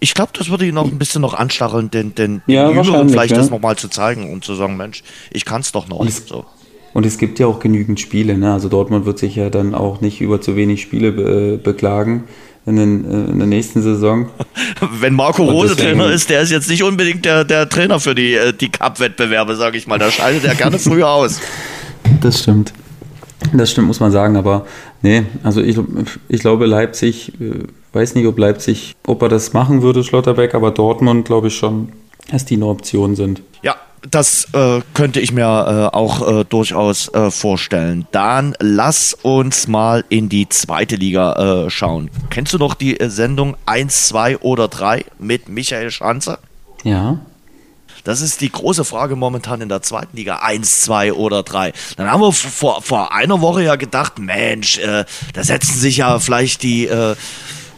Ich 0.00 0.14
glaube, 0.14 0.32
das 0.36 0.50
würde 0.50 0.66
ihn 0.66 0.76
auch 0.76 0.86
ein 0.86 0.98
bisschen 0.98 1.22
noch 1.22 1.34
anstacheln, 1.34 1.90
den, 1.90 2.14
den 2.14 2.42
ja, 2.46 2.68
Jüngeren 2.68 3.08
vielleicht 3.08 3.30
ja. 3.30 3.38
das 3.38 3.50
nochmal 3.50 3.76
zu 3.76 3.88
zeigen 3.88 4.32
und 4.32 4.44
zu 4.44 4.54
sagen, 4.54 4.76
Mensch, 4.76 5.04
ich 5.30 5.44
kann 5.44 5.60
es 5.60 5.70
doch 5.70 5.88
noch. 5.88 6.00
Und 6.00 6.12
so. 6.12 6.44
Und 6.92 7.06
es 7.06 7.18
gibt 7.18 7.38
ja 7.38 7.46
auch 7.46 7.60
genügend 7.60 8.00
Spiele. 8.00 8.36
Ne? 8.36 8.52
Also 8.52 8.68
Dortmund 8.68 9.06
wird 9.06 9.18
sich 9.18 9.36
ja 9.36 9.50
dann 9.50 9.74
auch 9.74 10.00
nicht 10.00 10.20
über 10.20 10.40
zu 10.40 10.56
wenig 10.56 10.82
Spiele 10.82 11.12
be 11.12 11.58
beklagen 11.62 12.24
in, 12.66 12.76
den, 12.76 13.04
äh, 13.04 13.30
in 13.30 13.38
der 13.38 13.48
nächsten 13.48 13.82
Saison. 13.82 14.28
Wenn 15.00 15.14
Marco 15.14 15.44
Rose 15.44 15.76
Trainer 15.76 16.10
ist, 16.10 16.30
der 16.30 16.42
ist 16.42 16.50
jetzt 16.50 16.68
nicht 16.68 16.82
unbedingt 16.82 17.24
der, 17.24 17.44
der 17.44 17.68
Trainer 17.68 18.00
für 18.00 18.14
die, 18.14 18.34
äh, 18.34 18.52
die 18.52 18.70
Cup-Wettbewerbe, 18.70 19.56
sage 19.56 19.78
ich 19.78 19.86
mal. 19.86 19.98
Da 19.98 20.10
schaltet 20.10 20.44
er 20.44 20.54
gerne 20.54 20.78
früher 20.78 21.08
aus. 21.08 21.40
Das 22.20 22.40
stimmt. 22.40 22.72
Das 23.52 23.70
stimmt, 23.70 23.88
muss 23.88 24.00
man 24.00 24.12
sagen, 24.12 24.36
aber 24.36 24.66
nee, 25.02 25.24
also 25.42 25.60
ich, 25.60 25.78
ich 26.28 26.40
glaube 26.40 26.66
Leipzig, 26.66 27.32
äh, 27.40 27.64
weiß 27.92 28.14
nicht, 28.14 28.26
ob 28.26 28.38
Leipzig, 28.38 28.94
ob 29.06 29.22
er 29.22 29.28
das 29.28 29.52
machen 29.52 29.82
würde, 29.82 30.04
Schlotterbeck, 30.04 30.54
aber 30.54 30.70
Dortmund 30.70 31.24
glaube 31.24 31.48
ich 31.48 31.56
schon, 31.56 31.88
dass 32.32 32.44
die 32.46 32.54
eine 32.54 32.66
Option 32.66 33.14
sind. 33.14 33.42
Ja, 33.62 33.76
das 34.10 34.48
äh, 34.54 34.80
könnte 34.94 35.20
ich 35.20 35.32
mir 35.32 35.42
äh, 35.42 35.96
auch 35.96 36.26
äh, 36.26 36.44
durchaus 36.44 37.08
äh, 37.14 37.30
vorstellen. 37.30 38.06
Dann 38.10 38.54
lass 38.58 39.14
uns 39.14 39.68
mal 39.68 40.04
in 40.08 40.28
die 40.28 40.48
zweite 40.48 40.96
Liga 40.96 41.66
äh, 41.66 41.70
schauen. 41.70 42.10
Kennst 42.30 42.52
du 42.52 42.58
noch 42.58 42.74
die 42.74 42.98
äh, 42.98 43.10
Sendung 43.10 43.56
1, 43.66 44.08
2 44.08 44.38
oder 44.38 44.68
3 44.68 45.04
mit 45.18 45.48
Michael 45.48 45.90
Schanze? 45.90 46.38
Ja. 46.82 47.20
Das 48.04 48.20
ist 48.20 48.40
die 48.40 48.50
große 48.50 48.84
Frage 48.84 49.14
momentan 49.14 49.60
in 49.60 49.68
der 49.68 49.82
zweiten 49.82 50.16
Liga. 50.16 50.40
1, 50.42 50.80
2 50.80 51.12
oder 51.12 51.44
3. 51.44 51.72
Dann 51.96 52.10
haben 52.10 52.22
wir 52.22 52.32
vor, 52.32 52.82
vor 52.82 53.14
einer 53.14 53.40
Woche 53.40 53.62
ja 53.62 53.76
gedacht, 53.76 54.18
Mensch, 54.18 54.80
da 54.80 55.44
setzen 55.44 55.78
sich 55.78 55.98
ja 55.98 56.18
vielleicht 56.18 56.64
die 56.64 56.88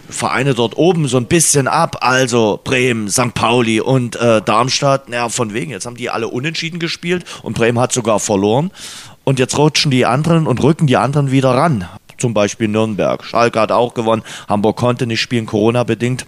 Vereine 0.09 0.55
dort 0.55 0.77
oben 0.77 1.09
so 1.09 1.17
ein 1.17 1.27
bisschen 1.27 1.69
ab, 1.69 1.99
also 2.01 2.61
Bremen, 2.63 3.09
St. 3.09 3.35
Pauli 3.35 3.81
und 3.81 4.17
äh, 4.17 4.43
Darmstadt, 4.43 5.09
naja, 5.09 5.29
von 5.29 5.55
wegen, 5.55 5.71
jetzt 5.71 5.87
haben 5.87 5.97
die 5.97 6.11
alle 6.11 6.29
unentschieden 6.29 6.79
gespielt 6.79 7.25
und 7.43 7.55
Bremen 7.55 7.81
hat 7.81 7.93
sogar 7.93 8.21
verloren. 8.21 8.71
Und 9.25 9.39
jetzt 9.39 9.57
rutschen 9.57 9.91
die 9.91 10.05
anderen 10.05 10.47
und 10.47 10.63
rücken 10.63 10.87
die 10.87 10.99
anderen 10.99 11.31
wieder 11.31 11.51
ran. 11.51 11.89
Zum 12.19 12.35
Beispiel 12.35 12.69
Nürnberg. 12.69 13.25
Schalke 13.25 13.59
hat 13.59 13.73
auch 13.73 13.95
gewonnen, 13.95 14.23
Hamburg 14.49 14.77
konnte 14.77 15.07
nicht 15.07 15.21
spielen, 15.21 15.47
Corona-bedingt. 15.47 16.27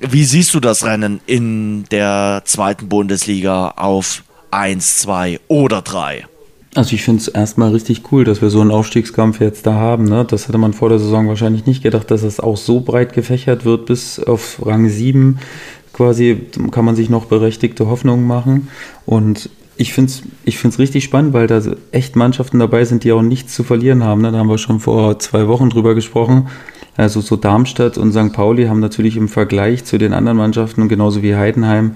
Wie 0.00 0.24
siehst 0.24 0.54
du 0.54 0.60
das 0.60 0.84
Rennen 0.84 1.20
in 1.26 1.84
der 1.90 2.42
zweiten 2.44 2.88
Bundesliga 2.88 3.68
auf 3.76 4.22
1, 4.50 4.98
2 4.98 5.40
oder 5.48 5.82
3? 5.82 6.26
Also 6.74 6.94
ich 6.94 7.04
finde 7.04 7.20
es 7.20 7.28
erstmal 7.28 7.70
richtig 7.70 8.02
cool, 8.10 8.24
dass 8.24 8.42
wir 8.42 8.50
so 8.50 8.60
einen 8.60 8.72
Aufstiegskampf 8.72 9.40
jetzt 9.40 9.64
da 9.64 9.74
haben. 9.74 10.04
Ne? 10.04 10.24
Das 10.28 10.48
hätte 10.48 10.58
man 10.58 10.72
vor 10.72 10.88
der 10.88 10.98
Saison 10.98 11.28
wahrscheinlich 11.28 11.66
nicht 11.66 11.84
gedacht, 11.84 12.10
dass 12.10 12.24
es 12.24 12.40
auch 12.40 12.56
so 12.56 12.80
breit 12.80 13.12
gefächert 13.12 13.64
wird. 13.64 13.86
Bis 13.86 14.18
auf 14.18 14.60
Rang 14.64 14.88
7 14.88 15.38
quasi 15.92 16.46
kann 16.72 16.84
man 16.84 16.96
sich 16.96 17.08
noch 17.08 17.26
berechtigte 17.26 17.86
Hoffnungen 17.86 18.26
machen. 18.26 18.68
Und 19.06 19.50
ich 19.76 19.92
finde 19.92 20.10
es 20.10 20.22
ich 20.44 20.58
find's 20.58 20.80
richtig 20.80 21.04
spannend, 21.04 21.32
weil 21.32 21.46
da 21.46 21.62
echt 21.92 22.16
Mannschaften 22.16 22.58
dabei 22.58 22.84
sind, 22.84 23.04
die 23.04 23.12
auch 23.12 23.22
nichts 23.22 23.54
zu 23.54 23.62
verlieren 23.62 24.02
haben. 24.02 24.22
Ne? 24.22 24.32
Da 24.32 24.38
haben 24.38 24.48
wir 24.48 24.58
schon 24.58 24.80
vor 24.80 25.20
zwei 25.20 25.46
Wochen 25.46 25.70
drüber 25.70 25.94
gesprochen. 25.94 26.48
Also 26.96 27.20
so 27.20 27.36
Darmstadt 27.36 27.98
und 27.98 28.12
St. 28.12 28.32
Pauli 28.32 28.66
haben 28.66 28.80
natürlich 28.80 29.16
im 29.16 29.28
Vergleich 29.28 29.84
zu 29.84 29.96
den 29.96 30.12
anderen 30.12 30.38
Mannschaften, 30.38 30.88
genauso 30.88 31.22
wie 31.22 31.36
Heidenheim, 31.36 31.94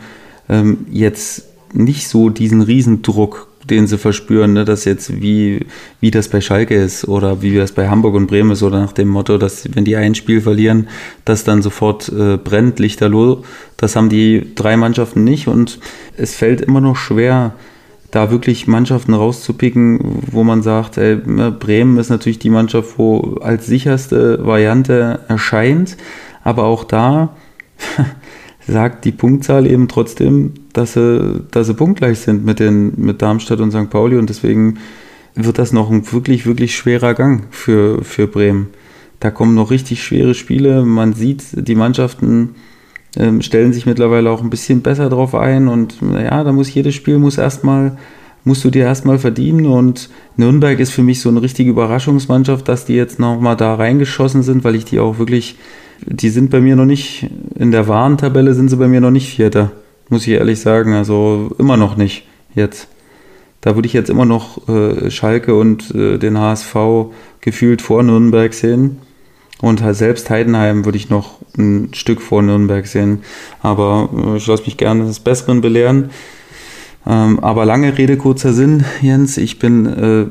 ähm, 0.49 0.87
jetzt 0.91 1.45
nicht 1.73 2.09
so 2.09 2.31
diesen 2.31 2.63
Riesendruck 2.63 3.48
den 3.71 3.87
sie 3.87 3.99
verspüren, 3.99 4.53
ne, 4.53 4.65
dass 4.65 4.85
jetzt 4.85 5.21
wie, 5.21 5.67
wie 6.01 6.11
das 6.11 6.29
bei 6.29 6.41
Schalke 6.41 6.75
ist 6.75 7.07
oder 7.07 7.43
wie 7.43 7.57
das 7.57 7.73
bei 7.73 7.89
Hamburg 7.89 8.15
und 8.15 8.27
Bremen 8.27 8.51
ist 8.51 8.63
oder 8.63 8.81
nach 8.81 8.93
dem 8.93 9.09
Motto, 9.09 9.39
dass 9.39 9.69
wenn 9.75 9.85
die 9.85 9.97
ein 9.97 10.15
Spiel 10.15 10.41
verlieren, 10.41 10.89
das 11.25 11.45
dann 11.45 11.63
sofort 11.63 12.09
äh, 12.09 12.37
brennt, 12.37 12.79
lichterloh. 12.79 13.45
Das 13.77 13.97
haben 13.97 14.09
die 14.09 14.55
drei 14.55 14.77
Mannschaften 14.77 15.25
nicht 15.25 15.49
und 15.49 15.79
es 16.17 16.35
fällt 16.35 16.61
immer 16.61 16.81
noch 16.81 16.97
schwer, 16.97 17.55
da 18.11 18.31
wirklich 18.31 18.67
Mannschaften 18.67 19.13
rauszupicken, 19.13 20.23
wo 20.31 20.43
man 20.43 20.63
sagt, 20.63 20.97
ey, 20.97 21.19
ne, 21.25 21.53
Bremen 21.53 21.99
ist 21.99 22.09
natürlich 22.09 22.39
die 22.39 22.51
Mannschaft, 22.51 22.99
wo 22.99 23.39
als 23.43 23.67
sicherste 23.67 24.45
Variante 24.47 25.21
erscheint. 25.29 25.97
Aber 26.43 26.65
auch 26.65 26.85
da 26.85 27.37
sagt 28.67 29.05
die 29.05 29.13
Punktzahl 29.13 29.67
eben 29.67 29.89
trotzdem, 29.89 30.55
dass 30.79 30.95
sie, 30.95 31.43
dass 31.51 31.67
sie 31.67 31.75
punktgleich 31.75 32.21
sind 32.21 32.45
mit, 32.45 32.61
den, 32.61 32.93
mit 32.97 33.21
Darmstadt 33.21 33.61
und 33.61 33.73
St. 33.73 33.91
Pauli 33.91 34.17
und 34.17 34.29
deswegen 34.31 34.79
wird 35.35 35.59
das 35.59 35.73
noch 35.73 35.91
ein 35.91 36.11
wirklich, 36.13 36.47
wirklich 36.47 36.77
schwerer 36.77 37.15
Gang 37.15 37.45
für, 37.51 38.03
für 38.03 38.27
Bremen. 38.27 38.69
Da 39.21 39.31
kommen 39.31 39.55
noch 39.55 39.71
richtig 39.71 40.03
schwere 40.03 40.35
Spiele. 40.35 40.85
Man 40.85 41.13
sieht, 41.13 41.43
die 41.53 41.75
Mannschaften 41.75 42.55
ähm, 43.17 43.43
stellen 43.43 43.73
sich 43.73 43.87
mittlerweile 43.87 44.31
auch 44.31 44.43
ein 44.43 44.51
bisschen 44.51 44.83
besser 44.83 45.09
drauf 45.09 45.35
ein 45.35 45.69
und 45.69 45.97
ja, 46.01 46.45
da 46.45 46.53
muss 46.53 46.73
jedes 46.73 46.95
Spiel 46.95 47.19
muss 47.19 47.39
erstmal 47.39 47.97
musst 48.45 48.65
du 48.65 48.71
dir 48.71 48.85
erstmal 48.85 49.19
verdienen 49.19 49.67
und 49.67 50.09
Nürnberg 50.37 50.79
ist 50.79 50.93
für 50.93 51.03
mich 51.03 51.21
so 51.21 51.29
eine 51.29 51.43
richtige 51.43 51.71
Überraschungsmannschaft, 51.71 52.67
dass 52.69 52.85
die 52.85 52.95
jetzt 52.95 53.19
nochmal 53.19 53.57
da 53.57 53.75
reingeschossen 53.75 54.43
sind, 54.43 54.65
weil 54.65 54.75
ich 54.75 54.85
die 54.85 55.01
auch 55.01 55.19
wirklich, 55.19 55.57
die 56.07 56.31
sind 56.31 56.51
bei 56.51 56.61
mir 56.61 56.77
noch 56.77 56.87
nicht, 56.87 57.29
in 57.57 57.73
der 57.73 57.89
Warentabelle 57.89 58.55
sind 58.55 58.69
sie 58.69 58.77
bei 58.77 58.89
mir 58.89 59.01
noch 59.01 59.11
nicht 59.11 59.29
Vierter, 59.29 59.73
muss 60.11 60.27
ich 60.27 60.35
ehrlich 60.35 60.61
sagen, 60.61 60.95
also 60.95 61.51
immer 61.59 61.77
noch 61.77 61.97
nicht 61.97 62.27
jetzt. 62.55 62.89
Da 63.61 63.75
würde 63.75 63.87
ich 63.87 63.93
jetzt 63.93 64.11
immer 64.11 64.25
noch 64.25 64.69
äh, 64.69 65.11
Schalke 65.11 65.55
und 65.55 65.95
äh, 65.95 66.19
den 66.19 66.39
HSV 66.39 66.77
gefühlt 67.41 67.83
vor 67.83 68.03
Nürnberg 68.03 68.55
sehen. 68.55 68.99
Und 69.61 69.83
halt 69.83 69.97
selbst 69.97 70.31
Heidenheim 70.31 70.85
würde 70.85 70.99
ich 70.99 71.11
noch 71.11 71.39
ein 71.57 71.91
Stück 71.93 72.23
vor 72.23 72.43
Nürnberg 72.43 72.87
sehen. 72.87 73.23
Aber 73.61 74.09
äh, 74.17 74.37
ich 74.37 74.47
lasse 74.47 74.65
mich 74.65 74.77
gerne 74.77 75.05
des 75.07 75.21
Besseren 75.21 75.61
belehren. 75.61 76.11
Ähm, 77.07 77.41
aber 77.41 77.65
lange 77.65 77.97
Rede, 77.97 78.17
kurzer 78.17 78.53
Sinn, 78.53 78.85
Jens. 79.01 79.37
Ich 79.39 79.59
bin 79.59 79.87
äh, 79.87 80.27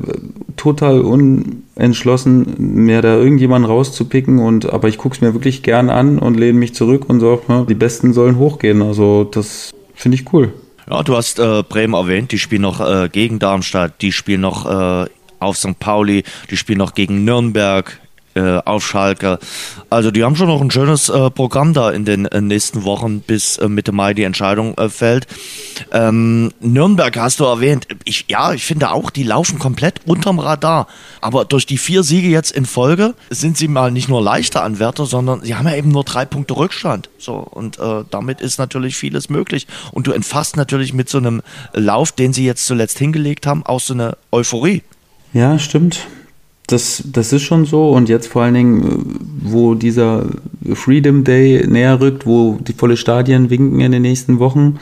total 0.56 1.02
unentschlossen, 1.02 2.56
mir 2.58 3.02
da 3.02 3.16
irgendjemanden 3.16 3.70
rauszupicken. 3.70 4.40
Und, 4.40 4.72
aber 4.72 4.88
ich 4.88 4.98
gucke 4.98 5.16
es 5.16 5.22
mir 5.22 5.34
wirklich 5.34 5.64
gern 5.64 5.90
an 5.90 6.20
und 6.20 6.38
lehne 6.38 6.60
mich 6.60 6.76
zurück 6.76 7.06
und 7.10 7.20
sage, 7.20 7.42
ne, 7.48 7.66
die 7.68 7.76
Besten 7.76 8.14
sollen 8.14 8.38
hochgehen. 8.38 8.82
Also 8.82 9.24
das 9.24 9.72
finde 9.96 10.16
ich 10.16 10.32
cool. 10.34 10.54
Ja, 10.90 11.04
du 11.04 11.16
hast 11.16 11.40
äh, 11.40 11.64
Bremen 11.64 11.94
erwähnt, 11.94 12.32
die 12.32 12.40
spielen 12.40 12.62
noch 12.62 12.80
äh, 12.80 13.10
gegen 13.10 13.40
Darmstadt, 13.40 14.02
die 14.02 14.14
spielen 14.14 14.42
noch 14.42 14.66
äh, 14.66 15.10
auf 15.40 15.58
St. 15.58 15.80
Pauli, 15.80 16.24
die 16.50 16.58
spielen 16.58 16.78
noch 16.78 16.94
gegen 16.94 17.26
Nürnberg 17.26 18.00
äh, 18.38 18.62
auf 18.66 18.86
Schalke. 18.86 19.40
Also 19.90 20.12
die 20.12 20.24
haben 20.24 20.36
schon 20.36 20.48
noch 20.48 20.62
ein 20.62 20.72
schönes 20.72 21.10
äh, 21.10 21.30
Programm 21.32 21.74
da 21.74 21.92
in 21.92 22.06
den 22.06 22.26
äh, 22.26 22.40
nächsten 22.40 22.84
Wochen, 22.84 23.22
bis 23.22 23.58
äh, 23.58 23.68
Mitte 23.68 23.92
Mai 23.92 24.14
die 24.14 24.24
Entscheidung 24.24 24.78
äh, 24.78 24.90
fällt. 24.90 25.28
Ähm, 25.92 26.52
Nürnberg 26.60 27.18
hast 27.18 27.40
du 27.40 27.46
erwähnt. 27.46 27.88
Ich, 28.06 28.26
ja, 28.28 28.54
ich 28.54 28.64
finde 28.64 28.92
auch, 28.92 29.10
die 29.10 29.24
laufen 29.24 29.60
komplett 29.60 30.02
unterm 30.06 30.40
Radar. 30.40 30.88
Aber 31.22 31.46
durch 31.46 31.66
die 31.66 31.78
vier 31.78 32.04
Siege 32.04 32.28
jetzt 32.28 32.52
in 32.52 32.66
Folge 32.66 33.16
sind 33.30 33.58
sie 33.58 33.68
mal 33.68 33.92
nicht 33.92 34.10
nur 34.10 34.22
leichter 34.22 34.64
Anwärter, 34.64 35.06
sondern 35.06 35.42
sie 35.44 35.56
haben 35.56 35.68
ja 35.68 35.76
eben 35.76 35.90
nur 35.90 36.04
drei 36.04 36.26
Punkte 36.26 36.56
Rückstand. 36.56 37.10
So, 37.18 37.36
und 37.36 37.80
äh, 37.80 38.04
damit 38.12 38.42
ist 38.42 38.60
natürlich 38.60 38.96
vieles 38.96 39.30
möglich. 39.30 39.68
Und 39.92 40.08
du 40.08 40.12
entfasst 40.12 40.58
natürlich 40.58 40.94
mit 40.94 41.10
so 41.10 41.18
einem 41.18 41.42
Lauf, 41.74 42.12
den 42.12 42.34
sie 42.34 42.46
jetzt 42.46 42.66
zuletzt 42.66 43.00
hingelegt 43.00 43.48
haben, 43.48 43.66
auch 43.66 43.82
so 43.82 43.94
eine 43.94 44.18
Euphorie. 44.32 44.84
Ja, 45.34 45.60
stimmt. 45.60 46.08
Das, 46.68 47.02
das 47.06 47.32
ist 47.32 47.44
schon 47.44 47.66
so 47.66 47.90
und 47.92 48.10
jetzt 48.10 48.28
vor 48.28 48.44
allen 48.44 48.54
Dingen, 48.54 48.84
äh, 48.84 49.50
wo 49.50 49.74
dieser 49.74 50.26
Freedom 50.74 51.24
Day 51.24 51.66
näher 51.66 52.00
rückt, 52.02 52.26
wo 52.26 52.60
die 52.62 52.74
volle 52.74 52.98
Stadien 52.98 53.50
winken 53.50 53.80
in 53.80 53.94
den 53.94 54.02
nächsten 54.02 54.40
Wochen, 54.40 54.78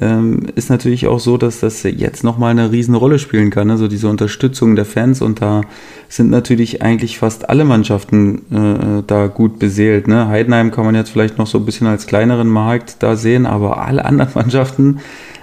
ähm, 0.00 0.46
ist 0.56 0.70
natürlich 0.70 1.06
auch 1.06 1.20
so, 1.20 1.36
dass 1.36 1.60
das 1.60 1.82
jetzt 1.84 2.24
nochmal 2.24 2.50
eine 2.50 2.72
Riesenrolle 2.72 3.18
spielen 3.18 3.50
kann. 3.50 3.70
Also 3.70 3.86
diese 3.86 4.08
Unterstützung 4.08 4.74
der 4.74 4.84
Fans 4.84 5.22
und 5.22 5.40
da 5.40 5.62
sind 6.08 6.30
natürlich 6.30 6.82
eigentlich 6.82 7.18
fast 7.18 7.48
alle 7.48 7.64
Mannschaften 7.64 8.42
äh, 8.50 9.02
da 9.06 9.26
gut 9.28 9.58
beseelt. 9.58 10.08
Ne? 10.08 10.28
Heidenheim 10.28 10.72
kann 10.72 10.84
man 10.84 10.94
jetzt 10.94 11.10
vielleicht 11.10 11.38
noch 11.38 11.46
so 11.46 11.58
ein 11.58 11.64
bisschen 11.64 11.86
als 11.86 12.06
kleineren 12.06 12.48
Markt 12.48 12.96
da 13.00 13.16
sehen, 13.16 13.46
aber 13.46 13.84
alle 13.84 14.04
anderen 14.04 14.32
Mannschaften, 14.34 14.98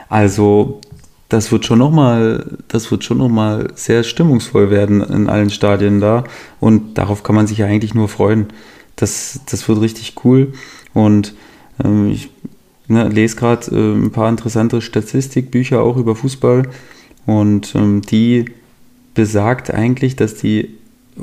also 0.10 0.82
das 1.32 1.50
wird 1.50 1.64
schon 1.64 1.80
nochmal, 1.80 2.46
das 2.68 2.92
sehr 3.76 4.04
stimmungsvoll 4.04 4.70
werden 4.70 5.00
in 5.00 5.30
allen 5.30 5.50
Stadien 5.50 6.02
da. 6.02 6.26
Und 6.60 6.98
darauf 6.98 7.24
kann 7.24 7.36
man 7.36 7.48
sich 7.48 7.60
ja 7.60 7.68
eigentlich 7.68 7.94
nur 7.94 8.10
freuen. 8.10 8.48
Das, 8.98 9.40
das 9.50 9.66
wird 9.70 9.80
richtig 9.80 10.16
cool. 10.26 10.52
Und 10.94 11.34
ähm, 11.82 12.10
ich 12.12 12.30
ne, 12.90 13.08
lese 13.08 13.38
gerade 13.38 13.72
äh, 13.72 13.94
ein 13.94 14.12
paar 14.12 14.28
interessante 14.28 14.82
Statistikbücher 14.82 15.82
auch 15.82 15.96
über 15.96 16.18
Fußball. 16.18 16.64
Und 17.26 17.76
ähm, 17.76 18.02
die 18.02 18.46
besagt 19.14 19.74
eigentlich, 19.74 20.18
dass 20.18 20.36
die 20.36 20.76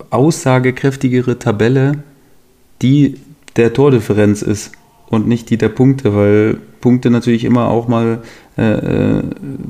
aussagekräftigere 0.09 1.39
Tabelle 1.39 2.03
die 2.81 3.17
der 3.57 3.75
Tordifferenz 3.75 4.41
ist 4.41 4.73
und 5.11 5.29
nicht 5.29 5.51
die 5.51 5.59
der 5.59 5.69
Punkte, 5.69 6.15
weil 6.15 6.59
Punkte 6.81 7.11
natürlich 7.11 7.45
immer 7.45 7.69
auch 7.69 7.89
mal, 7.89 8.23
äh, 8.59 9.19
äh, 9.19 9.23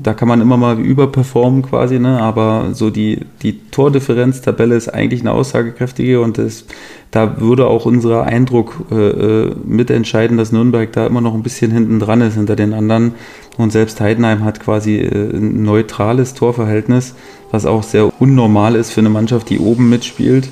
da 0.03 0.15
kann 0.15 0.29
man 0.29 0.41
immer 0.41 0.57
mal 0.57 0.79
überperformen 0.79 1.61
quasi, 1.61 1.99
ne? 1.99 2.23
aber 2.23 2.71
so 2.73 2.89
die, 2.89 3.21
die 3.43 3.61
Tordifferenz-Tabelle 3.71 4.75
ist 4.77 4.89
eigentlich 4.89 5.21
eine 5.21 5.33
aussagekräftige 5.33 6.23
und 6.23 6.39
das, 6.39 6.65
da 7.11 7.39
würde 7.39 7.67
auch 7.67 7.85
unser 7.85 8.23
Eindruck 8.23 8.87
äh, 8.91 8.95
äh, 8.95 9.55
mitentscheiden, 9.63 10.39
dass 10.39 10.53
Nürnberg 10.53 10.91
da 10.91 11.07
immer 11.07 11.21
noch 11.21 11.35
ein 11.35 11.43
bisschen 11.43 11.71
hinten 11.71 11.99
dran 11.99 12.23
ist 12.23 12.37
hinter 12.37 12.57
den 12.57 12.73
anderen 12.73 13.13
und 13.59 13.73
selbst 13.73 14.01
Heidenheim 14.01 14.43
hat 14.43 14.59
quasi 14.59 14.99
ein 15.01 15.65
neutrales 15.65 16.33
Torverhältnis, 16.33 17.15
was 17.51 17.67
auch 17.67 17.83
sehr 17.83 18.11
unnormal 18.23 18.75
ist 18.75 18.93
für 18.93 19.01
eine 19.01 19.11
Mannschaft, 19.11 19.51
die 19.51 19.59
oben 19.59 19.91
mitspielt 19.91 20.49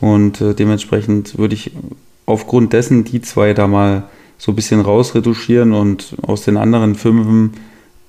und 0.00 0.44
dementsprechend 0.58 1.38
würde 1.38 1.54
ich 1.54 1.70
aufgrund 2.26 2.74
dessen 2.74 3.04
die 3.04 3.22
zwei 3.22 3.54
da 3.54 3.66
mal 3.66 4.02
so 4.36 4.52
ein 4.52 4.56
bisschen 4.56 4.80
rausretuschieren 4.80 5.72
und 5.72 6.16
aus 6.22 6.44
den 6.44 6.58
anderen 6.58 6.94
fünfen, 6.94 7.52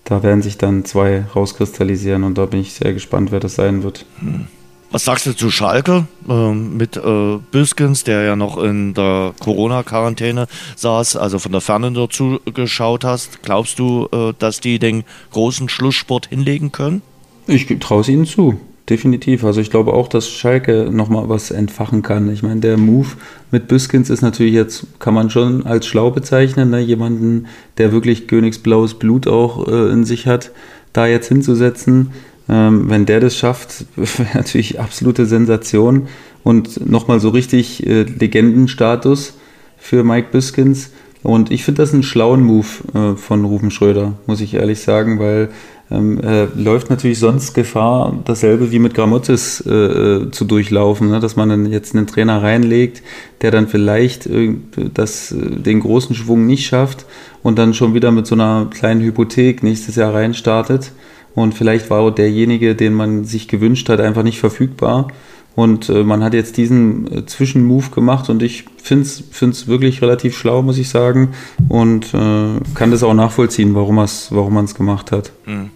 da 0.04 0.24
werden 0.24 0.42
sich 0.42 0.58
dann 0.58 0.86
zwei 0.86 1.26
rauskristallisieren 1.36 2.24
und 2.24 2.38
da 2.38 2.46
bin 2.46 2.62
ich 2.62 2.74
sehr 2.74 2.94
gespannt, 2.94 3.32
wer 3.32 3.40
das 3.40 3.56
sein 3.56 3.84
wird. 3.84 4.06
Hm. 4.20 4.48
Was 4.92 5.06
sagst 5.06 5.26
du 5.26 5.34
zu 5.34 5.50
Schalke 5.50 6.06
ähm, 6.28 6.76
mit 6.76 6.98
äh, 6.98 7.38
Büskens, 7.52 8.04
der 8.04 8.24
ja 8.24 8.36
noch 8.36 8.58
in 8.58 8.94
der 8.94 9.34
Corona-Quarantäne 9.40 10.48
saß, 10.76 11.16
also 11.16 11.40
von 11.40 11.54
der 11.54 11.62
Ferne 11.62 11.94
dazu 11.94 12.42
geschaut 12.54 13.06
hast? 13.06 13.42
Glaubst 13.42 13.80
du, 13.80 14.10
äh, 14.12 14.34
dass 14.38 14.60
die 14.60 14.80
den 14.80 15.06
großen 15.32 15.70
Schlusssport 15.70 16.28
hinlegen 16.28 16.74
können? 16.74 17.02
Ich 17.48 17.68
traue 17.80 18.02
es 18.02 18.10
ihnen 18.10 18.26
zu 18.26 18.60
definitiv. 18.92 19.44
Also 19.46 19.62
ich 19.62 19.72
glaube 19.72 19.94
auch, 19.94 20.08
dass 20.08 20.30
Schalke 20.30 20.90
nochmal 20.92 21.30
was 21.30 21.50
entfachen 21.50 22.02
kann. 22.02 22.32
Ich 22.32 22.44
meine, 22.44 22.60
der 22.60 22.78
Move 22.78 23.08
mit 23.50 23.68
Büskens 23.68 24.10
ist 24.10 24.22
natürlich 24.22 24.54
jetzt, 24.54 24.86
kann 25.00 25.14
man 25.14 25.30
schon 25.30 25.66
als 25.66 25.88
schlau 25.88 26.12
bezeichnen, 26.12 26.70
ne? 26.70 26.80
jemanden, 26.80 27.48
der 27.78 27.94
wirklich 27.94 28.28
königsblaues 28.28 28.96
Blut 28.96 29.28
auch 29.28 29.68
äh, 29.68 29.92
in 29.92 30.04
sich 30.04 30.28
hat, 30.28 30.52
da 30.94 31.08
jetzt 31.08 31.30
hinzusetzen. 31.30 32.12
Ähm, 32.50 32.90
wenn 32.90 33.06
der 33.06 33.22
das 33.22 33.38
schafft, 33.38 33.86
wäre 33.96 34.30
natürlich 34.36 34.80
absolute 34.80 35.26
Sensation 35.26 36.08
und 36.44 36.86
nochmal 36.88 37.20
so 37.20 37.30
richtig 37.30 37.88
äh, 37.88 38.04
Legendenstatus 38.04 39.36
für 39.78 40.04
Mike 40.04 40.28
Büskens. 40.32 40.92
Und 41.24 41.52
ich 41.52 41.64
finde 41.64 41.84
das 41.84 41.94
einen 41.94 42.04
schlauen 42.04 42.44
Move 42.44 42.68
äh, 42.94 43.16
von 43.16 43.46
Rufen 43.46 43.72
Schröder, 43.72 44.14
muss 44.26 44.42
ich 44.42 44.56
ehrlich 44.56 44.80
sagen, 44.80 45.20
weil 45.20 45.50
ähm, 45.92 46.20
äh, 46.22 46.46
läuft 46.56 46.90
natürlich 46.90 47.20
sonst 47.20 47.54
Gefahr, 47.54 48.18
dasselbe 48.24 48.72
wie 48.72 48.80
mit 48.80 48.94
Gramozis 48.94 49.62
äh, 49.68 49.72
äh, 49.72 50.32
zu 50.32 50.46
durchlaufen, 50.46 51.10
ne? 51.10 51.20
dass 51.20 51.36
man 51.36 51.50
dann 51.50 51.66
jetzt 51.66 51.94
einen 51.94 52.08
Trainer 52.08 52.42
reinlegt, 52.42 53.04
der 53.42 53.52
dann 53.52 53.68
vielleicht 53.68 54.26
äh, 54.26 54.56
das, 54.94 55.34
äh, 55.34 55.36
den 55.36 55.82
großen 55.82 56.16
Schwung 56.16 56.46
nicht 56.46 56.66
schafft 56.66 57.06
und 57.44 57.60
dann 57.60 57.74
schon 57.74 57.94
wieder 57.94 58.12
mit 58.12 58.26
so 58.26 58.36
einer 58.36 58.68
kleinen 58.72 59.02
Hypothek 59.02 59.64
nächstes 59.64 59.96
Jahr 59.98 60.14
reinstartet. 60.14 60.94
Und 61.36 61.54
vielleicht 61.54 61.90
war 61.90 62.10
derjenige, 62.12 62.76
den 62.76 62.94
man 62.94 63.24
sich 63.26 63.48
gewünscht 63.48 63.88
hat, 63.90 64.00
einfach 64.00 64.24
nicht 64.24 64.40
verfügbar. 64.40 65.08
Und 65.56 65.90
äh, 65.90 66.04
man 66.04 66.24
hat 66.24 66.34
jetzt 66.34 66.56
diesen 66.56 67.28
Zwischenmove 67.28 67.92
gemacht 67.92 68.30
und 68.30 68.42
ich 68.42 68.66
finde 68.82 69.04
es 69.04 69.68
wirklich 69.68 70.02
relativ 70.02 70.38
schlau, 70.38 70.62
muss 70.62 70.78
ich 70.78 70.88
sagen. 70.88 71.30
Und 71.68 72.12
kann 72.12 72.92
das 72.92 73.04
auch 73.04 73.14
nachvollziehen, 73.14 73.76
warum, 73.76 73.98
warum 73.98 74.54
man 74.54 74.66
es 74.66 74.76
gemacht 74.76 75.12
hat. 75.12 75.32
Mhm. 75.46 75.70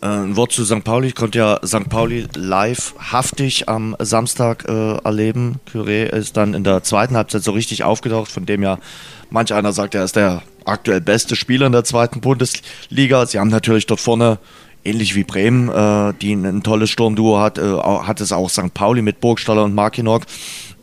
Äh, 0.00 0.06
ein 0.06 0.36
Wort 0.36 0.52
zu 0.52 0.64
St. 0.64 0.84
Pauli. 0.84 1.08
Ich 1.08 1.14
konnte 1.14 1.38
ja 1.38 1.60
St. 1.64 1.88
Pauli 1.88 2.26
live 2.34 2.94
haftig 2.98 3.68
am 3.68 3.96
Samstag 3.98 4.68
äh, 4.68 4.96
erleben. 4.98 5.60
Curé 5.72 6.04
ist 6.04 6.36
dann 6.36 6.54
in 6.54 6.64
der 6.64 6.82
zweiten 6.82 7.16
Halbzeit 7.16 7.42
so 7.42 7.52
richtig 7.52 7.84
aufgetaucht, 7.84 8.30
von 8.30 8.46
dem 8.46 8.62
ja 8.62 8.78
manch 9.30 9.52
einer 9.52 9.72
sagt, 9.72 9.94
er 9.94 10.04
ist 10.04 10.16
der 10.16 10.42
aktuell 10.64 11.00
beste 11.00 11.36
Spieler 11.36 11.66
in 11.66 11.72
der 11.72 11.84
zweiten 11.84 12.20
Bundesliga. 12.20 13.26
Sie 13.26 13.38
haben 13.38 13.48
natürlich 13.48 13.86
dort 13.86 14.00
vorne 14.00 14.38
ähnlich 14.84 15.14
wie 15.14 15.24
Bremen, 15.24 15.68
äh, 15.68 16.14
die 16.20 16.34
ein, 16.34 16.44
ein, 16.44 16.62
tolles 16.62 16.90
Sturmduo 16.90 17.40
hat, 17.40 17.58
äh, 17.58 17.62
hat 17.62 18.20
es 18.20 18.32
auch 18.32 18.48
St. 18.48 18.72
Pauli 18.74 19.02
mit 19.02 19.20
Burgstaller 19.20 19.64
und 19.64 19.74
Markinok. 19.74 20.22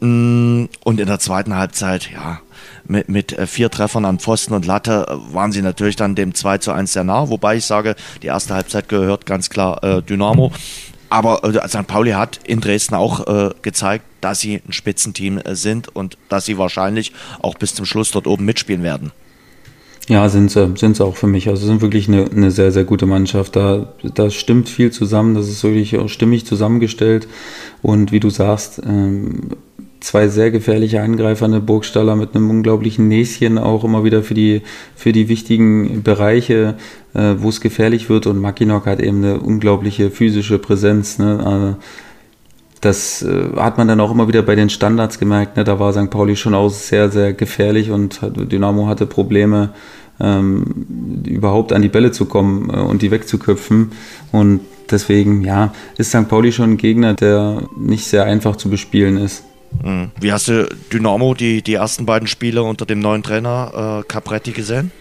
Mm, 0.02 0.66
und 0.84 1.00
in 1.00 1.08
der 1.08 1.20
zweiten 1.20 1.56
Halbzeit, 1.56 2.12
ja, 2.12 2.42
mit, 2.88 3.10
mit 3.10 3.34
äh, 3.34 3.48
vier 3.48 3.70
Treffern 3.70 4.06
an 4.06 4.20
Pfosten 4.20 4.54
und 4.54 4.66
Latte 4.66 5.06
äh, 5.08 5.34
waren 5.34 5.52
sie 5.52 5.62
natürlich 5.62 5.96
dann 5.96 6.16
dem 6.16 6.34
2 6.34 6.60
zu 6.60 6.72
1 6.72 6.94
sehr 6.94 7.04
nah, 7.04 7.30
wobei 7.30 7.58
ich 7.58 7.66
sage, 7.66 7.96
die 8.22 8.28
erste 8.28 8.54
Halbzeit 8.54 8.90
gehört 8.90 9.26
ganz 9.26 9.50
klar 9.50 9.84
äh, 9.84 10.02
Dynamo. 10.02 10.52
Aber 11.10 11.44
äh, 11.44 11.68
St. 11.68 11.88
Pauli 11.88 12.12
hat 12.12 12.40
in 12.46 12.62
Dresden 12.62 12.96
auch 12.96 13.28
äh, 13.28 13.52
gezeigt, 13.62 14.06
dass 14.22 14.40
sie 14.40 14.62
ein 14.68 14.74
Spitzenteam 14.74 15.38
äh, 15.38 15.56
sind 15.56 15.96
und 15.96 16.18
dass 16.30 16.46
sie 16.46 16.58
wahrscheinlich 16.58 17.14
auch 17.42 17.56
bis 17.56 17.76
zum 17.76 17.86
Schluss 17.86 18.12
dort 18.12 18.28
oben 18.28 18.46
mitspielen 18.46 18.84
werden. 18.84 19.12
Ja, 20.08 20.30
sind 20.30 20.52
sie, 20.52 20.74
sind 20.76 20.98
sie 20.98 21.04
auch 21.04 21.16
für 21.16 21.28
mich. 21.28 21.50
Also 21.50 21.66
sind 21.66 21.82
wirklich 21.82 22.08
eine, 22.08 22.30
eine 22.30 22.52
sehr, 22.52 22.72
sehr 22.72 22.84
gute 22.84 23.08
Mannschaft. 23.08 23.56
Da, 23.56 23.94
da 24.04 24.30
stimmt 24.30 24.70
viel 24.70 24.92
zusammen, 24.92 25.34
das 25.34 25.50
ist 25.50 25.64
wirklich 25.64 25.98
auch 25.98 26.10
stimmig 26.10 26.46
zusammengestellt. 26.46 27.28
Und 27.82 28.12
wie 28.12 28.20
du 28.20 28.30
sagst, 28.30 28.82
ähm, 28.86 29.52
zwei 30.06 30.28
sehr 30.28 30.52
gefährliche 30.52 31.02
Angreifer, 31.02 31.46
eine 31.46 31.60
Burgstaller 31.60 32.16
mit 32.16 32.36
einem 32.36 32.52
unglaublichen 32.52 33.08
Näschen 33.08 33.58
auch 33.58 33.84
immer 33.84 34.04
wieder 34.04 34.22
für 34.22 34.36
die, 34.36 34.62
für 34.96 35.12
die 35.12 35.30
wichtigen 35.30 36.04
Bereiche, 36.04 36.76
äh, 37.16 37.34
wo 37.40 37.50
es 37.50 37.60
gefährlich 37.60 38.08
wird. 38.08 38.28
Und 38.28 38.40
Mackinock 38.40 38.86
hat 38.86 39.00
eben 39.00 39.24
eine 39.24 39.40
unglaubliche 39.40 40.12
physische 40.12 40.60
Präsenz. 40.60 41.18
Ne? 41.18 41.76
Äh, 41.80 41.84
das 42.82 43.24
äh, 43.24 43.56
hat 43.56 43.80
man 43.80 43.88
dann 43.88 44.00
auch 44.00 44.12
immer 44.12 44.28
wieder 44.28 44.44
bei 44.44 44.54
den 44.54 44.70
Standards 44.70 45.18
gemerkt. 45.18 45.58
Ne? 45.58 45.64
Da 45.64 45.80
war 45.80 45.92
St. 45.92 46.12
Pauli 46.12 46.36
schon 46.36 46.54
auch 46.54 46.70
sehr, 46.70 47.10
sehr 47.10 47.34
gefährlich 47.34 47.90
und 47.90 48.20
Dynamo 48.22 48.86
hatte 48.86 49.08
Probleme, 49.08 49.72
ähm, 50.20 51.24
überhaupt 51.26 51.74
an 51.74 51.82
die 51.82 51.90
Bälle 51.90 52.12
zu 52.12 52.26
kommen 52.26 52.70
äh, 52.70 52.78
und 52.78 53.02
die 53.02 53.10
wegzuköpfen. 53.10 53.92
Und 54.32 54.60
deswegen, 54.92 55.42
ja, 55.42 55.74
ist 55.98 56.10
St. 56.10 56.30
Pauli 56.30 56.52
schon 56.52 56.74
ein 56.74 56.78
Gegner, 56.78 57.16
der 57.16 57.64
nicht 57.76 58.06
sehr 58.06 58.26
einfach 58.26 58.56
zu 58.56 58.70
bespielen 58.70 59.18
ist. 59.18 59.44
Mhm. 59.84 60.12
Wie 60.20 60.32
hast 60.32 60.48
du 60.48 60.68
Dynamo, 60.92 61.34
die, 61.34 61.62
die 61.62 61.76
ersten 61.76 62.06
beiden 62.06 62.28
Spiele 62.28 62.64
unter 62.64 62.86
dem 62.86 63.00
neuen 63.00 63.24
Trainer 63.24 64.02
äh, 64.02 64.08
Capretti 64.08 64.52
gesehen? 64.52 64.92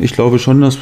Ich 0.00 0.12
glaube 0.12 0.38
schon, 0.38 0.60
dass, 0.60 0.78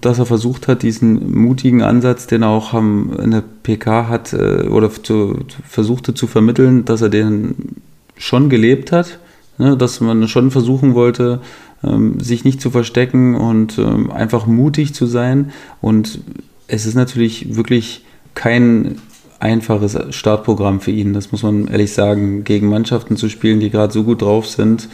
dass 0.00 0.18
er 0.18 0.26
versucht 0.26 0.68
hat, 0.68 0.82
diesen 0.82 1.34
mutigen 1.34 1.82
Ansatz, 1.82 2.26
den 2.26 2.42
er 2.42 2.50
auch 2.50 2.74
in 2.74 3.30
der 3.30 3.42
PK 3.62 4.08
hat 4.08 4.32
äh, 4.32 4.68
oder 4.68 4.90
zu, 4.90 5.38
versuchte 5.66 6.14
zu 6.14 6.26
vermitteln, 6.26 6.84
dass 6.84 7.00
er 7.00 7.08
den 7.08 7.76
schon 8.16 8.50
gelebt 8.50 8.92
hat, 8.92 9.18
ne, 9.56 9.76
dass 9.76 10.00
man 10.00 10.28
schon 10.28 10.50
versuchen 10.50 10.94
wollte, 10.94 11.40
ähm, 11.82 12.20
sich 12.20 12.44
nicht 12.44 12.60
zu 12.60 12.70
verstecken 12.70 13.34
und 13.34 13.78
ähm, 13.78 14.10
einfach 14.10 14.46
mutig 14.46 14.94
zu 14.94 15.06
sein. 15.06 15.52
Und 15.80 16.20
es 16.66 16.86
ist 16.86 16.94
natürlich 16.94 17.56
wirklich 17.56 18.04
kein 18.34 18.98
einfaches 19.40 19.96
Startprogramm 20.14 20.80
für 20.80 20.90
ihn, 20.90 21.12
das 21.12 21.32
muss 21.32 21.42
man 21.42 21.68
ehrlich 21.68 21.92
sagen, 21.92 22.44
gegen 22.44 22.68
Mannschaften 22.68 23.16
zu 23.16 23.28
spielen, 23.28 23.60
die 23.60 23.70
gerade 23.70 23.92
so 23.92 24.04
gut 24.04 24.22
drauf 24.22 24.48
sind 24.48 24.88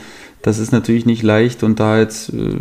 das 0.45 0.59
ist 0.59 0.73
natürlich 0.73 1.07
nicht 1.07 1.23
leicht 1.23 1.63
und 1.63 1.81
da 1.81 1.99
jetzt 1.99 2.29
äh, 2.29 2.59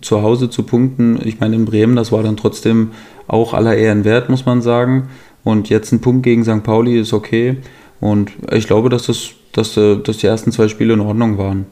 zu 0.00 0.22
Hause 0.22 0.48
zu 0.48 0.62
punkten, 0.62 1.20
ich 1.22 1.40
meine 1.40 1.56
in 1.56 1.66
Bremen, 1.66 1.94
das 1.94 2.10
war 2.10 2.22
dann 2.22 2.38
trotzdem 2.38 2.92
auch 3.26 3.52
aller 3.52 3.76
Ehren 3.76 4.04
wert, 4.04 4.30
muss 4.30 4.46
man 4.46 4.62
sagen. 4.62 5.10
Und 5.44 5.68
jetzt 5.68 5.92
ein 5.92 6.00
Punkt 6.00 6.22
gegen 6.22 6.42
St. 6.42 6.62
Pauli 6.62 6.98
ist 6.98 7.12
okay. 7.12 7.58
Und 8.00 8.30
ich 8.50 8.66
glaube, 8.66 8.88
dass, 8.88 9.06
das, 9.06 9.28
dass, 9.52 9.76
äh, 9.76 9.98
dass 9.98 10.16
die 10.16 10.26
ersten 10.26 10.52
zwei 10.52 10.68
Spiele 10.68 10.94
in 10.94 11.00
Ordnung 11.00 11.36
waren. 11.36 11.66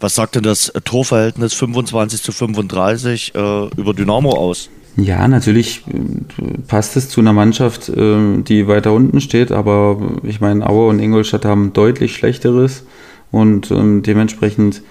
Was 0.00 0.16
sagt 0.16 0.34
denn 0.34 0.42
das 0.42 0.72
Torverhältnis 0.84 1.54
25 1.54 2.20
zu 2.20 2.32
35 2.32 3.32
äh, 3.32 3.68
über 3.76 3.94
Dynamo 3.94 4.32
aus? 4.32 4.70
Ja, 4.96 5.26
natürlich 5.26 5.82
äh, 5.88 6.58
passt 6.68 6.96
es 6.96 7.08
zu 7.08 7.20
einer 7.20 7.32
Mannschaft, 7.32 7.88
äh, 7.88 8.42
die 8.42 8.68
weiter 8.68 8.92
unten 8.92 9.20
steht, 9.20 9.50
aber 9.50 10.00
ich 10.22 10.40
meine, 10.40 10.68
Aue 10.68 10.88
und 10.88 11.00
Ingolstadt 11.00 11.44
haben 11.44 11.72
deutlich 11.72 12.14
schlechteres 12.14 12.84
und 13.30 13.70
ähm, 13.70 14.02
dementsprechend 14.02 14.82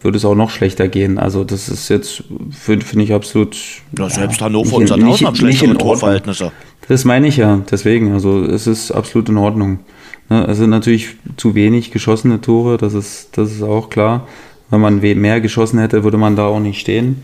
würde 0.00 0.18
es 0.18 0.24
auch 0.24 0.34
noch 0.34 0.50
schlechter 0.50 0.88
gehen. 0.88 1.18
Also 1.18 1.44
das 1.44 1.68
ist 1.68 1.88
jetzt, 1.88 2.24
finde 2.50 3.04
ich 3.04 3.14
absolut... 3.14 3.56
Ja, 3.98 4.10
selbst 4.10 4.40
ja, 4.40 4.46
Hannover 4.46 4.76
und 4.76 4.86
Sandhausen 4.86 5.26
haben 5.26 5.36
schlechtere 5.36 5.78
Torverhältnisse. 5.78 6.52
Das 6.88 7.06
meine 7.06 7.28
ich 7.28 7.38
ja, 7.38 7.62
deswegen, 7.70 8.12
also 8.12 8.44
es 8.44 8.66
ist 8.66 8.90
absolut 8.90 9.30
in 9.30 9.38
Ordnung. 9.38 9.78
Ne, 10.28 10.46
es 10.46 10.58
sind 10.58 10.70
natürlich 10.70 11.16
zu 11.36 11.54
wenig 11.54 11.90
geschossene 11.90 12.40
Tore, 12.40 12.76
das 12.76 12.92
ist, 12.92 13.38
das 13.38 13.52
ist 13.52 13.62
auch 13.62 13.88
klar. 13.88 14.26
Wenn 14.68 14.80
man 14.80 15.00
mehr 15.00 15.40
geschossen 15.40 15.78
hätte, 15.78 16.04
würde 16.04 16.18
man 16.18 16.36
da 16.36 16.46
auch 16.46 16.60
nicht 16.60 16.80
stehen. 16.80 17.22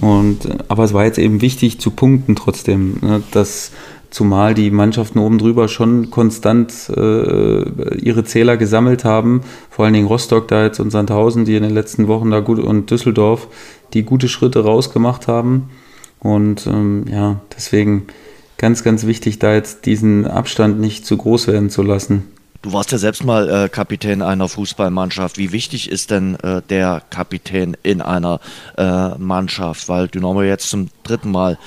Und, 0.00 0.48
aber 0.68 0.84
es 0.84 0.92
war 0.92 1.04
jetzt 1.04 1.18
eben 1.18 1.40
wichtig 1.40 1.80
zu 1.80 1.90
punkten 1.90 2.36
trotzdem, 2.36 2.98
ne, 3.00 3.22
dass 3.30 3.72
zumal 4.10 4.54
die 4.54 4.70
Mannschaften 4.70 5.18
oben 5.18 5.38
drüber 5.38 5.68
schon 5.68 6.10
konstant 6.10 6.72
äh, 6.88 7.96
ihre 7.98 8.24
Zähler 8.24 8.56
gesammelt 8.56 9.04
haben. 9.04 9.42
Vor 9.70 9.84
allen 9.84 9.94
Dingen 9.94 10.06
Rostock 10.06 10.48
da 10.48 10.64
jetzt 10.64 10.80
und 10.80 10.90
Sandhausen, 10.90 11.44
die 11.44 11.56
in 11.56 11.62
den 11.62 11.74
letzten 11.74 12.08
Wochen 12.08 12.30
da 12.30 12.40
gut 12.40 12.58
und 12.58 12.90
Düsseldorf, 12.90 13.48
die 13.94 14.04
gute 14.04 14.28
Schritte 14.28 14.64
rausgemacht 14.64 15.28
haben. 15.28 15.70
Und 16.20 16.66
ähm, 16.66 17.04
ja, 17.10 17.40
deswegen 17.54 18.06
ganz, 18.58 18.84
ganz 18.84 19.06
wichtig, 19.06 19.38
da 19.38 19.54
jetzt 19.54 19.86
diesen 19.86 20.26
Abstand 20.26 20.80
nicht 20.80 21.06
zu 21.06 21.16
groß 21.16 21.46
werden 21.48 21.70
zu 21.70 21.82
lassen. 21.82 22.24
Du 22.66 22.72
warst 22.72 22.90
ja 22.90 22.98
selbst 22.98 23.22
mal 23.22 23.48
äh, 23.48 23.68
Kapitän 23.68 24.22
einer 24.22 24.48
Fußballmannschaft. 24.48 25.38
Wie 25.38 25.52
wichtig 25.52 25.88
ist 25.88 26.10
denn 26.10 26.34
äh, 26.40 26.62
der 26.68 27.00
Kapitän 27.10 27.76
in 27.84 28.02
einer 28.02 28.40
äh, 28.76 29.10
Mannschaft? 29.18 29.88
Weil 29.88 30.08
Dynamo 30.08 30.42
jetzt 30.42 30.68
zum 30.68 30.88
dritten 31.04 31.30
Mal 31.30 31.58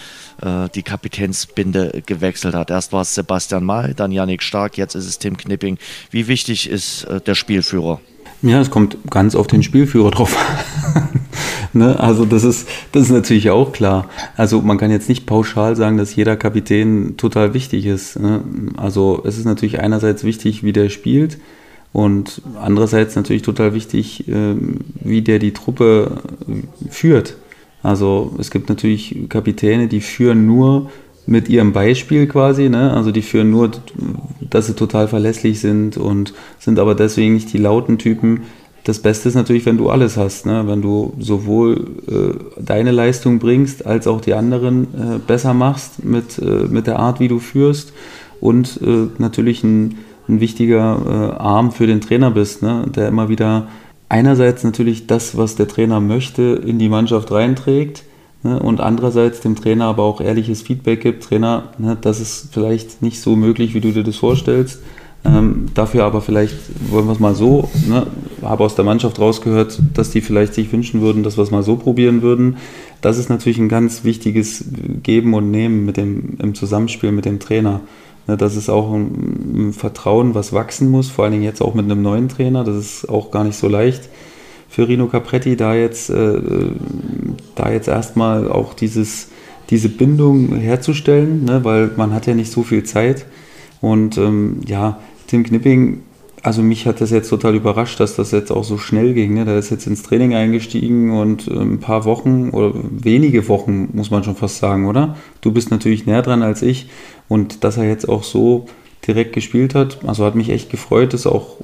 äh, 0.41 0.67
die 0.75 0.83
Kapitänsbinde 0.83 2.03
gewechselt 2.05 2.53
hat. 2.53 2.69
Erst 2.69 2.91
war 2.91 3.03
es 3.03 3.15
Sebastian 3.15 3.63
May, 3.63 3.93
dann 3.93 4.11
Yannick 4.11 4.43
Stark, 4.43 4.77
jetzt 4.77 4.93
ist 4.93 5.05
es 5.05 5.19
Tim 5.19 5.37
Knipping. 5.37 5.77
Wie 6.11 6.27
wichtig 6.27 6.69
ist 6.69 7.05
äh, 7.05 7.21
der 7.21 7.35
Spielführer? 7.35 8.01
Ja, 8.41 8.61
es 8.61 8.69
kommt 8.69 8.97
ganz 9.09 9.35
auf 9.35 9.47
den 9.47 9.63
Spielführer 9.63 10.11
drauf 10.11 10.37
ne? 11.73 11.99
Also 11.99 12.25
das 12.25 12.43
ist, 12.43 12.67
das 12.91 13.03
ist 13.03 13.11
natürlich 13.11 13.49
auch 13.49 13.71
klar. 13.71 14.09
Also 14.37 14.61
man 14.61 14.77
kann 14.77 14.91
jetzt 14.91 15.09
nicht 15.09 15.25
pauschal 15.25 15.75
sagen, 15.75 15.97
dass 15.97 16.15
jeder 16.15 16.37
Kapitän 16.37 17.17
total 17.17 17.53
wichtig 17.53 17.85
ist. 17.85 18.19
Ne? 18.19 18.41
Also 18.77 19.21
es 19.25 19.37
ist 19.37 19.45
natürlich 19.45 19.79
einerseits 19.79 20.23
wichtig, 20.23 20.63
wie 20.63 20.73
der 20.73 20.89
spielt 20.89 21.37
und 21.91 22.41
andererseits 22.61 23.15
natürlich 23.15 23.41
total 23.41 23.73
wichtig, 23.73 24.27
ähm, 24.27 24.79
wie 25.01 25.21
der 25.21 25.39
die 25.39 25.53
Truppe 25.53 26.21
führt. 26.89 27.35
Also 27.81 28.35
es 28.37 28.51
gibt 28.51 28.69
natürlich 28.69 29.29
Kapitäne, 29.29 29.87
die 29.87 30.01
führen 30.01 30.45
nur 30.45 30.91
mit 31.25 31.47
ihrem 31.47 31.73
Beispiel 31.73 32.27
quasi, 32.27 32.69
ne? 32.69 32.93
also 32.93 33.11
die 33.11 33.21
führen 33.21 33.51
nur, 33.51 33.71
dass 34.39 34.67
sie 34.67 34.73
total 34.73 35.07
verlässlich 35.07 35.59
sind 35.59 35.97
und 35.97 36.33
sind 36.57 36.79
aber 36.79 36.95
deswegen 36.95 37.33
nicht 37.33 37.53
die 37.53 37.57
lauten 37.57 37.97
Typen. 37.97 38.41
Das 38.83 38.99
Beste 38.99 39.29
ist 39.29 39.35
natürlich, 39.35 39.65
wenn 39.65 39.77
du 39.77 39.89
alles 39.89 40.17
hast, 40.17 40.45
ne? 40.45 40.63
wenn 40.65 40.81
du 40.81 41.13
sowohl 41.19 41.85
äh, 42.07 42.61
deine 42.61 42.91
Leistung 42.91 43.39
bringst, 43.39 43.85
als 43.85 44.07
auch 44.07 44.21
die 44.21 44.33
anderen 44.33 44.85
äh, 44.85 45.19
besser 45.19 45.53
machst 45.53 46.03
mit, 46.03 46.39
äh, 46.39 46.67
mit 46.67 46.87
der 46.87 46.97
Art, 46.97 47.19
wie 47.19 47.27
du 47.27 47.39
führst 47.39 47.93
und 48.41 48.79
äh, 48.81 49.07
natürlich 49.19 49.63
ein, 49.63 49.99
ein 50.27 50.39
wichtiger 50.39 51.35
äh, 51.37 51.39
Arm 51.39 51.71
für 51.71 51.85
den 51.85 52.01
Trainer 52.01 52.31
bist, 52.31 52.63
ne? 52.63 52.85
der 52.95 53.07
immer 53.09 53.29
wieder 53.29 53.67
einerseits 54.07 54.63
natürlich 54.63 55.05
das, 55.05 55.37
was 55.37 55.55
der 55.55 55.67
Trainer 55.67 55.99
möchte, 55.99 56.59
in 56.65 56.79
die 56.79 56.89
Mannschaft 56.89 57.31
reinträgt 57.31 58.03
ne, 58.43 58.59
und 58.59 58.81
andererseits 58.81 59.41
dem 59.41 59.55
Trainer 59.55 59.85
aber 59.85 60.03
auch 60.03 60.21
ehrliches 60.21 60.61
Feedback 60.61 61.01
gibt. 61.01 61.23
Trainer, 61.23 61.73
ne, 61.77 61.97
das 61.99 62.19
ist 62.19 62.49
vielleicht 62.51 63.01
nicht 63.01 63.21
so 63.21 63.35
möglich, 63.35 63.73
wie 63.73 63.81
du 63.81 63.91
dir 63.91 64.03
das 64.03 64.17
vorstellst. 64.17 64.79
Ähm, 65.25 65.65
dafür 65.73 66.05
aber 66.05 66.21
vielleicht, 66.21 66.55
wollen 66.91 67.05
wir 67.05 67.11
es 67.11 67.19
mal 67.19 67.35
so, 67.35 67.69
ne, 67.89 68.07
habe 68.41 68.63
aus 68.63 68.75
der 68.75 68.85
Mannschaft 68.85 69.19
rausgehört, 69.19 69.81
dass 69.93 70.11
die 70.11 70.21
vielleicht 70.21 70.53
sich 70.53 70.71
wünschen 70.71 71.01
würden, 71.01 71.23
dass 71.23 71.37
wir 71.37 71.43
es 71.43 71.51
mal 71.51 71.63
so 71.63 71.75
probieren 71.75 72.21
würden. 72.21 72.57
Das 73.01 73.17
ist 73.17 73.29
natürlich 73.29 73.57
ein 73.57 73.67
ganz 73.67 74.05
wichtiges 74.05 74.63
Geben 75.03 75.33
und 75.33 75.51
Nehmen 75.51 75.85
mit 75.85 75.97
dem, 75.97 76.37
im 76.41 76.55
Zusammenspiel 76.55 77.11
mit 77.11 77.25
dem 77.25 77.39
Trainer. 77.39 77.81
Ne, 78.27 78.37
das 78.37 78.55
ist 78.55 78.69
auch 78.69 78.93
ein, 78.93 79.73
Vertrauen, 79.73 80.35
was 80.35 80.53
wachsen 80.53 80.89
muss, 80.89 81.09
vor 81.09 81.25
allen 81.25 81.33
Dingen 81.33 81.43
jetzt 81.43 81.61
auch 81.61 81.73
mit 81.73 81.83
einem 81.83 82.01
neuen 82.01 82.29
Trainer. 82.29 82.63
Das 82.63 82.77
ist 82.77 83.09
auch 83.09 83.29
gar 83.29 83.43
nicht 83.43 83.57
so 83.57 83.67
leicht 83.67 84.07
für 84.69 84.87
Rino 84.87 85.07
Capretti, 85.07 85.57
da 85.57 85.73
jetzt, 85.73 86.09
äh, 86.09 86.39
da 87.55 87.71
jetzt 87.71 87.87
erstmal 87.87 88.49
auch 88.49 88.73
dieses, 88.73 89.29
diese 89.69 89.89
Bindung 89.89 90.55
herzustellen, 90.55 91.45
ne, 91.45 91.63
weil 91.63 91.91
man 91.97 92.13
hat 92.13 92.27
ja 92.27 92.35
nicht 92.35 92.51
so 92.51 92.63
viel 92.63 92.83
Zeit. 92.83 93.25
Und 93.81 94.17
ähm, 94.17 94.61
ja, 94.67 94.99
Tim 95.27 95.43
Knipping, 95.43 96.03
also 96.43 96.61
mich 96.61 96.85
hat 96.85 97.01
das 97.01 97.11
jetzt 97.11 97.29
total 97.29 97.55
überrascht, 97.55 97.99
dass 97.99 98.15
das 98.15 98.31
jetzt 98.31 98.51
auch 98.51 98.63
so 98.63 98.77
schnell 98.77 99.13
ging. 99.13 99.33
Ne? 99.33 99.45
Der 99.45 99.57
ist 99.57 99.69
jetzt 99.69 99.87
ins 99.87 100.03
Training 100.03 100.33
eingestiegen 100.33 101.11
und 101.11 101.47
äh, 101.47 101.53
ein 101.53 101.79
paar 101.79 102.05
Wochen 102.05 102.49
oder 102.51 102.73
wenige 102.91 103.47
Wochen, 103.47 103.89
muss 103.93 104.11
man 104.11 104.23
schon 104.23 104.35
fast 104.35 104.57
sagen, 104.57 104.87
oder? 104.87 105.17
Du 105.41 105.51
bist 105.51 105.71
natürlich 105.71 106.05
näher 106.05 106.21
dran 106.21 106.43
als 106.43 106.61
ich 106.61 106.89
und 107.27 107.63
dass 107.63 107.77
er 107.77 107.87
jetzt 107.87 108.07
auch 108.07 108.23
so 108.23 108.67
direkt 109.07 109.33
gespielt 109.33 109.75
hat, 109.75 109.99
also 110.05 110.25
hat 110.25 110.35
mich 110.35 110.49
echt 110.49 110.69
gefreut. 110.69 111.13
Ist 111.13 111.25
auch 111.25 111.57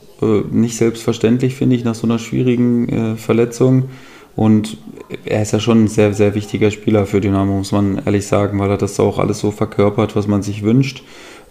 nicht 0.51 0.78
selbstverständlich, 0.78 1.55
finde 1.55 1.76
ich, 1.76 1.84
nach 1.84 1.95
so 1.95 2.07
einer 2.07 2.19
schwierigen 2.19 2.89
äh, 2.89 3.15
Verletzung. 3.15 3.89
Und 4.36 4.78
er 5.23 5.41
ist 5.41 5.53
ja 5.53 5.59
schon 5.59 5.86
ein 5.86 5.88
sehr, 5.88 6.13
sehr 6.13 6.36
wichtiger 6.36 6.71
Spieler 6.71 7.05
für 7.05 7.21
Dynamo, 7.21 7.57
muss 7.57 7.71
man 7.71 8.01
ehrlich 8.05 8.28
sagen, 8.28 8.59
weil 8.59 8.69
er 8.69 8.78
das 8.78 8.99
auch 8.99 9.17
alles 9.17 9.39
so 9.39 9.51
verkörpert, 9.51 10.15
was 10.15 10.28
man 10.28 10.41
sich 10.41 10.63
wünscht. 10.63 11.03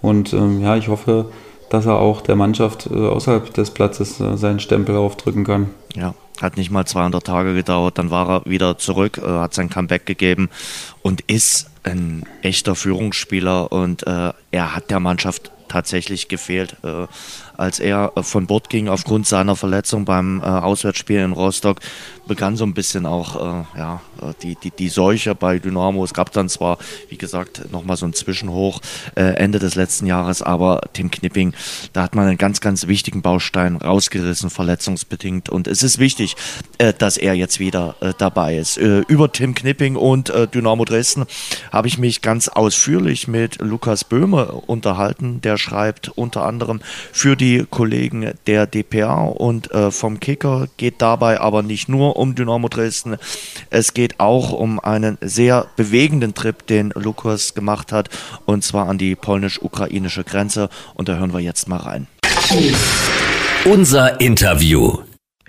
Und 0.02 0.32
ähm, 0.34 0.60
ja, 0.60 0.76
ich 0.76 0.88
hoffe, 0.88 1.26
dass 1.70 1.86
er 1.86 1.98
auch 1.98 2.20
der 2.20 2.36
Mannschaft 2.36 2.88
äh, 2.90 2.94
außerhalb 2.94 3.52
des 3.54 3.70
Platzes 3.70 4.20
äh, 4.20 4.36
seinen 4.36 4.60
Stempel 4.60 4.96
aufdrücken 4.96 5.44
kann. 5.44 5.70
Ja, 5.94 6.14
hat 6.40 6.56
nicht 6.56 6.70
mal 6.70 6.84
200 6.84 7.24
Tage 7.24 7.54
gedauert, 7.54 7.98
dann 7.98 8.10
war 8.10 8.28
er 8.28 8.50
wieder 8.50 8.76
zurück, 8.76 9.18
äh, 9.18 9.26
hat 9.26 9.54
sein 9.54 9.70
Comeback 9.70 10.04
gegeben 10.04 10.50
und 11.02 11.22
ist 11.22 11.70
ein 11.84 12.24
echter 12.42 12.74
Führungsspieler 12.74 13.72
und 13.72 14.06
äh, 14.06 14.32
er 14.50 14.74
hat 14.74 14.90
der 14.90 15.00
Mannschaft 15.00 15.50
tatsächlich 15.68 16.28
gefehlt. 16.28 16.76
Als 17.56 17.80
er 17.80 18.12
äh, 18.16 18.22
von 18.22 18.46
Bord 18.46 18.68
ging 18.68 18.88
aufgrund 18.88 19.26
seiner 19.26 19.56
Verletzung 19.56 20.04
beim 20.04 20.40
äh, 20.40 20.44
Auswärtsspiel 20.44 21.20
in 21.20 21.32
Rostock, 21.32 21.80
begann 22.26 22.56
so 22.56 22.64
ein 22.64 22.74
bisschen 22.74 23.06
auch 23.06 23.36
äh, 23.36 23.78
ja, 23.78 24.00
äh, 24.20 24.32
die, 24.42 24.56
die, 24.56 24.70
die 24.70 24.88
Seuche 24.88 25.34
bei 25.34 25.58
Dynamo. 25.58 26.04
Es 26.04 26.14
gab 26.14 26.32
dann 26.32 26.48
zwar, 26.48 26.78
wie 27.08 27.16
gesagt, 27.16 27.70
nochmal 27.70 27.96
so 27.96 28.06
ein 28.06 28.12
Zwischenhoch 28.12 28.80
äh, 29.14 29.22
Ende 29.22 29.58
des 29.58 29.74
letzten 29.74 30.06
Jahres, 30.06 30.42
aber 30.42 30.80
Tim 30.92 31.10
Knipping, 31.10 31.54
da 31.92 32.02
hat 32.02 32.14
man 32.14 32.26
einen 32.26 32.38
ganz, 32.38 32.60
ganz 32.60 32.86
wichtigen 32.86 33.22
Baustein 33.22 33.76
rausgerissen, 33.76 34.50
verletzungsbedingt. 34.50 35.48
Und 35.48 35.68
es 35.68 35.82
ist 35.82 35.98
wichtig, 35.98 36.36
äh, 36.78 36.92
dass 36.92 37.16
er 37.16 37.34
jetzt 37.34 37.58
wieder 37.60 37.96
äh, 38.00 38.12
dabei 38.16 38.56
ist. 38.56 38.78
Äh, 38.78 39.00
über 39.08 39.30
Tim 39.32 39.54
Knipping 39.54 39.96
und 39.96 40.30
äh, 40.30 40.46
Dynamo 40.46 40.84
Dresden 40.84 41.24
habe 41.72 41.88
ich 41.88 41.98
mich 41.98 42.22
ganz 42.22 42.48
ausführlich 42.48 43.28
mit 43.28 43.60
Lukas 43.60 44.04
Böhme 44.04 44.46
unterhalten. 44.46 45.40
Der 45.40 45.56
schreibt 45.56 46.08
unter 46.08 46.44
anderem 46.44 46.80
für 47.12 47.36
die 47.36 47.66
Kollegen 47.68 48.32
der 48.46 48.66
DPA 48.66 49.24
und 49.24 49.70
äh, 49.72 49.90
vom 49.90 50.20
Kicker, 50.20 50.68
geht 50.76 51.02
dabei 51.02 51.40
aber 51.40 51.62
nicht 51.62 51.88
nur 51.88 52.13
um 52.14 52.34
Dynamo 52.34 52.68
Dresden. 52.68 53.16
Es 53.70 53.94
geht 53.94 54.20
auch 54.20 54.52
um 54.52 54.80
einen 54.80 55.18
sehr 55.20 55.66
bewegenden 55.76 56.34
Trip, 56.34 56.66
den 56.66 56.90
Lukas 56.94 57.54
gemacht 57.54 57.92
hat, 57.92 58.08
und 58.46 58.64
zwar 58.64 58.88
an 58.88 58.98
die 58.98 59.14
polnisch-ukrainische 59.14 60.24
Grenze. 60.24 60.68
Und 60.94 61.08
da 61.08 61.16
hören 61.16 61.32
wir 61.32 61.40
jetzt 61.40 61.68
mal 61.68 61.78
rein. 61.78 62.06
Unser 63.64 64.20
Interview. 64.20 64.98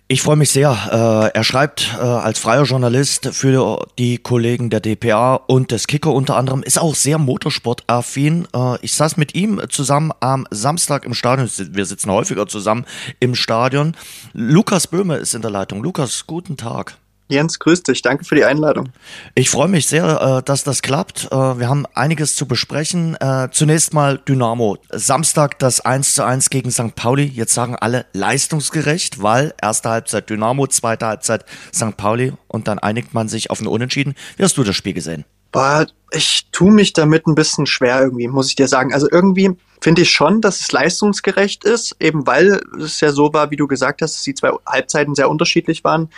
Ich 0.07 0.21
freue 0.21 0.35
mich 0.35 0.51
sehr. 0.51 0.69
Äh, 0.91 1.35
er 1.35 1.43
schreibt 1.43 1.95
äh, 1.97 2.01
als 2.01 2.37
freier 2.37 2.65
Journalist 2.65 3.29
für 3.31 3.87
die 3.97 4.19
Kollegen 4.19 4.69
der 4.69 4.79
DPA 4.79 5.33
und 5.33 5.71
des 5.71 5.87
Kicker 5.87 6.13
unter 6.13 6.37
anderem, 6.37 6.61
ist 6.61 6.79
auch 6.79 6.93
sehr 6.93 7.17
motorsportaffin. 7.17 8.47
Äh, 8.55 8.77
ich 8.83 8.93
saß 8.93 9.17
mit 9.17 9.33
ihm 9.33 9.59
zusammen 9.69 10.11
am 10.19 10.45
Samstag 10.51 11.05
im 11.05 11.15
Stadion. 11.15 11.49
Wir 11.71 11.87
sitzen 11.87 12.11
häufiger 12.11 12.45
zusammen 12.45 12.85
im 13.19 13.33
Stadion. 13.33 13.97
Lukas 14.33 14.85
Böhme 14.85 15.15
ist 15.15 15.33
in 15.33 15.41
der 15.41 15.49
Leitung. 15.49 15.81
Lukas, 15.81 16.27
guten 16.27 16.55
Tag. 16.55 16.97
Jens, 17.28 17.57
grüß 17.57 17.82
dich. 17.82 18.03
Danke 18.03 18.23
für 18.23 18.36
die 18.36 18.45
Einladung. 18.45 18.89
Ich 19.34 19.49
freue 19.49 19.67
mich 19.67 19.88
sehr, 19.88 20.21
äh, 20.21 20.43
dass 20.43 20.63
das 20.63 20.84
klappt. 20.84 21.26
Äh, 21.32 21.59
wir 21.59 21.67
haben 21.67 21.86
einiges 21.95 22.36
zu 22.36 22.47
besprechen. 22.47 23.15
Äh, 23.19 23.49
zunächst 23.51 23.95
mal 23.95 24.19
Dynamo. 24.19 24.78
Samstag 24.91 25.57
das 25.57 25.82
1 25.82 26.13
zu 26.13 26.23
1 26.23 26.51
gegen 26.51 26.69
St. 26.69 26.93
Pauli. 26.95 27.23
Jetzt 27.23 27.55
sagen 27.55 27.76
alle 27.76 28.05
leistungsgerecht, 28.13 29.23
weil 29.23 29.55
erste 29.59 29.89
Halbzeit 29.89 30.30
Dynamo, 30.30 30.67
zweite 30.67 31.07
Halbzeit 31.07 31.45
St. 31.73 31.97
Pauli 31.97 32.34
und 32.47 32.67
dann 32.67 32.78
einigt 32.78 33.15
man 33.15 33.28
sich 33.28 33.49
auf 33.49 33.59
ein 33.59 33.67
Unentschieden. 33.67 34.13
Wie 34.38 34.43
hast 34.43 34.57
du 34.57 34.63
das 34.63 34.76
Spiel 34.76 34.93
gesehen? 34.93 35.26
Boah, 35.51 35.88
ich 36.11 36.47
tue 36.51 36.71
mich 36.71 36.93
damit 36.93 37.28
ein 37.28 37.34
bisschen 37.34 37.65
schwer 37.65 38.01
irgendwie, 38.01 38.28
muss 38.28 38.49
ich 38.49 38.55
dir 38.55 38.67
sagen. 38.67 38.93
Also 38.93 39.07
irgendwie 39.09 39.51
finde 39.82 40.01
ich 40.01 40.11
schon, 40.11 40.41
dass 40.41 40.59
es 40.59 40.71
leistungsgerecht 40.71 41.63
ist, 41.63 41.95
eben 41.99 42.28
weil 42.28 42.61
es 42.80 42.99
ja 42.99 43.11
so 43.11 43.34
war, 43.34 43.51
wie 43.51 43.55
du 43.55 43.65
gesagt 43.65 44.01
hast, 44.01 44.15
dass 44.15 44.23
die 44.23 44.34
zwei 44.34 44.51
Halbzeiten 44.65 45.15
sehr 45.15 45.30
unterschiedlich 45.30 45.84
waren. 45.84 46.09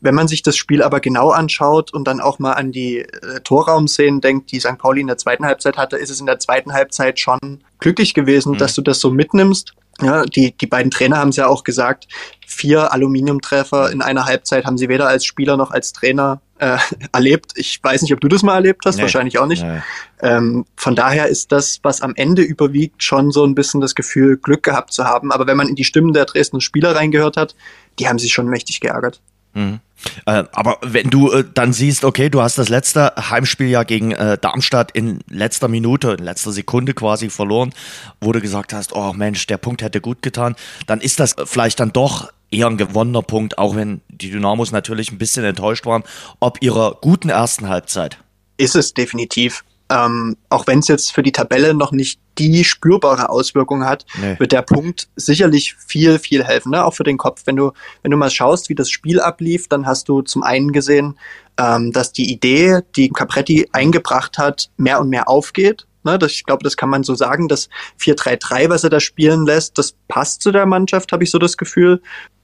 Wenn 0.00 0.14
man 0.14 0.28
sich 0.28 0.42
das 0.42 0.56
Spiel 0.56 0.82
aber 0.82 1.00
genau 1.00 1.30
anschaut 1.30 1.92
und 1.92 2.06
dann 2.06 2.20
auch 2.20 2.38
mal 2.38 2.52
an 2.52 2.70
die 2.70 2.98
äh, 2.98 3.40
Torraumszenen 3.42 4.20
denkt, 4.20 4.52
die 4.52 4.60
St. 4.60 4.78
Pauli 4.78 5.00
in 5.00 5.06
der 5.06 5.18
zweiten 5.18 5.46
Halbzeit 5.46 5.76
hatte, 5.76 5.96
ist 5.96 6.10
es 6.10 6.20
in 6.20 6.26
der 6.26 6.38
zweiten 6.38 6.72
Halbzeit 6.72 7.18
schon 7.18 7.38
glücklich 7.80 8.14
gewesen, 8.14 8.52
mhm. 8.52 8.58
dass 8.58 8.74
du 8.74 8.82
das 8.82 9.00
so 9.00 9.10
mitnimmst. 9.10 9.74
Ja, 10.02 10.24
die, 10.24 10.54
die 10.56 10.66
beiden 10.66 10.90
Trainer 10.90 11.16
haben 11.16 11.30
es 11.30 11.36
ja 11.36 11.46
auch 11.46 11.64
gesagt, 11.64 12.06
vier 12.46 12.92
Aluminiumtreffer 12.92 13.90
in 13.90 14.02
einer 14.02 14.26
Halbzeit 14.26 14.66
haben 14.66 14.76
sie 14.76 14.90
weder 14.90 15.08
als 15.08 15.24
Spieler 15.24 15.56
noch 15.56 15.70
als 15.70 15.94
Trainer 15.94 16.42
äh, 16.58 16.76
erlebt. 17.12 17.52
Ich 17.54 17.82
weiß 17.82 18.02
nicht, 18.02 18.12
ob 18.12 18.20
du 18.20 18.28
das 18.28 18.42
mal 18.42 18.56
erlebt 18.56 18.82
hast, 18.84 18.96
nee. 18.96 19.02
wahrscheinlich 19.02 19.38
auch 19.38 19.46
nicht. 19.46 19.62
Nee. 19.62 19.80
Ähm, 20.20 20.66
von 20.76 20.94
daher 20.94 21.28
ist 21.28 21.50
das, 21.50 21.80
was 21.82 22.02
am 22.02 22.14
Ende 22.14 22.42
überwiegt, 22.42 23.02
schon 23.02 23.30
so 23.30 23.44
ein 23.44 23.54
bisschen 23.54 23.80
das 23.80 23.94
Gefühl, 23.94 24.36
Glück 24.36 24.62
gehabt 24.62 24.92
zu 24.92 25.04
haben. 25.04 25.32
Aber 25.32 25.46
wenn 25.46 25.56
man 25.56 25.68
in 25.68 25.76
die 25.76 25.84
Stimmen 25.84 26.12
der 26.12 26.26
Dresdner 26.26 26.60
Spieler 26.60 26.94
reingehört 26.94 27.38
hat, 27.38 27.54
die 27.98 28.06
haben 28.06 28.18
sich 28.18 28.34
schon 28.34 28.48
mächtig 28.48 28.80
geärgert. 28.80 29.22
Mhm. 29.56 29.80
Äh, 30.26 30.44
aber 30.52 30.78
wenn 30.82 31.08
du 31.08 31.32
äh, 31.32 31.44
dann 31.54 31.72
siehst, 31.72 32.04
okay, 32.04 32.28
du 32.28 32.42
hast 32.42 32.58
das 32.58 32.68
letzte 32.68 33.14
Heimspiel 33.16 33.68
ja 33.68 33.82
gegen 33.82 34.12
äh, 34.12 34.36
Darmstadt 34.38 34.92
in 34.92 35.20
letzter 35.30 35.68
Minute, 35.68 36.16
in 36.18 36.24
letzter 36.24 36.52
Sekunde 36.52 36.92
quasi 36.92 37.30
verloren, 37.30 37.72
wo 38.20 38.32
du 38.32 38.40
gesagt 38.40 38.74
hast, 38.74 38.94
oh 38.94 39.14
Mensch, 39.14 39.46
der 39.46 39.56
Punkt 39.56 39.80
hätte 39.80 40.02
gut 40.02 40.20
getan, 40.20 40.54
dann 40.86 41.00
ist 41.00 41.18
das 41.20 41.34
vielleicht 41.46 41.80
dann 41.80 41.92
doch 41.92 42.30
eher 42.50 42.66
ein 42.66 42.76
gewonnener 42.76 43.22
Punkt, 43.22 43.56
auch 43.56 43.74
wenn 43.74 44.02
die 44.08 44.30
Dynamos 44.30 44.70
natürlich 44.70 45.10
ein 45.10 45.18
bisschen 45.18 45.44
enttäuscht 45.44 45.86
waren, 45.86 46.04
ob 46.38 46.62
ihrer 46.62 46.98
guten 47.00 47.30
ersten 47.30 47.68
Halbzeit. 47.68 48.18
Ist 48.58 48.76
es 48.76 48.92
definitiv. 48.92 49.64
Ähm, 49.88 50.36
auch 50.50 50.66
wenn 50.66 50.80
es 50.80 50.88
jetzt 50.88 51.12
für 51.12 51.22
die 51.22 51.32
Tabelle 51.32 51.72
noch 51.72 51.92
nicht 51.92 52.20
die 52.38 52.64
spürbare 52.64 53.28
Auswirkung 53.28 53.84
hat, 53.84 54.04
nee. 54.20 54.38
wird 54.38 54.52
der 54.52 54.62
Punkt 54.62 55.08
sicherlich 55.16 55.74
viel, 55.74 56.18
viel 56.18 56.44
helfen, 56.44 56.70
ne? 56.70 56.84
auch 56.84 56.94
für 56.94 57.04
den 57.04 57.18
Kopf. 57.18 57.42
Wenn 57.46 57.56
du, 57.56 57.72
wenn 58.02 58.10
du 58.10 58.16
mal 58.16 58.30
schaust, 58.30 58.68
wie 58.68 58.74
das 58.74 58.90
Spiel 58.90 59.20
ablief, 59.20 59.68
dann 59.68 59.86
hast 59.86 60.08
du 60.08 60.22
zum 60.22 60.42
einen 60.42 60.72
gesehen, 60.72 61.18
ähm, 61.58 61.92
dass 61.92 62.12
die 62.12 62.30
Idee, 62.30 62.80
die 62.96 63.08
Capretti 63.08 63.68
eingebracht 63.72 64.38
hat, 64.38 64.70
mehr 64.76 65.00
und 65.00 65.08
mehr 65.08 65.28
aufgeht. 65.28 65.86
Ne? 66.06 66.18
Das, 66.18 66.32
ich 66.32 66.44
glaube, 66.44 66.62
das 66.62 66.76
kann 66.76 66.88
man 66.88 67.02
so 67.02 67.14
sagen. 67.14 67.48
Das 67.48 67.68
4-3-3, 68.00 68.70
was 68.70 68.84
er 68.84 68.90
da 68.90 69.00
spielen 69.00 69.44
lässt, 69.44 69.76
das 69.76 69.94
passt 70.08 70.42
zu 70.42 70.52
der 70.52 70.64
Mannschaft, 70.64 71.12
habe 71.12 71.24
ich 71.24 71.30
so 71.30 71.38
das 71.38 71.56
Gefühl. 71.56 72.00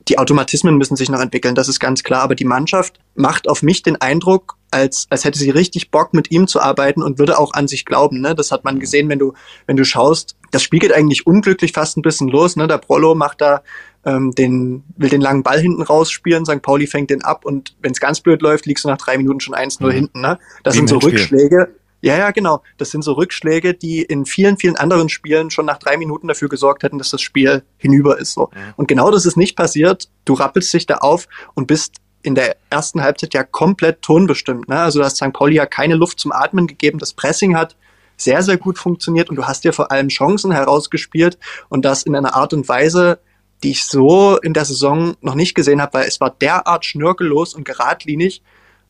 Die 0.09 0.19
Automatismen 0.19 0.77
müssen 0.77 0.97
sich 0.97 1.09
noch 1.09 1.21
entwickeln, 1.21 1.55
das 1.55 1.69
ist 1.69 1.79
ganz 1.79 2.03
klar. 2.03 2.23
Aber 2.23 2.35
die 2.35 2.45
Mannschaft 2.45 2.99
macht 3.15 3.49
auf 3.49 3.63
mich 3.63 3.83
den 3.83 4.01
Eindruck, 4.01 4.57
als, 4.71 5.07
als 5.11 5.25
hätte 5.25 5.39
sie 5.39 5.51
richtig 5.51 5.91
Bock, 5.91 6.15
mit 6.15 6.31
ihm 6.31 6.49
zu 6.49 6.61
arbeiten 6.61 7.03
und 7.03 7.19
würde 7.19 7.39
auch 7.39 7.53
an 7.53 7.69
sich 7.69 7.85
glauben. 7.85 8.21
Ne? 8.21 8.35
Das 8.35 8.51
hat 8.51 8.65
man 8.65 8.81
gesehen, 8.81 9.09
wenn 9.09 9.19
du, 9.19 9.35
wenn 9.67 9.77
du 9.77 9.85
schaust. 9.85 10.37
Das 10.51 10.63
Spiel 10.63 10.81
geht 10.81 10.93
eigentlich 10.93 11.27
unglücklich 11.27 11.73
fast 11.73 11.97
ein 11.97 12.03
bisschen 12.03 12.29
los. 12.29 12.57
Ne? 12.57 12.67
Der 12.67 12.79
Prollo 12.79 13.15
macht 13.15 13.41
da 13.41 13.63
ähm, 14.05 14.33
den, 14.33 14.83
will 14.97 15.09
den 15.09 15.21
langen 15.21 15.43
Ball 15.43 15.61
hinten 15.61 15.83
rausspielen, 15.83 16.45
St. 16.45 16.63
Pauli 16.63 16.87
fängt 16.87 17.11
den 17.11 17.23
ab 17.23 17.45
und 17.45 17.77
wenn 17.81 17.93
es 17.93 18.01
ganz 18.01 18.21
blöd 18.21 18.43
läuft, 18.43 18.67
liegst 18.67 18.85
du 18.85 18.89
nach 18.89 18.99
drei 18.99 19.17
Minuten 19.17 19.41
schon 19.41 19.55
1-0 19.55 19.85
mhm. 19.85 19.91
hinten. 19.91 20.21
Ne? 20.21 20.39
Das 20.65 20.75
Wie 20.75 20.79
sind 20.79 20.89
so 20.89 20.99
Rückschläge. 20.99 21.75
Ja, 22.03 22.19
ja, 22.19 22.33
genau. 22.33 22.63
Das 22.79 22.91
sind 22.91 23.03
so 23.03 23.13
Rückschläge, 23.13 23.75
die 23.75 24.03
in 24.03 24.27
vielen, 24.27 24.59
vielen 24.59 24.77
anderen 24.77 25.09
Spielen 25.09 25.51
schon 25.51 25.67
nach 25.67 25.79
drei 25.79 25.97
Minuten 25.97 26.27
dafür 26.27 26.49
gesorgt 26.49 26.83
hätten, 26.83 26.99
dass 26.99 27.11
das 27.11 27.23
Spiel 27.23 27.63
hinüber 27.79 28.19
ist. 28.19 28.35
So. 28.35 28.51
Mhm. 28.53 28.75
Und 28.77 28.89
genau 28.89 29.11
das 29.13 29.25
ist 29.25 29.37
nicht 29.37 29.57
passiert. 29.57 30.09
Du 30.25 30.35
rappelst 30.35 30.75
dich 30.75 30.87
da 30.87 30.97
auf 30.97 31.29
und 31.55 31.69
bist 31.69 31.95
in 32.23 32.35
der 32.35 32.57
ersten 32.71 33.03
Halbzeit 33.03 33.35
ja 33.35 33.45
komplett 33.45 34.03
tonbestimmt. 34.03 34.69
Ne? 34.69 34.81
Also 34.81 34.99
du 34.99 35.05
hast 35.05 35.17
St. 35.17 35.33
Pauli 35.33 35.57
ja 35.57 35.67
keine 35.67 35.95
Luft 35.95 36.19
zum 36.19 36.33
Atmen 36.33 36.67
gegeben. 36.67 36.99
Das 36.99 37.13
Pressing 37.13 37.57
hat 37.57 37.77
sehr, 38.17 38.43
sehr 38.43 38.57
gut 38.57 38.79
funktioniert 38.79 39.31
und 39.31 39.37
du 39.37 39.45
hast 39.45 39.65
dir 39.65 39.73
vor 39.73 39.93
allem 39.93 40.09
Chancen 40.09 40.53
herausgespielt 40.53 41.39
und 41.69 41.85
das 41.85 42.03
in 42.03 42.17
einer 42.17 42.35
Art 42.35 42.53
und 42.53 42.69
Weise, 42.69 43.21
die 43.63 43.71
ich 43.71 43.85
so 43.85 44.39
in 44.39 44.55
der 44.55 44.65
Saison 44.65 45.15
noch 45.21 45.35
nicht 45.35 45.55
gesehen 45.55 45.81
habe, 45.81 45.95
weil 45.99 46.09
es 46.09 46.21
war 46.21 46.31
derart 46.31 46.85
schnörkellos 46.85 47.55
und 47.55 47.65
geradlinig. 47.65 48.43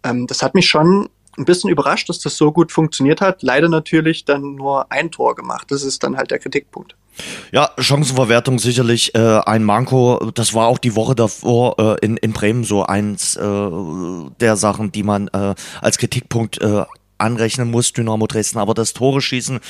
Ähm, 0.02 0.26
das 0.26 0.42
hat 0.42 0.54
mich 0.54 0.66
schon 0.66 1.08
ein 1.38 1.44
bisschen 1.44 1.70
überrascht, 1.70 2.08
dass 2.08 2.18
das 2.18 2.36
so 2.36 2.52
gut 2.52 2.72
funktioniert 2.72 3.20
hat. 3.20 3.42
Leider 3.42 3.68
natürlich 3.68 4.24
dann 4.24 4.54
nur 4.54 4.90
ein 4.92 5.10
Tor 5.10 5.34
gemacht. 5.34 5.70
Das 5.70 5.82
ist 5.82 6.02
dann 6.02 6.16
halt 6.16 6.30
der 6.30 6.38
Kritikpunkt. 6.38 6.96
Ja, 7.50 7.70
Chancenverwertung 7.78 8.58
sicherlich 8.58 9.14
äh, 9.14 9.40
ein 9.44 9.64
Manko. 9.64 10.30
Das 10.34 10.54
war 10.54 10.68
auch 10.68 10.78
die 10.78 10.94
Woche 10.94 11.14
davor 11.14 11.78
äh, 11.78 12.04
in, 12.04 12.16
in 12.16 12.32
Bremen 12.32 12.64
so 12.64 12.84
eins 12.84 13.36
äh, 13.36 13.70
der 14.40 14.56
Sachen, 14.56 14.92
die 14.92 15.02
man 15.02 15.28
äh, 15.28 15.54
als 15.80 15.98
Kritikpunkt 15.98 16.60
äh, 16.62 16.84
anrechnen 17.18 17.70
muss, 17.70 17.92
Dynamo 17.92 18.26
Dresden. 18.26 18.58
Aber 18.58 18.74
das 18.74 18.94
Tore 18.94 19.20
schießen, 19.20 19.60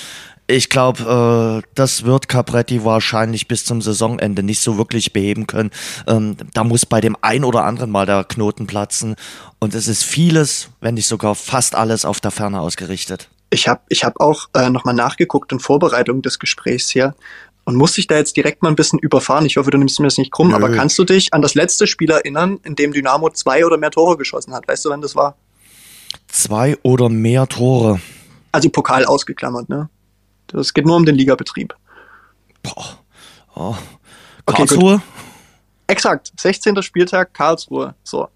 ich 0.46 0.68
glaube, 0.68 1.62
äh, 1.62 1.68
das 1.74 2.04
wird 2.04 2.28
Capretti 2.28 2.84
wahrscheinlich 2.84 3.48
bis 3.48 3.64
zum 3.64 3.80
Saisonende 3.80 4.42
nicht 4.42 4.60
so 4.60 4.76
wirklich 4.76 5.12
beheben 5.12 5.46
können. 5.46 5.70
Ähm, 6.06 6.36
da 6.52 6.64
muss 6.64 6.84
bei 6.84 7.00
dem 7.00 7.16
ein 7.20 7.44
oder 7.44 7.64
anderen 7.64 7.90
mal 7.90 8.06
der 8.06 8.24
Knoten 8.24 8.66
platzen. 8.66 9.16
Und 9.58 9.74
es 9.74 9.88
ist 9.88 10.02
vieles, 10.02 10.68
wenn 10.80 10.94
nicht 10.94 11.06
sogar 11.06 11.34
fast 11.34 11.74
alles 11.74 12.04
auf 12.04 12.20
der 12.20 12.30
Ferne 12.30 12.60
ausgerichtet. 12.60 13.28
Ich 13.50 13.68
habe 13.68 13.80
ich 13.88 14.04
hab 14.04 14.20
auch 14.20 14.48
äh, 14.54 14.70
nochmal 14.70 14.94
nachgeguckt 14.94 15.52
in 15.52 15.60
Vorbereitung 15.60 16.22
des 16.22 16.38
Gesprächs 16.38 16.90
hier 16.90 17.14
und 17.64 17.76
muss 17.76 17.94
dich 17.94 18.06
da 18.06 18.16
jetzt 18.16 18.36
direkt 18.36 18.62
mal 18.62 18.70
ein 18.70 18.76
bisschen 18.76 18.98
überfahren. 18.98 19.46
Ich 19.46 19.56
hoffe, 19.56 19.70
du 19.70 19.78
nimmst 19.78 20.00
mir 20.00 20.06
das 20.06 20.18
nicht 20.18 20.32
krumm, 20.32 20.48
Nö. 20.48 20.54
aber 20.54 20.70
kannst 20.70 20.98
du 20.98 21.04
dich 21.04 21.32
an 21.32 21.42
das 21.42 21.54
letzte 21.54 21.86
Spiel 21.86 22.10
erinnern, 22.10 22.58
in 22.64 22.74
dem 22.74 22.92
Dynamo 22.92 23.30
zwei 23.30 23.64
oder 23.64 23.76
mehr 23.76 23.90
Tore 23.90 24.16
geschossen 24.16 24.52
hat? 24.54 24.66
Weißt 24.66 24.84
du, 24.84 24.90
wann 24.90 25.00
das 25.00 25.14
war? 25.14 25.36
Zwei 26.28 26.76
oder 26.82 27.08
mehr 27.08 27.46
Tore. 27.46 28.00
Also 28.50 28.68
Pokal 28.68 29.04
ausgeklammert, 29.04 29.68
ne? 29.68 29.88
Das 30.52 30.74
geht 30.74 30.86
nur 30.86 30.96
um 30.96 31.04
den 31.04 31.14
Ligabetrieb. 31.14 31.74
Boah. 32.62 32.98
Oh. 33.54 33.74
Karlsruhe? 34.46 34.94
Okay, 34.94 35.02
Exakt. 35.86 36.32
16. 36.38 36.82
Spieltag 36.82 37.34
Karlsruhe. 37.34 37.94
So. 38.02 38.28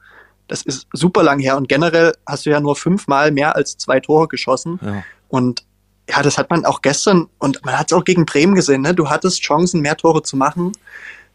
Das 0.49 0.63
ist 0.63 0.87
super 0.93 1.23
lang 1.23 1.41
her 1.41 1.57
und 1.57 1.69
generell 1.69 2.15
hast 2.25 2.47
du 2.47 2.51
ja 2.51 2.61
nur 2.61 2.77
fünfmal 2.77 3.33
mehr 3.33 3.57
als 3.57 3.77
zwei 3.79 3.99
Tore 3.99 4.29
geschossen. 4.29 4.79
Ja. 4.81 5.03
Und 5.29 5.65
ja, 6.09 6.23
das 6.23 6.39
hat 6.39 6.51
man 6.51 6.65
auch 6.65 6.83
gestern 6.83 7.29
und 7.39 7.65
man 7.65 7.77
hat 7.77 7.91
es 7.91 7.93
auch 7.97 8.05
gegen 8.05 8.27
Bremen 8.27 8.55
gesehen. 8.55 8.83
Ne? 8.83 8.95
Du 8.95 9.09
hattest 9.09 9.43
Chancen, 9.43 9.81
mehr 9.81 9.97
Tore 9.97 10.23
zu 10.23 10.37
machen, 10.37 10.73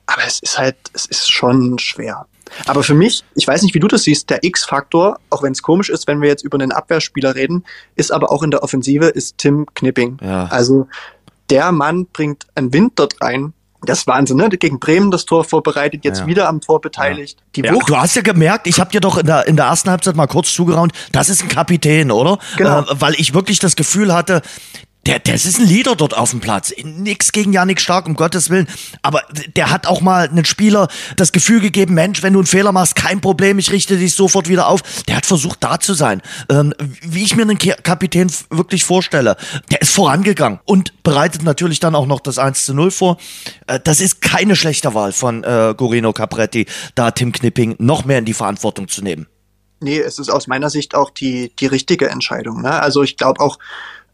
aber 0.06 0.24
es 0.26 0.40
ist 0.40 0.58
halt, 0.58 0.78
es 0.94 1.06
ist 1.08 1.30
schon 1.30 1.78
schwer. 1.78 2.26
Aber 2.68 2.84
für 2.84 2.94
mich, 2.94 3.24
ich 3.36 3.48
weiß 3.48 3.62
nicht, 3.64 3.74
wie 3.76 3.80
du 3.80 3.88
das 3.88 4.04
siehst, 4.04 4.30
der 4.30 4.44
X-Faktor, 4.44 5.20
auch 5.30 5.44
wenn 5.44 5.52
es 5.52 5.62
komisch 5.62 5.90
ist, 5.90 6.08
wenn 6.08 6.22
wir 6.22 6.30
jetzt 6.30 6.44
über 6.44 6.58
einen 6.58 6.72
Abwehrspieler 6.72 7.36
reden, 7.36 7.64
ist 7.96 8.12
aber 8.12 8.32
auch 8.32 8.44
in 8.44 8.52
der 8.52 8.64
Offensive, 8.64 9.08
ist 9.08 9.38
Tim 9.38 9.66
Knipping. 9.74 10.18
Ja. 10.22 10.46
Also 10.46 10.88
der 11.50 11.72
Mann 11.72 12.08
bringt 12.08 12.46
einen 12.56 12.74
Wind 12.74 12.94
dort 12.96 13.22
rein, 13.22 13.54
das 13.84 14.00
ist 14.00 14.08
Wahnsinn, 14.08 14.38
ne? 14.38 14.50
Gegen 14.50 14.80
Bremen 14.80 15.10
das 15.10 15.26
Tor 15.26 15.44
vorbereitet, 15.44 16.06
jetzt 16.06 16.22
ja. 16.22 16.28
wieder 16.28 16.48
am 16.48 16.62
Tor 16.62 16.82
beteiligt. 16.82 17.40
Ja. 17.40 17.46
Die 17.56 17.62
ja, 17.62 17.74
du 17.74 17.98
hast 17.98 18.16
ja 18.16 18.22
gemerkt, 18.22 18.68
ich 18.68 18.80
habe 18.80 18.92
dir 18.92 19.02
doch 19.02 19.18
in 19.18 19.26
der, 19.26 19.48
in 19.48 19.56
der 19.56 19.66
ersten 19.66 19.90
Halbzeit 19.90 20.16
mal 20.16 20.28
kurz 20.28 20.54
zugeraunt, 20.54 20.94
das 21.12 21.30
ist 21.30 21.42
ein 21.42 21.50
Kapitän, 21.50 22.12
oder? 22.12 22.38
Genau. 22.58 22.82
Äh, 22.82 22.86
weil 23.00 23.16
ich 23.16 23.34
wirklich 23.34 23.60
das 23.60 23.76
Gefühl 23.76 24.14
hatte, 24.14 24.44
der, 25.08 25.18
das 25.20 25.46
ist 25.46 25.60
ein 25.60 25.66
Leader 25.66 25.96
dort 25.96 26.16
auf 26.16 26.30
dem 26.30 26.42
Platz. 26.42 26.72
Nix 26.84 27.32
gegen 27.32 27.54
Janik 27.54 27.82
Stark, 27.82 28.06
um 28.06 28.16
Gottes 28.16 28.52
Willen. 28.52 28.68
Aber 29.02 29.24
der 29.56 29.72
hat 29.72 29.88
auch 29.88 30.02
mal 30.02 30.30
einen 30.30 30.46
Spieler 30.46 30.88
das 31.16 31.32
Gefühl 31.32 31.60
gegeben, 31.60 31.96
Mensch, 31.96 32.22
wenn 32.22 32.34
du 32.34 32.40
einen 32.40 32.48
Fehler 32.48 32.72
machst, 32.72 32.96
kein 32.96 33.20
Problem, 33.20 33.58
ich 33.58 33.72
richte 33.72 33.98
dich 33.98 34.14
sofort 34.14 34.48
wieder 34.48 34.68
auf. 34.68 34.84
Der 35.08 35.18
hat 35.18 35.26
versucht, 35.26 35.64
da 35.64 35.80
zu 35.80 35.96
sein. 35.96 36.22
Ähm, 36.50 36.74
wie 37.02 37.24
ich 37.24 37.36
mir 37.36 37.42
einen 37.44 37.58
Kapitän 37.58 38.32
wirklich 38.52 38.84
vorstelle. 38.84 39.38
Der 39.72 39.82
ist 39.82 39.94
vorangegangen 39.94 40.60
und 40.66 41.04
bereitet 41.04 41.42
natürlich 41.42 41.80
dann 41.80 41.96
auch 41.96 42.06
noch 42.06 42.20
das 42.20 42.38
1 42.38 42.66
zu 42.66 42.76
0 42.76 42.92
vor. 42.92 43.18
Äh, 43.66 43.80
das 43.84 44.02
ist 44.02 44.22
keine 44.22 44.56
schlechte 44.56 44.94
Wahl 44.94 45.14
von 45.14 45.44
äh, 45.44 45.74
Gorino 45.76 46.14
Capretti, 46.14 46.68
da 46.94 47.10
Tim 47.10 47.32
Knipping 47.32 47.76
noch 47.80 48.06
mehr 48.06 48.20
in 48.20 48.26
die 48.26 48.36
Verantwortung 48.36 48.88
zu 48.88 49.02
nehmen. 49.02 49.28
Nee, 49.80 50.00
es 50.00 50.20
ist 50.20 50.30
aus 50.30 50.46
meiner 50.46 50.70
Sicht 50.70 50.94
auch 50.94 51.10
die, 51.10 51.52
die 51.56 51.66
richtige 51.66 52.08
Entscheidung. 52.08 52.62
Ne? 52.62 52.72
Also 52.72 53.02
ich 53.02 53.18
glaube 53.18 53.42
auch, 53.42 53.58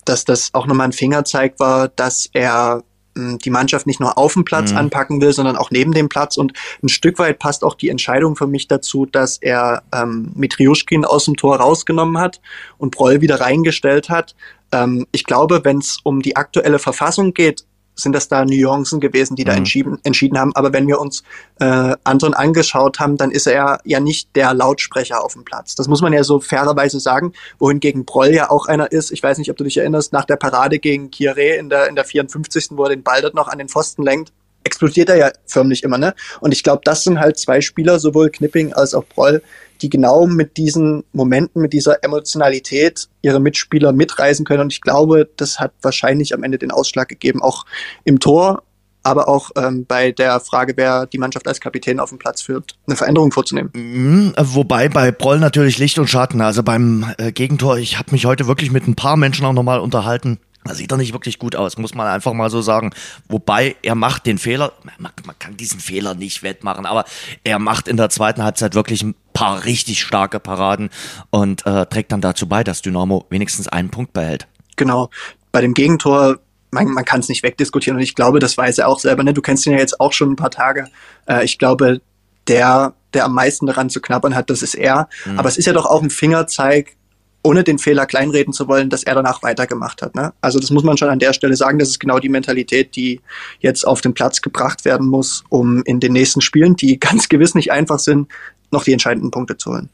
dass 0.08 0.26
das 0.26 0.54
auch 0.54 0.68
nochmal 0.68 0.88
ein 0.88 0.94
Fingerzeig 0.94 1.60
war, 1.60 1.90
dass 1.90 2.30
er 2.34 2.84
hm, 3.16 3.40
die 3.40 3.50
Mannschaft 3.50 3.88
nicht 3.88 4.00
nur 4.00 4.18
auf 4.18 4.34
dem 4.34 4.46
Platz 4.46 4.72
mhm. 4.72 4.78
anpacken 4.78 5.22
will, 5.22 5.34
sondern 5.34 5.56
auch 5.56 5.72
neben 5.72 5.92
dem 5.92 6.10
Platz. 6.10 6.38
Und 6.38 6.54
ein 6.84 6.90
Stück 6.90 7.20
weit 7.20 7.40
passt 7.40 7.64
auch 7.64 7.76
die 7.76 7.90
Entscheidung 7.90 8.36
für 8.36 8.48
mich 8.48 8.68
dazu, 8.68 9.06
dass 9.06 9.38
er 9.38 9.84
ähm, 9.94 10.32
Mitriuschkin 10.36 11.06
aus 11.06 11.26
dem 11.26 11.36
Tor 11.36 11.58
rausgenommen 11.58 12.18
hat 12.18 12.42
und 12.78 12.92
Broll 12.92 13.22
wieder 13.22 13.42
reingestellt 13.42 14.10
hat. 14.10 14.36
Ähm, 14.72 15.08
ich 15.12 15.24
glaube, 15.24 15.62
wenn 15.64 15.80
es 15.80 16.00
um 16.04 16.22
die 16.22 16.36
aktuelle 16.36 16.80
Verfassung 16.80 17.34
geht, 17.34 17.66
sind 17.98 18.14
das 18.14 18.28
da 18.28 18.46
Nuancen 18.46 19.00
gewesen, 19.00 19.36
die 19.36 19.44
da 19.44 19.54
mhm. 19.54 19.58
entschieden, 19.60 20.00
entschieden 20.04 20.38
haben. 20.38 20.56
Aber 20.56 20.72
wenn 20.72 20.88
wir 20.88 21.00
uns 21.00 21.24
äh, 21.60 21.96
Anton 22.04 22.34
angeschaut 22.34 23.00
haben, 23.00 23.18
dann 23.18 23.32
ist 23.32 23.48
er 23.48 23.80
ja 23.84 24.00
nicht 24.00 24.36
der 24.36 24.54
Lautsprecher 24.54 25.24
auf 25.24 25.34
dem 25.34 25.44
Platz. 25.44 25.76
Das 25.76 25.88
muss 25.88 26.02
man 26.02 26.14
ja 26.14 26.24
so 26.24 26.40
fairerweise 26.40 27.00
sagen, 27.00 27.34
wohingegen 27.60 28.06
Broll 28.06 28.34
ja 28.34 28.50
auch 28.50 28.68
einer 28.68 28.92
ist. 28.92 29.12
Ich 29.12 29.22
weiß 29.22 29.38
nicht, 29.40 29.52
ob 29.52 29.58
du 29.58 29.64
dich 29.64 29.78
erinnerst, 29.78 30.14
nach 30.14 30.26
der 30.26 30.36
Parade 30.38 30.80
gegen 30.80 31.10
Kieré 31.10 31.56
in 31.58 31.70
der, 31.70 31.90
in 31.90 31.96
der 31.96 32.06
54. 32.06 32.70
wo 32.72 32.84
er 32.84 32.90
den 32.90 33.04
Ball 33.04 33.22
dort 33.22 33.34
noch 33.34 33.48
an 33.48 33.58
den 33.58 33.68
Pfosten 33.68 34.04
lenkt 34.04 34.32
explodiert 34.68 35.08
er 35.08 35.16
ja 35.16 35.32
förmlich 35.46 35.84
immer, 35.84 35.98
ne? 35.98 36.14
Und 36.42 36.52
ich 36.52 36.62
glaube, 36.62 36.82
das 36.84 37.06
sind 37.06 37.20
halt 37.20 37.38
zwei 37.38 37.62
Spieler, 37.62 38.00
sowohl 38.00 38.30
Knipping 38.30 38.74
als 38.74 38.94
auch 38.94 39.08
Proll, 39.08 39.42
die 39.82 39.90
genau 39.90 40.28
mit 40.28 40.58
diesen 40.58 41.04
Momenten, 41.14 41.62
mit 41.62 41.74
dieser 41.74 42.04
Emotionalität 42.04 43.08
ihre 43.22 43.40
Mitspieler 43.40 43.92
mitreisen 43.92 44.46
können. 44.46 44.64
Und 44.64 44.74
ich 44.74 44.82
glaube, 44.82 45.30
das 45.38 45.60
hat 45.60 45.74
wahrscheinlich 45.82 46.34
am 46.34 46.44
Ende 46.44 46.58
den 46.58 46.72
Ausschlag 46.72 47.08
gegeben, 47.08 47.42
auch 47.42 47.66
im 48.04 48.20
Tor, 48.20 48.64
aber 49.04 49.30
auch 49.30 49.52
ähm, 49.56 49.86
bei 49.88 50.12
der 50.12 50.40
Frage, 50.40 50.74
wer 50.76 51.06
die 51.06 51.18
Mannschaft 51.18 51.48
als 51.48 51.62
Kapitän 51.62 52.00
auf 52.00 52.10
dem 52.10 52.18
Platz 52.18 52.42
führt, 52.42 52.76
eine 52.88 52.98
Veränderung 52.98 53.32
vorzunehmen. 53.32 53.72
Mhm, 53.74 54.34
wobei 54.38 54.90
bei 54.90 55.12
Proll 55.12 55.40
natürlich 55.40 55.78
Licht 55.78 55.98
und 55.98 56.10
Schatten. 56.10 56.42
Also 56.42 56.62
beim 56.62 57.06
äh, 57.18 57.32
Gegentor, 57.32 57.78
ich 57.78 57.98
habe 57.98 58.12
mich 58.12 58.26
heute 58.26 58.48
wirklich 58.48 58.72
mit 58.72 58.88
ein 58.88 58.96
paar 58.96 59.16
Menschen 59.16 59.46
auch 59.46 59.54
nochmal 59.54 59.80
unterhalten 59.80 60.40
das 60.68 60.78
sieht 60.78 60.92
doch 60.92 60.98
nicht 60.98 61.14
wirklich 61.14 61.40
gut 61.40 61.56
aus, 61.56 61.78
muss 61.78 61.96
man 61.96 62.08
einfach 62.08 62.34
mal 62.34 62.50
so 62.50 62.62
sagen. 62.62 62.92
Wobei 63.28 63.76
er 63.82 63.96
macht 63.96 64.26
den 64.26 64.38
Fehler, 64.38 64.74
man, 64.84 65.12
man, 65.26 65.40
kann 65.40 65.58
diesen 65.58 65.80
Fehler 65.80 66.14
nicht 66.14 66.44
wettmachen, 66.44 66.86
aber 66.86 67.06
er 67.44 67.60
macht 67.60 67.88
in 67.88 67.98
der 67.98 68.10
zweiten 68.10 68.44
Halbzeit 68.44 68.76
wirklich 68.76 69.06
paar 69.38 69.66
richtig 69.66 70.02
starke 70.02 70.40
Paraden 70.40 70.90
und 71.30 71.66
äh, 71.68 71.86
trägt 71.86 72.12
dann 72.12 72.22
dazu 72.22 72.48
bei, 72.48 72.64
dass 72.64 72.82
Dynamo 72.82 73.26
wenigstens 73.30 73.68
einen 73.68 73.90
Punkt 73.90 74.14
behält. 74.14 74.48
Genau. 74.78 75.12
Bei 75.52 75.62
dem 75.62 75.76
Gegentor, 75.76 76.40
man, 76.72 76.88
man 76.88 77.06
kann 77.06 77.20
es 77.20 77.30
nicht 77.30 77.44
wegdiskutieren 77.44 77.98
und 77.98 78.04
ich 78.04 78.16
glaube, 78.16 78.40
das 78.40 78.58
weiß 78.58 78.80
er 78.80 78.88
auch 78.88 79.00
selber. 79.00 79.24
Ne? 79.24 79.34
Du 79.34 79.44
kennst 79.44 79.68
ihn 79.68 79.74
ja 79.74 79.80
jetzt 79.80 80.00
auch 80.00 80.12
schon 80.12 80.32
ein 80.32 80.36
paar 80.36 80.50
Tage. 80.50 80.88
Äh, 81.28 81.46
ich 81.46 81.60
glaube, 81.60 82.02
der, 82.48 82.94
der 83.14 83.26
am 83.26 83.36
meisten 83.36 83.68
daran 83.68 83.92
zu 83.92 84.02
knabbern 84.02 84.34
hat, 84.34 84.50
das 84.50 84.64
ist 84.64 84.74
er. 84.74 85.08
Mhm. 85.26 85.38
Aber 85.38 85.50
es 85.50 85.58
ist 85.58 85.66
ja 85.66 85.74
doch 85.74 85.86
auch 85.86 86.02
ein 86.02 86.10
Fingerzeig 86.10 86.96
ohne 87.44 87.64
den 87.64 87.78
Fehler 87.78 88.06
kleinreden 88.06 88.52
zu 88.52 88.68
wollen, 88.68 88.90
dass 88.90 89.04
er 89.04 89.16
danach 89.16 89.42
weitergemacht 89.42 90.02
hat. 90.02 90.16
Ne? 90.16 90.34
Also 90.42 90.60
das 90.60 90.70
muss 90.70 90.84
man 90.84 90.98
schon 90.98 91.10
an 91.10 91.20
der 91.20 91.32
Stelle 91.32 91.56
sagen. 91.56 91.80
Das 91.80 91.88
ist 91.88 92.00
genau 92.00 92.20
die 92.20 92.28
Mentalität, 92.28 92.96
die 92.96 93.22
jetzt 93.60 93.88
auf 93.88 94.02
den 94.02 94.14
Platz 94.14 94.42
gebracht 94.42 94.84
werden 94.84 95.08
muss, 95.08 95.46
um 95.50 95.82
in 95.84 96.00
den 96.00 96.12
nächsten 96.12 96.42
Spielen, 96.42 96.76
die 96.76 97.00
ganz 97.00 97.30
gewiss 97.30 97.56
nicht 97.56 97.72
einfach 97.72 98.00
sind, 98.00 98.28
noch 98.72 98.84
die 98.84 98.94
entscheidenden 98.94 99.32
Punkte 99.32 99.58
zu 99.58 99.72
holen. 99.72 99.90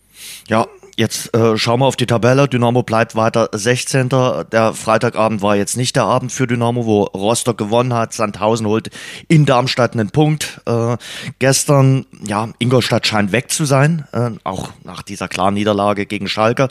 Ja, 0.48 0.68
Jetzt 0.96 1.34
äh, 1.34 1.58
schauen 1.58 1.80
wir 1.80 1.88
auf 1.88 1.96
die 1.96 2.06
Tabelle. 2.06 2.48
Dynamo 2.48 2.84
bleibt 2.84 3.16
weiter 3.16 3.50
16. 3.52 4.10
Der 4.10 4.74
Freitagabend 4.76 5.42
war 5.42 5.56
jetzt 5.56 5.76
nicht 5.76 5.96
der 5.96 6.04
Abend 6.04 6.32
für 6.32 6.46
Dynamo, 6.46 6.86
wo 6.86 7.04
Rostock 7.04 7.58
gewonnen 7.58 7.94
hat. 7.94 8.14
Sandhausen 8.14 8.68
holt 8.68 8.92
in 9.28 9.48
Darmstadt 9.48 9.94
einen 9.94 10.12
Punkt. 10.12 10.62
Äh, 10.68 10.98
gestern, 11.40 12.06
ja, 12.24 12.50
Ingolstadt 12.60 13.08
scheint 13.08 13.32
weg 13.32 13.50
zu 13.50 13.66
sein, 13.66 14.06
äh, 14.12 14.32
auch 14.44 14.70
nach 14.84 15.02
dieser 15.02 15.28
klaren 15.28 15.56
Niederlage 15.56 16.06
gegen 16.06 16.28
Schalke. 16.28 16.68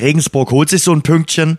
Regensburg 0.00 0.50
holt 0.50 0.68
sich 0.68 0.82
so 0.82 0.92
ein 0.92 1.02
Pünktchen 1.02 1.58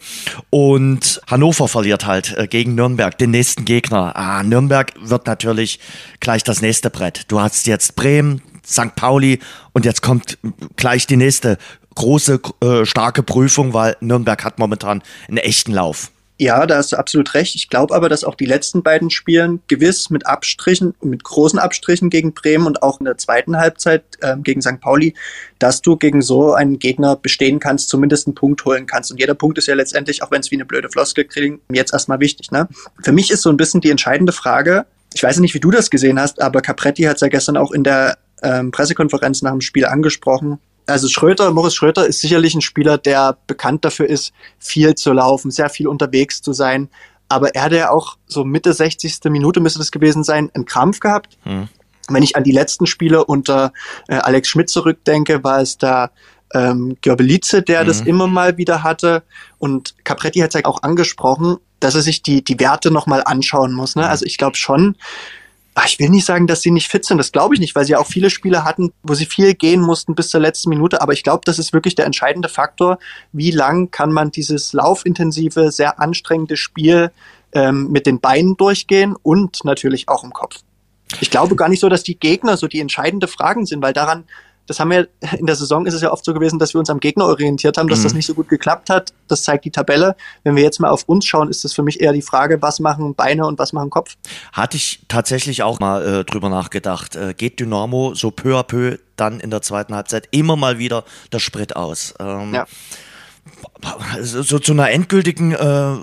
und 0.49 1.21
Hannover 1.27 1.69
verliert 1.69 2.05
halt 2.05 2.35
äh, 2.37 2.47
gegen 2.47 2.75
Nürnberg, 2.75 3.17
den 3.17 3.31
nächsten 3.31 3.63
Gegner. 3.63 4.13
Ah, 4.17 4.43
Nürnberg 4.43 4.91
wird 4.99 5.25
natürlich 5.25 5.79
gleich 6.19 6.43
das 6.43 6.61
nächste 6.61 6.89
Brett. 6.89 7.25
Du 7.29 7.39
hast 7.39 7.65
jetzt 7.65 7.95
Bremen, 7.95 8.41
St. 8.65 8.95
Pauli 8.95 9.39
und 9.73 9.85
jetzt 9.85 10.01
kommt 10.01 10.37
gleich 10.75 11.07
die 11.07 11.17
nächste 11.17 11.57
große, 11.95 12.39
äh, 12.61 12.85
starke 12.85 13.23
Prüfung, 13.23 13.73
weil 13.73 13.95
Nürnberg 13.99 14.43
hat 14.43 14.59
momentan 14.59 15.03
einen 15.27 15.37
echten 15.37 15.71
Lauf. 15.71 16.11
Ja, 16.39 16.65
da 16.65 16.77
hast 16.77 16.91
du 16.91 16.97
absolut 16.97 17.35
recht. 17.35 17.55
Ich 17.55 17.69
glaube 17.69 17.93
aber, 17.93 18.09
dass 18.09 18.23
auch 18.23 18.33
die 18.33 18.47
letzten 18.47 18.81
beiden 18.81 19.11
Spielen 19.11 19.61
gewiss 19.67 20.09
mit 20.09 20.25
Abstrichen, 20.25 20.95
mit 21.01 21.23
großen 21.23 21.59
Abstrichen 21.59 22.09
gegen 22.09 22.33
Bremen 22.33 22.65
und 22.65 22.81
auch 22.81 22.99
in 22.99 23.05
der 23.05 23.17
zweiten 23.17 23.57
Halbzeit 23.57 24.03
äh, 24.21 24.35
gegen 24.37 24.61
St. 24.61 24.81
Pauli, 24.81 25.13
dass 25.59 25.83
du 25.83 25.95
gegen 25.95 26.23
so 26.23 26.53
einen 26.53 26.79
Gegner 26.79 27.15
bestehen 27.15 27.59
kannst, 27.59 27.87
zumindest 27.87 28.27
einen 28.27 28.35
Punkt 28.35 28.65
holen 28.65 28.87
kannst. 28.87 29.11
Und 29.11 29.19
jeder 29.19 29.35
Punkt 29.35 29.59
ist 29.59 29.67
ja 29.67 29.75
letztendlich, 29.75 30.23
auch 30.23 30.31
wenn 30.31 30.41
es 30.41 30.49
wie 30.49 30.55
eine 30.55 30.65
blöde 30.65 30.89
Floskel 30.89 31.23
klingt, 31.25 31.61
jetzt 31.71 31.93
erstmal 31.93 32.19
wichtig. 32.19 32.49
Ne? 32.49 32.67
Für 33.03 33.11
mich 33.11 33.29
ist 33.29 33.43
so 33.43 33.49
ein 33.49 33.57
bisschen 33.57 33.81
die 33.81 33.91
entscheidende 33.91 34.33
Frage, 34.33 34.85
ich 35.13 35.21
weiß 35.21 35.37
nicht, 35.39 35.53
wie 35.53 35.59
du 35.59 35.69
das 35.69 35.91
gesehen 35.91 36.19
hast, 36.19 36.41
aber 36.41 36.61
Capretti 36.61 37.03
hat 37.03 37.15
es 37.17 37.21
ja 37.21 37.27
gestern 37.27 37.57
auch 37.57 37.71
in 37.71 37.83
der 37.83 38.17
ähm, 38.43 38.71
Pressekonferenz 38.71 39.41
nach 39.41 39.51
dem 39.51 39.61
Spiel 39.61 39.85
angesprochen, 39.85 40.59
also 40.85 41.07
Schröter, 41.07 41.51
Morris 41.51 41.75
Schröter 41.75 42.05
ist 42.05 42.19
sicherlich 42.19 42.55
ein 42.55 42.61
Spieler, 42.61 42.97
der 42.97 43.37
bekannt 43.47 43.85
dafür 43.85 44.07
ist, 44.07 44.33
viel 44.59 44.95
zu 44.95 45.13
laufen, 45.13 45.51
sehr 45.51 45.69
viel 45.69 45.87
unterwegs 45.87 46.41
zu 46.41 46.53
sein. 46.53 46.89
Aber 47.29 47.55
er 47.55 47.63
hatte 47.63 47.77
ja 47.77 47.89
auch 47.89 48.17
so 48.27 48.43
Mitte 48.43 48.73
60. 48.73 49.19
Minute 49.25 49.59
müsste 49.59 49.79
das 49.79 49.91
gewesen 49.91 50.23
sein, 50.23 50.51
einen 50.53 50.65
Krampf 50.65 50.99
gehabt. 50.99 51.37
Hm. 51.43 51.69
Wenn 52.09 52.23
ich 52.23 52.35
an 52.35 52.43
die 52.43 52.51
letzten 52.51 52.85
Spiele 52.85 53.23
unter 53.23 53.71
äh, 54.07 54.15
Alex 54.15 54.49
Schmidt 54.49 54.69
zurückdenke, 54.69 55.43
war 55.43 55.61
es 55.61 55.77
da 55.77 56.11
ähm, 56.53 56.97
Görbelice, 57.01 57.61
der 57.61 57.83
mhm. 57.83 57.87
das 57.87 58.01
immer 58.01 58.27
mal 58.27 58.57
wieder 58.57 58.83
hatte. 58.83 59.23
Und 59.57 59.95
Capretti 60.03 60.39
hat 60.39 60.53
es 60.53 60.61
ja 60.61 60.65
auch 60.65 60.83
angesprochen, 60.83 61.57
dass 61.79 61.95
er 61.95 62.01
sich 62.01 62.21
die, 62.21 62.43
die 62.43 62.59
Werte 62.59 62.91
nochmal 62.91 63.23
anschauen 63.25 63.73
muss. 63.73 63.95
Ne? 63.95 64.07
Also 64.07 64.25
ich 64.25 64.37
glaube 64.37 64.57
schon, 64.57 64.97
Ah, 65.75 65.85
ich 65.87 65.97
will 65.97 66.09
nicht 66.09 66.25
sagen, 66.25 66.45
dass 66.45 66.61
sie 66.61 66.69
nicht 66.69 66.87
fit 66.87 67.03
sind, 67.03 67.17
das 67.17 67.31
glaube 67.31 67.55
ich 67.55 67.59
nicht, 67.59 67.75
weil 67.75 67.85
sie 67.85 67.93
ja 67.93 67.99
auch 67.99 68.05
viele 68.05 68.29
Spiele 68.29 68.63
hatten, 68.63 68.93
wo 69.01 69.15
sie 69.15 69.25
viel 69.25 69.55
gehen 69.55 69.81
mussten 69.81 70.13
bis 70.13 70.29
zur 70.29 70.39
letzten 70.39 70.69
Minute. 70.69 71.01
Aber 71.01 71.13
ich 71.13 71.23
glaube, 71.23 71.41
das 71.45 71.57
ist 71.57 71.73
wirklich 71.73 71.95
der 71.95 72.05
entscheidende 72.05 72.47
Faktor. 72.47 72.99
Wie 73.31 73.49
lang 73.49 73.89
kann 73.89 74.11
man 74.11 74.29
dieses 74.29 74.73
laufintensive, 74.73 75.71
sehr 75.71 75.99
anstrengende 75.99 76.57
Spiel 76.57 77.11
ähm, 77.53 77.89
mit 77.91 78.05
den 78.05 78.19
Beinen 78.19 78.55
durchgehen 78.55 79.15
und 79.23 79.65
natürlich 79.65 80.09
auch 80.09 80.23
im 80.23 80.31
Kopf? 80.31 80.57
Ich 81.21 81.31
glaube 81.31 81.55
gar 81.55 81.69
nicht 81.69 81.79
so, 81.79 81.89
dass 81.89 82.03
die 82.03 82.19
Gegner 82.19 82.55
so 82.57 82.67
die 82.67 82.79
entscheidende 82.79 83.27
Fragen 83.27 83.65
sind, 83.65 83.81
weil 83.81 83.93
daran 83.93 84.25
das 84.67 84.79
haben 84.79 84.91
wir 84.91 85.07
in 85.37 85.45
der 85.45 85.55
Saison 85.55 85.85
ist 85.85 85.93
es 85.93 86.01
ja 86.01 86.11
oft 86.11 86.23
so 86.23 86.33
gewesen, 86.33 86.59
dass 86.59 86.73
wir 86.73 86.79
uns 86.79 86.89
am 86.89 86.99
Gegner 86.99 87.25
orientiert 87.25 87.77
haben, 87.77 87.87
dass 87.87 87.99
mhm. 87.99 88.03
das 88.03 88.13
nicht 88.13 88.25
so 88.25 88.33
gut 88.33 88.47
geklappt 88.47 88.89
hat. 88.89 89.13
Das 89.27 89.43
zeigt 89.43 89.65
die 89.65 89.71
Tabelle. 89.71 90.15
Wenn 90.43 90.55
wir 90.55 90.63
jetzt 90.63 90.79
mal 90.79 90.89
auf 90.89 91.03
uns 91.07 91.25
schauen, 91.25 91.49
ist 91.49 91.63
das 91.63 91.73
für 91.73 91.83
mich 91.83 92.01
eher 92.01 92.13
die 92.13 92.21
Frage, 92.21 92.61
was 92.61 92.79
machen 92.79 93.15
Beine 93.15 93.45
und 93.45 93.59
was 93.59 93.73
machen 93.73 93.89
Kopf? 93.89 94.15
Hatte 94.51 94.77
ich 94.77 95.01
tatsächlich 95.07 95.63
auch 95.63 95.79
mal 95.79 96.05
äh, 96.05 96.23
drüber 96.23 96.49
nachgedacht. 96.49 97.15
Äh, 97.15 97.33
geht 97.33 97.59
Dynamo 97.59 98.13
so 98.15 98.31
peu 98.31 98.57
à 98.57 98.63
peu 98.63 98.97
dann 99.15 99.39
in 99.39 99.51
der 99.51 99.61
zweiten 99.61 99.93
Halbzeit 99.93 100.27
immer 100.31 100.55
mal 100.55 100.77
wieder 100.77 101.03
der 101.31 101.39
Sprit 101.39 101.75
aus? 101.75 102.13
Ähm, 102.19 102.53
ja 102.53 102.65
so 104.21 104.59
zu 104.59 104.71
einer 104.71 104.89
endgültigen 104.91 105.51
äh, 105.51 105.95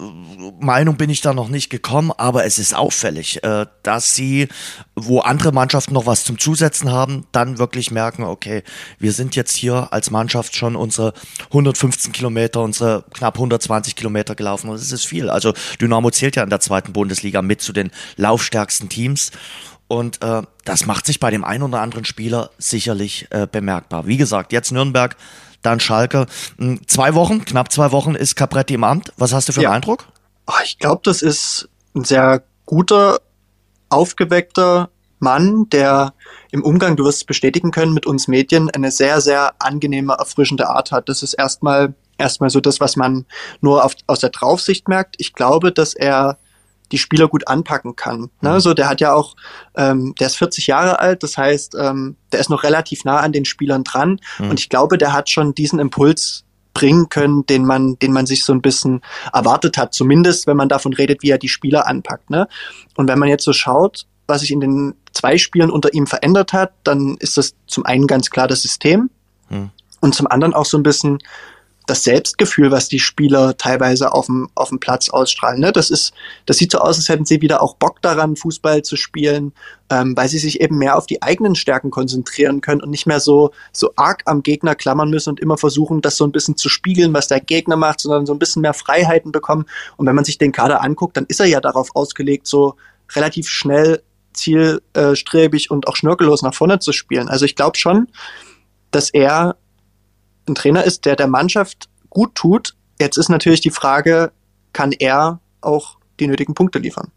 Meinung 0.61 0.97
bin 0.97 1.11
ich 1.11 1.21
da 1.21 1.33
noch 1.33 1.49
nicht 1.49 1.71
gekommen, 1.71 2.13
aber 2.17 2.45
es 2.45 2.59
ist 2.59 2.75
auffällig, 2.75 3.43
äh, 3.43 3.67
dass 3.83 4.15
sie, 4.15 4.49
wo 4.95 5.21
andere 5.21 5.53
Mannschaften 5.53 5.95
noch 5.95 6.07
was 6.07 6.25
zum 6.25 6.39
Zusetzen 6.39 6.91
haben, 6.91 7.27
dann 7.33 7.59
wirklich 7.59 7.91
merken, 7.91 8.25
okay, 8.25 8.63
wir 8.99 9.13
sind 9.13 9.37
jetzt 9.37 9.57
hier 9.57 9.93
als 9.93 10.11
Mannschaft 10.11 10.57
schon 10.57 10.77
unsere 10.77 11.15
115 11.47 12.13
Kilometer, 12.13 12.61
unsere 12.61 13.05
knapp 13.15 13.37
120 13.37 13.97
Kilometer 13.97 14.35
gelaufen 14.35 14.69
und 14.69 14.79
das 14.79 14.93
ist 14.93 15.07
viel. 15.07 15.31
Also 15.31 15.55
Dynamo 15.81 16.11
zählt 16.11 16.37
ja 16.37 16.43
in 16.43 16.51
der 16.51 16.61
zweiten 16.61 16.93
Bundesliga 16.93 17.43
mit 17.43 17.63
zu 17.63 17.73
den 17.73 17.91
laufstärksten 18.17 18.89
Teams 18.89 19.31
und 19.89 20.23
äh, 20.23 20.43
das 20.65 20.87
macht 20.87 21.07
sich 21.07 21.19
bei 21.19 21.31
dem 21.31 21.45
einen 21.45 21.65
oder 21.65 21.81
anderen 21.81 22.05
Spieler 22.05 22.51
sicherlich 22.59 23.27
äh, 23.31 23.49
bemerkbar. 23.51 24.07
Wie 24.07 24.17
gesagt, 24.17 24.53
jetzt 24.53 24.71
Nürnberg, 24.71 25.17
dann 25.63 25.81
Schalke. 25.81 26.27
Hm, 26.59 26.81
zwei 26.87 27.15
Wochen, 27.15 27.45
knapp 27.45 27.73
zwei 27.73 27.93
Wochen 27.93 28.15
ist 28.15 28.37
Capretti 28.37 28.75
im 28.75 28.85
Amt. 28.85 29.13
Was 29.17 29.33
hast 29.33 29.49
du 29.49 29.53
für 29.53 29.63
ja. 29.63 29.69
einen 29.71 29.77
Eindruck? 29.77 30.07
Oh, 30.47 30.53
ich 30.65 30.79
glaube, 30.79 31.03
das 31.05 31.23
ist 31.23 31.69
ein 31.95 32.05
sehr 32.05 32.43
guter, 32.67 33.21
aufgeweckter 33.89 34.91
Mann, 35.19 35.69
der 35.71 36.15
im 36.51 36.65
Umgang, 36.65 36.97
du 36.97 37.05
wirst 37.05 37.19
es 37.19 37.25
bestätigen 37.25 37.71
können, 37.71 37.93
mit 37.93 38.07
uns 38.07 38.27
Medien 38.27 38.71
eine 38.71 38.91
sehr, 38.91 39.21
sehr 39.21 39.53
angenehme, 39.59 40.15
erfrischende 40.15 40.69
Art 40.69 40.93
hat. 40.93 41.09
Das 41.09 41.23
ist 41.23 41.35
erstmal 41.35 41.95
erstmal 42.21 42.51
so 42.51 42.61
das, 42.61 42.81
was 42.81 42.97
man 42.97 43.27
nur 43.61 43.85
auf, 43.85 43.95
aus 44.07 44.21
der 44.21 44.31
Draufsicht 44.31 44.89
merkt. 44.89 45.17
Ich 45.19 45.33
glaube, 45.33 45.73
dass 45.73 45.95
er 45.95 46.39
die 46.93 46.99
Spieler 46.99 47.29
gut 47.29 47.49
anpacken 47.49 47.97
kann. 47.97 48.31
Ne? 48.41 48.55
Mhm. 48.55 48.61
So, 48.61 48.75
der 48.75 48.89
hat 48.89 49.01
ja 49.01 49.13
auch, 49.13 49.37
ähm, 49.77 50.15
der 50.19 50.29
ist 50.29 50.37
40 50.37 50.67
Jahre 50.67 50.99
alt, 50.99 51.23
das 51.23 51.37
heißt, 51.37 51.77
ähm, 51.79 52.17
der 52.33 52.41
ist 52.41 52.51
noch 52.51 52.63
relativ 52.63 53.05
nah 53.05 53.19
an 53.19 53.33
den 53.33 53.45
Spielern 53.45 53.85
dran 53.85 54.21
mhm. 54.39 54.51
und 54.51 54.61
ich 54.61 54.69
glaube, 54.69 54.99
der 54.99 55.13
hat 55.13 55.31
schon 55.31 55.55
diesen 55.55 55.79
Impuls 55.79 56.45
bringen 56.75 57.09
können, 57.09 57.45
den 57.47 57.65
man, 57.65 57.99
den 57.99 58.13
man 58.13 58.27
sich 58.27 58.45
so 58.45 58.53
ein 58.53 58.63
bisschen 58.63 59.03
erwartet 59.33 59.77
hat. 59.77 59.93
Zumindest, 59.93 60.47
wenn 60.47 60.57
man 60.57 60.69
davon 60.69 60.93
redet, 60.93 61.23
wie 61.23 61.31
er 61.31 61.39
die 61.39 61.49
Spieler 61.49 61.87
anpackt. 61.87 62.31
Ne? 62.31 62.49
Und 62.97 63.09
wenn 63.09 63.19
man 63.19 63.29
jetzt 63.29 63.45
so 63.45 63.53
schaut, 63.53 64.07
was 64.27 64.43
sich 64.43 64.53
in 64.53 64.61
den 64.61 64.95
zwei 65.13 65.37
Spielen 65.37 65.71
unter 65.71 65.93
ihm 65.93 66.07
verändert 66.07 66.53
hat, 66.53 66.73
dann 66.85 67.17
ist 67.19 67.37
das 67.37 67.55
zum 67.67 67.85
einen 67.85 68.07
ganz 68.07 68.31
klar 68.31 68.47
das 68.47 68.63
System 68.63 69.11
mhm. 69.49 69.71
und 70.01 70.15
zum 70.15 70.29
anderen 70.29 70.55
auch 70.55 70.65
so 70.65 70.79
ein 70.79 70.85
bisschen 70.85 71.19
das 71.87 72.05
Selbstgefühl, 72.05 72.71
was 72.71 72.89
die 72.89 72.99
Spieler 72.99 73.57
teilweise 73.57 74.13
auf 74.13 74.27
dem, 74.27 74.49
auf 74.55 74.69
dem 74.69 74.79
Platz 74.79 75.09
ausstrahlen. 75.09 75.61
Ne? 75.61 75.73
Das 75.73 75.91
ist, 75.91 76.13
das 76.47 76.57
sieht 76.57 76.73
so 76.73 76.79
aus, 76.79 76.97
als 76.97 77.09
hätten 77.09 77.25
sie 77.25 77.41
wieder 77.41 77.63
auch 77.63 77.77
Bock 77.77 78.01
daran, 78.03 78.37
Fußball 78.37 78.83
zu 78.83 78.97
spielen, 78.97 79.53
ähm, 79.91 80.17
weil 80.17 80.29
sie 80.29 80.39
sich 80.39 80.61
eben 80.61 80.79
mehr 80.79 80.97
auf 80.97 81.07
die 81.07 81.23
eigenen 81.23 81.57
Stärken 81.57 81.91
konzentrieren 81.91 82.61
können 82.61 82.81
und 82.81 82.91
nicht 82.91 83.07
mehr 83.07 83.19
so, 83.19 83.51
so 83.73 83.91
arg 83.97 84.23
am 84.27 84.43
Gegner 84.43 84.75
klammern 84.75 85.11
müssen 85.11 85.31
und 85.31 85.41
immer 85.41 85.59
versuchen, 85.59 86.01
das 86.01 86.17
so 86.17 86.25
ein 86.25 86.33
bisschen 86.33 86.57
zu 86.57 86.69
spiegeln, 86.69 87.13
was 87.13 87.29
der 87.29 87.41
Gegner 87.41 87.77
macht, 87.77 88.01
sondern 88.01 88.27
so 88.27 88.33
ein 88.33 88.39
bisschen 88.39 88.63
mehr 88.63 88.75
Freiheiten 88.75 89.33
bekommen. 89.33 89.67
Und 89.97 90.07
wenn 90.07 90.15
man 90.15 90.25
sich 90.25 90.39
den 90.39 90.53
Kader 90.53 90.83
anguckt, 90.83 91.17
dann 91.17 91.27
ist 91.27 91.41
er 91.41 91.47
ja 91.47 91.61
darauf 91.61 91.89
ausgelegt, 91.95 92.47
so 92.47 92.77
relativ 93.15 93.49
schnell 93.49 94.03
zielstrebig 94.33 95.71
und 95.71 95.89
auch 95.89 95.97
schnörkellos 95.97 96.43
nach 96.43 96.55
vorne 96.55 96.79
zu 96.79 96.93
spielen. 96.93 97.29
Also 97.29 97.45
ich 97.45 97.57
glaube 97.57 97.77
schon, 97.77 98.07
dass 98.91 99.11
er 99.11 99.57
ein 100.51 100.55
Trainer 100.55 100.85
ist, 100.85 101.05
der 101.07 101.17
der 101.17 101.29
Mannschaft 101.29 101.89
gut 102.09 102.35
tut. 102.35 102.75
Jetzt 103.01 103.17
ist 103.17 103.29
natürlich 103.29 103.61
die 103.61 103.71
Frage, 103.71 104.33
kann 104.73 104.93
er 104.93 105.41
auch 105.61 105.97
die 106.19 106.27
nötigen 106.27 106.55
Punkte 106.55 106.79
liefern? 106.79 107.11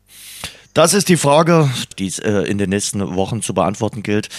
Das 0.73 0.93
ist 0.93 1.09
die 1.09 1.17
Frage, 1.17 1.69
die 1.99 2.07
es 2.07 2.19
äh, 2.19 2.41
in 2.41 2.57
den 2.57 2.69
nächsten 2.69 3.15
Wochen 3.15 3.41
zu 3.41 3.53
beantworten 3.53 4.01
gilt. 4.01 4.29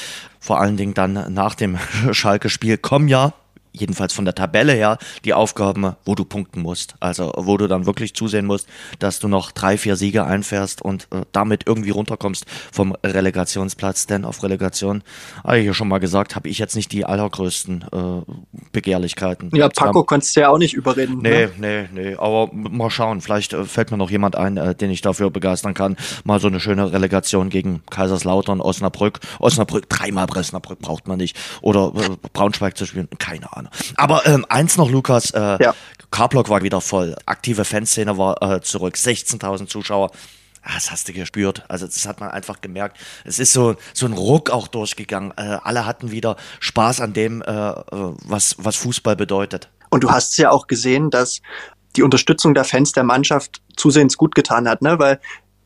Vor 0.41 0.61
allen 0.61 0.77
Dingen 0.77 0.95
dann 0.95 1.33
nach 1.33 1.55
dem 1.55 1.79
Schalke-Spiel 2.11 2.79
kommen 2.79 3.09
ja 3.09 3.35
jedenfalls 3.75 4.13
von 4.13 4.25
der 4.25 4.35
Tabelle 4.35 4.73
her, 4.73 4.99
die 5.25 5.35
Aufgaben, 5.35 5.95
wo 6.05 6.15
du 6.15 6.25
punkten 6.25 6.63
musst. 6.63 6.95
Also 7.01 7.33
wo 7.37 7.57
du 7.57 7.67
dann 7.67 7.87
wirklich 7.87 8.15
zusehen 8.15 8.47
musst, 8.47 8.69
dass 9.01 9.19
du 9.19 9.29
noch 9.29 9.51
drei, 9.51 9.77
vier 9.77 9.97
Siege 9.97 10.25
einfährst 10.25 10.81
und 10.81 11.09
äh, 11.11 11.23
damit 11.33 11.65
irgendwie 11.67 11.91
runterkommst 11.91 12.47
vom 12.73 12.97
Relegationsplatz. 13.05 14.07
Denn 14.07 14.25
auf 14.25 14.43
Relegation, 14.43 15.03
habe 15.43 15.59
ich 15.59 15.67
ja 15.67 15.75
schon 15.75 15.89
mal 15.89 15.99
gesagt, 15.99 16.37
habe 16.37 16.49
ich 16.49 16.59
jetzt 16.59 16.77
nicht 16.77 16.93
die 16.93 17.05
allergrößten 17.05 17.85
äh, 17.93 18.33
Begehrlichkeiten. 18.73 19.51
Ja, 19.55 19.69
Paco 19.69 20.01
ähm, 20.01 20.07
konntest 20.07 20.37
du 20.37 20.41
ja 20.41 20.51
auch 20.51 20.59
nicht 20.59 20.75
überreden. 20.75 21.19
Nee, 21.21 21.49
ne? 21.59 21.89
nee, 21.93 22.03
nee. 22.11 22.15
Aber 22.17 22.51
mal 22.53 22.91
schauen, 22.91 23.21
vielleicht 23.21 23.53
äh, 23.53 23.65
fällt 23.65 23.91
mir 23.91 23.97
noch 23.97 24.11
jemand 24.11 24.37
ein, 24.37 24.57
äh, 24.57 24.75
den 24.75 24.91
ich 24.91 25.01
dafür 25.01 25.31
begeistern 25.31 25.75
kann. 25.75 25.97
Mal 26.23 26.39
so 26.39 26.47
eine 26.47 26.61
schöne 26.61 26.93
Relegation 26.93 27.51
gegen 27.51 27.83
Kaiserslautern, 27.91 28.61
Osnabrück. 28.61 29.19
Osnabrück, 29.41 29.89
dreimal 29.89 30.27
Bresnabrück 30.27 30.79
braucht 30.79 31.09
man 31.09 31.19
nicht. 31.19 31.37
Oder 31.61 31.93
äh, 31.97 32.29
Braunschweig 32.33 32.77
zu 32.77 32.87
spielen, 32.87 33.09
keine 33.19 33.57
Ahnung. 33.57 33.64
Aber 33.97 34.27
ähm, 34.27 34.45
eins 34.49 34.77
noch, 34.77 34.91
Lukas, 34.91 35.31
äh, 35.31 35.63
ja. 35.63 35.75
Carblock 36.11 36.49
war 36.49 36.63
wieder 36.63 36.81
voll. 36.81 37.17
Aktive 37.27 37.65
Fanszene 37.65 38.17
war 38.19 38.41
äh, 38.43 38.61
zurück. 38.61 38.95
16.000 38.95 39.67
Zuschauer. 39.67 40.11
Ah, 40.63 40.71
das 40.75 40.91
hast 40.91 41.09
du 41.09 41.13
gespürt. 41.13 41.65
Also 41.69 41.87
das 41.87 42.07
hat 42.07 42.21
man 42.21 42.31
einfach 42.31 42.61
gemerkt. 42.61 42.97
Es 43.25 43.39
ist 43.39 43.53
so, 43.53 43.77
so 43.93 44.07
ein 44.07 44.15
Ruck 44.15 44.51
auch 44.51 44.67
durchgegangen. 44.69 45.33
Äh, 45.37 45.59
alle 45.63 45.85
hatten 45.85 46.11
wieder 46.11 46.37
Spaß 46.61 47.01
an 47.01 47.13
dem, 47.13 47.43
äh, 47.43 47.47
was, 47.47 48.57
was 48.59 48.77
Fußball 48.77 49.17
bedeutet. 49.17 49.69
Und 49.91 50.05
du 50.05 50.11
hast 50.11 50.37
ja 50.39 50.51
auch 50.51 50.67
gesehen, 50.67 51.11
dass 51.11 51.43
die 51.97 52.03
Unterstützung 52.03 52.55
der 52.55 52.65
Fans 52.65 52.93
der 52.93 53.05
Mannschaft 53.05 53.63
zusehends 53.77 54.17
gut 54.17 54.35
getan 54.35 54.69
hat, 54.69 54.83
ne? 54.83 54.99
Weil 54.99 55.21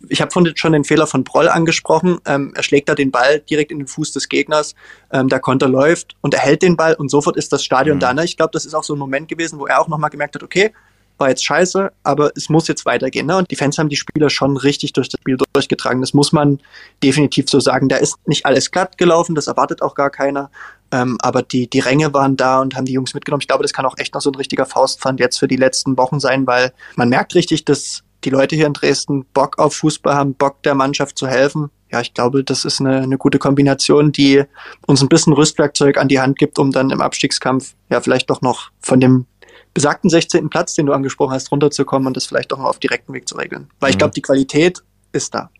ich 0.08 0.20
habe 0.20 0.30
schon 0.54 0.72
den 0.72 0.84
Fehler 0.84 1.06
von 1.06 1.24
Broll 1.24 1.48
angesprochen. 1.48 2.18
Ähm, 2.26 2.52
er 2.54 2.62
schlägt 2.62 2.88
da 2.88 2.94
den 2.94 3.10
Ball 3.10 3.40
direkt 3.40 3.72
in 3.72 3.78
den 3.78 3.86
Fuß 3.86 4.12
des 4.12 4.28
Gegners. 4.28 4.74
Ähm, 5.12 5.28
der 5.28 5.40
Konter 5.40 5.68
läuft 5.68 6.16
und 6.20 6.34
er 6.34 6.40
hält 6.40 6.62
den 6.62 6.76
Ball 6.76 6.94
und 6.94 7.10
sofort 7.10 7.36
ist 7.36 7.52
das 7.52 7.64
Stadion 7.64 7.96
mhm. 7.96 8.00
da. 8.00 8.14
Ne? 8.14 8.24
Ich 8.24 8.36
glaube, 8.36 8.50
das 8.52 8.64
ist 8.64 8.74
auch 8.74 8.84
so 8.84 8.94
ein 8.94 8.98
Moment 8.98 9.28
gewesen, 9.28 9.58
wo 9.58 9.66
er 9.66 9.80
auch 9.80 9.88
nochmal 9.88 10.10
gemerkt 10.10 10.34
hat, 10.34 10.42
okay, 10.42 10.72
war 11.18 11.28
jetzt 11.28 11.44
scheiße, 11.44 11.90
aber 12.04 12.30
es 12.36 12.48
muss 12.48 12.68
jetzt 12.68 12.86
weitergehen. 12.86 13.26
Ne? 13.26 13.36
Und 13.36 13.50
die 13.50 13.56
Fans 13.56 13.76
haben 13.78 13.88
die 13.88 13.96
Spieler 13.96 14.30
schon 14.30 14.56
richtig 14.56 14.92
durch 14.92 15.08
das 15.08 15.20
Spiel 15.20 15.36
durchgetragen. 15.52 16.00
Das 16.00 16.14
muss 16.14 16.32
man 16.32 16.60
definitiv 17.02 17.48
so 17.48 17.58
sagen. 17.60 17.88
Da 17.88 17.96
ist 17.96 18.16
nicht 18.26 18.46
alles 18.46 18.70
glatt 18.70 18.98
gelaufen, 18.98 19.34
das 19.34 19.48
erwartet 19.48 19.82
auch 19.82 19.94
gar 19.94 20.10
keiner. 20.10 20.50
Ähm, 20.92 21.18
aber 21.20 21.42
die, 21.42 21.68
die 21.68 21.80
Ränge 21.80 22.14
waren 22.14 22.36
da 22.36 22.60
und 22.60 22.76
haben 22.76 22.86
die 22.86 22.92
Jungs 22.92 23.14
mitgenommen. 23.14 23.40
Ich 23.40 23.48
glaube, 23.48 23.62
das 23.62 23.72
kann 23.72 23.84
auch 23.84 23.98
echt 23.98 24.14
noch 24.14 24.20
so 24.20 24.30
ein 24.30 24.36
richtiger 24.36 24.64
Faustpfand 24.64 25.20
jetzt 25.20 25.38
für 25.38 25.48
die 25.48 25.56
letzten 25.56 25.98
Wochen 25.98 26.20
sein, 26.20 26.46
weil 26.46 26.72
man 26.94 27.08
merkt 27.08 27.34
richtig, 27.34 27.64
dass 27.64 28.04
die 28.24 28.30
Leute 28.30 28.56
hier 28.56 28.66
in 28.66 28.72
Dresden 28.72 29.24
Bock 29.32 29.58
auf 29.58 29.76
Fußball 29.76 30.14
haben, 30.14 30.34
Bock 30.34 30.62
der 30.62 30.74
Mannschaft 30.74 31.18
zu 31.18 31.26
helfen. 31.26 31.70
Ja, 31.90 32.00
ich 32.00 32.12
glaube, 32.12 32.44
das 32.44 32.64
ist 32.64 32.80
eine, 32.80 33.00
eine 33.00 33.16
gute 33.16 33.38
Kombination, 33.38 34.12
die 34.12 34.44
uns 34.86 35.00
ein 35.02 35.08
bisschen 35.08 35.32
Rüstwerkzeug 35.32 35.96
an 35.96 36.08
die 36.08 36.20
Hand 36.20 36.38
gibt, 36.38 36.58
um 36.58 36.70
dann 36.70 36.90
im 36.90 37.00
Abstiegskampf 37.00 37.74
ja 37.88 38.00
vielleicht 38.00 38.28
doch 38.28 38.42
noch 38.42 38.70
von 38.80 39.00
dem 39.00 39.26
besagten 39.72 40.10
16. 40.10 40.50
Platz, 40.50 40.74
den 40.74 40.86
du 40.86 40.92
angesprochen 40.92 41.32
hast, 41.32 41.50
runterzukommen 41.52 42.08
und 42.08 42.16
das 42.16 42.26
vielleicht 42.26 42.52
auch 42.52 42.58
noch 42.58 42.66
auf 42.66 42.78
direkten 42.78 43.12
Weg 43.14 43.28
zu 43.28 43.36
regeln. 43.36 43.70
Weil 43.80 43.90
ich 43.90 43.96
mhm. 43.96 44.00
glaube, 44.00 44.14
die 44.14 44.22
Qualität 44.22 44.82
ist 45.12 45.34
da. 45.34 45.50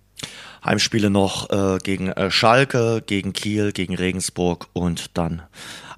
Heimspiele 0.65 1.11
noch 1.11 1.51
äh, 1.51 1.79
gegen 1.79 2.09
äh, 2.09 2.31
Schalke, 2.31 3.03
gegen 3.07 3.33
Kiel, 3.33 3.73
gegen 3.73 3.95
Regensburg 3.95 4.67
und 4.73 5.17
dann 5.17 5.43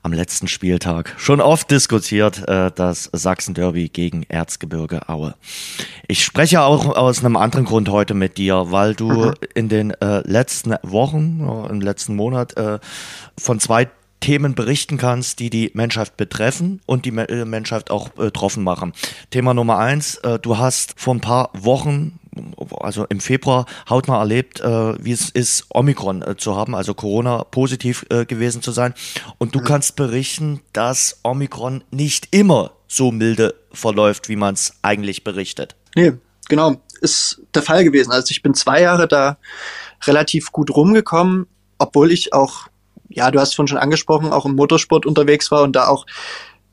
am 0.02 0.12
letzten 0.12 0.48
Spieltag 0.48 1.14
schon 1.18 1.40
oft 1.40 1.70
diskutiert, 1.70 2.48
äh, 2.48 2.70
das 2.74 3.10
Sachsen-Derby 3.12 3.88
gegen 3.88 4.24
Erzgebirge 4.24 5.08
Aue. 5.08 5.34
Ich 6.08 6.24
spreche 6.24 6.62
auch 6.62 6.96
aus 6.96 7.24
einem 7.24 7.36
anderen 7.36 7.64
Grund 7.64 7.88
heute 7.88 8.14
mit 8.14 8.38
dir, 8.38 8.70
weil 8.70 8.94
du 8.94 9.10
mhm. 9.10 9.34
in 9.54 9.68
den 9.68 9.90
äh, 9.92 10.20
letzten 10.28 10.74
Wochen, 10.82 11.40
äh, 11.40 11.70
im 11.70 11.80
letzten 11.80 12.16
Monat 12.16 12.56
äh, 12.56 12.78
von 13.38 13.60
zwei 13.60 13.88
Themen 14.20 14.54
berichten 14.54 14.98
kannst, 14.98 15.38
die 15.38 15.50
die 15.50 15.70
Menschheit 15.74 16.16
betreffen 16.16 16.80
und 16.86 17.06
die 17.06 17.16
äh, 17.16 17.44
Menschheit 17.44 17.90
auch 17.90 18.10
betroffen 18.10 18.62
machen. 18.62 18.92
Thema 19.30 19.54
Nummer 19.54 19.78
eins, 19.78 20.16
äh, 20.16 20.38
du 20.38 20.58
hast 20.58 20.94
vor 21.00 21.14
ein 21.14 21.20
paar 21.20 21.50
Wochen 21.54 22.19
also 22.78 23.06
im 23.08 23.20
Februar 23.20 23.66
hautnah 23.88 24.18
erlebt, 24.18 24.60
äh, 24.60 25.04
wie 25.04 25.12
es 25.12 25.30
ist, 25.30 25.66
Omikron 25.70 26.22
äh, 26.22 26.36
zu 26.36 26.56
haben, 26.56 26.74
also 26.74 26.94
Corona 26.94 27.44
positiv 27.44 28.04
äh, 28.10 28.24
gewesen 28.24 28.62
zu 28.62 28.72
sein. 28.72 28.94
Und 29.38 29.54
du 29.54 29.60
mhm. 29.60 29.64
kannst 29.64 29.96
berichten, 29.96 30.60
dass 30.72 31.20
Omikron 31.22 31.84
nicht 31.90 32.28
immer 32.30 32.72
so 32.88 33.12
milde 33.12 33.54
verläuft, 33.72 34.28
wie 34.28 34.36
man 34.36 34.54
es 34.54 34.74
eigentlich 34.82 35.24
berichtet. 35.24 35.76
Nee, 35.94 36.12
genau, 36.48 36.80
ist 37.00 37.40
der 37.54 37.62
Fall 37.62 37.84
gewesen. 37.84 38.12
Also 38.12 38.30
ich 38.30 38.42
bin 38.42 38.54
zwei 38.54 38.82
Jahre 38.82 39.08
da 39.08 39.38
relativ 40.04 40.52
gut 40.52 40.70
rumgekommen, 40.74 41.46
obwohl 41.78 42.10
ich 42.10 42.32
auch, 42.32 42.68
ja, 43.08 43.30
du 43.30 43.40
hast 43.40 43.54
vorhin 43.54 43.68
schon 43.68 43.78
angesprochen, 43.78 44.32
auch 44.32 44.46
im 44.46 44.56
Motorsport 44.56 45.06
unterwegs 45.06 45.50
war 45.50 45.62
und 45.62 45.74
da 45.74 45.88
auch 45.88 46.06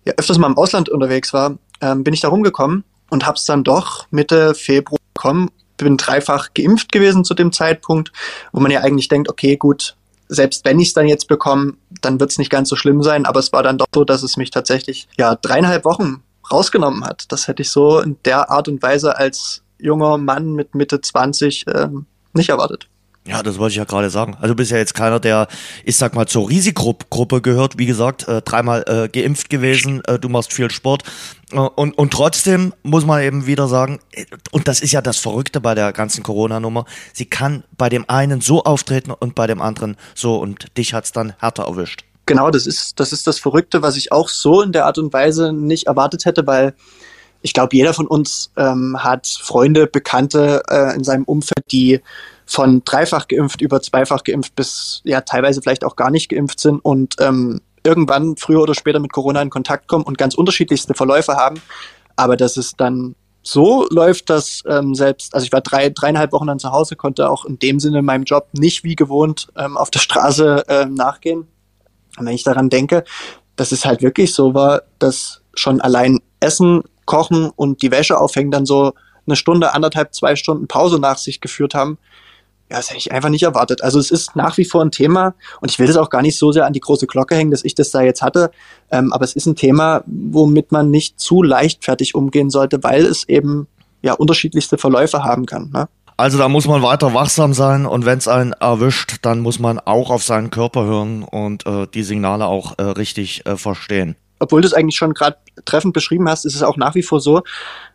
ja, 0.06 0.14
öfters 0.18 0.38
mal 0.38 0.48
im 0.48 0.58
Ausland 0.58 0.90
unterwegs 0.90 1.34
war, 1.34 1.58
ähm, 1.82 2.04
bin 2.04 2.14
ich 2.14 2.22
da 2.22 2.30
rumgekommen 2.30 2.84
und 3.10 3.26
habe 3.26 3.38
es 3.38 3.46
dann 3.46 3.64
doch 3.64 4.08
Mitte 4.12 4.56
Februar 4.56 5.00
bekommen. 5.18 5.50
Bin 5.78 5.98
dreifach 5.98 6.54
geimpft 6.54 6.92
gewesen 6.92 7.24
zu 7.24 7.34
dem 7.34 7.52
Zeitpunkt, 7.52 8.12
wo 8.52 8.60
man 8.60 8.72
ja 8.72 8.82
eigentlich 8.82 9.10
denkt, 9.10 9.30
okay, 9.30 9.58
gut, 9.58 9.96
selbst 10.28 10.66
wenn 10.66 10.80
ich 10.80 10.90
es 10.90 10.94
dann 10.94 11.08
jetzt 11.08 11.28
bekomme, 11.28 11.74
dann 12.02 12.20
wird 12.20 12.32
es 12.32 12.38
nicht 12.38 12.50
ganz 12.50 12.70
so 12.70 12.76
schlimm 12.76 13.04
sein. 13.04 13.26
Aber 13.26 13.40
es 13.40 13.54
war 13.54 13.64
dann 13.64 13.78
doch 13.78 13.88
so, 13.94 14.04
dass 14.04 14.24
es 14.24 14.38
mich 14.38 14.52
tatsächlich 14.52 15.08
ja 15.18 15.36
dreieinhalb 15.36 15.86
Wochen 15.86 16.24
rausgenommen 16.52 17.04
hat. 17.04 17.32
Das 17.32 17.48
hätte 17.48 17.62
ich 17.62 17.70
so 17.70 18.00
in 18.00 18.18
der 18.26 18.50
Art 18.50 18.68
und 18.68 18.82
Weise 18.82 19.18
als 19.18 19.64
junger 19.80 20.18
Mann 20.18 20.54
mit 20.54 20.76
Mitte 20.76 21.02
20 21.02 21.66
ähm, 21.74 22.06
nicht 22.34 22.50
erwartet. 22.50 22.88
Ja, 23.28 23.44
das 23.44 23.60
wollte 23.60 23.72
ich 23.72 23.78
ja 23.78 23.84
gerade 23.84 24.10
sagen. 24.10 24.36
Also 24.36 24.54
du 24.54 24.56
bist 24.56 24.72
ja 24.72 24.78
jetzt 24.78 24.94
keiner, 24.94 25.20
der, 25.20 25.48
ich 25.84 25.98
sag 25.98 26.16
mal, 26.16 26.28
zur 26.28 26.50
Risikogruppe 26.50 27.42
gehört. 27.42 27.78
Wie 27.78 27.86
gesagt, 27.86 28.28
äh, 28.28 28.42
dreimal 28.42 28.86
äh, 28.88 29.10
geimpft 29.10 29.50
gewesen, 29.50 30.02
äh, 30.06 30.18
du 30.18 30.30
machst 30.30 30.54
viel 30.54 30.72
Sport. 30.72 31.04
Äh, 31.52 31.58
und, 31.58 31.98
und 31.98 32.14
trotzdem 32.14 32.74
muss 32.84 33.06
man 33.06 33.22
eben 33.22 33.46
wieder 33.46 33.68
sagen, 33.68 34.00
äh, 34.14 34.26
und 34.52 34.70
das 34.70 34.80
ist 34.80 34.94
ja 34.94 35.02
das 35.02 35.18
Verrückte 35.18 35.60
bei 35.60 35.76
der 35.76 35.92
ganzen 35.92 36.24
Corona-Nummer, 36.24 36.86
sie 37.12 37.26
kann 37.26 37.64
bei 37.78 37.90
dem 37.90 38.06
einen 38.08 38.40
so 38.40 38.64
auftreten 38.64 39.12
und 39.12 39.36
bei 39.36 39.46
dem 39.46 39.62
anderen 39.62 39.98
so. 40.16 40.38
Und 40.38 40.78
dich 40.78 40.94
hat's 40.94 41.12
dann 41.12 41.34
härter 41.40 41.64
erwischt. 41.64 42.06
Genau, 42.26 42.50
das 42.50 42.66
ist, 42.66 43.00
das 43.00 43.12
ist 43.12 43.28
das 43.28 43.40
Verrückte, 43.40 43.82
was 43.82 43.98
ich 43.98 44.12
auch 44.12 44.30
so 44.30 44.62
in 44.62 44.72
der 44.72 44.86
Art 44.86 44.98
und 44.98 45.12
Weise 45.12 45.52
nicht 45.52 45.88
erwartet 45.88 46.26
hätte, 46.26 46.48
weil 46.48 46.76
ich 47.42 47.54
glaube, 47.54 47.76
jeder 47.76 47.94
von 47.94 48.08
uns 48.08 48.52
ähm, 48.58 48.98
hat 49.02 49.28
Freunde, 49.28 49.88
Bekannte 49.88 50.64
äh, 50.70 50.96
in 50.96 51.04
seinem 51.04 51.24
Umfeld, 51.24 51.72
die 51.72 52.02
von 52.48 52.82
dreifach 52.86 53.28
geimpft 53.28 53.62
über 53.62 53.82
zweifach 53.82 54.24
geimpft 54.24 54.56
bis 54.56 55.02
ja 55.04 55.22
teilweise 55.22 55.62
vielleicht 55.62 55.84
auch 55.84 55.96
gar 55.96 56.10
nicht 56.10 56.30
geimpft 56.30 56.60
sind 56.60 56.80
und 56.80 57.16
ähm, 57.20 57.62
irgendwann 57.84 58.38
früher 58.38 58.62
oder 58.62 58.74
später 58.74 59.00
mit 59.00 59.14
Corona 59.14 59.42
in 59.42 59.50
Kontakt 59.50 59.88
kommen 59.88 60.04
und 60.04 60.18
ganz 60.18 60.34
unterschiedlichste 60.34 60.94
Verläufe 60.94 61.36
haben. 61.36 61.62
Aber 62.16 62.36
dass 62.36 62.58
es 62.58 62.74
dann 62.76 63.16
so 63.44 63.88
läuft, 63.90 64.30
dass 64.30 64.64
ähm, 64.68 64.94
selbst, 64.94 65.34
also 65.34 65.46
ich 65.46 65.54
war 65.54 65.62
drei, 65.62 65.90
dreieinhalb 65.90 66.34
Wochen 66.34 66.48
dann 66.48 66.60
zu 66.60 66.72
Hause, 66.72 66.96
konnte 66.96 67.30
auch 67.30 67.46
in 67.46 67.60
dem 67.60 67.80
Sinne 67.80 68.02
meinem 68.02 68.24
Job 68.24 68.50
nicht 68.54 68.84
wie 68.84 68.96
gewohnt 68.96 69.48
ähm, 69.56 69.78
auf 69.78 69.90
der 69.90 70.00
Straße 70.00 70.66
ähm, 70.68 70.96
nachgehen. 70.96 71.48
Und 72.18 72.26
wenn 72.26 72.34
ich 72.34 72.44
daran 72.44 72.70
denke, 72.70 73.06
dass 73.56 73.72
es 73.72 73.86
halt 73.86 74.02
wirklich 74.02 74.34
so 74.34 74.54
war, 74.54 74.84
dass 75.00 75.42
schon 75.54 75.80
allein 75.80 76.20
Essen, 76.40 76.84
Kochen 77.06 77.50
und 77.56 77.82
die 77.82 77.92
Wäsche 77.92 78.20
aufhängen 78.20 78.52
dann 78.52 78.66
so 78.66 78.94
eine 79.26 79.36
Stunde, 79.36 79.74
anderthalb, 79.74 80.14
zwei 80.14 80.36
Stunden 80.36 80.68
Pause 80.68 81.00
nach 81.00 81.18
sich 81.18 81.40
geführt 81.40 81.74
haben, 81.74 81.98
ja, 82.70 82.78
das 82.78 82.90
hätte 82.90 82.98
ich 82.98 83.12
einfach 83.12 83.30
nicht 83.30 83.44
erwartet. 83.44 83.82
Also 83.82 84.00
es 84.00 84.12
ist 84.12 84.36
nach 84.36 84.58
wie 84.58 84.66
vor 84.66 84.82
ein 84.82 84.92
Thema 84.92 85.36
und 85.62 85.72
ich 85.72 85.80
will 85.80 85.88
das 85.88 85.96
auch 85.98 86.10
gar 86.10 86.22
nicht 86.22 86.38
so 86.38 86.52
sehr 86.52 86.66
an 86.66 86.74
die 86.74 86.80
große 86.80 87.08
Glocke 87.08 87.36
hängen, 87.36 87.52
dass 87.52 87.64
ich 87.64 87.76
das 87.76 87.92
da 87.92 88.02
jetzt 88.02 88.22
hatte, 88.22 88.52
ähm, 88.92 89.14
aber 89.14 89.24
es 89.24 89.36
ist 89.36 89.46
ein 89.46 89.56
Thema, 89.56 90.04
womit 90.06 90.72
man 90.72 90.92
nicht 90.92 91.20
zu 91.20 91.44
leichtfertig 91.44 92.16
umgehen 92.16 92.50
sollte, 92.50 92.84
weil 92.84 93.06
es 93.06 93.28
eben 93.30 93.68
ja 94.02 94.14
unterschiedlichste 94.14 94.78
Verläufe 94.78 95.24
haben 95.24 95.46
kann. 95.46 95.72
Ne? 95.74 95.88
Also 96.18 96.38
da 96.38 96.50
muss 96.50 96.68
man 96.68 96.82
weiter 96.82 97.14
wachsam 97.14 97.54
sein 97.54 97.86
und 97.86 98.06
wenn 98.06 98.18
es 98.18 98.28
einen 98.28 98.54
erwischt, 98.54 99.18
dann 99.22 99.40
muss 99.40 99.60
man 99.60 99.80
auch 99.80 100.10
auf 100.10 100.24
seinen 100.24 100.50
Körper 100.50 100.84
hören 100.84 101.24
und 101.24 101.66
äh, 101.66 101.88
die 101.94 102.04
Signale 102.04 102.48
auch 102.48 102.78
äh, 102.78 102.84
richtig 102.84 103.46
äh, 103.46 103.56
verstehen. 103.56 104.16
Obwohl 104.40 104.62
du 104.62 104.68
es 104.68 104.74
eigentlich 104.74 104.98
schon 104.98 105.14
gerade 105.14 105.38
treffend 105.66 105.94
beschrieben 105.94 106.30
hast, 106.30 106.46
ist 106.46 106.56
es 106.56 106.64
auch 106.64 106.78
nach 106.78 106.96
wie 106.96 107.02
vor 107.02 107.20
so. 107.20 107.42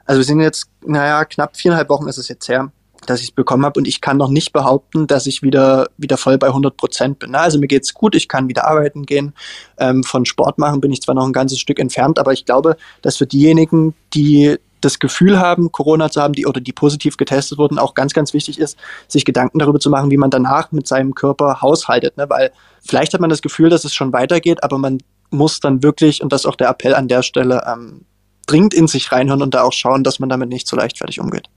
Also 0.07 0.21
wir 0.21 0.25
sind 0.25 0.41
jetzt, 0.41 0.67
naja, 0.85 1.25
knapp 1.25 1.57
viereinhalb 1.57 1.89
Wochen 1.89 2.09
ist 2.09 2.19
es 2.19 2.29
jetzt 2.29 2.49
her 2.49 2.73
dass 3.07 3.21
ich 3.21 3.29
es 3.29 3.33
bekommen 3.33 3.65
habe 3.65 3.79
und 3.81 3.89
ich 3.89 4.01
kann 4.01 4.17
noch 4.17 4.31
nicht 4.31 4.53
behaupten, 4.53 5.07
dass 5.07 5.27
ich 5.27 5.43
wieder 5.43 5.89
wieder 5.97 6.17
voll 6.17 6.39
bei 6.39 6.49
100 6.49 6.77
Prozent 6.77 7.19
bin. 7.19 7.35
Also 7.35 7.59
mir 7.59 7.67
geht's 7.67 7.95
gut, 7.95 8.15
ich 8.15 8.29
kann 8.29 8.49
wieder 8.49 8.67
arbeiten 8.67 9.05
gehen. 9.05 9.35
Ähm, 9.79 10.05
von 10.05 10.25
Sport 10.25 10.59
machen 10.59 10.81
bin 10.81 10.93
ich 10.93 11.03
zwar 11.03 11.15
noch 11.15 11.27
ein 11.27 11.33
ganzes 11.33 11.59
Stück 11.59 11.79
entfernt, 11.79 12.19
aber 12.19 12.33
ich 12.33 12.45
glaube, 12.45 12.77
dass 13.03 13.17
für 13.17 13.27
diejenigen, 13.27 13.95
die 14.15 14.59
das 14.83 14.99
Gefühl 14.99 15.41
haben, 15.41 15.73
Corona 15.73 16.11
zu 16.11 16.21
haben, 16.21 16.35
die 16.35 16.47
oder 16.47 16.61
die 16.61 16.73
positiv 16.73 17.17
getestet 17.17 17.59
wurden, 17.59 17.79
auch 17.79 17.95
ganz, 17.95 18.13
ganz 18.13 18.35
wichtig 18.35 18.59
ist, 18.59 18.77
sich 19.09 19.25
Gedanken 19.25 19.59
darüber 19.59 19.81
zu 19.81 19.91
machen, 19.91 20.11
wie 20.11 20.17
man 20.17 20.31
danach 20.31 20.73
mit 20.73 20.87
seinem 20.87 21.15
Körper 21.15 21.63
haushaltet. 21.63 22.17
Ne? 22.17 22.29
Weil 22.29 22.53
vielleicht 22.85 23.15
hat 23.15 23.21
man 23.21 23.31
das 23.31 23.43
Gefühl, 23.43 23.71
dass 23.71 23.85
es 23.85 23.95
schon 23.95 24.13
weitergeht, 24.13 24.63
aber 24.63 24.79
man 24.79 24.99
muss 25.31 25.61
dann 25.61 25.83
wirklich, 25.83 26.23
und 26.23 26.33
das 26.33 26.43
ist 26.43 26.47
auch 26.47 26.57
der 26.57 26.69
Appell 26.69 26.95
an 26.95 27.09
der 27.09 27.23
Stelle, 27.23 27.65
ähm, 27.67 28.05
dringend 28.47 28.75
in 28.75 28.89
sich 28.89 29.13
reinhören 29.13 29.43
und 29.43 29.55
da 29.55 29.63
auch 29.63 29.73
schauen, 29.73 30.05
dass 30.05 30.19
man 30.19 30.29
damit 30.29 30.49
nicht 30.49 30.67
so 30.67 30.77
leichtfertig 30.77 31.21
umgeht. 31.21 31.49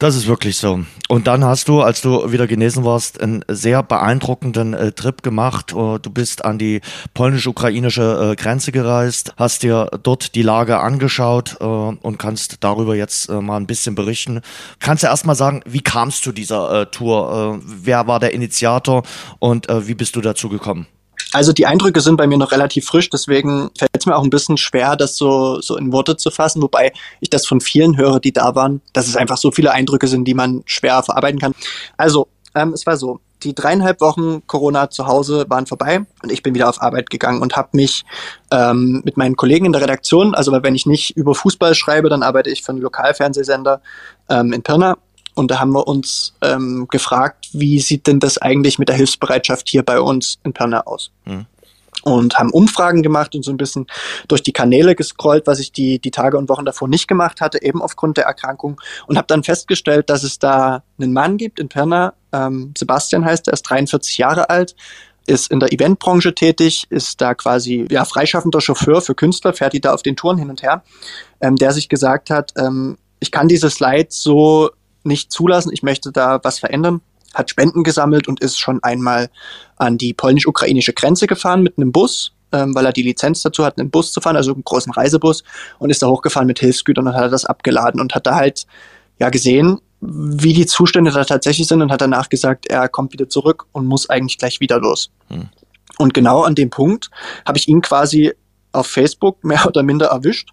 Das 0.00 0.16
ist 0.16 0.26
wirklich 0.26 0.56
so. 0.56 0.80
Und 1.08 1.28
dann 1.28 1.44
hast 1.44 1.68
du, 1.68 1.80
als 1.80 2.00
du 2.00 2.32
wieder 2.32 2.48
genesen 2.48 2.84
warst, 2.84 3.20
einen 3.20 3.44
sehr 3.46 3.82
beeindruckenden 3.84 4.74
äh, 4.74 4.90
Trip 4.90 5.22
gemacht. 5.22 5.72
Uh, 5.72 5.98
du 5.98 6.10
bist 6.10 6.44
an 6.44 6.58
die 6.58 6.80
polnisch-ukrainische 7.14 8.32
äh, 8.32 8.36
Grenze 8.36 8.72
gereist, 8.72 9.34
hast 9.36 9.62
dir 9.62 9.88
dort 10.02 10.34
die 10.34 10.42
Lage 10.42 10.80
angeschaut 10.80 11.58
äh, 11.60 11.64
und 11.64 12.18
kannst 12.18 12.56
darüber 12.60 12.96
jetzt 12.96 13.28
äh, 13.28 13.40
mal 13.40 13.56
ein 13.56 13.68
bisschen 13.68 13.94
berichten. 13.94 14.40
Kannst 14.80 15.04
du 15.04 15.06
erst 15.06 15.26
mal 15.26 15.36
sagen, 15.36 15.62
wie 15.64 15.80
kam 15.80 16.08
es 16.08 16.20
zu 16.20 16.32
dieser 16.32 16.82
äh, 16.82 16.86
Tour? 16.86 17.60
Äh, 17.62 17.64
wer 17.64 18.08
war 18.08 18.18
der 18.18 18.34
Initiator 18.34 19.04
und 19.38 19.68
wie 19.68 19.94
bist 19.94 20.16
du 20.16 20.20
dazu 20.20 20.48
gekommen? 20.48 20.86
Also 21.32 21.52
die 21.52 21.66
Eindrücke 21.66 22.00
sind 22.00 22.16
bei 22.16 22.26
mir 22.26 22.38
noch 22.38 22.52
relativ 22.52 22.86
frisch, 22.86 23.10
deswegen 23.10 23.70
fällt 23.76 23.93
es 24.04 24.06
mir 24.06 24.16
auch 24.16 24.24
ein 24.24 24.30
bisschen 24.30 24.56
schwer, 24.56 24.96
das 24.96 25.16
so, 25.16 25.60
so 25.60 25.76
in 25.76 25.92
Worte 25.92 26.16
zu 26.16 26.30
fassen, 26.30 26.62
wobei 26.62 26.92
ich 27.20 27.30
das 27.30 27.46
von 27.46 27.60
vielen 27.60 27.96
höre, 27.96 28.20
die 28.20 28.32
da 28.32 28.54
waren, 28.54 28.80
dass 28.92 29.08
es 29.08 29.16
einfach 29.16 29.36
so 29.36 29.50
viele 29.50 29.72
Eindrücke 29.72 30.06
sind, 30.06 30.26
die 30.26 30.34
man 30.34 30.62
schwer 30.66 31.02
verarbeiten 31.02 31.40
kann. 31.40 31.54
Also, 31.96 32.28
ähm, 32.54 32.72
es 32.72 32.86
war 32.86 32.96
so, 32.96 33.20
die 33.42 33.54
dreieinhalb 33.54 34.00
Wochen 34.00 34.46
Corona 34.46 34.88
zu 34.90 35.06
Hause 35.06 35.44
waren 35.48 35.66
vorbei 35.66 36.06
und 36.22 36.32
ich 36.32 36.42
bin 36.42 36.54
wieder 36.54 36.68
auf 36.68 36.80
Arbeit 36.80 37.10
gegangen 37.10 37.42
und 37.42 37.56
habe 37.56 37.70
mich 37.72 38.04
ähm, 38.50 39.02
mit 39.04 39.16
meinen 39.16 39.36
Kollegen 39.36 39.66
in 39.66 39.72
der 39.72 39.82
Redaktion, 39.82 40.34
also 40.34 40.52
wenn 40.52 40.74
ich 40.74 40.86
nicht 40.86 41.16
über 41.16 41.34
Fußball 41.34 41.74
schreibe, 41.74 42.08
dann 42.08 42.22
arbeite 42.22 42.50
ich 42.50 42.62
für 42.62 42.72
einen 42.72 42.80
Lokalfernsehsender 42.80 43.82
ähm, 44.30 44.52
in 44.52 44.62
Pirna 44.62 44.96
und 45.34 45.50
da 45.50 45.58
haben 45.58 45.72
wir 45.72 45.86
uns 45.86 46.34
ähm, 46.42 46.86
gefragt, 46.88 47.48
wie 47.52 47.80
sieht 47.80 48.06
denn 48.06 48.20
das 48.20 48.38
eigentlich 48.38 48.78
mit 48.78 48.88
der 48.88 48.96
Hilfsbereitschaft 48.96 49.68
hier 49.68 49.82
bei 49.82 50.00
uns 50.00 50.38
in 50.44 50.52
Pirna 50.52 50.82
aus? 50.82 51.10
Mhm. 51.24 51.46
Und 52.04 52.38
haben 52.38 52.50
Umfragen 52.50 53.02
gemacht 53.02 53.34
und 53.34 53.44
so 53.44 53.50
ein 53.50 53.56
bisschen 53.56 53.86
durch 54.28 54.42
die 54.42 54.52
Kanäle 54.52 54.94
gescrollt, 54.94 55.46
was 55.46 55.58
ich 55.58 55.72
die, 55.72 55.98
die 55.98 56.10
Tage 56.10 56.36
und 56.36 56.48
Wochen 56.48 56.64
davor 56.64 56.88
nicht 56.88 57.08
gemacht 57.08 57.40
hatte, 57.40 57.62
eben 57.62 57.82
aufgrund 57.82 58.16
der 58.16 58.24
Erkrankung. 58.24 58.80
Und 59.06 59.16
habe 59.16 59.26
dann 59.26 59.42
festgestellt, 59.42 60.10
dass 60.10 60.22
es 60.22 60.38
da 60.38 60.82
einen 60.98 61.12
Mann 61.12 61.36
gibt 61.36 61.58
in 61.58 61.68
Pirna, 61.68 62.14
ähm, 62.32 62.74
Sebastian 62.76 63.24
heißt 63.24 63.48
er, 63.48 63.54
ist 63.54 63.62
43 63.62 64.18
Jahre 64.18 64.50
alt, 64.50 64.74
ist 65.26 65.50
in 65.50 65.60
der 65.60 65.72
Eventbranche 65.72 66.34
tätig, 66.34 66.86
ist 66.90 67.20
da 67.20 67.34
quasi 67.34 67.86
ja, 67.90 68.04
freischaffender 68.04 68.60
Chauffeur 68.60 69.00
für 69.00 69.14
Künstler, 69.14 69.52
fährt 69.54 69.72
die 69.72 69.80
da 69.80 69.94
auf 69.94 70.02
den 70.02 70.16
Touren 70.16 70.38
hin 70.38 70.50
und 70.50 70.62
her, 70.62 70.82
ähm, 71.40 71.56
der 71.56 71.72
sich 71.72 71.88
gesagt 71.88 72.30
hat, 72.30 72.52
ähm, 72.58 72.98
ich 73.20 73.30
kann 73.30 73.48
dieses 73.48 73.80
Leid 73.80 74.12
so 74.12 74.70
nicht 75.02 75.32
zulassen, 75.32 75.72
ich 75.72 75.82
möchte 75.82 76.12
da 76.12 76.40
was 76.42 76.58
verändern, 76.58 77.00
hat 77.34 77.50
Spenden 77.50 77.82
gesammelt 77.82 78.28
und 78.28 78.40
ist 78.40 78.58
schon 78.58 78.82
einmal 78.82 79.30
an 79.76 79.98
die 79.98 80.14
polnisch-ukrainische 80.14 80.92
Grenze 80.92 81.26
gefahren 81.26 81.62
mit 81.62 81.78
einem 81.78 81.92
Bus, 81.92 82.32
ähm, 82.52 82.74
weil 82.74 82.86
er 82.86 82.92
die 82.92 83.02
Lizenz 83.02 83.42
dazu 83.42 83.64
hat, 83.64 83.78
einen 83.78 83.90
Bus 83.90 84.12
zu 84.12 84.20
fahren, 84.20 84.36
also 84.36 84.52
einen 84.52 84.64
großen 84.64 84.92
Reisebus, 84.92 85.44
und 85.78 85.90
ist 85.90 86.02
da 86.02 86.06
hochgefahren 86.06 86.46
mit 86.46 86.60
Hilfsgütern 86.60 87.06
und 87.06 87.14
hat 87.14 87.32
das 87.32 87.44
abgeladen 87.44 88.00
und 88.00 88.14
hat 88.14 88.26
da 88.26 88.36
halt 88.36 88.66
ja 89.18 89.28
gesehen, 89.30 89.80
wie 90.00 90.52
die 90.52 90.66
Zustände 90.66 91.10
da 91.10 91.24
tatsächlich 91.24 91.66
sind 91.66 91.82
und 91.82 91.90
hat 91.90 92.00
danach 92.00 92.28
gesagt, 92.28 92.66
er 92.66 92.88
kommt 92.88 93.12
wieder 93.12 93.28
zurück 93.28 93.66
und 93.72 93.86
muss 93.86 94.10
eigentlich 94.10 94.38
gleich 94.38 94.60
wieder 94.60 94.78
los. 94.78 95.10
Hm. 95.28 95.48
Und 95.98 96.14
genau 96.14 96.42
an 96.42 96.54
dem 96.54 96.70
Punkt 96.70 97.10
habe 97.46 97.58
ich 97.58 97.68
ihn 97.68 97.80
quasi 97.80 98.32
auf 98.72 98.86
Facebook 98.86 99.42
mehr 99.44 99.64
oder 99.66 99.82
minder 99.82 100.06
erwischt, 100.06 100.50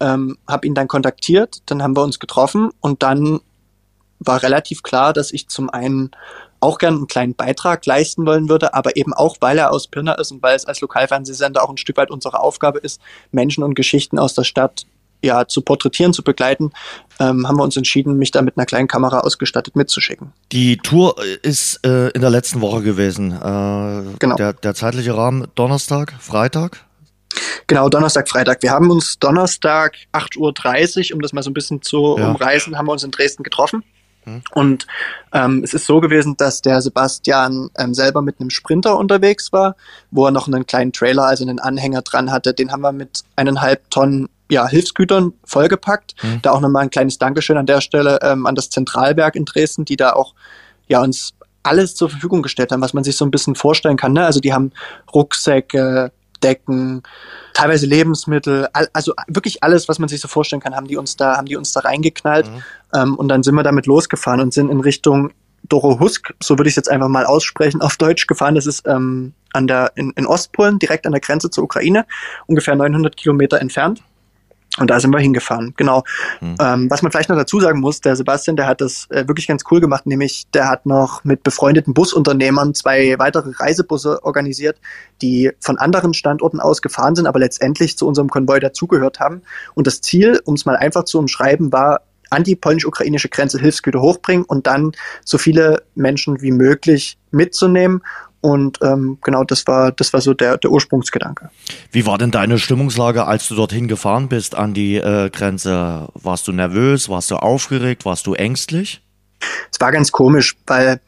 ähm, 0.00 0.38
habe 0.48 0.66
ihn 0.66 0.74
dann 0.74 0.88
kontaktiert, 0.88 1.58
dann 1.66 1.82
haben 1.82 1.96
wir 1.96 2.02
uns 2.02 2.18
getroffen 2.18 2.70
und 2.80 3.02
dann 3.02 3.40
war 4.20 4.42
relativ 4.42 4.82
klar, 4.82 5.12
dass 5.12 5.32
ich 5.32 5.48
zum 5.48 5.70
einen 5.70 6.10
auch 6.60 6.78
gern 6.78 6.94
einen 6.94 7.06
kleinen 7.06 7.34
Beitrag 7.34 7.84
leisten 7.86 8.26
wollen 8.26 8.48
würde, 8.48 8.74
aber 8.74 8.96
eben 8.96 9.14
auch, 9.14 9.36
weil 9.40 9.58
er 9.58 9.72
aus 9.72 9.88
Pirna 9.88 10.12
ist 10.14 10.30
und 10.30 10.42
weil 10.42 10.54
es 10.54 10.66
als 10.66 10.80
Lokalfernsehsender 10.80 11.62
auch 11.62 11.70
ein 11.70 11.78
Stück 11.78 11.96
weit 11.96 12.10
unsere 12.10 12.40
Aufgabe 12.40 12.78
ist, 12.78 13.00
Menschen 13.32 13.64
und 13.64 13.74
Geschichten 13.74 14.18
aus 14.18 14.34
der 14.34 14.44
Stadt 14.44 14.86
ja 15.22 15.46
zu 15.46 15.62
porträtieren, 15.62 16.12
zu 16.12 16.22
begleiten, 16.22 16.72
ähm, 17.18 17.46
haben 17.46 17.56
wir 17.56 17.64
uns 17.64 17.76
entschieden, 17.76 18.16
mich 18.16 18.30
da 18.30 18.42
mit 18.42 18.56
einer 18.56 18.66
kleinen 18.66 18.88
Kamera 18.88 19.20
ausgestattet 19.20 19.76
mitzuschicken. 19.76 20.32
Die 20.52 20.76
Tour 20.78 21.16
ist 21.42 21.84
äh, 21.84 22.08
in 22.08 22.20
der 22.20 22.30
letzten 22.30 22.60
Woche 22.60 22.82
gewesen. 22.82 23.32
Äh, 23.32 24.16
genau. 24.18 24.36
Der, 24.36 24.52
der 24.52 24.74
zeitliche 24.74 25.16
Rahmen 25.16 25.48
Donnerstag, 25.54 26.14
Freitag? 26.20 26.84
Genau, 27.66 27.88
Donnerstag, 27.88 28.28
Freitag. 28.28 28.62
Wir 28.62 28.70
haben 28.70 28.90
uns 28.90 29.18
Donnerstag 29.18 29.94
8.30 30.12 31.10
Uhr, 31.10 31.16
um 31.16 31.22
das 31.22 31.32
mal 31.32 31.42
so 31.42 31.50
ein 31.50 31.54
bisschen 31.54 31.82
zu 31.82 32.16
ja. 32.18 32.30
umreißen, 32.30 32.76
haben 32.76 32.86
wir 32.86 32.92
uns 32.92 33.04
in 33.04 33.10
Dresden 33.10 33.42
getroffen. 33.42 33.84
Und 34.52 34.86
ähm, 35.32 35.62
es 35.64 35.74
ist 35.74 35.86
so 35.86 36.00
gewesen, 36.00 36.36
dass 36.36 36.62
der 36.62 36.82
Sebastian 36.82 37.70
ähm, 37.78 37.94
selber 37.94 38.22
mit 38.22 38.40
einem 38.40 38.50
Sprinter 38.50 38.96
unterwegs 38.98 39.52
war, 39.52 39.76
wo 40.10 40.26
er 40.26 40.30
noch 40.30 40.46
einen 40.46 40.66
kleinen 40.66 40.92
Trailer, 40.92 41.24
also 41.24 41.44
einen 41.44 41.58
Anhänger 41.58 42.02
dran 42.02 42.30
hatte. 42.30 42.54
Den 42.54 42.72
haben 42.72 42.82
wir 42.82 42.92
mit 42.92 43.22
eineinhalb 43.36 43.90
Tonnen 43.90 44.28
ja, 44.50 44.66
Hilfsgütern 44.66 45.32
vollgepackt. 45.44 46.14
Mhm. 46.22 46.42
Da 46.42 46.50
auch 46.50 46.60
nochmal 46.60 46.82
ein 46.82 46.90
kleines 46.90 47.18
Dankeschön 47.18 47.56
an 47.56 47.66
der 47.66 47.80
Stelle 47.80 48.18
ähm, 48.22 48.46
an 48.46 48.54
das 48.54 48.70
Zentralwerk 48.70 49.36
in 49.36 49.44
Dresden, 49.44 49.84
die 49.84 49.96
da 49.96 50.12
auch 50.12 50.34
ja 50.88 51.00
uns 51.00 51.34
alles 51.62 51.94
zur 51.94 52.10
Verfügung 52.10 52.42
gestellt 52.42 52.72
haben, 52.72 52.80
was 52.80 52.94
man 52.94 53.04
sich 53.04 53.16
so 53.16 53.24
ein 53.24 53.30
bisschen 53.30 53.54
vorstellen 53.54 53.96
kann. 53.96 54.12
Ne? 54.12 54.24
Also 54.24 54.40
die 54.40 54.52
haben 54.52 54.72
Rucksäcke, 55.14 56.12
Decken, 56.42 57.02
teilweise 57.54 57.86
Lebensmittel, 57.86 58.68
also 58.92 59.12
wirklich 59.28 59.62
alles, 59.62 59.88
was 59.88 59.98
man 59.98 60.08
sich 60.08 60.20
so 60.20 60.28
vorstellen 60.28 60.60
kann, 60.60 60.74
haben 60.74 60.88
die 60.88 60.96
uns 60.96 61.16
da, 61.16 61.36
haben 61.36 61.46
die 61.46 61.56
uns 61.56 61.72
da 61.72 61.80
reingeknallt. 61.80 62.46
Mhm. 62.48 62.62
Ähm, 62.94 63.16
und 63.16 63.28
dann 63.28 63.42
sind 63.42 63.54
wir 63.54 63.62
damit 63.62 63.86
losgefahren 63.86 64.40
und 64.40 64.52
sind 64.54 64.70
in 64.70 64.80
Richtung 64.80 65.32
Dorohusk, 65.68 66.34
so 66.42 66.58
würde 66.58 66.68
ich 66.68 66.72
es 66.72 66.76
jetzt 66.76 66.90
einfach 66.90 67.08
mal 67.08 67.26
aussprechen, 67.26 67.80
auf 67.80 67.96
Deutsch 67.96 68.26
gefahren. 68.26 68.54
Das 68.54 68.66
ist 68.66 68.86
ähm, 68.86 69.34
an 69.52 69.66
der, 69.66 69.92
in, 69.94 70.10
in 70.16 70.26
Ostpolen, 70.26 70.78
direkt 70.78 71.06
an 71.06 71.12
der 71.12 71.20
Grenze 71.20 71.50
zur 71.50 71.64
Ukraine, 71.64 72.06
ungefähr 72.46 72.74
900 72.74 73.16
Kilometer 73.16 73.60
entfernt. 73.60 74.02
Und 74.78 74.88
da 74.88 75.00
sind 75.00 75.10
wir 75.10 75.18
hingefahren, 75.18 75.74
genau. 75.76 76.04
Hm. 76.38 76.54
Ähm, 76.60 76.90
was 76.90 77.02
man 77.02 77.10
vielleicht 77.10 77.28
noch 77.28 77.36
dazu 77.36 77.58
sagen 77.58 77.80
muss, 77.80 78.00
der 78.00 78.14
Sebastian, 78.14 78.56
der 78.56 78.68
hat 78.68 78.80
das 78.80 79.08
äh, 79.10 79.26
wirklich 79.26 79.48
ganz 79.48 79.64
cool 79.70 79.80
gemacht, 79.80 80.06
nämlich 80.06 80.46
der 80.54 80.68
hat 80.68 80.86
noch 80.86 81.24
mit 81.24 81.42
befreundeten 81.42 81.92
Busunternehmern 81.92 82.74
zwei 82.74 83.18
weitere 83.18 83.50
Reisebusse 83.50 84.22
organisiert, 84.24 84.80
die 85.22 85.50
von 85.58 85.76
anderen 85.76 86.14
Standorten 86.14 86.60
aus 86.60 86.82
gefahren 86.82 87.16
sind, 87.16 87.26
aber 87.26 87.40
letztendlich 87.40 87.98
zu 87.98 88.06
unserem 88.06 88.28
Konvoi 88.28 88.60
dazugehört 88.60 89.18
haben. 89.18 89.42
Und 89.74 89.88
das 89.88 90.02
Ziel, 90.02 90.40
um 90.44 90.54
es 90.54 90.64
mal 90.64 90.76
einfach 90.76 91.04
zu 91.04 91.18
umschreiben, 91.18 91.72
war, 91.72 92.02
an 92.30 92.44
die 92.44 92.54
polnisch-ukrainische 92.54 93.28
Grenze 93.28 93.58
Hilfsgüter 93.58 94.00
hochbringen 94.00 94.44
und 94.44 94.68
dann 94.68 94.92
so 95.24 95.36
viele 95.36 95.82
Menschen 95.96 96.40
wie 96.40 96.52
möglich 96.52 97.18
mitzunehmen 97.32 98.02
und 98.40 98.78
ähm, 98.82 99.18
genau, 99.22 99.44
das 99.44 99.66
war, 99.66 99.92
das 99.92 100.12
war 100.12 100.20
so 100.20 100.32
der, 100.32 100.56
der 100.56 100.70
Ursprungsgedanke. 100.70 101.50
Wie 101.92 102.06
war 102.06 102.16
denn 102.16 102.30
deine 102.30 102.58
Stimmungslage, 102.58 103.26
als 103.26 103.48
du 103.48 103.54
dorthin 103.54 103.86
gefahren 103.86 104.28
bist 104.28 104.54
an 104.54 104.72
die 104.72 104.96
äh, 104.96 105.30
Grenze? 105.30 106.08
Warst 106.14 106.48
du 106.48 106.52
nervös? 106.52 107.08
Warst 107.08 107.30
du 107.30 107.36
aufgeregt? 107.36 108.04
Warst 108.04 108.26
du 108.26 108.34
ängstlich? 108.34 109.02
Es 109.70 109.80
war 109.80 109.92
ganz 109.92 110.10
komisch, 110.10 110.56
weil 110.66 111.00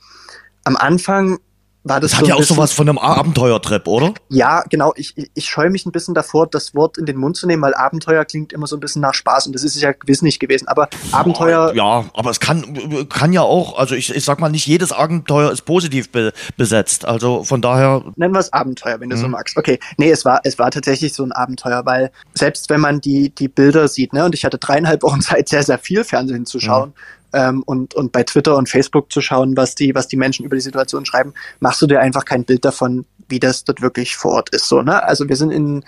am 0.64 0.76
Anfang 0.76 1.38
war 1.84 2.00
das, 2.00 2.12
das 2.12 2.20
hat 2.20 2.26
so 2.26 2.30
ja 2.30 2.36
auch 2.36 2.42
sowas 2.44 2.72
von 2.72 2.88
einem 2.88 2.98
Abenteuertrip, 2.98 3.88
oder? 3.88 4.14
Ja, 4.28 4.62
genau. 4.70 4.92
Ich, 4.96 5.16
ich, 5.16 5.30
ich 5.34 5.46
scheue 5.46 5.68
mich 5.68 5.84
ein 5.84 5.90
bisschen 5.90 6.14
davor, 6.14 6.46
das 6.46 6.74
Wort 6.76 6.96
in 6.96 7.06
den 7.06 7.16
Mund 7.16 7.36
zu 7.36 7.46
nehmen, 7.48 7.60
weil 7.62 7.74
Abenteuer 7.74 8.24
klingt 8.24 8.52
immer 8.52 8.68
so 8.68 8.76
ein 8.76 8.80
bisschen 8.80 9.02
nach 9.02 9.14
Spaß 9.14 9.46
und 9.46 9.52
das 9.52 9.64
ist 9.64 9.74
es 9.74 9.82
ja 9.82 9.90
gewiss 9.90 10.22
nicht 10.22 10.38
gewesen. 10.38 10.68
Aber 10.68 10.88
Abenteuer. 11.10 11.74
Ja, 11.74 12.04
aber 12.14 12.30
es 12.30 12.38
kann, 12.38 13.08
kann 13.08 13.32
ja 13.32 13.42
auch, 13.42 13.78
also 13.78 13.96
ich, 13.96 14.14
ich 14.14 14.24
sag 14.24 14.38
mal, 14.38 14.48
nicht 14.48 14.66
jedes 14.66 14.92
Abenteuer 14.92 15.50
ist 15.50 15.62
positiv 15.62 16.10
be, 16.10 16.32
besetzt. 16.56 17.04
Also 17.04 17.42
von 17.42 17.60
daher. 17.60 18.04
Nennen 18.14 18.32
wir 18.32 18.40
es 18.40 18.52
Abenteuer, 18.52 19.00
wenn 19.00 19.10
du 19.10 19.16
mhm. 19.16 19.20
so 19.20 19.28
magst. 19.28 19.56
Okay. 19.56 19.80
Nee, 19.96 20.10
es 20.10 20.24
war, 20.24 20.40
es 20.44 20.58
war 20.60 20.70
tatsächlich 20.70 21.14
so 21.14 21.24
ein 21.24 21.32
Abenteuer, 21.32 21.84
weil 21.84 22.12
selbst 22.34 22.70
wenn 22.70 22.80
man 22.80 23.00
die, 23.00 23.30
die 23.30 23.48
Bilder 23.48 23.88
sieht, 23.88 24.12
ne, 24.12 24.24
und 24.24 24.36
ich 24.36 24.44
hatte 24.44 24.58
dreieinhalb 24.58 25.02
Wochen 25.02 25.20
Zeit, 25.22 25.48
sehr, 25.48 25.64
sehr 25.64 25.78
viel 25.78 26.04
Fernsehen 26.04 26.46
zu 26.46 26.60
schauen. 26.60 26.90
Mhm 26.90 27.21
ähm, 27.32 27.62
und, 27.64 27.94
und 27.94 28.12
bei 28.12 28.22
Twitter 28.22 28.56
und 28.56 28.68
Facebook 28.68 29.12
zu 29.12 29.20
schauen, 29.20 29.56
was 29.56 29.74
die, 29.74 29.94
was 29.94 30.08
die 30.08 30.16
Menschen 30.16 30.44
über 30.44 30.56
die 30.56 30.62
Situation 30.62 31.04
schreiben, 31.04 31.34
machst 31.60 31.82
du 31.82 31.86
dir 31.86 32.00
einfach 32.00 32.24
kein 32.24 32.44
Bild 32.44 32.64
davon, 32.64 33.04
wie 33.28 33.40
das 33.40 33.64
dort 33.64 33.80
wirklich 33.80 34.16
vor 34.16 34.32
Ort 34.32 34.50
ist. 34.50 34.68
So, 34.68 34.82
ne? 34.82 35.02
Also 35.02 35.28
wir 35.28 35.36
sind 35.36 35.50
in 35.50 35.84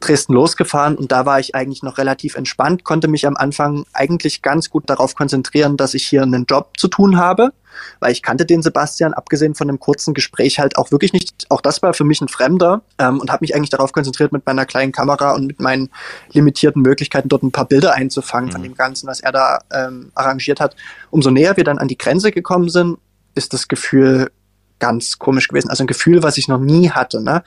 Dresden 0.00 0.32
losgefahren 0.32 0.96
und 0.96 1.12
da 1.12 1.26
war 1.26 1.40
ich 1.40 1.54
eigentlich 1.54 1.82
noch 1.82 1.98
relativ 1.98 2.36
entspannt, 2.36 2.84
konnte 2.84 3.08
mich 3.08 3.26
am 3.26 3.36
Anfang 3.36 3.84
eigentlich 3.92 4.42
ganz 4.42 4.70
gut 4.70 4.88
darauf 4.88 5.14
konzentrieren, 5.14 5.76
dass 5.76 5.94
ich 5.94 6.06
hier 6.06 6.22
einen 6.22 6.46
Job 6.46 6.72
zu 6.76 6.88
tun 6.88 7.16
habe, 7.16 7.52
weil 8.00 8.12
ich 8.12 8.22
kannte 8.22 8.46
den 8.46 8.62
Sebastian, 8.62 9.14
abgesehen 9.14 9.54
von 9.54 9.68
einem 9.68 9.78
kurzen 9.78 10.14
Gespräch 10.14 10.58
halt 10.58 10.76
auch 10.76 10.90
wirklich 10.90 11.12
nicht, 11.12 11.46
auch 11.50 11.60
das 11.60 11.82
war 11.82 11.94
für 11.94 12.04
mich 12.04 12.20
ein 12.20 12.28
Fremder 12.28 12.82
ähm, 12.98 13.20
und 13.20 13.30
habe 13.30 13.42
mich 13.42 13.54
eigentlich 13.54 13.70
darauf 13.70 13.92
konzentriert, 13.92 14.32
mit 14.32 14.46
meiner 14.46 14.66
kleinen 14.66 14.92
Kamera 14.92 15.34
und 15.34 15.46
mit 15.46 15.60
meinen 15.60 15.90
limitierten 16.32 16.82
Möglichkeiten 16.82 17.28
dort 17.28 17.42
ein 17.42 17.52
paar 17.52 17.66
Bilder 17.66 17.94
einzufangen 17.94 18.48
mhm. 18.48 18.52
von 18.52 18.62
dem 18.62 18.74
Ganzen, 18.74 19.06
was 19.06 19.20
er 19.20 19.32
da 19.32 19.60
ähm, 19.72 20.12
arrangiert 20.14 20.60
hat. 20.60 20.76
Umso 21.10 21.30
näher 21.30 21.56
wir 21.56 21.64
dann 21.64 21.78
an 21.78 21.88
die 21.88 21.98
Grenze 21.98 22.30
gekommen 22.32 22.68
sind, 22.68 22.98
ist 23.34 23.52
das 23.52 23.68
Gefühl 23.68 24.30
ganz 24.78 25.18
komisch 25.18 25.48
gewesen. 25.48 25.70
Also 25.70 25.84
ein 25.84 25.88
Gefühl, 25.88 26.22
was 26.22 26.38
ich 26.38 26.48
noch 26.48 26.60
nie 26.60 26.90
hatte. 26.90 27.22
Ne? 27.22 27.42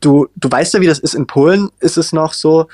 Du, 0.00 0.28
du 0.36 0.50
weißt 0.50 0.74
ja, 0.74 0.80
wie 0.80 0.86
das 0.86 0.98
ist. 0.98 1.14
In 1.14 1.26
Polen 1.26 1.70
ist 1.80 1.98
es 1.98 2.12
noch 2.12 2.32
so, 2.32 2.68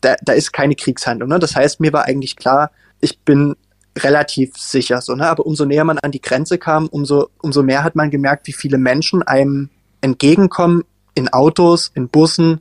da, 0.00 0.16
da 0.22 0.32
ist 0.32 0.52
keine 0.52 0.74
Kriegshandlung. 0.74 1.28
Ne? 1.28 1.38
Das 1.38 1.56
heißt, 1.56 1.80
mir 1.80 1.92
war 1.92 2.04
eigentlich 2.04 2.36
klar, 2.36 2.70
ich 3.00 3.20
bin 3.20 3.56
relativ 3.98 4.56
sicher 4.56 5.00
so, 5.00 5.14
ne? 5.14 5.28
Aber 5.28 5.46
umso 5.46 5.64
näher 5.64 5.84
man 5.84 5.98
an 5.98 6.12
die 6.12 6.20
Grenze 6.20 6.58
kam, 6.58 6.86
umso, 6.86 7.28
umso 7.42 7.62
mehr 7.62 7.82
hat 7.82 7.96
man 7.96 8.10
gemerkt, 8.10 8.46
wie 8.46 8.52
viele 8.52 8.78
Menschen 8.78 9.22
einem 9.22 9.68
entgegenkommen 10.00 10.84
in 11.14 11.28
Autos, 11.32 11.90
in 11.94 12.08
Bussen, 12.08 12.60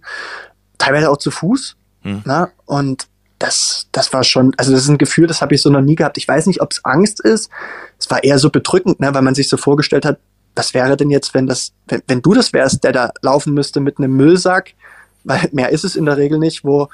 teilweise 0.77 1.09
auch 1.11 1.17
zu 1.17 1.29
Fuß. 1.29 1.75
Hm. 2.01 2.23
Ne? 2.25 2.51
Und 2.65 3.07
das, 3.37 3.87
das 3.93 4.11
war 4.11 4.23
schon, 4.23 4.53
also 4.57 4.71
das 4.71 4.81
ist 4.81 4.89
ein 4.89 4.97
Gefühl, 4.97 5.27
das 5.27 5.41
habe 5.41 5.55
ich 5.55 5.61
so 5.61 5.69
noch 5.69 5.81
nie 5.81 5.95
gehabt. 5.95 6.17
Ich 6.17 6.27
weiß 6.27 6.45
nicht, 6.45 6.61
ob 6.61 6.71
es 6.73 6.83
Angst 6.83 7.21
ist. 7.21 7.49
Es 7.97 8.09
war 8.11 8.23
eher 8.23 8.37
so 8.37 8.49
bedrückend, 8.49 8.99
ne, 8.99 9.13
weil 9.13 9.21
man 9.21 9.33
sich 9.33 9.47
so 9.47 9.55
vorgestellt 9.55 10.05
hat, 10.05 10.19
was 10.55 10.73
wäre 10.73 10.97
denn 10.97 11.09
jetzt, 11.09 11.33
wenn 11.33 11.47
das, 11.47 11.73
wenn, 11.87 12.01
wenn 12.07 12.21
du 12.21 12.33
das 12.33 12.53
wärst, 12.53 12.83
der 12.83 12.91
da 12.91 13.11
laufen 13.21 13.53
müsste 13.53 13.79
mit 13.79 13.97
einem 13.97 14.15
Müllsack, 14.15 14.73
weil 15.23 15.49
mehr 15.51 15.69
ist 15.69 15.83
es 15.83 15.95
in 15.95 16.05
der 16.05 16.17
Regel 16.17 16.39
nicht, 16.39 16.63
wo 16.63 16.89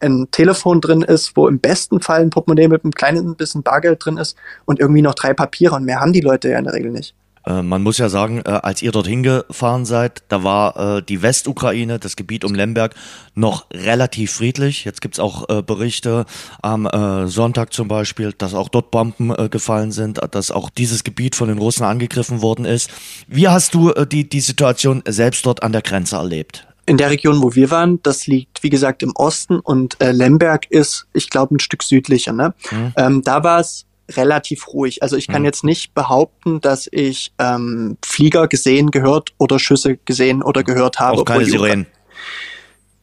ein 0.00 0.28
Telefon 0.30 0.80
drin 0.80 1.02
ist, 1.02 1.36
wo 1.36 1.48
im 1.48 1.58
besten 1.58 2.00
Fall 2.00 2.20
ein 2.20 2.30
Portemonnaie 2.30 2.68
mit 2.68 2.84
einem 2.84 2.92
kleinen 2.92 3.34
bisschen 3.34 3.62
Bargeld 3.62 4.04
drin 4.04 4.16
ist 4.16 4.36
und 4.64 4.78
irgendwie 4.78 5.02
noch 5.02 5.14
drei 5.14 5.34
Papiere 5.34 5.74
und 5.74 5.84
mehr 5.84 6.00
haben 6.00 6.12
die 6.12 6.20
Leute 6.20 6.48
ja 6.50 6.58
in 6.58 6.64
der 6.64 6.74
Regel 6.74 6.92
nicht. 6.92 7.14
Äh, 7.46 7.62
man 7.62 7.82
muss 7.82 7.98
ja 7.98 8.08
sagen, 8.08 8.42
äh, 8.44 8.50
als 8.50 8.82
ihr 8.82 8.92
dorthin 8.92 9.22
gefahren 9.22 9.84
seid, 9.84 10.22
da 10.28 10.44
war 10.44 10.98
äh, 10.98 11.02
die 11.02 11.22
Westukraine, 11.22 11.98
das 11.98 12.16
Gebiet 12.16 12.44
um 12.44 12.54
Lemberg, 12.54 12.94
noch 13.34 13.66
relativ 13.72 14.32
friedlich. 14.32 14.84
Jetzt 14.84 15.00
gibt's 15.00 15.20
auch 15.20 15.46
Berichte 15.62 16.26
am 16.60 16.88
Sonntag 17.28 17.72
zum 17.72 17.86
Beispiel, 17.86 18.32
dass 18.36 18.52
auch 18.52 18.68
dort 18.68 18.90
Bomben 18.90 19.32
gefallen 19.48 19.92
sind, 19.92 20.18
dass 20.32 20.50
auch 20.50 20.70
dieses 20.70 21.04
Gebiet 21.04 21.36
von 21.36 21.46
den 21.46 21.58
Russen 21.58 21.84
angegriffen 21.84 22.42
worden 22.42 22.64
ist. 22.64 22.90
Wie 23.28 23.46
hast 23.46 23.74
du 23.74 23.92
die, 24.06 24.28
die 24.28 24.40
Situation 24.40 25.04
selbst 25.06 25.46
dort 25.46 25.62
an 25.62 25.70
der 25.70 25.82
Grenze 25.82 26.16
erlebt? 26.16 26.66
in 26.88 26.96
der 26.96 27.10
Region, 27.10 27.42
wo 27.42 27.54
wir 27.54 27.70
waren, 27.70 28.02
das 28.02 28.26
liegt, 28.26 28.62
wie 28.62 28.70
gesagt, 28.70 29.02
im 29.02 29.12
Osten 29.14 29.60
und 29.60 30.00
äh, 30.00 30.10
Lemberg 30.10 30.70
ist, 30.70 31.06
ich 31.12 31.28
glaube, 31.28 31.54
ein 31.54 31.60
Stück 31.60 31.82
südlicher. 31.82 32.32
Ne? 32.32 32.54
Mhm. 32.70 32.92
Ähm, 32.96 33.22
da 33.22 33.44
war 33.44 33.60
es 33.60 33.84
relativ 34.10 34.68
ruhig. 34.68 35.02
Also 35.02 35.16
ich 35.16 35.28
kann 35.28 35.42
mhm. 35.42 35.46
jetzt 35.46 35.64
nicht 35.64 35.94
behaupten, 35.94 36.60
dass 36.60 36.88
ich 36.90 37.32
ähm, 37.38 37.98
Flieger 38.04 38.48
gesehen, 38.48 38.90
gehört 38.90 39.32
oder 39.38 39.58
Schüsse 39.58 39.96
gesehen 40.04 40.42
oder 40.42 40.62
gehört 40.62 40.98
habe. 40.98 41.20
Auch 41.20 41.24
keine 41.24 41.44
Sirenen. 41.44 41.86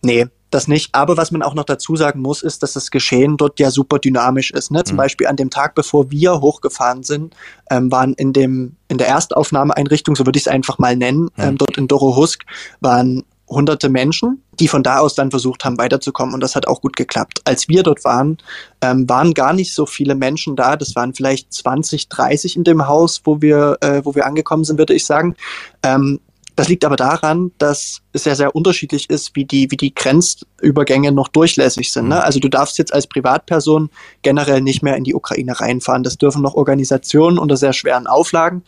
Nee, 0.01 0.27
das 0.51 0.67
nicht. 0.67 0.93
Aber 0.93 1.17
was 1.17 1.31
man 1.31 1.41
auch 1.41 1.53
noch 1.53 1.63
dazu 1.63 1.95
sagen 1.95 2.21
muss, 2.21 2.41
ist, 2.41 2.63
dass 2.63 2.73
das 2.73 2.91
Geschehen 2.91 3.37
dort 3.37 3.59
ja 3.59 3.71
super 3.71 3.99
dynamisch 3.99 4.51
ist. 4.51 4.71
Ne? 4.71 4.83
Zum 4.83 4.95
mhm. 4.95 4.99
Beispiel 4.99 5.27
an 5.27 5.35
dem 5.35 5.49
Tag, 5.49 5.75
bevor 5.75 6.11
wir 6.11 6.41
hochgefahren 6.41 7.03
sind, 7.03 7.35
ähm, 7.69 7.91
waren 7.91 8.13
in 8.13 8.31
dem 8.31 8.75
in 8.87 8.97
der 8.97 9.07
Erstaufnahmeeinrichtung, 9.07 10.15
so 10.15 10.25
würde 10.25 10.37
ich 10.37 10.45
es 10.45 10.51
einfach 10.51 10.77
mal 10.77 10.95
nennen, 10.95 11.23
mhm. 11.23 11.43
ähm, 11.43 11.57
dort 11.57 11.77
in 11.77 11.87
Dorohusk, 11.87 12.45
waren 12.79 13.23
hunderte 13.47 13.89
Menschen, 13.89 14.43
die 14.59 14.67
von 14.67 14.83
da 14.83 14.99
aus 14.99 15.15
dann 15.15 15.29
versucht 15.29 15.65
haben, 15.65 15.77
weiterzukommen. 15.77 16.33
Und 16.33 16.41
das 16.41 16.55
hat 16.55 16.67
auch 16.67 16.81
gut 16.81 16.95
geklappt. 16.95 17.41
Als 17.45 17.67
wir 17.67 17.83
dort 17.83 18.03
waren, 18.03 18.37
ähm, 18.81 19.07
waren 19.07 19.33
gar 19.33 19.53
nicht 19.53 19.73
so 19.73 19.85
viele 19.85 20.15
Menschen 20.15 20.55
da. 20.55 20.75
Das 20.75 20.95
waren 20.95 21.13
vielleicht 21.13 21.53
20, 21.53 22.09
30 22.09 22.55
in 22.55 22.63
dem 22.63 22.87
Haus, 22.87 23.21
wo 23.23 23.41
wir, 23.41 23.77
äh, 23.81 24.01
wo 24.03 24.15
wir 24.15 24.25
angekommen 24.25 24.63
sind, 24.63 24.77
würde 24.77 24.93
ich 24.93 25.05
sagen. 25.05 25.35
Ähm, 25.83 26.19
das 26.55 26.69
liegt 26.69 26.85
aber 26.85 26.95
daran, 26.95 27.51
dass 27.57 28.01
es 28.13 28.23
sehr, 28.23 28.35
sehr 28.37 28.55
unterschiedlich 28.55 29.09
ist, 29.09 29.35
wie 29.35 29.43
die, 29.43 29.69
wie 29.71 29.77
die 29.77 29.93
Grenzübergänge 29.93 31.11
noch 31.11 31.27
durchlässig 31.27 31.91
sind. 31.91 32.07
Ne? 32.07 32.15
Mhm. 32.15 32.21
Also 32.21 32.39
du 32.39 32.47
darfst 32.47 32.77
jetzt 32.77 32.93
als 32.93 33.07
Privatperson 33.07 33.89
generell 34.21 34.61
nicht 34.61 34.81
mehr 34.81 34.95
in 34.95 35.03
die 35.03 35.13
Ukraine 35.13 35.59
reinfahren. 35.59 36.03
Das 36.03 36.17
dürfen 36.17 36.41
noch 36.41 36.55
Organisationen 36.55 37.37
unter 37.37 37.57
sehr 37.57 37.73
schweren 37.73 38.07
Auflagen 38.07 38.63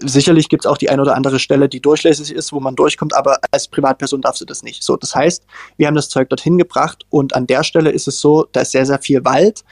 sicherlich 0.00 0.48
gibt 0.48 0.64
es 0.64 0.70
auch 0.70 0.78
die 0.78 0.90
eine 0.90 1.02
oder 1.02 1.14
andere 1.14 1.38
Stelle, 1.38 1.68
die 1.68 1.80
durchlässig 1.80 2.32
ist, 2.32 2.52
wo 2.52 2.60
man 2.60 2.76
durchkommt, 2.76 3.14
aber 3.14 3.38
als 3.50 3.68
Privatperson 3.68 4.22
darfst 4.22 4.40
du 4.40 4.44
das 4.44 4.62
nicht. 4.62 4.82
So, 4.82 4.96
das 4.96 5.14
heißt, 5.14 5.44
wir 5.76 5.86
haben 5.86 5.94
das 5.94 6.08
Zeug 6.08 6.28
dorthin 6.28 6.58
gebracht 6.58 7.04
und 7.10 7.34
an 7.34 7.46
der 7.46 7.62
Stelle 7.62 7.90
ist 7.90 8.08
es 8.08 8.20
so, 8.20 8.46
da 8.52 8.60
ist 8.60 8.72
sehr, 8.72 8.86
sehr 8.86 8.98
viel 8.98 9.24
Wald 9.24 9.64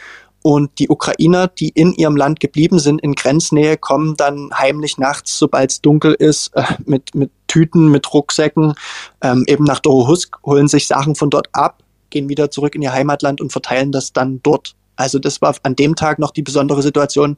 und 0.43 0.79
die 0.79 0.89
Ukrainer, 0.89 1.49
die 1.49 1.69
in 1.69 1.93
ihrem 1.93 2.17
Land 2.17 2.41
geblieben 2.41 2.79
sind, 2.79 3.01
in 3.03 3.15
Grenznähe, 3.15 3.77
kommen 3.77 4.17
dann 4.17 4.51
heimlich 4.57 4.97
nachts, 4.97 5.39
sobald 5.39 5.71
es 5.71 5.81
dunkel 5.81 6.15
ist, 6.15 6.55
äh, 6.55 6.65
mit, 6.87 7.15
mit 7.15 7.31
Tüten, 7.47 7.89
mit 7.89 8.13
Rucksäcken, 8.13 8.75
ähm, 9.23 9.45
eben 9.47 9.65
nach 9.65 9.81
Dorohusk, 9.81 10.39
holen 10.45 10.69
sich 10.69 10.87
Sachen 10.87 11.15
von 11.15 11.31
dort 11.31 11.49
ab, 11.53 11.83
gehen 12.09 12.29
wieder 12.29 12.51
zurück 12.51 12.75
in 12.75 12.83
ihr 12.83 12.93
Heimatland 12.93 13.41
und 13.41 13.53
verteilen 13.53 13.93
das 13.93 14.13
dann 14.13 14.41
dort. 14.43 14.75
Also 14.97 15.19
das 15.19 15.43
war 15.43 15.55
an 15.63 15.77
dem 15.77 15.95
Tag 15.95 16.19
noch 16.19 16.31
die 16.31 16.43
besondere 16.43 16.83
Situation, 16.83 17.37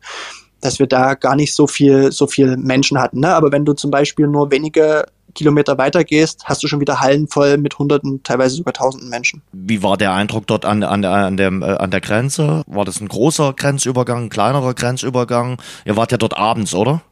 dass 0.62 0.78
wir 0.78 0.86
da 0.86 1.14
gar 1.14 1.36
nicht 1.36 1.54
so 1.54 1.66
viel, 1.66 2.10
so 2.12 2.26
viel 2.26 2.56
Menschen 2.56 2.98
hatten. 2.98 3.20
Ne? 3.20 3.34
Aber 3.34 3.52
wenn 3.52 3.66
du 3.66 3.74
zum 3.74 3.90
Beispiel 3.90 4.26
nur 4.26 4.50
wenige 4.50 5.04
Kilometer 5.34 5.76
weiter 5.76 6.04
gehst, 6.04 6.44
hast 6.44 6.62
du 6.62 6.68
schon 6.68 6.80
wieder 6.80 7.00
Hallen 7.00 7.26
voll 7.26 7.58
mit 7.58 7.78
Hunderten, 7.78 8.22
teilweise 8.22 8.56
sogar 8.56 8.72
Tausenden 8.72 9.08
Menschen. 9.08 9.42
Wie 9.52 9.82
war 9.82 9.96
der 9.96 10.12
Eindruck 10.12 10.46
dort 10.46 10.64
an, 10.64 10.82
an, 10.82 11.04
an, 11.04 11.36
der, 11.36 11.50
äh, 11.50 11.76
an 11.76 11.90
der 11.90 12.00
Grenze? 12.00 12.62
War 12.66 12.84
das 12.84 13.00
ein 13.00 13.08
großer 13.08 13.54
Grenzübergang, 13.54 14.24
ein 14.24 14.30
kleinerer 14.30 14.74
Grenzübergang? 14.74 15.60
Ihr 15.84 15.96
wart 15.96 16.12
ja 16.12 16.18
dort 16.18 16.36
abends, 16.36 16.74
oder? 16.74 17.02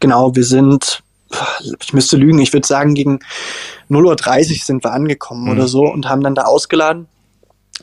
Genau, 0.00 0.34
wir 0.34 0.44
sind, 0.44 1.02
ich 1.80 1.92
müsste 1.92 2.16
lügen, 2.16 2.40
ich 2.40 2.52
würde 2.52 2.66
sagen, 2.66 2.94
gegen 2.94 3.20
0.30 3.90 4.50
Uhr 4.50 4.56
sind 4.64 4.84
wir 4.84 4.92
angekommen 4.92 5.44
mhm. 5.44 5.50
oder 5.52 5.68
so 5.68 5.82
und 5.82 6.08
haben 6.08 6.22
dann 6.22 6.34
da 6.34 6.42
ausgeladen 6.42 7.06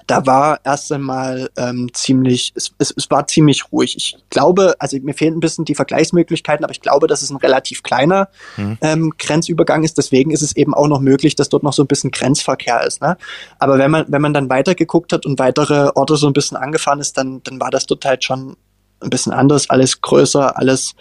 da 0.08 0.26
war 0.26 0.60
erst 0.64 0.91
einmal 0.91 1.50
ähm, 1.58 1.89
ziemlich, 1.93 2.54
es, 2.56 2.72
es, 2.78 2.93
es 2.96 3.10
war 3.10 3.28
ziemlich 3.28 3.72
ruhig. 3.72 3.96
Ich 3.98 4.18
glaube, 4.30 4.76
also 4.80 4.98
mir 5.00 5.14
fehlen 5.14 5.36
ein 5.36 5.39
bisschen 5.39 5.66
die 5.66 5.76
Vergleichsmöglichkeiten, 5.76 6.64
aber 6.64 6.72
ich 6.72 6.82
glaube, 6.82 7.08
dass 7.08 7.22
es 7.22 7.30
ein 7.30 7.38
relativ 7.38 7.84
kleiner 7.84 8.30
mhm. 8.58 8.78
ähm, 8.82 9.14
Grenzübergang 9.18 9.84
ist. 9.84 9.98
Deswegen 9.98 10.32
ist 10.32 10.41
es 10.41 10.56
eben 10.56 10.74
auch 10.74 10.88
noch 10.88 11.00
möglich, 11.00 11.36
dass 11.36 11.50
dort 11.50 11.64
noch 11.64 11.74
so 11.74 11.84
ein 11.84 11.88
bisschen 11.88 12.12
Grenzverkehr 12.12 12.84
ist. 12.84 13.02
Ne? 13.02 13.18
Aber 13.60 13.78
wenn 13.78 13.91
man, 13.91 14.06
wenn 14.08 14.22
man 14.22 14.34
dann 14.34 14.50
weitergeguckt 14.50 15.14
hat 15.14 15.26
und 15.26 15.39
weitere 15.39 15.91
Orte 15.96 16.15
so 16.18 16.28
ein 16.28 16.34
bisschen 16.34 16.57
angefahren 16.57 16.99
ist, 16.99 17.18
dann, 17.18 17.41
dann 17.44 17.60
war 17.60 17.72
das 17.72 17.86
dort 17.86 18.06
halt 18.06 18.24
schon 18.24 18.57
ein 19.02 19.10
bisschen 19.10 19.34
anders, 19.34 19.69
alles 19.69 20.02
größer, 20.02 20.57
alles 20.57 20.95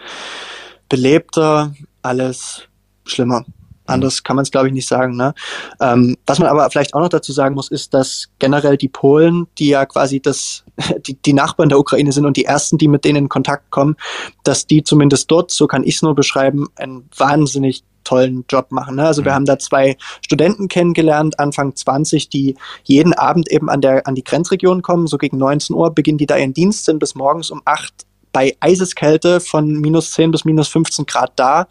belebter, 0.89 1.75
alles 2.03 2.63
schlimmer. 3.05 3.45
Anders 3.87 4.23
kann 4.23 4.37
man 4.37 4.45
es, 4.45 4.51
glaube 4.51 4.69
ich, 4.69 4.73
nicht 4.73 4.89
sagen. 4.89 5.17
Ne? 5.17 5.35
Ähm, 5.81 6.17
was 6.27 6.39
man 6.39 6.49
aber 6.49 6.69
vielleicht 6.71 6.95
auch 6.95 7.01
noch 7.01 7.09
dazu 7.09 7.33
sagen 7.33 7.55
muss, 7.55 7.71
ist, 7.71 7.93
dass 7.93 8.29
generell 8.39 8.77
die 8.77 8.89
Polen, 8.89 9.47
die 9.59 9.69
ja 9.69 9.85
quasi 9.87 10.21
das, 10.21 10.65
die, 11.07 11.15
die 11.15 11.33
Nachbarn 11.33 11.69
der 11.69 11.79
Ukraine 11.79 12.13
sind 12.13 12.25
und 12.25 12.37
die 12.37 12.45
ersten, 12.45 12.79
die 12.79 12.89
mit 12.89 13.05
denen 13.05 13.25
in 13.25 13.29
Kontakt 13.29 13.71
kommen, 13.71 13.97
dass 14.43 14.67
die 14.67 14.83
zumindest 14.85 15.31
dort, 15.31 15.51
so 15.51 15.67
kann 15.67 15.85
ich 15.85 15.97
es 15.97 16.03
nur 16.03 16.15
beschreiben, 16.15 16.67
einen 16.77 17.09
wahnsinnig 17.17 17.85
tollen 18.05 18.45
Job 18.49 18.71
machen. 18.71 18.97
Ne? 18.97 19.07
Also 19.07 19.23
mhm. 19.23 19.27
wir 19.27 19.35
haben 19.35 19.47
da 19.47 19.59
zwei 19.59 19.97
Studenten 20.23 20.69
kennengelernt, 20.69 21.39
Anfang 21.41 21.75
20, 21.75 22.29
die 22.29 22.57
jeden 22.85 23.13
Abend 23.13 23.51
eben 23.51 23.69
an, 23.69 23.81
der, 23.81 24.07
an 24.07 24.15
die 24.15 24.25
Grenzregion 24.25 24.83
kommen. 24.83 25.07
So 25.07 25.19
gegen 25.19 25.39
19 25.39 25.75
Uhr 25.75 25.93
beginnen 25.95 26.19
die 26.19 26.27
da 26.27 26.37
ihren 26.37 26.55
Dienst, 26.55 26.85
sind 26.85 26.99
bis 26.99 27.15
morgens 27.15 27.51
um 27.51 27.63
8 27.65 27.93
bei 28.33 28.57
Eiseskälte 28.61 29.41
von 29.41 29.81
minus 29.81 30.13
10 30.13 30.33
bis 30.33 30.45
minus 30.45 30.69
15 30.69 31.07
Grad 31.07 31.33
da, 31.37 31.67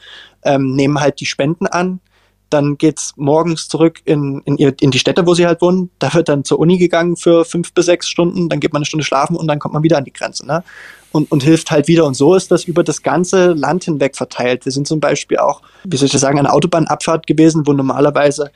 ähm, 0.45 0.75
nehmen 0.75 0.99
halt 0.99 1.19
die 1.19 1.25
Spenden 1.25 1.67
an. 1.67 1.99
Dann 2.49 2.77
geht's 2.77 3.13
morgens 3.15 3.67
zurück 3.67 4.01
in, 4.05 4.41
in, 4.45 4.57
ihr, 4.57 4.75
in 4.79 4.91
die 4.91 4.99
Städte, 4.99 5.25
wo 5.25 5.33
sie 5.33 5.47
halt 5.47 5.61
wohnen. 5.61 5.89
Da 5.97 6.13
wird 6.13 6.29
dann 6.29 6.43
zur 6.43 6.59
Uni 6.59 6.77
gegangen 6.77 7.15
für 7.15 7.45
fünf 7.45 7.73
bis 7.73 7.87
sechs 7.87 8.07
Stunden, 8.07 8.47
dann 8.47 8.59
geht 8.59 8.73
man 8.73 8.81
eine 8.81 8.85
Stunde 8.85 9.03
schlafen 9.03 9.35
und 9.35 9.47
dann 9.47 9.57
kommt 9.57 9.73
man 9.73 9.81
wieder 9.81 9.97
an 9.97 10.03
die 10.03 10.13
Grenze. 10.13 10.45
Ne? 10.45 10.63
Und, 11.11 11.31
und 11.31 11.41
hilft 11.41 11.71
halt 11.71 11.87
wieder. 11.87 12.05
Und 12.05 12.13
so 12.13 12.35
ist 12.35 12.51
das 12.51 12.65
über 12.65 12.83
das 12.83 13.01
ganze 13.01 13.53
Land 13.53 13.85
hinweg 13.85 14.15
verteilt. 14.15 14.65
Wir 14.65 14.71
sind 14.71 14.87
zum 14.87 14.99
Beispiel 14.99 15.37
auch, 15.37 15.61
wie 15.83 15.97
soll 15.97 16.05
ich 16.05 16.11
das 16.11 16.21
sagen, 16.21 16.37
eine 16.37 16.53
Autobahnabfahrt 16.53 17.25
gewesen, 17.25 17.65
wo 17.65 17.73
normalerweise 17.73 18.51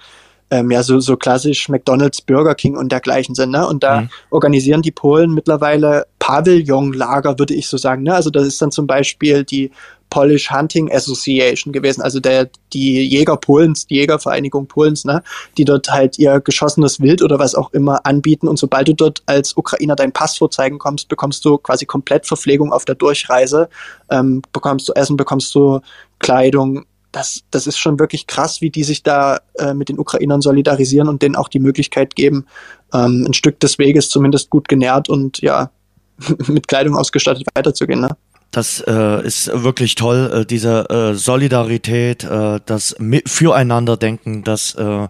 ähm, 0.49 0.71
ja 0.71 0.83
so, 0.83 0.99
so 0.99 1.17
klassisch 1.17 1.67
McDonalds, 1.69 2.21
Burger 2.21 2.55
King 2.55 2.77
und 2.77 2.91
dergleichen 2.91 3.35
sind. 3.35 3.51
Ne? 3.51 3.67
Und 3.67 3.83
da 3.83 4.01
mhm. 4.01 4.09
organisieren 4.29 4.81
die 4.81 4.91
Polen 4.91 5.33
mittlerweile 5.33 6.05
Pavillonlager, 6.19 7.39
würde 7.39 7.53
ich 7.53 7.67
so 7.67 7.77
sagen. 7.77 8.03
Ne? 8.03 8.13
Also 8.13 8.29
das 8.29 8.45
ist 8.45 8.61
dann 8.61 8.71
zum 8.71 8.87
Beispiel 8.87 9.43
die 9.43 9.71
Polish 10.09 10.51
Hunting 10.51 10.91
Association 10.91 11.73
gewesen, 11.73 12.01
also 12.01 12.19
der, 12.19 12.49
die 12.73 13.03
Jäger 13.03 13.37
Polens, 13.37 13.87
die 13.87 13.95
Jägervereinigung 13.95 14.67
Polens, 14.67 15.05
ne, 15.05 15.23
die 15.57 15.65
dort 15.65 15.89
halt 15.89 16.17
ihr 16.17 16.39
geschossenes 16.39 16.99
Wild 16.99 17.21
oder 17.21 17.39
was 17.39 17.55
auch 17.55 17.73
immer 17.73 18.05
anbieten. 18.05 18.47
Und 18.47 18.57
sobald 18.57 18.87
du 18.87 18.93
dort 18.93 19.21
als 19.25 19.55
Ukrainer 19.57 19.95
deinen 19.95 20.13
Pass 20.13 20.37
vorzeigen 20.37 20.79
kommst, 20.79 21.07
bekommst 21.09 21.43
du 21.45 21.57
quasi 21.57 21.85
komplett 21.85 22.25
Verpflegung 22.25 22.71
auf 22.71 22.85
der 22.85 22.95
Durchreise, 22.95 23.69
ähm, 24.09 24.41
bekommst 24.53 24.87
du 24.89 24.93
Essen, 24.93 25.17
bekommst 25.17 25.53
du 25.55 25.81
Kleidung, 26.19 26.85
das, 27.11 27.43
das 27.51 27.67
ist 27.67 27.77
schon 27.77 27.99
wirklich 27.99 28.27
krass, 28.27 28.61
wie 28.61 28.69
die 28.69 28.83
sich 28.83 29.01
da 29.03 29.39
äh, 29.55 29.73
mit 29.73 29.89
den 29.89 29.99
Ukrainern 29.99 30.41
solidarisieren 30.41 31.07
und 31.07 31.21
denen 31.21 31.35
auch 31.35 31.47
die 31.47 31.59
Möglichkeit 31.59 32.15
geben, 32.15 32.45
ähm, 32.93 33.25
ein 33.27 33.33
Stück 33.33 33.59
des 33.59 33.79
Weges 33.79 34.09
zumindest 34.09 34.49
gut 34.49 34.67
genährt 34.67 35.09
und 35.09 35.39
ja, 35.41 35.71
mit 36.47 36.67
Kleidung 36.67 36.95
ausgestattet 36.95 37.47
weiterzugehen. 37.55 38.01
Ne? 38.01 38.09
Das 38.51 38.81
äh, 38.87 39.25
ist 39.25 39.51
wirklich 39.53 39.95
toll, 39.95 40.31
äh, 40.33 40.45
diese 40.45 40.89
äh, 40.89 41.13
Solidarität, 41.15 42.23
äh, 42.23 42.59
das 42.65 42.95
Füreinanderdenken, 43.25 44.43
das 44.43 44.73
äh, 44.75 45.07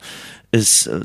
ist 0.51 0.87
äh, 0.87 1.01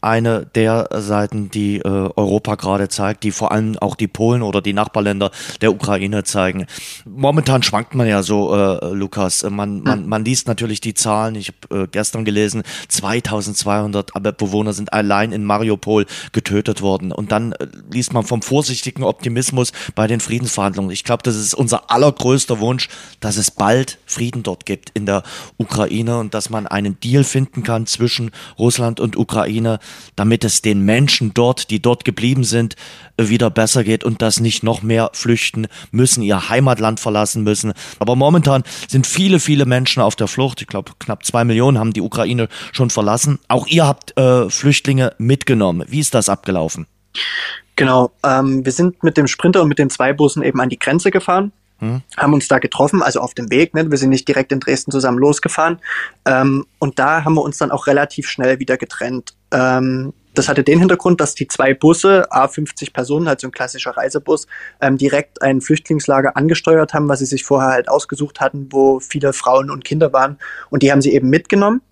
eine 0.00 0.46
der 0.54 0.88
Seiten, 0.92 1.50
die 1.50 1.78
äh, 1.78 1.82
Europa 1.88 2.54
gerade 2.54 2.88
zeigt, 2.88 3.24
die 3.24 3.32
vor 3.32 3.50
allem 3.50 3.76
auch 3.78 3.96
die 3.96 4.06
Polen 4.06 4.42
oder 4.42 4.62
die 4.62 4.72
Nachbarländer 4.72 5.30
der 5.60 5.72
Ukraine 5.72 6.22
zeigen. 6.22 6.66
Momentan 7.04 7.62
schwankt 7.62 7.94
man 7.94 8.06
ja 8.06 8.22
so, 8.22 8.54
äh, 8.54 8.92
Lukas. 8.92 9.42
Man, 9.48 9.82
man, 9.82 10.08
man 10.08 10.24
liest 10.24 10.46
natürlich 10.46 10.80
die 10.80 10.94
Zahlen. 10.94 11.34
Ich 11.34 11.52
habe 11.68 11.82
äh, 11.82 11.88
gestern 11.90 12.24
gelesen, 12.24 12.62
2200 12.88 14.12
Bewohner 14.38 14.72
sind 14.72 14.92
allein 14.92 15.32
in 15.32 15.44
Mariupol 15.44 16.06
getötet 16.32 16.80
worden. 16.80 17.10
Und 17.10 17.32
dann 17.32 17.52
äh, 17.52 17.66
liest 17.90 18.12
man 18.12 18.24
vom 18.24 18.42
vorsichtigen 18.42 19.02
Optimismus 19.02 19.72
bei 19.96 20.06
den 20.06 20.20
Friedensverhandlungen. 20.20 20.92
Ich 20.92 21.02
glaube, 21.02 21.24
das 21.24 21.34
ist 21.34 21.54
unser 21.54 21.90
allergrößter 21.90 22.60
Wunsch, 22.60 22.88
dass 23.18 23.36
es 23.36 23.50
bald 23.50 23.98
Frieden 24.06 24.44
dort 24.44 24.66
gibt 24.66 24.90
in 24.90 25.04
der 25.04 25.24
Ukraine 25.56 26.18
und 26.18 26.32
dass 26.32 26.48
man 26.48 26.68
einen 26.68 27.00
Deal 27.00 27.24
finden 27.24 27.64
kann 27.64 27.86
zwischen 27.86 28.30
Russland 28.56 28.83
Russland 28.84 29.00
und 29.00 29.16
Ukraine, 29.16 29.78
damit 30.14 30.44
es 30.44 30.60
den 30.60 30.82
Menschen 30.82 31.32
dort, 31.32 31.70
die 31.70 31.80
dort 31.80 32.04
geblieben 32.04 32.44
sind, 32.44 32.76
wieder 33.16 33.48
besser 33.50 33.82
geht 33.82 34.04
und 34.04 34.20
dass 34.20 34.40
nicht 34.40 34.62
noch 34.62 34.82
mehr 34.82 35.10
flüchten 35.14 35.68
müssen, 35.90 36.22
ihr 36.22 36.50
Heimatland 36.50 37.00
verlassen 37.00 37.44
müssen. 37.44 37.72
Aber 37.98 38.14
momentan 38.14 38.62
sind 38.88 39.06
viele, 39.06 39.40
viele 39.40 39.64
Menschen 39.64 40.02
auf 40.02 40.16
der 40.16 40.28
Flucht. 40.28 40.60
Ich 40.60 40.66
glaube, 40.66 40.92
knapp 40.98 41.24
zwei 41.24 41.44
Millionen 41.44 41.78
haben 41.78 41.92
die 41.92 42.02
Ukraine 42.02 42.48
schon 42.72 42.90
verlassen. 42.90 43.38
Auch 43.48 43.66
ihr 43.66 43.86
habt 43.86 44.18
äh, 44.18 44.50
Flüchtlinge 44.50 45.14
mitgenommen. 45.18 45.86
Wie 45.88 46.00
ist 46.00 46.14
das 46.14 46.28
abgelaufen? 46.28 46.86
Genau, 47.76 48.10
ähm, 48.22 48.64
wir 48.64 48.72
sind 48.72 49.02
mit 49.02 49.16
dem 49.16 49.26
Sprinter 49.26 49.62
und 49.62 49.68
mit 49.68 49.78
den 49.78 49.90
zwei 49.90 50.12
Bussen 50.12 50.42
eben 50.42 50.60
an 50.60 50.68
die 50.68 50.78
Grenze 50.78 51.10
gefahren 51.10 51.52
hm. 51.78 52.02
haben 52.16 52.32
uns 52.32 52.48
da 52.48 52.58
getroffen, 52.58 53.02
also 53.02 53.20
auf 53.20 53.34
dem 53.34 53.50
Weg. 53.50 53.74
Ne? 53.74 53.90
Wir 53.90 53.98
sind 53.98 54.10
nicht 54.10 54.28
direkt 54.28 54.52
in 54.52 54.60
Dresden 54.60 54.90
zusammen 54.90 55.18
losgefahren. 55.18 55.80
Ähm, 56.24 56.66
und 56.78 56.98
da 56.98 57.24
haben 57.24 57.34
wir 57.34 57.42
uns 57.42 57.58
dann 57.58 57.70
auch 57.70 57.86
relativ 57.86 58.28
schnell 58.28 58.58
wieder 58.60 58.76
getrennt. 58.76 59.34
Ähm, 59.52 60.12
das 60.34 60.48
hatte 60.48 60.64
den 60.64 60.80
Hintergrund, 60.80 61.20
dass 61.20 61.34
die 61.34 61.46
zwei 61.46 61.74
Busse, 61.74 62.28
A50 62.30 62.92
Personen, 62.92 63.28
halt 63.28 63.40
so 63.40 63.46
ein 63.46 63.52
klassischer 63.52 63.96
Reisebus, 63.96 64.46
ähm, 64.80 64.98
direkt 64.98 65.42
ein 65.42 65.60
Flüchtlingslager 65.60 66.36
angesteuert 66.36 66.92
haben, 66.92 67.08
was 67.08 67.20
sie 67.20 67.26
sich 67.26 67.44
vorher 67.44 67.70
halt 67.70 67.88
ausgesucht 67.88 68.40
hatten, 68.40 68.68
wo 68.70 68.98
viele 68.98 69.32
Frauen 69.32 69.70
und 69.70 69.84
Kinder 69.84 70.12
waren. 70.12 70.38
Und 70.70 70.82
die 70.82 70.90
haben 70.90 71.00
sie 71.00 71.12
eben 71.12 71.30
mitgenommen 71.30 71.82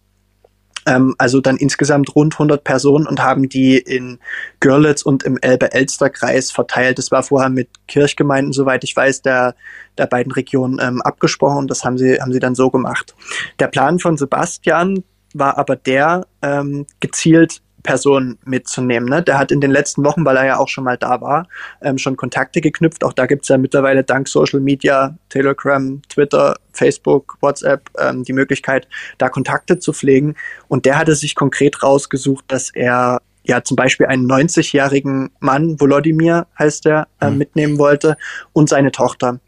ähm, 0.87 1.15
also 1.19 1.41
dann 1.41 1.57
insgesamt 1.57 2.15
rund 2.15 2.35
100 2.35 2.65
Personen 2.65 3.07
und 3.07 3.23
haben 3.23 3.49
die 3.49 3.79
in 3.79 4.19
Görlitz 4.61 5.03
und 5.03 5.23
im 5.23 5.39
Elbe-Elster-Kreis 5.41 6.51
verteilt. 6.51 6.99
Das 6.99 7.11
war 7.11 7.23
vorher 7.23 7.51
mit 7.51 7.69
Kirchgemeinden, 7.89 8.53
soweit 8.53 8.85
ich 8.85 8.95
weiß, 8.95 9.23
der, 9.23 9.55
der 9.99 10.07
beiden 10.07 10.33
Regionen 10.33 10.79
ähm, 10.81 11.03
abgesprochen 11.03 11.67
das 11.69 11.85
haben 11.85 11.99
sie, 11.99 12.21
haben 12.21 12.33
sie 12.33 12.41
dann 12.41 12.55
so 12.55 12.71
gemacht. 12.71 13.15
Der 13.59 13.69
Plan 13.69 13.99
von 13.99 14.17
Sebastian 14.17 15.05
war 15.35 15.59
aber 15.59 15.77
der, 15.77 16.27
ähm, 16.43 16.87
gezielt 17.01 17.63
Person 17.83 18.39
mitzunehmen. 18.45 19.09
Ne? 19.09 19.23
Der 19.23 19.39
hat 19.39 19.51
in 19.51 19.61
den 19.61 19.71
letzten 19.71 20.05
Wochen, 20.05 20.25
weil 20.25 20.37
er 20.37 20.47
ja 20.47 20.59
auch 20.59 20.69
schon 20.69 20.85
mal 20.85 20.97
da 20.97 21.21
war, 21.21 21.49
ähm, 21.81 21.99
schon 21.99 22.17
Kontakte 22.17 22.61
geknüpft. 22.61 23.05
Auch 23.05 23.13
da 23.13 23.27
gibt's 23.27 23.49
ja 23.49 23.59
mittlerweile 23.59 24.05
dank 24.05 24.29
Social 24.29 24.61
Media, 24.61 25.17
Telegram, 25.29 26.01
Twitter, 26.09 26.57
Facebook, 26.73 27.37
WhatsApp 27.41 27.91
ähm, 27.99 28.25
die 28.25 28.33
Möglichkeit, 28.33 28.89
da 29.19 29.29
Kontakte 29.29 29.79
zu 29.79 29.93
pflegen. 29.93 30.37
Und 30.69 30.85
der 30.85 30.99
hatte 30.99 31.15
sich 31.15 31.35
konkret 31.35 31.83
rausgesucht, 31.83 32.45
dass 32.49 32.71
er 32.71 33.21
ja 33.45 33.63
zum 33.65 33.77
Beispiel 33.77 34.07
einen 34.07 34.31
90-jährigen 34.31 35.31
Mann, 35.41 35.81
Volodymyr 35.81 36.47
heißt 36.59 36.87
er, 36.87 37.09
äh, 37.21 37.31
mhm. 37.31 37.39
mitnehmen 37.39 37.79
wollte 37.79 38.17
und 38.53 38.69
seine 38.69 38.93
Tochter. 38.93 39.41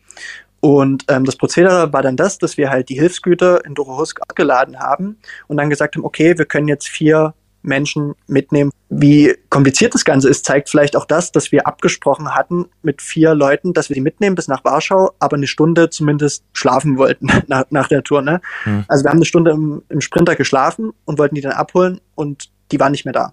Und 0.61 1.05
ähm, 1.09 1.25
das 1.25 1.37
Prozedere 1.37 1.93
war 1.93 2.01
dann 2.01 2.17
das, 2.17 2.39
dass 2.39 2.57
wir 2.57 2.71
halt 2.71 2.89
die 2.89 2.99
Hilfsgüter 2.99 3.65
in 3.67 3.75
Dorohusk 3.75 4.23
abgeladen 4.23 4.81
haben 4.81 5.19
und 5.47 5.59
dann 5.59 5.69
gesagt 5.69 5.95
haben, 5.95 6.05
okay, 6.05 6.39
wir 6.39 6.47
können 6.47 6.69
jetzt 6.69 6.89
vier 6.89 7.35
Menschen 7.65 8.15
mitnehmen. 8.27 8.71
Wie 8.89 9.35
kompliziert 9.49 9.95
das 9.95 10.05
Ganze 10.05 10.29
ist, 10.29 10.45
zeigt 10.45 10.69
vielleicht 10.69 10.97
auch 10.97 11.07
das, 11.07 11.33
dass 11.33 11.51
wir 11.51 11.67
abgesprochen 11.67 12.35
hatten 12.35 12.67
mit 12.83 13.03
vier 13.03 13.35
Leuten, 13.35 13.73
dass 13.73 13.89
wir 13.89 13.95
die 13.95 14.01
mitnehmen 14.01 14.37
bis 14.37 14.49
nach 14.49 14.65
Warschau, 14.65 15.13
aber 15.19 15.37
eine 15.37 15.47
Stunde 15.47 15.91
zumindest 15.91 16.45
schlafen 16.53 16.99
wollten 16.99 17.29
nach, 17.49 17.65
nach 17.71 17.89
der 17.89 18.03
Tour. 18.03 18.23
Ne? 18.23 18.41
Hm. 18.65 18.85
Also 18.89 19.05
wir 19.05 19.11
haben 19.11 19.19
eine 19.19 19.25
Stunde 19.25 19.51
im, 19.51 19.83
im 19.89 20.01
Sprinter 20.01 20.37
geschlafen 20.37 20.93
und 21.05 21.19
wollten 21.19 21.35
die 21.35 21.41
dann 21.41 21.53
abholen 21.53 22.01
und 22.15 22.51
die 22.71 22.79
waren 22.79 22.93
nicht 22.93 23.05
mehr 23.05 23.15
da. 23.15 23.33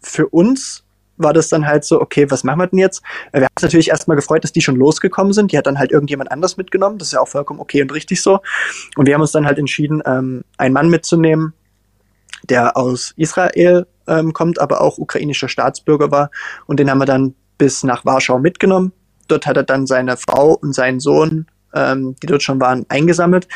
Für 0.00 0.28
uns 0.28 0.84
war 1.22 1.32
das 1.32 1.48
dann 1.48 1.66
halt 1.66 1.84
so, 1.84 2.00
okay, 2.00 2.30
was 2.30 2.44
machen 2.44 2.60
wir 2.60 2.66
denn 2.66 2.78
jetzt? 2.78 3.02
Wir 3.32 3.42
haben 3.42 3.52
uns 3.54 3.62
natürlich 3.62 3.90
erstmal 3.90 4.16
gefreut, 4.16 4.42
dass 4.42 4.52
die 4.52 4.62
schon 4.62 4.76
losgekommen 4.76 5.32
sind. 5.32 5.52
Die 5.52 5.58
hat 5.58 5.66
dann 5.66 5.78
halt 5.78 5.92
irgendjemand 5.92 6.32
anders 6.32 6.56
mitgenommen. 6.56 6.98
Das 6.98 7.08
ist 7.08 7.12
ja 7.12 7.20
auch 7.20 7.28
vollkommen 7.28 7.60
okay 7.60 7.82
und 7.82 7.92
richtig 7.92 8.22
so. 8.22 8.40
Und 8.96 9.06
wir 9.06 9.14
haben 9.14 9.20
uns 9.20 9.32
dann 9.32 9.46
halt 9.46 9.58
entschieden, 9.58 10.02
ähm, 10.06 10.44
einen 10.56 10.74
Mann 10.74 10.88
mitzunehmen, 10.88 11.52
der 12.50 12.76
aus 12.76 13.14
Israel 13.16 13.86
ähm, 14.06 14.32
kommt, 14.32 14.60
aber 14.60 14.80
auch 14.80 14.98
ukrainischer 14.98 15.48
Staatsbürger 15.48 16.10
war. 16.10 16.30
Und 16.66 16.80
den 16.80 16.90
haben 16.90 16.98
wir 16.98 17.06
dann 17.06 17.34
bis 17.56 17.84
nach 17.84 18.04
Warschau 18.04 18.38
mitgenommen. 18.38 18.92
Dort 19.28 19.46
hat 19.46 19.56
er 19.56 19.62
dann 19.62 19.86
seine 19.86 20.16
Frau 20.16 20.54
und 20.54 20.74
seinen 20.74 21.00
Sohn, 21.00 21.46
ähm, 21.74 22.16
die 22.22 22.26
dort 22.26 22.42
schon 22.42 22.60
waren, 22.60 22.84
eingesammelt. 22.88 23.48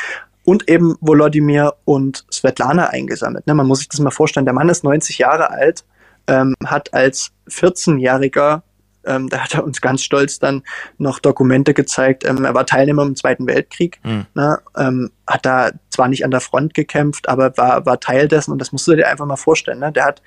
Und 0.43 0.69
eben 0.69 0.95
Volodymyr 1.01 1.73
und 1.85 2.25
Svetlana 2.31 2.87
eingesammelt. 2.87 3.47
Ne, 3.47 3.55
man 3.55 3.67
muss 3.67 3.79
sich 3.79 3.89
das 3.89 3.99
mal 3.99 4.11
vorstellen. 4.11 4.45
Der 4.45 4.53
Mann 4.53 4.69
ist 4.69 4.83
90 4.83 5.17
Jahre 5.17 5.49
alt, 5.49 5.83
ähm, 6.27 6.53
hat 6.63 6.93
als 6.93 7.31
14-Jähriger 7.49 8.61
ähm, 9.05 9.29
da 9.29 9.39
hat 9.39 9.53
er 9.53 9.63
uns 9.63 9.81
ganz 9.81 10.03
stolz 10.03 10.39
dann 10.39 10.63
noch 10.97 11.19
Dokumente 11.19 11.73
gezeigt. 11.73 12.25
Ähm, 12.25 12.45
er 12.45 12.53
war 12.53 12.65
Teilnehmer 12.65 13.03
im 13.03 13.15
Zweiten 13.15 13.47
Weltkrieg, 13.47 13.99
mhm. 14.03 14.25
ne, 14.33 14.59
ähm, 14.77 15.11
hat 15.27 15.45
da 15.45 15.71
zwar 15.89 16.07
nicht 16.07 16.25
an 16.25 16.31
der 16.31 16.41
Front 16.41 16.73
gekämpft, 16.73 17.29
aber 17.29 17.55
war, 17.57 17.85
war 17.85 17.99
Teil 17.99 18.27
dessen 18.27 18.51
und 18.51 18.59
das 18.59 18.71
musst 18.71 18.87
du 18.87 18.95
dir 18.95 19.07
einfach 19.07 19.25
mal 19.25 19.35
vorstellen. 19.35 19.79
Ne? 19.79 19.91
Der 19.91 20.05
hat 20.05 20.21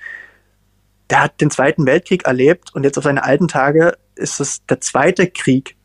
der 1.09 1.23
hat 1.23 1.41
den 1.41 1.49
Zweiten 1.49 1.85
Weltkrieg 1.85 2.25
erlebt 2.25 2.73
und 2.73 2.83
jetzt 2.83 2.97
auf 2.97 3.03
seine 3.03 3.23
alten 3.23 3.47
Tage 3.47 3.97
ist 4.15 4.39
es 4.39 4.65
der 4.67 4.79
zweite 4.79 5.27
Krieg, 5.27 5.75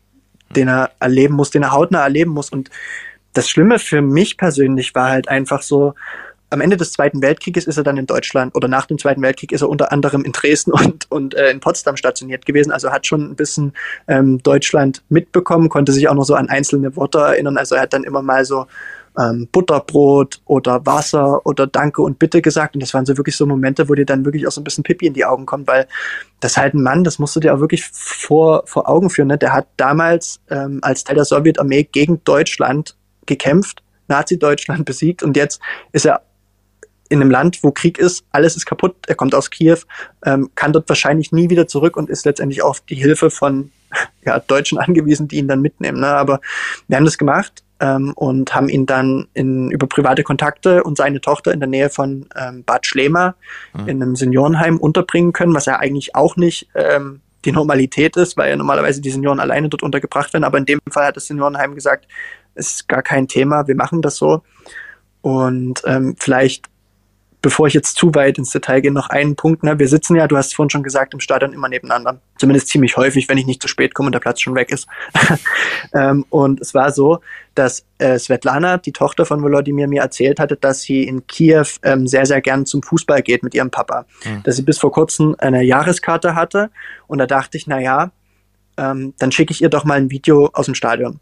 den 0.55 0.67
er 0.67 0.91
erleben 0.99 1.33
muss, 1.33 1.49
den 1.49 1.63
er 1.63 1.71
hautnah 1.71 2.03
erleben 2.03 2.31
muss. 2.31 2.49
Und 2.49 2.69
das 3.33 3.49
Schlimme 3.49 3.79
für 3.79 4.01
mich 4.01 4.37
persönlich 4.37 4.93
war 4.93 5.09
halt 5.09 5.27
einfach 5.27 5.61
so, 5.61 5.93
am 6.49 6.61
Ende 6.61 6.77
des 6.77 6.91
Zweiten 6.91 7.21
Weltkrieges 7.21 7.65
ist 7.65 7.77
er 7.77 7.83
dann 7.83 7.97
in 7.97 8.05
Deutschland 8.05 8.55
oder 8.55 8.67
nach 8.67 8.85
dem 8.85 8.97
Zweiten 8.97 9.21
Weltkrieg 9.21 9.51
ist 9.51 9.61
er 9.61 9.69
unter 9.69 9.91
anderem 9.91 10.23
in 10.23 10.31
Dresden 10.31 10.71
und, 10.71 11.09
und 11.11 11.33
äh, 11.33 11.49
in 11.51 11.59
Potsdam 11.59 11.97
stationiert 11.97 12.45
gewesen. 12.45 12.71
Also 12.71 12.91
hat 12.91 13.05
schon 13.07 13.31
ein 13.31 13.35
bisschen 13.35 13.73
ähm, 14.07 14.41
Deutschland 14.43 15.03
mitbekommen, 15.09 15.69
konnte 15.69 15.91
sich 15.91 16.07
auch 16.07 16.13
noch 16.13 16.25
so 16.25 16.35
an 16.35 16.49
einzelne 16.49 16.95
Worte 16.95 17.19
erinnern. 17.19 17.57
Also 17.57 17.75
er 17.75 17.81
hat 17.81 17.93
dann 17.93 18.03
immer 18.03 18.21
mal 18.21 18.45
so 18.45 18.67
ähm, 19.17 19.47
Butterbrot 19.51 20.41
oder 20.45 20.85
Wasser 20.85 21.45
oder 21.45 21.67
Danke 21.67 22.01
und 22.01 22.19
Bitte 22.19 22.41
gesagt. 22.41 22.75
Und 22.75 22.81
das 22.81 22.93
waren 22.93 23.05
so 23.05 23.17
wirklich 23.17 23.35
so 23.35 23.45
Momente, 23.45 23.87
wo 23.89 23.95
dir 23.95 24.05
dann 24.05 24.25
wirklich 24.25 24.47
auch 24.47 24.51
so 24.51 24.61
ein 24.61 24.63
bisschen 24.63 24.83
Pipi 24.83 25.07
in 25.07 25.13
die 25.13 25.25
Augen 25.25 25.45
kommt, 25.45 25.67
weil 25.67 25.87
das 26.39 26.57
halt 26.57 26.73
ein 26.73 26.83
Mann, 26.83 27.03
das 27.03 27.19
musst 27.19 27.35
du 27.35 27.39
dir 27.39 27.53
auch 27.55 27.59
wirklich 27.59 27.85
vor, 27.85 28.63
vor 28.65 28.89
Augen 28.89 29.09
führen. 29.09 29.29
Ne? 29.29 29.37
Der 29.37 29.53
hat 29.53 29.67
damals 29.77 30.39
ähm, 30.49 30.79
als 30.81 31.03
Teil 31.03 31.15
der 31.15 31.25
Sowjetarmee 31.25 31.83
gegen 31.83 32.23
Deutschland 32.23 32.95
gekämpft, 33.25 33.81
Nazi-Deutschland 34.07 34.85
besiegt 34.85 35.23
und 35.23 35.35
jetzt 35.35 35.59
ist 35.91 36.05
er 36.05 36.21
in 37.09 37.21
einem 37.21 37.31
Land, 37.31 37.63
wo 37.63 37.71
Krieg 37.71 37.97
ist, 37.97 38.25
alles 38.31 38.55
ist 38.55 38.65
kaputt, 38.65 38.95
er 39.07 39.15
kommt 39.15 39.35
aus 39.35 39.49
Kiew, 39.49 39.77
ähm, 40.25 40.49
kann 40.55 40.73
dort 40.73 40.89
wahrscheinlich 40.89 41.31
nie 41.31 41.49
wieder 41.49 41.67
zurück 41.67 41.97
und 41.97 42.09
ist 42.09 42.25
letztendlich 42.25 42.63
auf 42.63 42.81
die 42.81 42.95
Hilfe 42.95 43.29
von 43.29 43.71
ja, 44.25 44.39
Deutschen 44.39 44.77
angewiesen, 44.77 45.27
die 45.27 45.37
ihn 45.37 45.47
dann 45.47 45.61
mitnehmen. 45.61 45.99
Ne? 45.99 46.07
Aber 46.07 46.41
wir 46.87 46.97
haben 46.97 47.05
das 47.05 47.17
gemacht 47.17 47.63
ähm, 47.79 48.13
und 48.15 48.55
haben 48.55 48.69
ihn 48.69 48.85
dann 48.85 49.27
in, 49.33 49.69
über 49.71 49.87
private 49.87 50.23
Kontakte 50.23 50.83
und 50.83 50.97
seine 50.97 51.21
Tochter 51.21 51.53
in 51.53 51.59
der 51.59 51.69
Nähe 51.69 51.89
von 51.89 52.27
ähm, 52.35 52.63
Bad 52.63 52.85
Schlema 52.85 53.35
mhm. 53.73 53.87
in 53.87 54.01
einem 54.01 54.15
Seniorenheim 54.15 54.77
unterbringen 54.77 55.33
können, 55.33 55.53
was 55.53 55.65
ja 55.65 55.77
eigentlich 55.77 56.15
auch 56.15 56.35
nicht 56.37 56.67
ähm, 56.73 57.21
die 57.43 57.51
Normalität 57.51 58.17
ist, 58.17 58.37
weil 58.37 58.49
ja 58.49 58.55
normalerweise 58.55 59.01
die 59.01 59.11
Senioren 59.11 59.39
alleine 59.39 59.69
dort 59.69 59.83
untergebracht 59.83 60.33
werden. 60.33 60.43
Aber 60.43 60.57
in 60.57 60.65
dem 60.65 60.79
Fall 60.89 61.05
hat 61.05 61.15
das 61.15 61.27
Seniorenheim 61.27 61.75
gesagt, 61.75 62.07
es 62.55 62.75
ist 62.75 62.87
gar 62.87 63.03
kein 63.03 63.27
Thema, 63.27 63.67
wir 63.67 63.75
machen 63.75 64.01
das 64.01 64.15
so. 64.15 64.41
Und 65.21 65.83
ähm, 65.85 66.15
vielleicht 66.17 66.65
bevor 67.45 67.67
ich 67.67 67.75
jetzt 67.75 67.95
zu 67.95 68.15
weit 68.15 68.39
ins 68.39 68.49
Detail 68.49 68.81
gehe, 68.81 68.91
noch 68.91 69.11
einen 69.11 69.35
Punkt. 69.35 69.61
Ne? 69.61 69.77
Wir 69.77 69.87
sitzen 69.87 70.15
ja, 70.15 70.27
du 70.27 70.35
hast 70.35 70.55
vorhin 70.55 70.71
schon 70.71 70.81
gesagt, 70.81 71.13
im 71.13 71.19
Stadion 71.19 71.53
immer 71.53 71.69
nebeneinander. 71.69 72.19
Zumindest 72.39 72.69
ziemlich 72.69 72.97
häufig, 72.97 73.29
wenn 73.29 73.37
ich 73.37 73.45
nicht 73.45 73.61
zu 73.61 73.67
spät 73.67 73.93
komme 73.93 74.07
und 74.07 74.13
der 74.13 74.19
Platz 74.19 74.41
schon 74.41 74.55
weg 74.55 74.71
ist. 74.71 74.87
ähm, 75.93 76.25
und 76.31 76.59
es 76.59 76.73
war 76.73 76.91
so, 76.91 77.19
dass 77.53 77.85
äh, 77.99 78.17
Svetlana, 78.17 78.79
die 78.79 78.93
Tochter 78.93 79.27
von 79.27 79.43
Volodymyr, 79.43 79.87
mir 79.87 80.01
erzählt 80.01 80.39
hatte, 80.39 80.55
dass 80.55 80.81
sie 80.81 81.03
in 81.03 81.27
Kiew 81.27 81.67
ähm, 81.83 82.07
sehr, 82.07 82.25
sehr 82.25 82.41
gern 82.41 82.65
zum 82.65 82.81
Fußball 82.81 83.21
geht 83.21 83.43
mit 83.43 83.53
ihrem 83.53 83.69
Papa. 83.69 84.07
Mhm. 84.25 84.41
Dass 84.41 84.55
sie 84.55 84.63
bis 84.63 84.79
vor 84.79 84.91
kurzem 84.91 85.35
eine 85.37 85.61
Jahreskarte 85.61 86.33
hatte. 86.33 86.71
Und 87.05 87.19
da 87.19 87.27
dachte 87.27 87.57
ich, 87.57 87.67
na 87.67 87.79
ja, 87.79 88.09
ähm, 88.77 89.13
dann 89.19 89.31
schicke 89.31 89.51
ich 89.51 89.61
ihr 89.61 89.69
doch 89.69 89.85
mal 89.85 89.99
ein 89.99 90.09
Video 90.09 90.49
aus 90.51 90.65
dem 90.65 90.73
Stadion. 90.73 91.19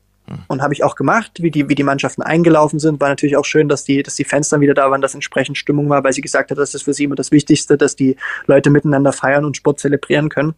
Und 0.47 0.61
habe 0.61 0.73
ich 0.73 0.83
auch 0.83 0.95
gemacht, 0.95 1.31
wie 1.41 1.51
die, 1.51 1.67
wie 1.69 1.75
die 1.75 1.83
Mannschaften 1.83 2.21
eingelaufen 2.21 2.79
sind. 2.79 3.01
War 3.01 3.09
natürlich 3.09 3.35
auch 3.35 3.45
schön, 3.45 3.67
dass 3.67 3.83
die, 3.83 4.03
dass 4.03 4.15
die 4.15 4.23
Fans 4.23 4.49
dann 4.49 4.61
wieder 4.61 4.73
da 4.73 4.89
waren, 4.89 5.01
dass 5.01 5.13
entsprechend 5.13 5.57
Stimmung 5.57 5.89
war, 5.89 6.03
weil 6.03 6.13
sie 6.13 6.21
gesagt 6.21 6.49
hat, 6.49 6.57
das 6.57 6.73
ist 6.73 6.83
für 6.83 6.93
sie 6.93 7.03
immer 7.03 7.15
das 7.15 7.31
Wichtigste, 7.31 7.77
dass 7.77 7.95
die 7.95 8.15
Leute 8.47 8.69
miteinander 8.69 9.11
feiern 9.11 9.43
und 9.45 9.57
Sport 9.57 9.79
zelebrieren 9.79 10.29
können. 10.29 10.55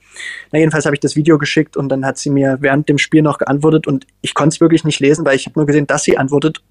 Na, 0.52 0.60
jedenfalls 0.60 0.86
habe 0.86 0.96
ich 0.96 1.00
das 1.00 1.16
Video 1.16 1.38
geschickt 1.38 1.78
und 1.78 1.90
dann 1.90 2.06
hat 2.06 2.18
sie 2.18 2.30
mir 2.30 2.58
während 2.62 2.90
dem 2.90 2.98
Spiel 2.98 3.22
noch 3.22 3.38
geantwortet 3.38 3.88
und 3.88 4.06
ich 4.22 4.34
konnte 4.34 4.56
es 4.56 4.62
wirklich 4.62 4.84
nicht 4.84 5.00
lesen, 5.00 5.26
weil 5.26 5.36
ich 5.36 5.46
habe 5.46 5.60
nur 5.60 5.66
gesehen, 5.66 5.88
dass 5.88 6.04
sie 6.04 6.18
antwortet. 6.18 6.62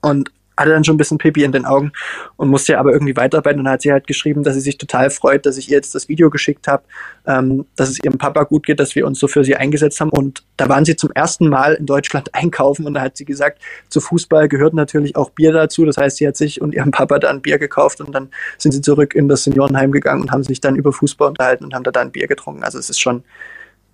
Und 0.00 0.30
hatte 0.56 0.70
dann 0.70 0.84
schon 0.84 0.94
ein 0.94 0.98
bisschen 0.98 1.18
Pipi 1.18 1.44
in 1.44 1.52
den 1.52 1.64
Augen 1.64 1.92
und 2.36 2.48
musste 2.48 2.72
ja 2.72 2.80
aber 2.80 2.92
irgendwie 2.92 3.16
weiterarbeiten. 3.16 3.60
Und 3.60 3.68
hat 3.68 3.82
sie 3.82 3.92
halt 3.92 4.06
geschrieben, 4.06 4.42
dass 4.42 4.54
sie 4.54 4.60
sich 4.60 4.78
total 4.78 5.10
freut, 5.10 5.46
dass 5.46 5.56
ich 5.56 5.68
ihr 5.68 5.76
jetzt 5.76 5.94
das 5.94 6.08
Video 6.08 6.30
geschickt 6.30 6.68
habe, 6.68 6.84
ähm, 7.26 7.66
dass 7.76 7.88
es 7.88 8.02
ihrem 8.02 8.18
Papa 8.18 8.44
gut 8.44 8.66
geht, 8.66 8.80
dass 8.80 8.94
wir 8.94 9.06
uns 9.06 9.18
so 9.18 9.28
für 9.28 9.44
sie 9.44 9.56
eingesetzt 9.56 10.00
haben. 10.00 10.10
Und 10.10 10.44
da 10.56 10.68
waren 10.68 10.84
sie 10.84 10.96
zum 10.96 11.10
ersten 11.12 11.48
Mal 11.48 11.74
in 11.74 11.86
Deutschland 11.86 12.34
einkaufen 12.34 12.86
und 12.86 12.94
da 12.94 13.02
hat 13.02 13.16
sie 13.16 13.24
gesagt, 13.24 13.60
zu 13.88 14.00
Fußball 14.00 14.48
gehört 14.48 14.74
natürlich 14.74 15.16
auch 15.16 15.30
Bier 15.30 15.52
dazu. 15.52 15.84
Das 15.84 15.96
heißt, 15.96 16.18
sie 16.18 16.26
hat 16.26 16.36
sich 16.36 16.60
und 16.60 16.74
ihrem 16.74 16.90
Papa 16.90 17.18
dann 17.18 17.42
Bier 17.42 17.58
gekauft 17.58 18.00
und 18.00 18.12
dann 18.14 18.28
sind 18.58 18.72
sie 18.72 18.80
zurück 18.80 19.14
in 19.14 19.28
das 19.28 19.44
Seniorenheim 19.44 19.92
gegangen 19.92 20.22
und 20.22 20.30
haben 20.30 20.44
sich 20.44 20.60
dann 20.60 20.76
über 20.76 20.92
Fußball 20.92 21.28
unterhalten 21.28 21.64
und 21.64 21.74
haben 21.74 21.84
da 21.84 21.90
dann 21.90 22.12
Bier 22.12 22.26
getrunken. 22.26 22.62
Also 22.62 22.78
es 22.78 22.90
ist 22.90 23.00
schon, 23.00 23.24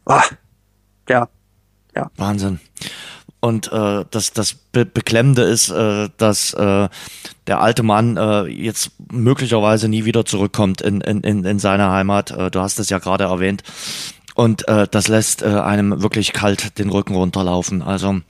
oh, 0.06 0.20
ja, 1.08 1.28
ja. 1.96 2.10
Wahnsinn. 2.16 2.60
Und 3.40 3.72
äh, 3.72 4.04
das, 4.10 4.32
das 4.32 4.52
Be 4.52 4.84
Beklemmende 4.84 5.42
ist, 5.42 5.70
äh, 5.70 6.10
dass 6.18 6.52
äh, 6.52 6.88
der 7.46 7.60
alte 7.60 7.82
Mann 7.82 8.16
äh, 8.16 8.44
jetzt 8.44 8.92
möglicherweise 9.10 9.88
nie 9.88 10.04
wieder 10.04 10.26
zurückkommt 10.26 10.82
in, 10.82 11.00
in, 11.00 11.44
in 11.44 11.58
seine 11.58 11.90
Heimat. 11.90 12.30
Äh, 12.30 12.50
du 12.50 12.60
hast 12.60 12.78
es 12.78 12.90
ja 12.90 12.98
gerade 12.98 13.24
erwähnt. 13.24 13.62
Und 14.34 14.68
äh, 14.68 14.86
das 14.90 15.08
lässt 15.08 15.42
äh, 15.42 15.46
einem 15.46 16.02
wirklich 16.02 16.32
kalt 16.32 16.78
den 16.78 16.90
Rücken 16.90 17.14
runterlaufen. 17.14 17.82
Also 17.82 18.20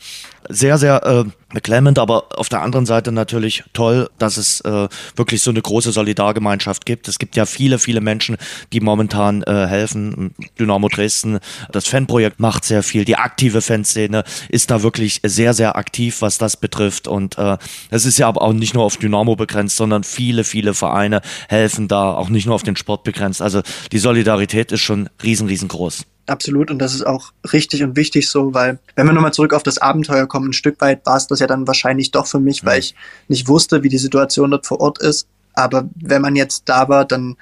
sehr, 0.49 0.79
sehr 0.79 1.05
äh, 1.05 1.25
beklemmend, 1.53 1.99
aber 1.99 2.39
auf 2.39 2.49
der 2.49 2.63
anderen 2.63 2.87
Seite 2.87 3.13
natürlich 3.13 3.65
toll, 3.73 4.09
dass 4.19 4.37
es 4.37 4.61
äh, 4.63 4.89
wirklich 5.17 5.43
so 5.43 5.51
eine 5.51 5.61
große 5.61 5.93
Solidargemeinschaft 5.93 6.87
gibt. 6.87 7.09
Es 7.09 7.19
gibt 7.19 7.37
ja 7.37 7.47
viele, 7.47 7.79
viele 7.79 8.01
Menschen, 8.01 8.37
die 8.73 8.81
momentan 8.81 9.43
äh, 9.43 9.67
helfen. 9.67 10.35
Dynamo 10.59 10.89
Dresden, 10.89 11.39
das 11.73 11.87
Fanprojekt 11.87 12.41
macht 12.41 12.65
sehr 12.65 12.83
viel. 12.83 13.05
Die 13.05 13.17
aktive 13.17 13.61
Fanszene 13.61 14.25
ist 14.49 14.71
da 14.71 14.83
wirklich 14.83 15.21
sehr, 15.25 15.55
sehr 15.55 15.77
aktiv, 15.77 16.23
was 16.23 16.39
das 16.39 16.57
betrifft. 16.57 17.09
Und 17.09 17.39
äh, 17.39 17.59
es 17.91 18.07
ist 18.07 18.19
ja 18.19 18.29
aber 18.29 18.43
auch 18.43 18.53
nicht 18.53 18.75
nur 18.75 18.85
auf 18.85 18.97
Dynamo 18.97 19.37
begrenzt, 19.37 19.77
sondern 19.77 20.05
viele, 20.05 20.45
viele 20.45 20.75
Vereine 20.75 21.21
helfen 21.49 21.89
da, 21.89 22.13
auch 22.13 22.29
nicht 22.29 22.47
nur 22.47 22.55
auf 22.55 22.63
den 22.63 22.77
Sport 22.77 23.05
begrenzt. 23.05 23.43
Also 23.43 23.63
die 23.93 23.99
Solidarität 23.99 24.73
ist 24.73 24.81
schon 24.81 25.09
riesen, 25.23 25.49
riesengroß. 25.49 26.07
Absolut. 26.31 26.71
Und 26.71 26.79
das 26.79 26.95
ist 26.95 27.05
auch 27.05 27.33
richtig 27.53 27.83
und 27.83 27.97
wichtig 27.97 28.31
so, 28.31 28.55
weil 28.55 28.79
wenn 28.95 29.05
wir 29.05 29.13
nochmal 29.13 29.33
zurück 29.33 29.53
auf 29.53 29.65
das 29.65 29.79
Abenteuer 29.79 30.29
kommen, 30.29 30.51
ein 30.51 30.53
Stück 30.53 30.81
weit 30.81 31.05
war 31.05 31.17
es 31.17 31.27
das 31.27 31.41
ja 31.41 31.49
dann 31.49 31.67
wahrscheinlich 31.67 32.13
doch 32.13 32.29
für 32.29 32.39
mich, 32.39 32.65
weil 32.65 32.79
ich 32.79 32.95
nicht 33.27 33.49
wusste, 33.49 33.83
wie 33.83 33.89
die 33.89 33.99
Situation 33.99 34.53
dort 34.53 34.65
vor 34.65 34.81
Ort 34.81 35.01
ist. 35.01 35.27
Aber 35.55 35.89
wenn 35.97 36.23
man 36.23 36.37
jetzt 36.37 36.69
da 36.69 36.89
war, 36.89 37.05
dann 37.05 37.37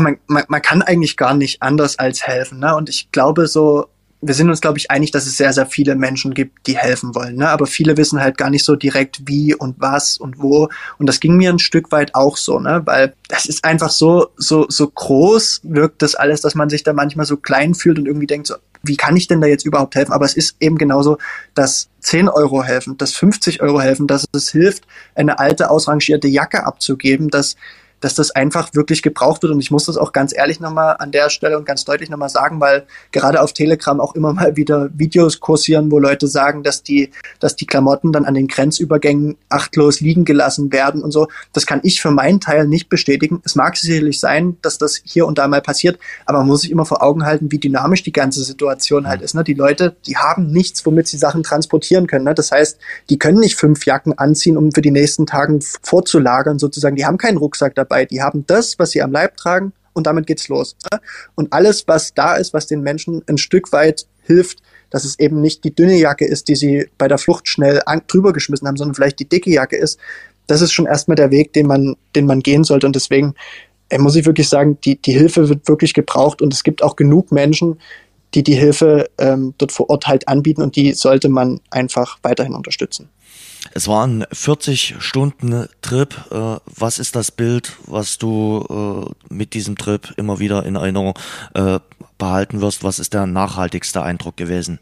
man, 0.00 0.18
man, 0.26 0.44
man 0.48 0.60
kann 0.60 0.82
eigentlich 0.82 1.16
gar 1.16 1.32
nicht 1.32 1.62
anders 1.62 1.98
als 1.98 2.26
helfen. 2.26 2.58
Ne? 2.58 2.76
Und 2.76 2.90
ich 2.90 3.10
glaube 3.10 3.46
so, 3.46 3.88
wir 4.20 4.34
sind 4.34 4.48
uns, 4.48 4.60
glaube 4.60 4.78
ich, 4.78 4.90
einig, 4.90 5.12
dass 5.12 5.26
es 5.26 5.36
sehr, 5.36 5.52
sehr 5.52 5.66
viele 5.66 5.94
Menschen 5.94 6.34
gibt, 6.34 6.66
die 6.66 6.76
helfen 6.76 7.14
wollen. 7.14 7.36
Ne? 7.36 7.48
Aber 7.48 7.66
viele 7.66 7.96
wissen 7.96 8.20
halt 8.20 8.36
gar 8.36 8.50
nicht 8.50 8.64
so 8.64 8.74
direkt, 8.74 9.20
wie 9.26 9.54
und 9.54 9.76
was 9.78 10.18
und 10.18 10.40
wo. 10.40 10.68
Und 10.98 11.06
das 11.06 11.20
ging 11.20 11.36
mir 11.36 11.50
ein 11.50 11.60
Stück 11.60 11.92
weit 11.92 12.14
auch 12.14 12.36
so, 12.36 12.58
ne? 12.58 12.82
Weil 12.84 13.14
das 13.28 13.46
ist 13.46 13.64
einfach 13.64 13.90
so, 13.90 14.28
so, 14.36 14.66
so 14.68 14.88
groß 14.88 15.60
wirkt 15.62 16.02
das 16.02 16.16
alles, 16.16 16.40
dass 16.40 16.56
man 16.56 16.68
sich 16.68 16.82
da 16.82 16.92
manchmal 16.92 17.26
so 17.26 17.36
klein 17.36 17.74
fühlt 17.74 17.98
und 17.98 18.06
irgendwie 18.06 18.26
denkt, 18.26 18.48
so, 18.48 18.56
wie 18.82 18.96
kann 18.96 19.16
ich 19.16 19.28
denn 19.28 19.40
da 19.40 19.46
jetzt 19.46 19.64
überhaupt 19.64 19.94
helfen? 19.94 20.12
Aber 20.12 20.24
es 20.24 20.34
ist 20.34 20.56
eben 20.60 20.78
genauso, 20.78 21.18
dass 21.54 21.88
10 22.00 22.28
Euro 22.28 22.62
helfen, 22.62 22.96
dass 22.96 23.12
50 23.12 23.62
Euro 23.62 23.80
helfen, 23.80 24.06
dass 24.06 24.26
es 24.32 24.50
hilft, 24.50 24.84
eine 25.14 25.38
alte, 25.38 25.70
ausrangierte 25.70 26.28
Jacke 26.28 26.64
abzugeben, 26.66 27.28
dass 27.28 27.56
dass 28.00 28.14
das 28.14 28.30
einfach 28.30 28.74
wirklich 28.74 29.02
gebraucht 29.02 29.42
wird. 29.42 29.52
Und 29.52 29.60
ich 29.60 29.70
muss 29.70 29.86
das 29.86 29.96
auch 29.96 30.12
ganz 30.12 30.36
ehrlich 30.36 30.60
nochmal 30.60 30.96
an 30.98 31.10
der 31.12 31.30
Stelle 31.30 31.58
und 31.58 31.64
ganz 31.64 31.84
deutlich 31.84 32.10
nochmal 32.10 32.28
sagen, 32.28 32.60
weil 32.60 32.86
gerade 33.12 33.40
auf 33.42 33.52
Telegram 33.52 34.00
auch 34.00 34.14
immer 34.14 34.32
mal 34.32 34.56
wieder 34.56 34.90
Videos 34.94 35.40
kursieren, 35.40 35.90
wo 35.90 35.98
Leute 35.98 36.26
sagen, 36.26 36.62
dass 36.62 36.82
die, 36.82 37.10
dass 37.40 37.56
die 37.56 37.66
Klamotten 37.66 38.12
dann 38.12 38.24
an 38.24 38.34
den 38.34 38.48
Grenzübergängen 38.48 39.36
achtlos 39.48 40.00
liegen 40.00 40.24
gelassen 40.24 40.72
werden 40.72 41.02
und 41.02 41.10
so. 41.10 41.28
Das 41.52 41.66
kann 41.66 41.80
ich 41.82 42.00
für 42.00 42.10
meinen 42.10 42.40
Teil 42.40 42.66
nicht 42.66 42.88
bestätigen. 42.88 43.40
Es 43.44 43.54
mag 43.54 43.76
sicherlich 43.76 44.20
sein, 44.20 44.56
dass 44.62 44.78
das 44.78 45.00
hier 45.04 45.26
und 45.26 45.38
da 45.38 45.48
mal 45.48 45.62
passiert, 45.62 45.98
aber 46.26 46.38
man 46.38 46.46
muss 46.46 46.62
sich 46.62 46.70
immer 46.70 46.86
vor 46.86 47.02
Augen 47.02 47.24
halten, 47.24 47.50
wie 47.50 47.58
dynamisch 47.58 48.02
die 48.02 48.12
ganze 48.12 48.42
Situation 48.42 49.08
halt 49.08 49.22
ist. 49.22 49.34
Ne? 49.34 49.44
Die 49.44 49.54
Leute, 49.54 49.96
die 50.06 50.16
haben 50.16 50.50
nichts, 50.50 50.84
womit 50.86 51.08
sie 51.08 51.18
Sachen 51.18 51.42
transportieren 51.42 52.06
können. 52.06 52.24
Ne? 52.24 52.34
Das 52.34 52.52
heißt, 52.52 52.78
die 53.10 53.18
können 53.18 53.40
nicht 53.40 53.56
fünf 53.56 53.86
Jacken 53.86 54.16
anziehen, 54.16 54.56
um 54.56 54.72
für 54.72 54.82
die 54.82 54.90
nächsten 54.90 55.26
Tagen 55.26 55.60
vorzulagern 55.82 56.58
sozusagen. 56.58 56.96
Die 56.96 57.04
haben 57.04 57.18
keinen 57.18 57.38
Rucksack 57.38 57.74
dabei 57.74 57.87
dabei. 57.88 58.04
Die 58.04 58.22
haben 58.22 58.44
das, 58.46 58.78
was 58.78 58.90
sie 58.90 59.02
am 59.02 59.12
Leib 59.12 59.36
tragen 59.36 59.72
und 59.92 60.06
damit 60.06 60.26
geht's 60.26 60.48
los. 60.48 60.76
Ne? 60.92 61.00
Und 61.34 61.52
alles, 61.52 61.86
was 61.86 62.14
da 62.14 62.36
ist, 62.36 62.54
was 62.54 62.66
den 62.66 62.82
Menschen 62.82 63.22
ein 63.26 63.38
Stück 63.38 63.72
weit 63.72 64.06
hilft, 64.22 64.62
dass 64.90 65.04
es 65.04 65.18
eben 65.18 65.40
nicht 65.40 65.64
die 65.64 65.74
dünne 65.74 65.96
Jacke 65.96 66.24
ist, 66.24 66.48
die 66.48 66.54
sie 66.54 66.88
bei 66.96 67.08
der 67.08 67.18
Flucht 67.18 67.48
schnell 67.48 67.82
drüber 68.06 68.32
geschmissen 68.32 68.66
haben, 68.66 68.76
sondern 68.76 68.94
vielleicht 68.94 69.18
die 69.18 69.28
dicke 69.28 69.50
Jacke 69.50 69.76
ist. 69.76 69.98
Das 70.46 70.62
ist 70.62 70.72
schon 70.72 70.86
erstmal 70.86 71.16
der 71.16 71.30
Weg, 71.30 71.52
den 71.52 71.66
man, 71.66 71.96
den 72.14 72.26
man 72.26 72.40
gehen 72.40 72.64
sollte. 72.64 72.86
Und 72.86 72.96
deswegen 72.96 73.34
ey, 73.90 73.98
muss 73.98 74.16
ich 74.16 74.24
wirklich 74.24 74.48
sagen, 74.48 74.78
die, 74.84 75.00
die 75.00 75.12
Hilfe 75.12 75.48
wird 75.48 75.68
wirklich 75.68 75.94
gebraucht 75.94 76.40
und 76.40 76.52
es 76.52 76.62
gibt 76.62 76.82
auch 76.82 76.96
genug 76.96 77.32
Menschen, 77.32 77.78
die 78.34 78.42
die 78.42 78.54
Hilfe 78.54 79.10
ähm, 79.18 79.54
dort 79.58 79.72
vor 79.72 79.88
Ort 79.90 80.06
halt 80.06 80.28
anbieten 80.28 80.62
und 80.62 80.76
die 80.76 80.92
sollte 80.92 81.28
man 81.28 81.60
einfach 81.70 82.18
weiterhin 82.22 82.54
unterstützen. 82.54 83.08
Es 83.74 83.88
war 83.88 84.06
ein 84.06 84.24
40 84.32 84.96
Stunden 84.98 85.68
Trip. 85.82 86.14
Äh, 86.30 86.56
was 86.66 86.98
ist 86.98 87.16
das 87.16 87.30
Bild, 87.30 87.76
was 87.86 88.18
du 88.18 88.64
äh, 89.30 89.34
mit 89.34 89.54
diesem 89.54 89.76
Trip 89.76 90.12
immer 90.16 90.38
wieder 90.38 90.64
in 90.64 90.76
Erinnerung 90.76 91.18
äh, 91.54 91.78
behalten 92.18 92.60
wirst? 92.60 92.84
Was 92.84 92.98
ist 92.98 93.14
der 93.14 93.26
nachhaltigste 93.26 94.02
Eindruck 94.02 94.36
gewesen? 94.36 94.78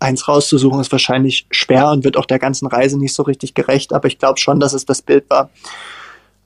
Eins 0.00 0.28
rauszusuchen 0.28 0.80
ist 0.80 0.92
wahrscheinlich 0.92 1.46
schwer 1.50 1.90
und 1.90 2.04
wird 2.04 2.16
auch 2.16 2.26
der 2.26 2.38
ganzen 2.38 2.66
Reise 2.66 2.98
nicht 2.98 3.14
so 3.14 3.22
richtig 3.22 3.54
gerecht, 3.54 3.92
aber 3.92 4.08
ich 4.08 4.18
glaube 4.18 4.38
schon, 4.38 4.60
dass 4.60 4.72
es 4.72 4.86
das 4.86 5.02
Bild 5.02 5.28
war. 5.28 5.50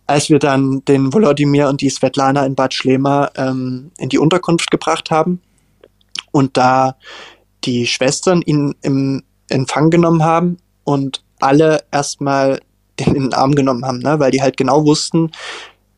Als 0.06 0.28
wir 0.28 0.38
dann 0.38 0.84
den 0.84 1.12
Volodymyr 1.12 1.68
und 1.68 1.80
die 1.80 1.88
Svetlana 1.88 2.44
in 2.44 2.56
Bad 2.56 2.74
Schlema 2.74 3.30
ähm, 3.36 3.92
in 3.96 4.08
die 4.08 4.18
Unterkunft 4.18 4.70
gebracht 4.70 5.10
haben 5.10 5.40
und 6.30 6.56
da 6.56 6.96
die 7.64 7.86
Schwestern 7.86 8.42
ihn 8.42 8.74
im 8.82 9.22
Empfang 9.54 9.90
genommen 9.90 10.22
haben 10.22 10.58
und 10.84 11.22
alle 11.40 11.84
erstmal 11.90 12.60
den 13.00 13.14
in 13.14 13.22
den 13.24 13.34
Arm 13.34 13.54
genommen 13.54 13.84
haben, 13.84 13.98
ne? 13.98 14.18
weil 14.18 14.30
die 14.30 14.42
halt 14.42 14.56
genau 14.56 14.84
wussten, 14.84 15.30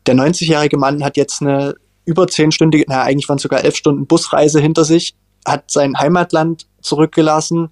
der 0.05 0.15
90-jährige 0.15 0.77
Mann 0.77 1.03
hat 1.03 1.17
jetzt 1.17 1.41
eine 1.41 1.75
über 2.05 2.27
zehnstündige, 2.27 2.85
naja, 2.87 3.03
eigentlich 3.03 3.27
waren 3.27 3.35
es 3.35 3.43
sogar 3.43 3.63
elf 3.63 3.75
Stunden 3.75 4.07
Busreise 4.07 4.61
hinter 4.61 4.85
sich, 4.85 5.15
hat 5.45 5.69
sein 5.69 5.99
Heimatland 5.99 6.67
zurückgelassen, 6.81 7.69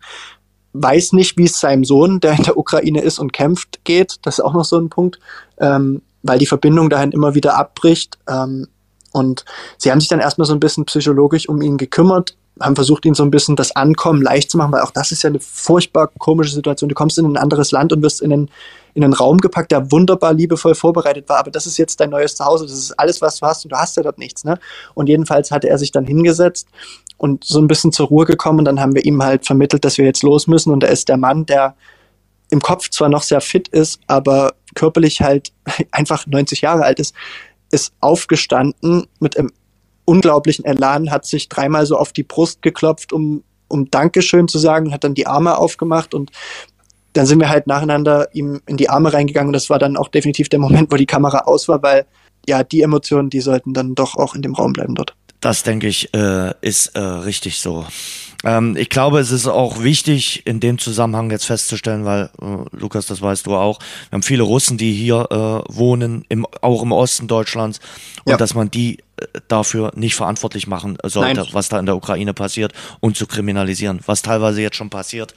weiß 0.74 1.14
nicht, 1.14 1.38
wie 1.38 1.46
es 1.46 1.60
seinem 1.60 1.86
Sohn, 1.86 2.20
der 2.20 2.34
in 2.34 2.44
der 2.44 2.58
Ukraine 2.58 3.02
ist 3.02 3.18
und 3.18 3.32
kämpft, 3.32 3.86
geht. 3.86 4.18
Das 4.24 4.40
ist 4.40 4.44
auch 4.44 4.54
noch 4.54 4.66
so 4.66 4.78
ein 4.78 4.90
Punkt, 4.90 5.20
ähm, 5.58 6.02
weil 6.22 6.38
die 6.38 6.46
Verbindung 6.46 6.90
dahin 6.90 7.14
immer 7.14 7.34
wieder 7.34 7.56
abbricht. 7.56 8.18
Ähm, 8.28 8.68
und 9.14 9.46
sie 9.78 9.90
haben 9.90 10.02
sich 10.02 10.10
dann 10.10 10.20
erstmal 10.20 10.46
so 10.46 10.54
ein 10.54 10.60
bisschen 10.60 10.84
psychologisch 10.84 11.48
um 11.48 11.62
ihn 11.62 11.78
gekümmert, 11.78 12.36
haben 12.60 12.76
versucht, 12.76 13.06
ihn 13.06 13.14
so 13.14 13.24
ein 13.24 13.32
bisschen 13.32 13.56
das 13.56 13.76
Ankommen 13.76 14.22
leicht 14.22 14.50
zu 14.50 14.58
machen, 14.58 14.72
weil 14.72 14.82
auch 14.82 14.92
das 14.92 15.12
ist 15.12 15.24
ja 15.24 15.30
eine 15.30 15.40
furchtbar 15.40 16.08
komische 16.18 16.54
Situation. 16.54 16.90
Du 16.90 16.96
kommst 16.96 17.18
in 17.18 17.26
ein 17.26 17.38
anderes 17.38 17.72
Land 17.72 17.92
und 17.92 18.02
wirst 18.02 18.22
in 18.22 18.32
einen, 18.32 18.52
in 18.94 19.04
einen 19.04 19.14
Raum 19.14 19.40
gepackt, 19.40 19.72
der 19.72 19.92
wunderbar 19.92 20.34
liebevoll 20.34 20.74
vorbereitet 20.74 21.28
war, 21.28 21.38
aber 21.38 21.52
das 21.52 21.66
ist 21.66 21.78
jetzt 21.78 22.00
dein 22.00 22.12
neues 22.12 22.36
Zuhause, 22.36 22.66
das 22.66 22.78
ist 22.78 23.00
alles, 23.00 23.22
was 23.22 23.40
du 23.40 23.46
hast 23.46 23.66
und 23.66 23.72
du 23.72 23.78
hast 23.78 23.98
ja 23.98 24.04
dort 24.04 24.18
nichts. 24.18 24.46
Ne? 24.46 24.58
Und 24.94 25.10
jedenfalls 25.10 25.52
hatte 25.52 25.68
er 25.68 25.78
sich 25.78 25.92
dann 25.92 26.06
hingesetzt 26.06 26.68
und 27.18 27.44
so 27.44 27.60
ein 27.60 27.68
bisschen 27.68 27.92
zur 27.92 28.08
Ruhe 28.08 28.26
gekommen 28.26 28.60
und 28.60 28.66
dann 28.66 28.80
haben 28.80 28.96
wir 28.96 29.04
ihm 29.04 29.22
halt 29.22 29.46
vermittelt, 29.46 29.84
dass 29.84 29.98
wir 29.98 30.06
jetzt 30.06 30.24
los 30.24 30.48
müssen 30.48 30.72
und 30.72 30.84
er 30.84 30.92
ist 30.92 31.10
der 31.10 31.18
Mann, 31.18 31.46
der 31.46 31.76
im 32.50 32.62
Kopf 32.62 32.90
zwar 32.90 33.10
noch 33.10 33.24
sehr 33.24 33.42
fit 33.42 33.68
ist, 33.68 34.00
aber 34.08 34.54
körperlich 34.76 35.22
halt 35.22 35.52
einfach 35.92 36.26
90 36.26 36.62
Jahre 36.62 36.84
alt 36.84 37.00
ist, 37.00 37.14
ist 37.72 37.94
aufgestanden 38.00 39.08
mit 39.20 39.38
einem 39.38 39.52
unglaublichen 40.06 40.66
Elan, 40.66 41.12
hat 41.12 41.26
sich 41.26 41.50
dreimal 41.50 41.86
so 41.86 41.98
auf 41.98 42.14
die 42.14 42.24
Brust 42.24 42.62
geklopft, 42.62 43.12
um, 43.12 43.44
um 43.68 43.90
Dankeschön 43.90 44.48
zu 44.48 44.60
sagen, 44.60 44.94
hat 44.94 45.04
dann 45.04 45.16
die 45.16 45.28
Arme 45.28 45.58
aufgemacht 45.58 46.14
und 46.14 46.32
dann 47.14 47.26
sind 47.26 47.40
wir 47.40 47.50
halt 47.50 47.68
nacheinander 47.68 48.28
ihm 48.34 48.62
in 48.68 48.78
die 48.78 48.90
Arme 48.90 49.14
reingegangen 49.14 49.50
und 49.50 49.54
das 49.54 49.70
war 49.70 49.80
dann 49.80 49.98
auch 49.98 50.10
definitiv 50.10 50.50
der 50.50 50.60
Moment, 50.60 50.92
wo 50.92 50.96
die 50.96 51.06
Kamera 51.06 51.40
aus 51.40 51.68
war, 51.68 51.82
weil 51.82 52.06
ja, 52.48 52.64
die 52.64 52.82
Emotionen, 52.82 53.30
die 53.30 53.42
sollten 53.42 53.74
dann 53.74 53.96
doch 53.96 54.16
auch 54.16 54.36
in 54.36 54.42
dem 54.42 54.54
Raum 54.54 54.74
bleiben 54.74 54.96
dort. 54.96 55.16
Das 55.42 55.64
denke 55.64 55.88
ich, 55.88 56.14
äh, 56.14 56.54
ist 56.62 56.88
äh, 56.96 57.00
richtig 57.00 57.60
so. 57.60 57.86
Ähm, 58.44 58.76
ich 58.78 58.90
glaube, 58.90 59.20
es 59.20 59.32
ist 59.32 59.48
auch 59.48 59.82
wichtig, 59.82 60.46
in 60.46 60.60
dem 60.60 60.78
Zusammenhang 60.78 61.32
jetzt 61.32 61.46
festzustellen, 61.46 62.06
weil, 62.06 62.30
äh, 62.42 62.78
Lukas, 62.78 63.06
das 63.08 63.22
weißt 63.22 63.46
du 63.46 63.56
auch, 63.56 63.80
wir 64.10 64.18
haben 64.18 64.24
viele 64.24 64.44
Russen, 64.44 64.78
die 64.78 64.94
hier 64.94 65.28
äh, 65.30 65.74
wohnen, 65.74 66.26
im, 66.30 66.46
auch 66.62 66.84
im 66.84 66.92
Osten 66.92 67.28
Deutschlands, 67.28 67.80
und 68.24 68.32
ja. 68.32 68.38
dass 68.38 68.54
man 68.54 68.72
die 68.72 69.00
dafür 69.48 69.92
nicht 69.96 70.16
verantwortlich 70.16 70.68
machen 70.68 70.98
sollte, 71.04 71.42
Nein. 71.42 71.50
was 71.52 71.70
da 71.70 71.80
in 71.80 71.86
der 71.86 71.96
Ukraine 71.96 72.34
passiert 72.34 72.74
und 73.00 73.16
zu 73.18 73.28
kriminalisieren, 73.28 74.00
was 74.06 74.22
teilweise 74.22 74.62
jetzt 74.62 74.76
schon 74.76 74.90
passiert. 74.90 75.34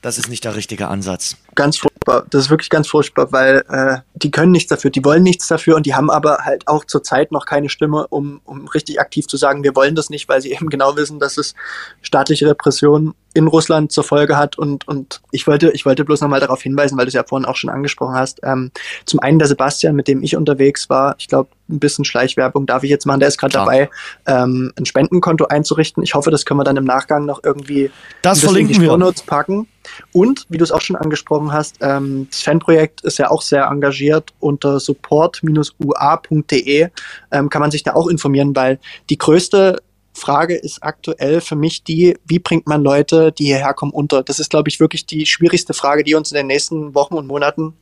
Das 0.00 0.18
ist 0.18 0.28
nicht 0.28 0.44
der 0.44 0.54
richtige 0.54 0.88
Ansatz. 0.88 1.36
Ganz 1.58 1.76
furchtbar. 1.76 2.24
Das 2.30 2.44
ist 2.44 2.50
wirklich 2.50 2.70
ganz 2.70 2.86
furchtbar, 2.86 3.32
weil 3.32 3.64
äh, 3.68 3.98
die 4.14 4.30
können 4.30 4.52
nichts 4.52 4.68
dafür, 4.68 4.92
die 4.92 5.04
wollen 5.04 5.24
nichts 5.24 5.48
dafür 5.48 5.74
und 5.74 5.86
die 5.86 5.94
haben 5.96 6.08
aber 6.08 6.44
halt 6.44 6.68
auch 6.68 6.84
zurzeit 6.84 7.32
noch 7.32 7.46
keine 7.46 7.68
Stimme, 7.68 8.06
um, 8.06 8.40
um 8.44 8.68
richtig 8.68 9.00
aktiv 9.00 9.26
zu 9.26 9.36
sagen, 9.36 9.64
wir 9.64 9.74
wollen 9.74 9.96
das 9.96 10.08
nicht, 10.08 10.28
weil 10.28 10.40
sie 10.40 10.52
eben 10.52 10.70
genau 10.70 10.94
wissen, 10.94 11.18
dass 11.18 11.36
es 11.36 11.56
staatliche 12.00 12.46
Repression 12.46 13.12
in 13.34 13.48
Russland 13.48 13.90
zur 13.90 14.04
Folge 14.04 14.36
hat. 14.36 14.56
Und, 14.56 14.86
und 14.86 15.20
ich 15.32 15.48
wollte, 15.48 15.70
ich 15.70 15.84
wollte 15.84 16.04
bloß 16.04 16.20
nochmal 16.20 16.38
darauf 16.38 16.62
hinweisen, 16.62 16.96
weil 16.96 17.06
du 17.06 17.08
es 17.08 17.14
ja 17.14 17.24
vorhin 17.24 17.44
auch 17.44 17.56
schon 17.56 17.70
angesprochen 17.70 18.14
hast. 18.14 18.40
Ähm, 18.44 18.70
zum 19.04 19.18
einen 19.18 19.40
der 19.40 19.48
Sebastian, 19.48 19.96
mit 19.96 20.06
dem 20.06 20.22
ich 20.22 20.36
unterwegs 20.36 20.88
war, 20.88 21.16
ich 21.18 21.26
glaube, 21.26 21.50
ein 21.68 21.78
bisschen 21.78 22.04
Schleichwerbung 22.04 22.66
darf 22.66 22.82
ich 22.82 22.90
jetzt 22.90 23.04
machen, 23.04 23.20
der 23.20 23.28
ist 23.28 23.38
gerade 23.38 23.52
dabei, 23.52 23.90
ähm, 24.26 24.72
ein 24.78 24.86
Spendenkonto 24.86 25.46
einzurichten. 25.46 26.02
Ich 26.02 26.14
hoffe, 26.14 26.30
das 26.30 26.46
können 26.46 26.58
wir 26.58 26.64
dann 26.64 26.76
im 26.76 26.84
Nachgang 26.84 27.26
noch 27.26 27.40
irgendwie 27.44 27.90
das 28.22 28.40
verlinken 28.40 28.74
in 28.74 28.80
die 28.80 28.86
Shownotes 28.86 29.22
packen. 29.22 29.68
Und 30.12 30.46
wie 30.48 30.58
du 30.58 30.64
es 30.64 30.72
auch 30.72 30.80
schon 30.80 30.96
angesprochen 30.96 31.47
hast, 31.52 31.76
ähm, 31.80 32.28
das 32.30 32.42
Fanprojekt 32.42 33.02
ist 33.02 33.18
ja 33.18 33.30
auch 33.30 33.42
sehr 33.42 33.66
engagiert. 33.66 34.32
Unter 34.40 34.80
support-ua.de 34.80 36.88
ähm, 37.30 37.48
kann 37.48 37.60
man 37.60 37.70
sich 37.70 37.82
da 37.82 37.94
auch 37.94 38.08
informieren, 38.08 38.54
weil 38.56 38.78
die 39.10 39.18
größte 39.18 39.80
Frage 40.14 40.56
ist 40.56 40.82
aktuell 40.82 41.40
für 41.40 41.56
mich 41.56 41.84
die, 41.84 42.16
wie 42.26 42.38
bringt 42.38 42.66
man 42.66 42.82
Leute, 42.82 43.32
die 43.32 43.46
hierher 43.46 43.74
kommen, 43.74 43.92
unter? 43.92 44.22
Das 44.22 44.40
ist, 44.40 44.50
glaube 44.50 44.68
ich, 44.68 44.80
wirklich 44.80 45.06
die 45.06 45.26
schwierigste 45.26 45.74
Frage, 45.74 46.04
die 46.04 46.14
uns 46.14 46.32
in 46.32 46.36
den 46.36 46.48
nächsten 46.48 46.94
Wochen 46.94 47.14
und 47.14 47.26
Monaten 47.26 47.74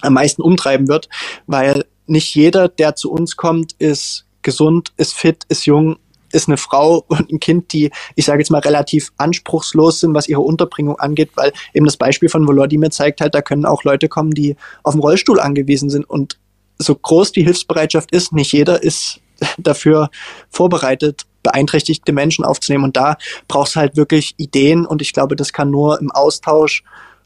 am 0.00 0.14
meisten 0.14 0.42
umtreiben 0.42 0.88
wird, 0.88 1.08
weil 1.46 1.84
nicht 2.06 2.34
jeder, 2.34 2.68
der 2.68 2.96
zu 2.96 3.12
uns 3.12 3.36
kommt, 3.36 3.74
ist 3.78 4.26
gesund, 4.42 4.92
ist 4.96 5.14
fit, 5.14 5.44
ist 5.48 5.66
jung, 5.66 5.98
ist 6.32 6.48
eine 6.48 6.56
Frau 6.56 7.04
und 7.08 7.30
ein 7.30 7.40
Kind, 7.40 7.72
die, 7.72 7.90
ich 8.16 8.24
sage 8.24 8.40
jetzt 8.40 8.50
mal, 8.50 8.60
relativ 8.60 9.12
anspruchslos 9.16 10.00
sind, 10.00 10.14
was 10.14 10.28
ihre 10.28 10.40
Unterbringung 10.40 10.98
angeht, 10.98 11.30
weil 11.34 11.52
eben 11.74 11.86
das 11.86 11.96
Beispiel 11.96 12.28
von 12.28 12.46
Volodymyr 12.46 12.90
zeigt 12.90 13.20
halt, 13.20 13.34
da 13.34 13.42
können 13.42 13.64
auch 13.64 13.84
Leute 13.84 14.08
kommen, 14.08 14.32
die 14.32 14.56
auf 14.82 14.94
dem 14.94 15.00
Rollstuhl 15.00 15.40
angewiesen 15.40 15.90
sind 15.90 16.08
und 16.08 16.38
so 16.78 16.94
groß 16.94 17.32
die 17.32 17.44
Hilfsbereitschaft 17.44 18.12
ist, 18.12 18.32
nicht 18.32 18.52
jeder 18.52 18.82
ist 18.82 19.20
dafür 19.58 20.10
vorbereitet, 20.50 21.22
beeinträchtigte 21.42 22.12
Menschen 22.12 22.44
aufzunehmen. 22.44 22.84
Und 22.84 22.96
da 22.96 23.16
brauchst 23.48 23.76
du 23.76 23.80
halt 23.80 23.96
wirklich 23.96 24.34
Ideen 24.36 24.86
und 24.86 25.02
ich 25.02 25.12
glaube, 25.12 25.36
das 25.36 25.52
kann 25.52 25.70
nur 25.70 26.00
im 26.00 26.10
Austausch 26.10 26.84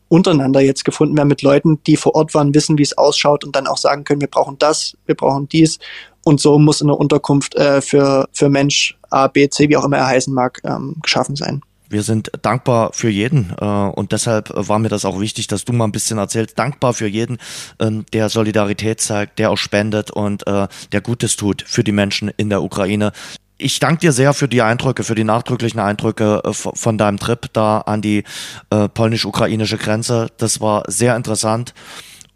untereinander 0.08 0.60
jetzt 0.60 0.84
gefunden 0.84 1.16
werden 1.16 1.28
mit 1.28 1.42
Leuten, 1.42 1.82
die 1.84 1.96
vor 1.96 2.14
Ort 2.14 2.32
waren, 2.34 2.54
wissen, 2.54 2.78
wie 2.78 2.82
es 2.82 2.96
ausschaut 2.96 3.44
und 3.44 3.56
dann 3.56 3.66
auch 3.66 3.76
sagen 3.76 4.04
können, 4.04 4.20
wir 4.20 4.28
brauchen 4.28 4.56
das, 4.58 4.96
wir 5.04 5.16
brauchen 5.16 5.48
dies. 5.48 5.78
Und 6.26 6.40
so 6.40 6.58
muss 6.58 6.82
eine 6.82 6.92
Unterkunft 6.92 7.54
äh, 7.54 7.80
für, 7.80 8.28
für 8.32 8.48
Mensch 8.48 8.98
A, 9.10 9.28
B, 9.28 9.48
C, 9.48 9.68
wie 9.68 9.76
auch 9.76 9.84
immer 9.84 9.98
er 9.98 10.08
heißen 10.08 10.34
mag, 10.34 10.60
ähm, 10.64 10.96
geschaffen 11.00 11.36
sein. 11.36 11.62
Wir 11.88 12.02
sind 12.02 12.32
dankbar 12.42 12.90
für 12.92 13.08
jeden 13.08 13.54
äh, 13.60 13.64
und 13.64 14.10
deshalb 14.10 14.50
war 14.52 14.80
mir 14.80 14.88
das 14.88 15.04
auch 15.04 15.20
wichtig, 15.20 15.46
dass 15.46 15.64
du 15.64 15.72
mal 15.72 15.84
ein 15.84 15.92
bisschen 15.92 16.18
erzählst. 16.18 16.58
Dankbar 16.58 16.94
für 16.94 17.06
jeden, 17.06 17.38
ähm, 17.78 18.06
der 18.12 18.28
Solidarität 18.28 19.00
zeigt, 19.00 19.38
der 19.38 19.52
auch 19.52 19.56
spendet 19.56 20.10
und 20.10 20.44
äh, 20.48 20.66
der 20.90 21.00
Gutes 21.00 21.36
tut 21.36 21.62
für 21.64 21.84
die 21.84 21.92
Menschen 21.92 22.28
in 22.36 22.50
der 22.50 22.60
Ukraine. 22.60 23.12
Ich 23.56 23.78
danke 23.78 24.00
dir 24.00 24.10
sehr 24.10 24.34
für 24.34 24.48
die 24.48 24.62
Eindrücke, 24.62 25.04
für 25.04 25.14
die 25.14 25.22
nachdrücklichen 25.22 25.78
Eindrücke 25.78 26.42
äh, 26.44 26.52
von 26.52 26.98
deinem 26.98 27.20
Trip 27.20 27.46
da 27.52 27.82
an 27.82 28.02
die 28.02 28.24
polnisch-ukrainische 28.68 29.78
Grenze. 29.78 30.26
Das 30.38 30.60
war 30.60 30.82
sehr 30.88 31.14
interessant. 31.14 31.72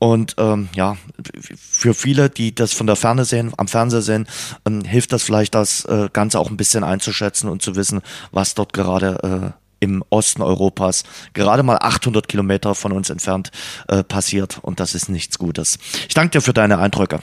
Und 0.00 0.34
ähm, 0.38 0.70
ja, 0.74 0.96
für 1.56 1.92
viele, 1.92 2.30
die 2.30 2.54
das 2.54 2.72
von 2.72 2.86
der 2.86 2.96
Ferne 2.96 3.26
sehen, 3.26 3.52
am 3.58 3.68
Fernseher 3.68 4.00
sehen, 4.00 4.26
ähm, 4.66 4.82
hilft 4.82 5.12
das 5.12 5.22
vielleicht, 5.22 5.54
das 5.54 5.84
äh, 5.84 6.08
Ganze 6.10 6.40
auch 6.40 6.50
ein 6.50 6.56
bisschen 6.56 6.84
einzuschätzen 6.84 7.50
und 7.50 7.60
zu 7.60 7.76
wissen, 7.76 8.00
was 8.32 8.54
dort 8.54 8.72
gerade 8.72 9.52
äh, 9.52 9.84
im 9.84 10.02
Osten 10.08 10.40
Europas, 10.40 11.04
gerade 11.34 11.62
mal 11.62 11.76
800 11.76 12.28
Kilometer 12.28 12.74
von 12.74 12.92
uns 12.92 13.10
entfernt, 13.10 13.50
äh, 13.88 14.02
passiert. 14.02 14.58
Und 14.62 14.80
das 14.80 14.94
ist 14.94 15.10
nichts 15.10 15.38
Gutes. 15.38 15.78
Ich 16.08 16.14
danke 16.14 16.30
dir 16.30 16.40
für 16.40 16.54
deine 16.54 16.78
Eindrücke. 16.78 17.20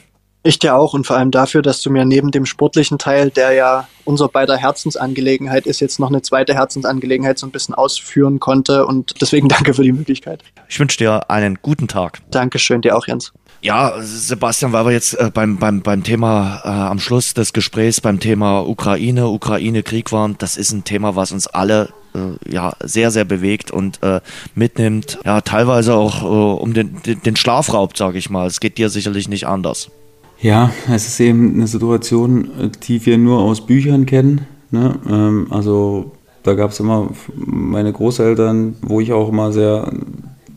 Ich 0.47 0.59
dir 0.59 0.75
auch 0.75 0.93
und 0.93 1.05
vor 1.05 1.17
allem 1.17 1.29
dafür, 1.29 1.61
dass 1.61 1.81
du 1.81 1.89
mir 1.89 2.05
neben 2.05 2.31
dem 2.31 2.45
sportlichen 2.45 2.97
Teil, 2.97 3.31
der 3.31 3.51
ja 3.51 3.89
unser 4.05 4.29
beider 4.29 4.55
Herzensangelegenheit 4.55 5.65
ist, 5.65 5.81
jetzt 5.81 5.99
noch 5.99 6.07
eine 6.07 6.21
zweite 6.21 6.53
Herzensangelegenheit 6.53 7.37
so 7.37 7.45
ein 7.45 7.51
bisschen 7.51 7.75
ausführen 7.75 8.39
konnte 8.39 8.85
und 8.85 9.19
deswegen 9.19 9.49
danke 9.49 9.73
für 9.73 9.83
die 9.83 9.91
Möglichkeit. 9.91 10.45
Ich 10.69 10.79
wünsche 10.79 10.99
dir 10.99 11.29
einen 11.29 11.57
guten 11.61 11.89
Tag. 11.89 12.19
Dankeschön, 12.31 12.81
dir 12.81 12.95
auch, 12.95 13.07
Jens. 13.07 13.33
Ja, 13.61 13.95
Sebastian, 13.99 14.71
weil 14.71 14.85
wir 14.85 14.91
jetzt 14.93 15.15
äh, 15.15 15.29
beim, 15.33 15.57
beim, 15.57 15.81
beim 15.81 16.05
Thema 16.05 16.61
äh, 16.63 16.69
am 16.69 16.99
Schluss 16.99 17.33
des 17.33 17.51
Gesprächs 17.51 17.99
beim 17.99 18.21
Thema 18.21 18.61
Ukraine, 18.61 19.27
Ukraine-Krieg 19.27 20.13
waren, 20.13 20.37
das 20.37 20.55
ist 20.55 20.71
ein 20.71 20.85
Thema, 20.85 21.17
was 21.17 21.33
uns 21.33 21.47
alle 21.47 21.89
äh, 22.15 22.49
ja 22.49 22.71
sehr, 22.79 23.11
sehr 23.11 23.25
bewegt 23.25 23.69
und 23.69 24.01
äh, 24.01 24.21
mitnimmt. 24.55 25.19
Ja, 25.25 25.41
teilweise 25.41 25.95
auch 25.95 26.23
äh, 26.23 26.61
um 26.61 26.73
den, 26.73 27.01
den, 27.01 27.21
den 27.21 27.35
Schlafraub, 27.35 27.97
sage 27.97 28.17
ich 28.17 28.29
mal. 28.29 28.47
Es 28.47 28.61
geht 28.61 28.77
dir 28.77 28.89
sicherlich 28.89 29.27
nicht 29.27 29.45
anders. 29.45 29.91
Ja, 30.39 30.71
es 30.91 31.07
ist 31.07 31.19
eben 31.19 31.55
eine 31.55 31.67
Situation, 31.67 32.49
die 32.83 33.05
wir 33.05 33.17
nur 33.17 33.39
aus 33.39 33.65
Büchern 33.65 34.05
kennen. 34.05 34.41
Ne? 34.69 34.95
Ähm, 35.09 35.47
also 35.49 36.11
da 36.43 36.53
gab 36.53 36.71
es 36.71 36.79
immer 36.79 37.09
meine 37.35 37.91
Großeltern, 37.91 38.75
wo 38.81 39.01
ich 39.01 39.13
auch 39.13 39.29
immer 39.29 39.51
sehr 39.51 39.91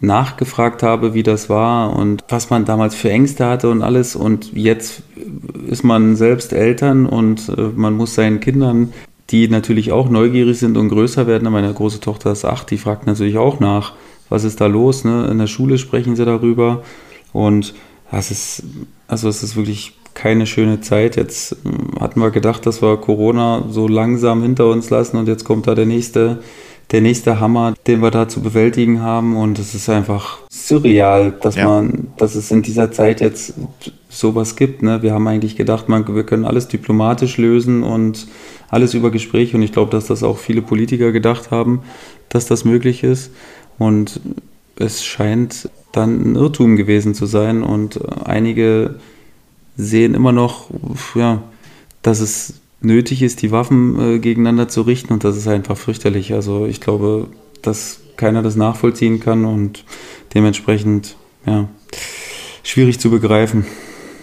nachgefragt 0.00 0.82
habe, 0.82 1.14
wie 1.14 1.22
das 1.22 1.48
war 1.48 1.94
und 1.96 2.24
was 2.28 2.50
man 2.50 2.64
damals 2.64 2.94
für 2.94 3.10
Ängste 3.10 3.46
hatte 3.46 3.70
und 3.70 3.82
alles. 3.82 4.16
Und 4.16 4.52
jetzt 4.52 5.02
ist 5.66 5.82
man 5.82 6.16
selbst 6.16 6.52
Eltern 6.52 7.06
und 7.06 7.48
äh, 7.48 7.70
man 7.74 7.94
muss 7.94 8.14
seinen 8.14 8.40
Kindern, 8.40 8.92
die 9.30 9.48
natürlich 9.48 9.92
auch 9.92 10.10
neugierig 10.10 10.58
sind 10.58 10.76
und 10.76 10.88
größer 10.88 11.26
werden, 11.26 11.50
meine 11.52 11.72
große 11.72 12.00
Tochter 12.00 12.32
ist 12.32 12.44
acht, 12.44 12.70
die 12.70 12.78
fragt 12.78 13.06
natürlich 13.06 13.38
auch 13.38 13.60
nach, 13.60 13.92
was 14.28 14.44
ist 14.44 14.60
da 14.60 14.66
los. 14.66 15.04
Ne? 15.04 15.28
In 15.30 15.38
der 15.38 15.46
Schule 15.46 15.78
sprechen 15.78 16.16
sie 16.16 16.24
darüber 16.24 16.82
und 17.32 17.74
das 18.10 18.30
ist 18.30 18.64
also 19.10 19.28
es 19.28 19.42
ist 19.42 19.56
wirklich 19.56 19.92
keine 20.14 20.46
schöne 20.46 20.80
Zeit. 20.80 21.16
Jetzt 21.16 21.56
hm, 21.64 22.00
hatten 22.00 22.20
wir 22.20 22.30
gedacht, 22.30 22.64
dass 22.64 22.80
wir 22.80 22.96
Corona 22.96 23.64
so 23.68 23.88
langsam 23.88 24.42
hinter 24.42 24.68
uns 24.68 24.90
lassen 24.90 25.16
und 25.16 25.28
jetzt 25.28 25.44
kommt 25.44 25.66
da 25.66 25.74
der 25.74 25.86
nächste, 25.86 26.38
der 26.92 27.00
nächste 27.00 27.40
Hammer, 27.40 27.74
den 27.86 28.00
wir 28.02 28.10
da 28.10 28.28
zu 28.28 28.40
bewältigen 28.40 29.02
haben. 29.02 29.36
Und 29.36 29.58
es 29.58 29.74
ist 29.74 29.88
einfach 29.88 30.38
surreal, 30.50 31.32
dass 31.40 31.56
ja. 31.56 31.64
man, 31.64 32.08
dass 32.16 32.36
es 32.36 32.50
in 32.50 32.62
dieser 32.62 32.92
Zeit 32.92 33.20
jetzt 33.20 33.54
sowas 34.08 34.54
gibt. 34.54 34.82
Ne? 34.82 35.02
Wir 35.02 35.12
haben 35.12 35.26
eigentlich 35.26 35.56
gedacht, 35.56 35.88
man, 35.88 36.06
wir 36.14 36.24
können 36.24 36.44
alles 36.44 36.68
diplomatisch 36.68 37.36
lösen 37.36 37.82
und 37.82 38.28
alles 38.68 38.94
über 38.94 39.10
Gespräche. 39.10 39.56
Und 39.56 39.62
ich 39.62 39.72
glaube, 39.72 39.90
dass 39.90 40.06
das 40.06 40.22
auch 40.22 40.38
viele 40.38 40.62
Politiker 40.62 41.10
gedacht 41.10 41.50
haben, 41.50 41.82
dass 42.28 42.46
das 42.46 42.64
möglich 42.64 43.02
ist. 43.02 43.32
Und 43.78 44.20
es 44.80 45.04
scheint 45.04 45.68
dann 45.92 46.32
ein 46.32 46.36
Irrtum 46.36 46.76
gewesen 46.76 47.14
zu 47.14 47.26
sein 47.26 47.62
und 47.62 47.96
äh, 47.96 48.00
einige 48.24 48.96
sehen 49.76 50.14
immer 50.14 50.32
noch, 50.32 50.70
ja, 51.14 51.42
dass 52.02 52.20
es 52.20 52.54
nötig 52.80 53.22
ist, 53.22 53.42
die 53.42 53.50
Waffen 53.50 54.00
äh, 54.00 54.18
gegeneinander 54.18 54.68
zu 54.68 54.82
richten 54.82 55.12
und 55.12 55.24
das 55.24 55.36
ist 55.36 55.48
einfach 55.48 55.76
fürchterlich. 55.76 56.32
Also 56.32 56.66
ich 56.66 56.80
glaube, 56.80 57.28
das 57.62 58.00
keiner 58.16 58.42
das 58.42 58.56
nachvollziehen 58.56 59.20
kann 59.20 59.44
und 59.44 59.84
dementsprechend, 60.34 61.16
ja, 61.46 61.68
schwierig 62.62 63.00
zu 63.00 63.10
begreifen. 63.10 63.66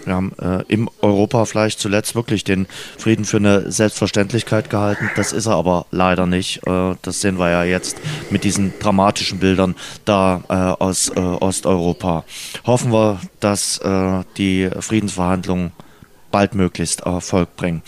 Wir 0.08 0.16
haben 0.16 0.32
äh, 0.42 0.64
im 0.70 0.90
Europa 1.02 1.46
vielleicht 1.46 1.80
zuletzt 1.80 2.16
wirklich 2.16 2.44
den 2.44 2.68
Frieden 2.98 3.26
für 3.26 3.38
eine 3.38 3.70
Selbstverständlichkeit 3.72 4.70
gehalten. 4.70 5.10
Das 5.16 5.34
ist 5.34 5.48
er 5.48 5.56
aber 5.56 5.86
leider 5.92 6.26
nicht. 6.26 6.66
Äh, 6.66 6.96
das 7.02 7.22
sehen 7.22 7.38
wir 7.38 7.50
ja 7.50 7.64
jetzt 7.64 7.98
mit 8.30 8.44
diesen 8.46 8.74
dramatischen 8.80 9.40
Bildern 9.40 9.76
da 10.06 10.44
äh, 10.48 10.54
aus 10.82 11.10
äh, 11.10 11.20
Osteuropa. 11.20 12.24
Hoffen 12.66 12.92
wir, 12.92 13.20
dass 13.42 13.80
äh, 13.80 14.24
die 14.38 14.70
Friedensverhandlungen 14.80 15.74
baldmöglichst 16.32 17.02
Erfolg 17.02 17.56
bringen. 17.58 17.82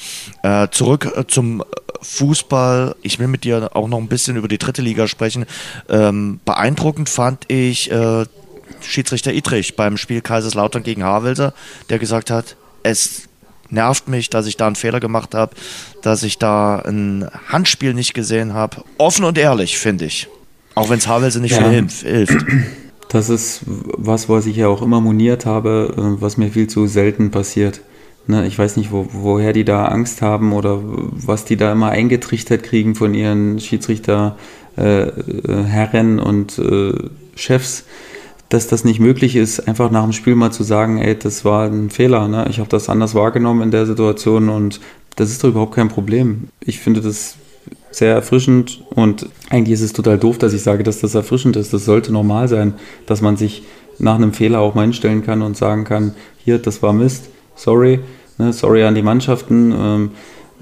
Äh, 0.43 0.67
zurück 0.71 1.25
zum 1.29 1.63
Fußball. 2.01 2.95
Ich 3.01 3.19
will 3.19 3.27
mit 3.27 3.43
dir 3.43 3.69
auch 3.75 3.87
noch 3.87 3.97
ein 3.97 4.07
bisschen 4.07 4.35
über 4.37 4.47
die 4.47 4.57
dritte 4.57 4.81
Liga 4.81 5.07
sprechen. 5.07 5.45
Ähm, 5.89 6.39
beeindruckend 6.45 7.09
fand 7.09 7.49
ich 7.49 7.91
Schiedsrichter 8.81 9.33
Idrich 9.33 9.75
beim 9.75 9.97
Spiel 9.97 10.21
Kaiserslautern 10.21 10.83
gegen 10.83 11.03
Havelse, 11.03 11.53
der 11.89 11.99
gesagt 11.99 12.31
hat, 12.31 12.55
es 12.83 13.29
nervt 13.69 14.07
mich, 14.07 14.29
dass 14.29 14.47
ich 14.47 14.57
da 14.57 14.67
einen 14.67 14.75
Fehler 14.75 14.99
gemacht 14.99 15.35
habe, 15.35 15.55
dass 16.01 16.23
ich 16.23 16.37
da 16.37 16.79
ein 16.79 17.29
Handspiel 17.47 17.93
nicht 17.93 18.13
gesehen 18.13 18.53
habe. 18.53 18.83
Offen 18.97 19.25
und 19.25 19.37
ehrlich, 19.37 19.77
finde 19.77 20.05
ich. 20.05 20.27
Auch 20.75 20.89
wenn 20.89 20.99
es 20.99 21.07
Havelse 21.07 21.39
nicht 21.39 21.59
ja. 21.59 21.69
viel 21.69 21.87
hilft. 21.89 22.45
Das 23.09 23.29
ist 23.29 23.61
was, 23.65 24.29
was 24.29 24.45
ich 24.45 24.55
ja 24.55 24.67
auch 24.67 24.83
immer 24.83 25.01
moniert 25.01 25.45
habe, 25.45 25.93
äh, 25.97 26.21
was 26.21 26.37
mir 26.37 26.51
viel 26.51 26.67
zu 26.67 26.85
selten 26.85 27.31
passiert. 27.31 27.81
Ne, 28.27 28.45
ich 28.45 28.59
weiß 28.59 28.77
nicht, 28.77 28.91
wo, 28.91 29.07
woher 29.11 29.53
die 29.53 29.65
da 29.65 29.85
Angst 29.85 30.21
haben 30.21 30.53
oder 30.53 30.79
was 30.83 31.45
die 31.45 31.57
da 31.57 31.71
immer 31.71 31.89
eingetrichtert 31.89 32.61
kriegen 32.61 32.93
von 32.93 33.15
ihren 33.15 33.59
Schiedsrichterherren 33.59 34.37
äh, 34.77 36.21
äh 36.21 36.21
und 36.21 36.59
äh, 36.59 36.93
Chefs 37.35 37.85
dass 38.49 38.67
das 38.67 38.83
nicht 38.83 38.99
möglich 38.99 39.35
ist, 39.35 39.67
einfach 39.67 39.91
nach 39.91 40.03
dem 40.03 40.13
Spiel 40.13 40.35
mal 40.35 40.51
zu 40.51 40.63
sagen, 40.63 40.97
ey, 40.97 41.17
das 41.17 41.45
war 41.45 41.65
ein 41.65 41.91
Fehler, 41.91 42.27
ne? 42.27 42.47
ich 42.49 42.59
habe 42.59 42.69
das 42.69 42.89
anders 42.89 43.13
wahrgenommen 43.13 43.61
in 43.61 43.71
der 43.71 43.85
Situation 43.85 44.49
und 44.49 44.79
das 45.15 45.29
ist 45.29 45.43
doch 45.43 45.49
überhaupt 45.49 45.75
kein 45.75 45.89
Problem. 45.89 46.49
Ich 46.59 46.79
finde 46.79 47.01
das 47.01 47.35
sehr 47.91 48.13
erfrischend 48.13 48.83
und 48.89 49.29
eigentlich 49.49 49.73
ist 49.73 49.81
es 49.81 49.93
total 49.93 50.17
doof, 50.17 50.37
dass 50.37 50.53
ich 50.53 50.63
sage, 50.63 50.83
dass 50.83 50.99
das 50.99 51.15
erfrischend 51.15 51.55
ist. 51.55 51.73
Das 51.73 51.85
sollte 51.85 52.11
normal 52.11 52.47
sein, 52.47 52.73
dass 53.05 53.21
man 53.21 53.37
sich 53.37 53.63
nach 53.99 54.15
einem 54.15 54.33
Fehler 54.33 54.59
auch 54.59 54.75
mal 54.75 54.83
hinstellen 54.83 55.23
kann 55.23 55.41
und 55.41 55.57
sagen 55.57 55.83
kann, 55.83 56.13
hier, 56.43 56.57
das 56.57 56.81
war 56.81 56.93
Mist, 56.93 57.29
sorry, 57.55 57.99
ne? 58.37 58.51
sorry 58.53 58.83
an 58.83 58.95
die 58.95 59.01
Mannschaften 59.01 59.71
ähm, 59.71 60.11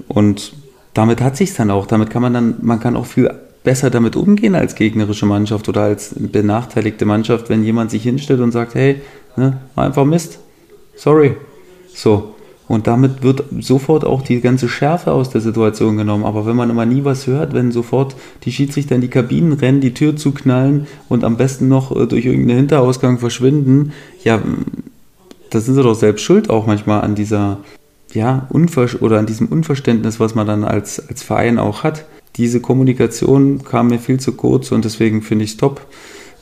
und 0.08 0.52
damit 0.92 1.20
hat 1.20 1.36
sich 1.36 1.54
dann 1.54 1.70
auch. 1.70 1.86
Damit 1.86 2.10
kann 2.10 2.22
man 2.22 2.34
dann, 2.34 2.56
man 2.60 2.80
kann 2.80 2.96
auch 2.96 3.06
viel 3.06 3.30
besser 3.68 3.90
damit 3.90 4.16
umgehen 4.16 4.54
als 4.54 4.76
gegnerische 4.76 5.26
Mannschaft 5.26 5.68
oder 5.68 5.82
als 5.82 6.14
benachteiligte 6.18 7.04
Mannschaft, 7.04 7.50
wenn 7.50 7.62
jemand 7.62 7.90
sich 7.90 8.02
hinstellt 8.02 8.40
und 8.40 8.50
sagt, 8.50 8.74
hey, 8.74 9.02
ne, 9.36 9.58
einfach 9.76 10.06
Mist, 10.06 10.38
sorry. 10.96 11.36
So. 11.94 12.34
Und 12.66 12.86
damit 12.86 13.22
wird 13.22 13.44
sofort 13.60 14.06
auch 14.06 14.22
die 14.22 14.40
ganze 14.40 14.70
Schärfe 14.70 15.12
aus 15.12 15.28
der 15.28 15.42
Situation 15.42 15.98
genommen. 15.98 16.24
Aber 16.24 16.46
wenn 16.46 16.56
man 16.56 16.70
immer 16.70 16.86
nie 16.86 17.04
was 17.04 17.26
hört, 17.26 17.52
wenn 17.52 17.70
sofort 17.70 18.16
die 18.44 18.52
Schiedsrichter 18.52 18.94
in 18.94 19.02
die 19.02 19.10
Kabinen 19.10 19.52
rennen, 19.52 19.82
die 19.82 19.92
Tür 19.92 20.16
zuknallen 20.16 20.86
und 21.10 21.22
am 21.22 21.36
besten 21.36 21.68
noch 21.68 21.94
äh, 21.94 22.06
durch 22.06 22.24
irgendeinen 22.24 22.60
Hinterausgang 22.60 23.18
verschwinden, 23.18 23.92
ja, 24.24 24.40
da 25.50 25.60
sind 25.60 25.74
sie 25.74 25.82
doch 25.82 25.94
selbst 25.94 26.22
schuld 26.22 26.48
auch 26.48 26.66
manchmal 26.66 27.02
an 27.02 27.14
dieser, 27.14 27.58
ja, 28.14 28.46
Unver 28.48 28.88
oder 29.00 29.18
an 29.18 29.26
diesem 29.26 29.48
Unverständnis, 29.48 30.18
was 30.18 30.34
man 30.34 30.46
dann 30.46 30.64
als, 30.64 31.06
als 31.06 31.22
Verein 31.22 31.58
auch 31.58 31.84
hat 31.84 32.06
diese 32.38 32.60
Kommunikation 32.60 33.64
kam 33.64 33.88
mir 33.88 33.98
viel 33.98 34.20
zu 34.20 34.32
kurz 34.32 34.72
und 34.72 34.84
deswegen 34.84 35.22
finde 35.22 35.44
ich 35.44 35.52
es 35.52 35.56
top, 35.56 35.82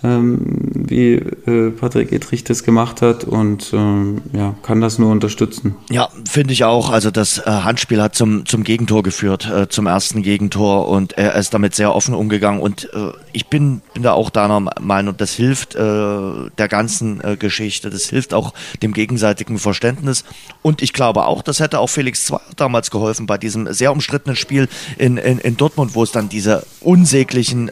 ähm, 0.05 0.76
wie 0.89 1.15
äh, 1.15 1.71
Patrick 1.71 2.13
Edrich 2.13 2.45
das 2.45 2.63
gemacht 2.63 3.03
hat 3.03 3.25
und 3.25 3.73
ähm, 3.73 4.23
ja, 4.33 4.55
kann 4.63 4.81
das 4.81 4.99
nur 4.99 5.11
unterstützen. 5.11 5.77
Ja, 5.91 6.09
finde 6.29 6.53
ich 6.53 6.65
auch. 6.65 6.91
Also 6.91 7.11
das 7.11 7.39
äh, 7.39 7.43
Handspiel 7.51 8.01
hat 8.01 8.15
zum, 8.15 8.47
zum 8.47 8.65
Gegentor 8.65 9.03
geführt, 9.03 9.51
äh, 9.51 9.69
zum 9.69 9.87
ersten 9.87 10.23
Gegentor 10.23 10.89
und 10.89 11.13
er 11.13 11.35
ist 11.35 11.55
damit 11.55 11.75
sehr 11.75 11.95
offen 11.95 12.15
umgegangen 12.15 12.61
und 12.61 12.89
äh, 12.95 13.13
ich 13.33 13.47
bin, 13.47 13.83
bin 13.95 14.03
da 14.03 14.13
auch 14.13 14.31
deiner 14.31 14.61
Meinung, 14.81 15.17
das 15.17 15.33
hilft 15.33 15.75
äh, 15.75 15.79
der 15.79 16.69
ganzen 16.69 17.23
äh, 17.23 17.37
Geschichte, 17.37 17.91
das 17.91 18.05
hilft 18.05 18.33
auch 18.33 18.55
dem 18.83 18.93
gegenseitigen 18.93 19.59
Verständnis 19.59 20.25
und 20.63 20.83
ich 20.83 20.93
glaube 20.93 21.27
auch, 21.27 21.43
das 21.43 21.61
hätte 21.61 21.81
auch 21.81 21.89
Felix 21.89 22.25
Zweier 22.27 22.41
damals 22.57 22.91
geholfen 22.91 23.27
bei 23.27 23.39
diesem 23.39 23.73
sehr 23.73 23.93
umstrittenen 23.93 24.37
Spiel 24.37 24.69
in, 24.99 25.17
in, 25.17 25.39
in 25.39 25.57
Dortmund, 25.57 25.95
wo 25.95 26.03
es 26.03 26.13
dann 26.13 26.29
diese 26.29 26.65
unsäglichen 26.81 27.71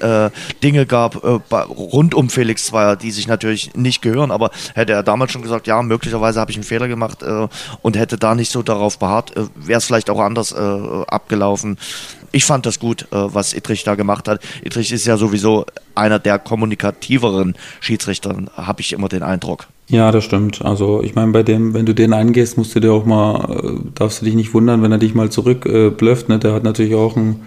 Dinge 0.63 0.87
gab 0.87 1.23
rund 1.25 2.15
um 2.15 2.31
Felix 2.31 2.67
Zweier, 2.67 2.97
die 3.05 3.11
sich 3.11 3.29
natürlich 3.29 3.75
nicht 3.75 4.03
gehören, 4.03 4.31
aber 4.31 4.51
hätte 4.75 4.93
er 4.93 5.03
damals 5.03 5.33
schon 5.33 5.43
gesagt, 5.43 5.67
ja, 5.67 5.83
möglicherweise 5.83 6.41
habe 6.41 6.51
ich 6.51 6.57
einen 6.57 6.65
Fehler 6.65 6.89
gemacht 6.89 7.23
äh, 7.23 7.47
und 7.83 7.97
hätte 7.97 8.17
da 8.19 8.35
nicht 8.35 8.51
so 8.51 8.63
darauf 8.63 8.99
beharrt, 8.99 9.37
äh, 9.37 9.45
wäre 9.55 9.79
es 9.79 9.85
vielleicht 9.85 10.11
auch 10.11 10.21
anders 10.21 10.53
äh, 10.53 10.57
abgelaufen. 11.07 11.79
Ich 12.33 12.45
fand 12.45 12.67
das 12.67 12.81
gut, 12.81 13.03
äh, 13.03 13.07
was 13.13 13.55
Idrich 13.55 13.85
da 13.85 13.95
gemacht 13.95 14.27
hat. 14.27 14.41
Idrich 14.65 14.91
ist 14.91 15.07
ja 15.07 15.17
sowieso 15.17 15.67
einer 15.95 16.19
der 16.19 16.39
kommunikativeren 16.39 17.55
Schiedsrichter, 17.81 18.37
habe 18.57 18.81
ich 18.81 18.93
immer 18.93 19.09
den 19.09 19.23
Eindruck. 19.23 19.69
Ja, 19.89 20.11
das 20.11 20.25
stimmt. 20.25 20.65
Also 20.65 21.03
ich 21.03 21.15
meine, 21.15 21.33
bei 21.33 21.43
dem, 21.43 21.75
wenn 21.75 21.85
du 21.85 21.95
den 21.95 22.15
eingehst, 22.15 22.57
musst 22.57 22.75
du 22.75 22.81
dir 22.81 22.93
auch 22.93 23.05
mal, 23.05 23.51
äh, 23.51 23.91
darfst 23.95 24.23
du 24.23 24.25
dich 24.25 24.35
nicht 24.35 24.55
wundern, 24.55 24.83
wenn 24.83 24.93
er 24.93 24.99
dich 24.99 25.15
mal 25.15 25.31
zurückblöfft. 25.31 26.29
Äh, 26.29 26.33
ne? 26.33 26.39
Der 26.39 26.55
hat 26.55 26.65
natürlich 26.65 26.95
auch 26.95 27.17
ein, 27.17 27.43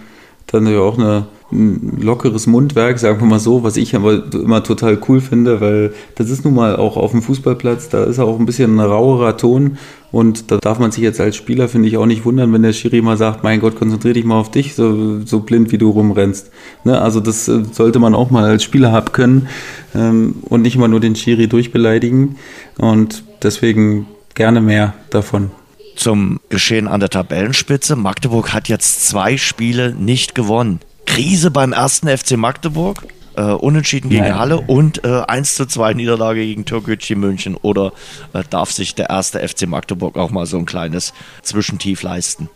dann 0.48 0.66
ja 0.66 0.80
auch 0.80 0.98
eine 0.98 1.26
ein 1.50 1.98
lockeres 2.02 2.46
Mundwerk, 2.46 2.98
sagen 2.98 3.20
wir 3.20 3.26
mal 3.26 3.38
so, 3.38 3.62
was 3.62 3.78
ich 3.78 3.96
aber 3.96 4.22
immer 4.34 4.62
total 4.62 4.98
cool 5.08 5.20
finde, 5.20 5.62
weil 5.62 5.94
das 6.16 6.28
ist 6.28 6.44
nun 6.44 6.54
mal 6.54 6.76
auch 6.76 6.98
auf 6.98 7.12
dem 7.12 7.22
Fußballplatz, 7.22 7.88
da 7.88 8.04
ist 8.04 8.18
auch 8.18 8.38
ein 8.38 8.44
bisschen 8.44 8.76
ein 8.76 8.80
rauerer 8.80 9.38
Ton 9.38 9.78
und 10.12 10.50
da 10.50 10.58
darf 10.58 10.78
man 10.78 10.90
sich 10.92 11.02
jetzt 11.02 11.20
als 11.20 11.36
Spieler, 11.36 11.68
finde 11.68 11.88
ich, 11.88 11.96
auch 11.96 12.04
nicht 12.04 12.26
wundern, 12.26 12.52
wenn 12.52 12.62
der 12.62 12.74
Schiri 12.74 13.00
mal 13.00 13.16
sagt, 13.16 13.44
mein 13.44 13.60
Gott, 13.60 13.76
konzentrier 13.76 14.12
dich 14.12 14.26
mal 14.26 14.38
auf 14.38 14.50
dich, 14.50 14.74
so, 14.74 15.24
so 15.24 15.40
blind 15.40 15.72
wie 15.72 15.78
du 15.78 15.88
rumrennst. 15.88 16.50
Ne? 16.84 17.00
Also 17.00 17.20
das 17.20 17.48
äh, 17.48 17.62
sollte 17.72 17.98
man 17.98 18.14
auch 18.14 18.30
mal 18.30 18.44
als 18.44 18.62
Spieler 18.62 18.92
haben 18.92 19.12
können 19.12 19.48
ähm, 19.94 20.36
und 20.42 20.60
nicht 20.60 20.76
immer 20.76 20.88
nur 20.88 21.00
den 21.00 21.16
Schiri 21.16 21.48
durchbeleidigen 21.48 22.36
und 22.76 23.24
deswegen 23.42 24.06
gerne 24.34 24.60
mehr 24.60 24.92
davon 25.08 25.50
zum 25.98 26.40
Geschehen 26.48 26.88
an 26.88 27.00
der 27.00 27.10
Tabellenspitze. 27.10 27.96
Magdeburg 27.96 28.52
hat 28.52 28.68
jetzt 28.68 29.06
zwei 29.06 29.36
Spiele 29.36 29.94
nicht 29.94 30.34
gewonnen. 30.34 30.80
Krise 31.06 31.50
beim 31.50 31.72
ersten 31.72 32.08
FC 32.08 32.36
Magdeburg. 32.36 33.04
Äh, 33.36 33.52
unentschieden 33.52 34.10
gegen 34.10 34.22
Nein. 34.22 34.38
Halle 34.38 34.60
und 34.60 35.04
äh, 35.04 35.22
1 35.26 35.54
zu 35.54 35.66
2 35.66 35.94
Niederlage 35.94 36.40
gegen 36.40 36.64
Türkgücü 36.64 37.14
München. 37.14 37.56
Oder 37.56 37.92
äh, 38.32 38.42
darf 38.48 38.72
sich 38.72 38.94
der 38.94 39.10
erste 39.10 39.46
FC 39.46 39.68
Magdeburg 39.68 40.16
auch 40.16 40.30
mal 40.30 40.46
so 40.46 40.58
ein 40.58 40.66
kleines 40.66 41.12
Zwischentief 41.42 42.02
leisten? 42.02 42.48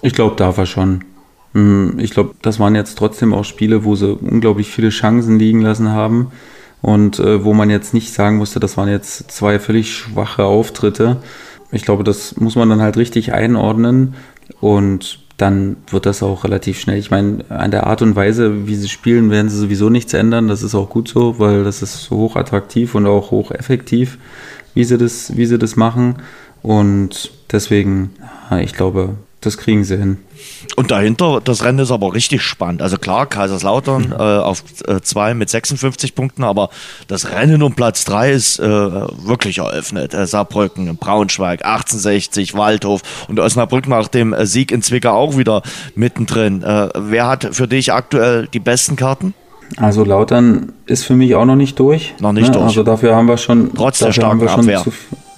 Ich 0.00 0.14
glaube, 0.14 0.36
darf 0.36 0.56
er 0.56 0.66
schon. 0.66 1.04
Hm, 1.52 1.98
ich 1.98 2.10
glaube, 2.12 2.34
das 2.40 2.58
waren 2.58 2.74
jetzt 2.74 2.96
trotzdem 2.96 3.34
auch 3.34 3.44
Spiele, 3.44 3.84
wo 3.84 3.96
sie 3.96 4.14
unglaublich 4.14 4.68
viele 4.68 4.88
Chancen 4.90 5.38
liegen 5.38 5.60
lassen 5.60 5.90
haben 5.90 6.30
und 6.80 7.18
äh, 7.18 7.44
wo 7.44 7.52
man 7.52 7.68
jetzt 7.68 7.92
nicht 7.92 8.12
sagen 8.12 8.36
musste, 8.36 8.60
das 8.60 8.76
waren 8.76 8.88
jetzt 8.88 9.30
zwei 9.30 9.58
völlig 9.58 9.92
schwache 9.92 10.44
Auftritte. 10.44 11.18
Ich 11.72 11.84
glaube, 11.84 12.04
das 12.04 12.36
muss 12.36 12.56
man 12.56 12.68
dann 12.68 12.80
halt 12.80 12.96
richtig 12.96 13.32
einordnen 13.32 14.14
und 14.60 15.20
dann 15.36 15.76
wird 15.88 16.04
das 16.04 16.22
auch 16.22 16.44
relativ 16.44 16.78
schnell. 16.78 16.98
Ich 16.98 17.10
meine, 17.10 17.44
an 17.48 17.70
der 17.70 17.86
Art 17.86 18.02
und 18.02 18.14
Weise, 18.14 18.66
wie 18.66 18.74
sie 18.74 18.88
spielen, 18.88 19.30
werden 19.30 19.48
sie 19.48 19.56
sowieso 19.56 19.88
nichts 19.88 20.12
ändern. 20.12 20.48
Das 20.48 20.62
ist 20.62 20.74
auch 20.74 20.90
gut 20.90 21.08
so, 21.08 21.38
weil 21.38 21.64
das 21.64 21.80
ist 21.80 22.10
hoch 22.10 22.36
attraktiv 22.36 22.94
und 22.94 23.06
auch 23.06 23.30
hoch 23.30 23.50
effektiv, 23.50 24.18
wie 24.74 24.84
sie 24.84 24.98
das, 24.98 25.36
wie 25.36 25.46
sie 25.46 25.58
das 25.58 25.76
machen. 25.76 26.16
Und 26.62 27.30
deswegen, 27.50 28.10
ich 28.60 28.74
glaube, 28.74 29.14
das 29.40 29.56
kriegen 29.56 29.84
sie 29.84 29.96
hin. 29.96 30.18
Und 30.76 30.90
dahinter, 30.90 31.40
das 31.42 31.64
Rennen 31.64 31.78
ist 31.78 31.90
aber 31.90 32.14
richtig 32.14 32.42
spannend. 32.42 32.82
Also 32.82 32.98
klar, 32.98 33.26
Kaiserslautern 33.26 34.08
mhm. 34.08 34.12
äh, 34.12 34.16
auf 34.16 34.62
2 34.64 35.30
äh, 35.30 35.34
mit 35.34 35.48
56 35.48 36.14
Punkten, 36.14 36.44
aber 36.44 36.68
das 37.08 37.30
Rennen 37.30 37.62
um 37.62 37.74
Platz 37.74 38.04
3 38.04 38.32
ist 38.32 38.58
äh, 38.58 38.64
wirklich 38.64 39.58
eröffnet. 39.58 40.12
Äh, 40.12 40.26
Saarbrücken, 40.26 40.96
Braunschweig, 40.96 41.64
1860, 41.64 42.54
Waldhof 42.54 43.02
und 43.28 43.40
Osnabrück 43.40 43.88
nach 43.88 44.08
dem 44.08 44.32
äh, 44.34 44.46
Sieg 44.46 44.72
in 44.72 44.82
Zwickau 44.82 45.12
auch 45.12 45.36
wieder 45.36 45.62
mittendrin. 45.94 46.62
Äh, 46.62 46.90
wer 46.94 47.26
hat 47.26 47.48
für 47.52 47.66
dich 47.66 47.92
aktuell 47.92 48.46
die 48.48 48.60
besten 48.60 48.96
Karten? 48.96 49.34
Also 49.76 50.04
Lautern 50.04 50.72
ist 50.86 51.04
für 51.04 51.14
mich 51.14 51.34
auch 51.34 51.44
noch 51.44 51.56
nicht 51.56 51.78
durch. 51.78 52.14
Noch 52.20 52.32
nicht 52.32 52.48
ne? 52.48 52.52
durch. 52.52 52.64
Also 52.64 52.82
dafür 52.82 53.14
haben 53.14 53.28
wir 53.28 53.36
schon. 53.38 53.72
Trotz 53.74 54.00
der 54.00 54.12
starken 54.12 54.46
Abwehr. 54.48 54.82
Zu, 54.82 54.92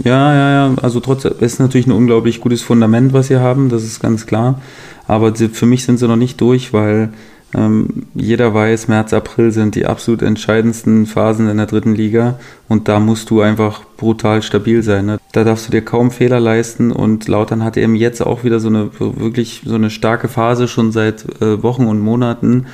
ja, 0.05 0.35
ja, 0.35 0.51
ja. 0.51 0.74
Also 0.83 1.01
trotzdem 1.01 1.33
ist 1.41 1.61
natürlich 1.61 1.87
ein 1.87 1.93
unglaublich 1.93 2.41
gutes 2.41 2.62
Fundament, 2.62 3.12
was 3.12 3.29
sie 3.29 3.39
haben. 3.39 3.69
Das 3.69 3.83
ist 3.83 4.01
ganz 4.01 4.27
klar. 4.27 4.61
Aber 5.07 5.35
sie, 5.35 5.49
für 5.49 5.66
mich 5.66 5.85
sind 5.85 5.99
sie 5.99 6.09
noch 6.09 6.16
nicht 6.16 6.41
durch, 6.41 6.73
weil 6.73 7.11
ähm, 7.55 8.07
jeder 8.15 8.55
weiß, 8.55 8.89
März, 8.89 9.12
April 9.12 9.53
sind 9.53 9.74
die 9.74 9.87
absolut 9.87 10.23
entscheidendsten 10.23 11.07
Phasen 11.07 11.49
in 11.49 11.59
der 11.59 11.66
dritten 11.66 11.95
Liga 11.95 12.39
und 12.69 12.89
da 12.89 12.99
musst 12.99 13.29
du 13.31 13.43
einfach 13.43 13.83
brutal 13.97 14.43
stabil 14.43 14.83
sein. 14.83 15.07
Ne? 15.07 15.19
Da 15.33 15.45
darfst 15.45 15.69
du 15.69 15.73
dir 15.73 15.83
kaum 15.83 16.11
Fehler 16.11 16.41
leisten 16.41 16.93
und 16.93 17.29
Lautern 17.29 17.62
hat 17.62 17.77
eben 17.77 17.95
jetzt 17.95 18.24
auch 18.24 18.45
wieder 18.45 18.59
so 18.59 18.69
eine 18.69 18.91
wirklich 18.99 19.62
so 19.66 19.74
eine 19.74 19.91
starke 19.91 20.29
Phase 20.29 20.66
schon 20.66 20.93
seit 20.93 21.43
äh, 21.43 21.62
Wochen 21.62 21.87
und 21.87 22.01
Monaten 22.01 22.66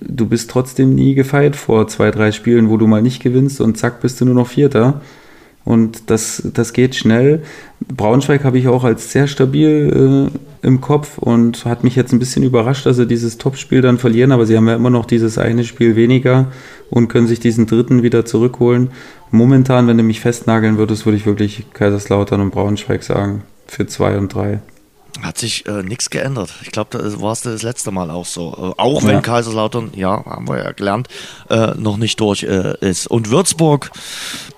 du 0.00 0.26
bist 0.26 0.50
trotzdem 0.50 0.94
nie 0.94 1.14
gefeit 1.14 1.56
vor 1.56 1.88
zwei, 1.88 2.10
drei 2.10 2.32
Spielen, 2.32 2.68
wo 2.68 2.76
du 2.76 2.86
mal 2.86 3.02
nicht 3.02 3.22
gewinnst 3.22 3.60
und 3.60 3.78
zack, 3.78 4.00
bist 4.00 4.20
du 4.20 4.24
nur 4.24 4.34
noch 4.34 4.48
Vierter. 4.48 5.00
Und 5.66 6.10
das, 6.10 6.42
das 6.54 6.72
geht 6.72 6.94
schnell. 6.94 7.42
Braunschweig 7.80 8.44
habe 8.44 8.56
ich 8.56 8.68
auch 8.68 8.84
als 8.84 9.10
sehr 9.10 9.26
stabil 9.26 10.30
äh, 10.32 10.66
im 10.66 10.80
Kopf 10.80 11.18
und 11.18 11.64
hat 11.64 11.82
mich 11.82 11.96
jetzt 11.96 12.12
ein 12.12 12.20
bisschen 12.20 12.44
überrascht, 12.44 12.86
dass 12.86 12.96
sie 12.96 13.06
dieses 13.06 13.36
Topspiel 13.36 13.82
dann 13.82 13.98
verlieren, 13.98 14.30
aber 14.30 14.46
sie 14.46 14.56
haben 14.56 14.68
ja 14.68 14.76
immer 14.76 14.90
noch 14.90 15.06
dieses 15.06 15.38
eine 15.38 15.64
Spiel 15.64 15.96
weniger 15.96 16.52
und 16.88 17.08
können 17.08 17.26
sich 17.26 17.40
diesen 17.40 17.66
dritten 17.66 18.04
wieder 18.04 18.24
zurückholen. 18.24 18.90
Momentan, 19.32 19.88
wenn 19.88 19.98
du 19.98 20.04
mich 20.04 20.20
festnageln 20.20 20.78
würdest, 20.78 21.04
würde 21.04 21.18
ich 21.18 21.26
wirklich 21.26 21.66
Kaiserslautern 21.74 22.40
und 22.40 22.52
Braunschweig 22.52 23.02
sagen. 23.02 23.42
Für 23.66 23.88
zwei 23.88 24.16
und 24.18 24.32
drei. 24.32 24.60
Hat 25.22 25.38
sich 25.38 25.66
äh, 25.66 25.82
nichts 25.82 26.10
geändert. 26.10 26.50
Ich 26.62 26.70
glaube, 26.70 26.90
da 26.98 27.20
war 27.20 27.32
es 27.32 27.40
das 27.40 27.62
letzte 27.62 27.90
Mal 27.90 28.10
auch 28.10 28.26
so. 28.26 28.74
Äh, 28.76 28.80
auch 28.80 29.02
wenn 29.02 29.14
ja. 29.14 29.20
Kaiserslautern, 29.20 29.92
ja, 29.94 30.24
haben 30.24 30.46
wir 30.46 30.58
ja 30.58 30.72
gelernt, 30.72 31.08
äh, 31.48 31.68
noch 31.76 31.96
nicht 31.96 32.20
durch 32.20 32.42
äh, 32.42 32.74
ist. 32.80 33.06
Und 33.06 33.30
Würzburg, 33.30 33.90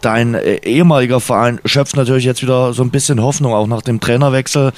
dein 0.01 0.35
äh, 0.35 0.57
ehemaliger 0.65 1.21
Verein, 1.21 1.61
schöpft 1.65 1.97
natürlich 1.97 2.25
jetzt 2.25 2.43
wieder 2.43 2.73
so 2.73 2.83
ein 2.83 2.91
bisschen 2.91 3.23
Hoffnung, 3.23 3.55
auch 3.55 3.67
nach 3.69 3.83
dem 3.83 4.01
Trainerwechsel. 4.01 4.73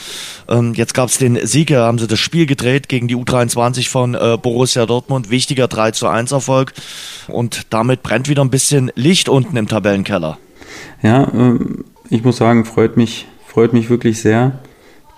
Ähm, 0.48 0.74
jetzt 0.74 0.92
gab 0.92 1.08
es 1.08 1.18
den 1.18 1.46
Sieg, 1.46 1.70
haben 1.72 1.98
sie 1.98 2.06
das 2.06 2.18
Spiel 2.18 2.46
gedreht 2.46 2.88
gegen 2.88 3.08
die 3.08 3.16
U23 3.16 3.88
von 3.88 4.14
äh, 4.14 4.36
Borussia 4.40 4.84
Dortmund. 4.86 5.30
Wichtiger 5.30 5.66
3 5.66 5.92
zu 5.92 6.08
1 6.08 6.32
Erfolg. 6.32 6.74
Und 7.26 7.66
damit 7.70 8.02
brennt 8.02 8.28
wieder 8.28 8.44
ein 8.44 8.50
bisschen 8.50 8.92
Licht 8.96 9.28
unten 9.28 9.56
im 9.56 9.66
Tabellenkeller. 9.66 10.38
Ja, 11.02 11.30
ähm, 11.32 11.84
ich 12.10 12.22
muss 12.22 12.36
sagen, 12.36 12.64
freut 12.64 12.96
mich, 12.96 13.26
freut 13.46 13.72
mich 13.72 13.88
wirklich 13.88 14.20
sehr 14.20 14.58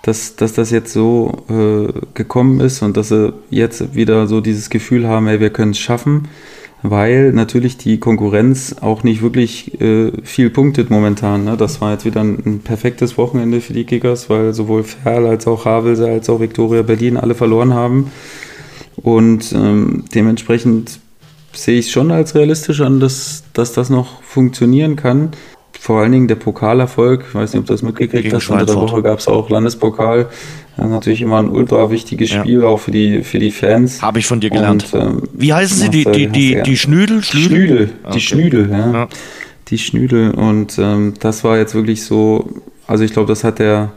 dass, 0.03 0.35
dass 0.35 0.53
das 0.53 0.69
jetzt 0.69 0.91
so 0.91 1.45
äh, 1.49 1.91
gekommen 2.13 2.59
ist 2.59 2.81
und 2.81 2.97
dass 2.97 3.07
sie 3.07 3.33
jetzt 3.49 3.95
wieder 3.95 4.27
so 4.27 4.41
dieses 4.41 4.69
Gefühl 4.69 5.07
haben, 5.07 5.27
ey, 5.27 5.39
wir 5.39 5.49
können 5.49 5.71
es 5.71 5.79
schaffen, 5.79 6.27
weil 6.81 7.31
natürlich 7.31 7.77
die 7.77 8.01
Konkurrenz 8.01 8.75
auch 8.81 9.03
nicht 9.03 9.21
wirklich 9.21 9.79
äh, 9.79 10.11
viel 10.23 10.49
punktet 10.49 10.89
momentan. 10.89 11.45
Ne? 11.45 11.55
Das 11.55 11.79
war 11.79 11.93
jetzt 11.93 12.03
wieder 12.03 12.19
ein, 12.19 12.37
ein, 12.45 12.59
perfektes 12.59 13.17
Wochenende 13.17 13.61
für 13.61 13.71
die 13.71 13.85
Kickers, 13.85 14.29
weil 14.29 14.53
sowohl 14.53 14.83
Ferl 14.83 15.25
als 15.25 15.47
auch 15.47 15.63
Havelse 15.63 16.05
als 16.05 16.29
auch 16.29 16.41
Viktoria 16.41 16.81
Berlin 16.81 17.15
alle 17.15 17.33
verloren 17.33 17.73
haben. 17.73 18.11
Und 18.97 19.53
ähm, 19.53 20.03
dementsprechend 20.13 20.99
sehe 21.53 21.79
ich 21.79 21.85
es 21.85 21.91
schon 21.93 22.11
als 22.11 22.35
realistisch 22.35 22.81
an, 22.81 22.99
dass, 22.99 23.45
dass 23.53 23.71
das 23.71 23.89
noch 23.89 24.21
funktionieren 24.21 24.97
kann 24.97 25.31
vor 25.83 25.99
allen 25.99 26.13
Dingen 26.13 26.29
der 26.29 26.35
Pokalerfolg, 26.35 27.25
ich 27.27 27.35
weiß 27.35 27.51
nicht, 27.51 27.59
ob 27.59 27.65
du 27.65 27.73
das 27.73 27.81
mitgekriegt 27.81 28.33
hast, 28.33 28.49
unter 28.49 28.65
der 28.65 28.75
Woche 28.75 29.01
gab 29.01 29.19
es 29.19 29.27
auch 29.27 29.49
Landespokal. 29.49 30.29
Das 30.77 30.85
ist 30.85 30.91
natürlich 30.91 31.21
immer 31.21 31.39
ein 31.39 31.49
ultra 31.49 31.91
wichtiges 31.91 32.29
Spiel, 32.29 32.61
ja. 32.61 32.67
auch 32.67 32.79
für 32.79 32.91
die, 32.91 33.21
für 33.21 33.37
die 33.37 33.51
Fans. 33.51 34.01
Habe 34.01 34.19
ich 34.19 34.25
von 34.25 34.39
dir 34.39 34.49
gelernt. 34.49 34.93
Und, 34.93 35.01
ähm, 35.01 35.23
Wie 35.33 35.51
heißen 35.51 35.75
sie? 35.75 35.89
Die, 35.89 36.05
die, 36.05 36.27
die, 36.27 36.63
die 36.63 36.77
Schnüdel? 36.77 37.21
Schnüdel, 37.21 37.49
Schnüdel 37.49 37.87
die 37.87 38.07
okay. 38.07 38.19
Schnüdel, 38.21 38.69
ja. 38.71 38.91
ja. 38.93 39.07
Die 39.67 39.77
Schnüdel. 39.77 40.31
Und 40.31 40.79
ähm, 40.79 41.15
das 41.19 41.43
war 41.43 41.57
jetzt 41.57 41.75
wirklich 41.75 42.05
so, 42.05 42.49
also 42.87 43.03
ich 43.03 43.11
glaube, 43.11 43.27
das 43.27 43.43
hat 43.43 43.59
der, 43.59 43.91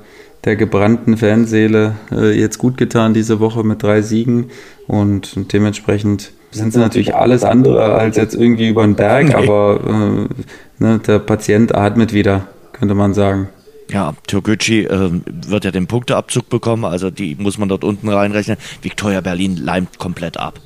der 0.45 0.57
gebrannten 0.57 1.17
Fanseele 1.17 1.95
äh, 2.11 2.37
jetzt 2.37 2.59
gut 2.59 2.79
getan 2.79 3.15
diese 3.15 3.39
Woche 3.39 3.63
mit 3.63 3.85
drei 3.85 4.03
Siegen. 4.03 4.47
Und 4.89 5.53
dementsprechend 5.53 6.33
sind 6.57 6.73
sie 6.73 6.79
natürlich 6.79 7.15
alles 7.15 7.45
andere 7.45 7.95
als 7.95 8.17
jetzt 8.17 8.35
irgendwie 8.35 8.69
über 8.69 8.83
den 8.83 8.95
Berg, 8.95 9.35
aber 9.35 9.81
äh, 9.87 10.83
ne, 10.83 10.99
der 11.07 11.19
Patient 11.19 11.75
atmet 11.75 12.13
wieder, 12.13 12.47
könnte 12.73 12.95
man 12.95 13.15
sagen. 13.15 13.49
Ja, 13.91 14.15
Türkgücü 14.27 14.87
äh, 14.87 15.11
wird 15.49 15.65
ja 15.65 15.71
den 15.71 15.87
Punkteabzug 15.87 16.49
bekommen, 16.49 16.85
also 16.85 17.11
die 17.11 17.37
muss 17.39 17.57
man 17.57 17.69
dort 17.69 17.85
unten 17.85 18.09
reinrechnen. 18.09 18.57
Victoria 18.83 19.21
Berlin 19.21 19.57
leimt 19.57 19.99
komplett 19.99 20.39
ab. 20.39 20.61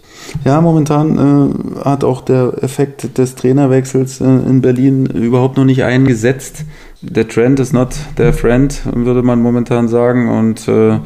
Ja, 0.45 0.61
momentan 0.61 1.19
äh, 1.19 1.85
hat 1.85 2.05
auch 2.05 2.23
der 2.23 2.55
Effekt 2.63 3.19
des 3.19 3.35
Trainerwechsels 3.35 4.21
äh, 4.21 4.25
in 4.25 4.61
Berlin 4.61 5.07
überhaupt 5.07 5.57
noch 5.57 5.65
nicht 5.65 5.83
eingesetzt. 5.83 6.65
Der 7.03 7.29
Trend 7.29 7.61
ist 7.61 7.73
not 7.73 7.91
their 8.17 8.33
friend, 8.33 8.81
würde 8.85 9.23
man 9.23 9.43
momentan 9.43 9.89
sagen. 9.89 10.31
Und 10.31 10.69
äh, 10.69 10.99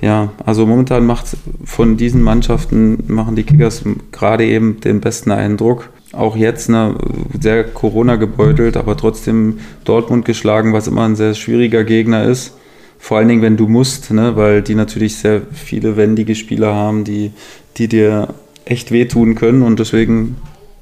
ja, 0.00 0.30
also 0.44 0.66
momentan 0.66 1.06
macht 1.06 1.36
von 1.64 1.96
diesen 1.96 2.22
Mannschaften 2.22 3.04
machen 3.06 3.36
die 3.36 3.44
Kickers 3.44 3.82
gerade 4.12 4.44
eben 4.44 4.80
den 4.80 5.00
besten 5.00 5.30
Eindruck 5.30 5.90
auch 6.12 6.36
jetzt 6.36 6.68
ne, 6.68 6.94
sehr 7.40 7.64
Corona 7.64 8.16
gebeutelt, 8.16 8.76
aber 8.76 8.96
trotzdem 8.96 9.58
Dortmund 9.84 10.24
geschlagen, 10.24 10.72
was 10.72 10.86
immer 10.86 11.04
ein 11.04 11.16
sehr 11.16 11.34
schwieriger 11.34 11.84
Gegner 11.84 12.24
ist. 12.24 12.56
Vor 12.98 13.18
allen 13.18 13.28
Dingen, 13.28 13.42
wenn 13.42 13.56
du 13.56 13.68
musst, 13.68 14.10
ne, 14.10 14.36
weil 14.36 14.62
die 14.62 14.74
natürlich 14.74 15.16
sehr 15.16 15.42
viele 15.52 15.96
wendige 15.96 16.34
Spieler 16.34 16.74
haben, 16.74 17.04
die, 17.04 17.32
die 17.76 17.88
dir 17.88 18.28
echt 18.64 18.90
wehtun 18.90 19.34
können 19.34 19.62
und 19.62 19.78
deswegen 19.78 20.36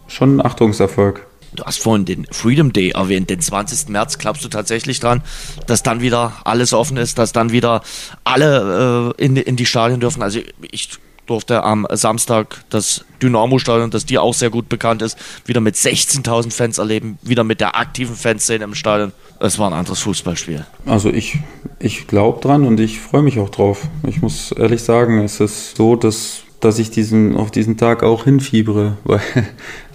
schon 0.07 0.37
ein 0.37 0.47
Achtungserfolg. 0.47 1.27
Du 1.55 1.65
hast 1.65 1.79
vorhin 1.79 2.05
den 2.05 2.27
Freedom 2.31 2.73
Day 2.73 2.91
erwähnt, 2.91 3.31
den 3.31 3.41
20. 3.41 3.89
März. 3.89 4.19
Glaubst 4.19 4.45
du 4.45 4.49
tatsächlich 4.49 5.01
dran, 5.01 5.23
dass 5.67 5.83
dann 5.83 6.01
wieder 6.01 6.33
alles 6.45 6.73
offen 6.73 6.97
ist, 6.97 7.19
dass 7.19 7.33
dann 7.33 7.53
wieder 7.53 7.83
alle 8.25 9.15
äh, 9.19 9.25
in, 9.25 9.37
in 9.37 9.57
die 9.57 9.67
Stadien 9.67 10.01
dürfen? 10.01 10.23
Also 10.23 10.41
ich 10.71 10.89
durfte 11.27 11.63
am 11.63 11.87
Samstag 11.91 12.65
das 12.71 13.05
Dynamo-Stadion, 13.23 13.91
das 13.91 14.05
dir 14.05 14.23
auch 14.23 14.35
sehr 14.35 14.51
gut 14.51 14.69
bekannt 14.69 15.03
ist, 15.03 15.17
wieder 15.47 15.61
mit 15.61 15.75
16.000 15.75 16.53
Fans 16.53 16.79
erleben, 16.79 17.19
wieder 17.23 17.45
mit 17.45 17.61
der 17.61 17.77
aktiven 17.77 18.15
Fanszene 18.15 18.65
im 18.65 18.75
Stadion. 18.75 19.13
Es 19.41 19.59
war 19.59 19.71
ein 19.71 19.73
anderes 19.73 20.01
Fußballspiel. 20.01 20.65
Also 20.87 21.11
ich, 21.11 21.39
ich 21.79 22.07
glaube 22.07 22.41
dran 22.41 22.67
und 22.67 22.79
ich 22.81 23.01
freue 23.01 23.23
mich 23.23 23.39
auch 23.39 23.49
drauf. 23.49 23.83
Ich 24.07 24.21
muss 24.21 24.53
ehrlich 24.53 24.83
sagen, 24.83 25.21
es 25.21 25.41
ist 25.41 25.77
so, 25.77 25.97
dass, 25.97 26.44
dass 26.65 26.79
ich 26.79 26.91
diesen, 26.91 27.37
auf 27.37 27.51
diesen 27.51 27.77
Tag 27.77 28.03
auch 28.03 28.25
hinfiebere, 28.25 28.97
weil 29.05 29.21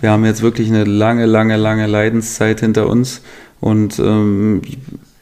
wir 0.01 0.11
haben 0.11 0.25
jetzt 0.25 0.41
wirklich 0.41 0.69
eine 0.69 0.83
lange, 0.83 1.25
lange, 1.25 1.57
lange 1.57 1.87
Leidenszeit 1.87 2.59
hinter 2.59 2.87
uns 2.87 3.21
und 3.59 3.99
ähm, 3.99 4.61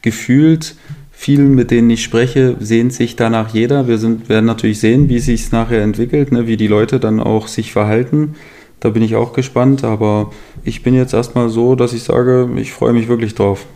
gefühlt 0.02 0.76
vielen, 1.10 1.54
mit 1.54 1.70
denen 1.72 1.90
ich 1.90 2.04
spreche, 2.04 2.56
sehnt 2.60 2.92
sich 2.92 3.16
danach 3.16 3.52
jeder. 3.52 3.88
Wir 3.88 3.98
sind, 3.98 4.28
werden 4.28 4.44
natürlich 4.44 4.78
sehen, 4.78 5.08
wie 5.08 5.18
sich 5.18 5.42
es 5.42 5.52
nachher 5.52 5.82
entwickelt, 5.82 6.30
ne, 6.30 6.46
wie 6.46 6.56
die 6.56 6.68
Leute 6.68 7.00
dann 7.00 7.18
auch 7.18 7.48
sich 7.48 7.72
verhalten. 7.72 8.36
Da 8.78 8.90
bin 8.90 9.02
ich 9.02 9.16
auch 9.16 9.32
gespannt, 9.32 9.82
aber 9.82 10.30
ich 10.62 10.84
bin 10.84 10.94
jetzt 10.94 11.14
erstmal 11.14 11.48
so, 11.48 11.74
dass 11.74 11.92
ich 11.92 12.04
sage, 12.04 12.48
ich 12.56 12.72
freue 12.72 12.92
mich 12.92 13.08
wirklich 13.08 13.34
drauf. 13.34 13.66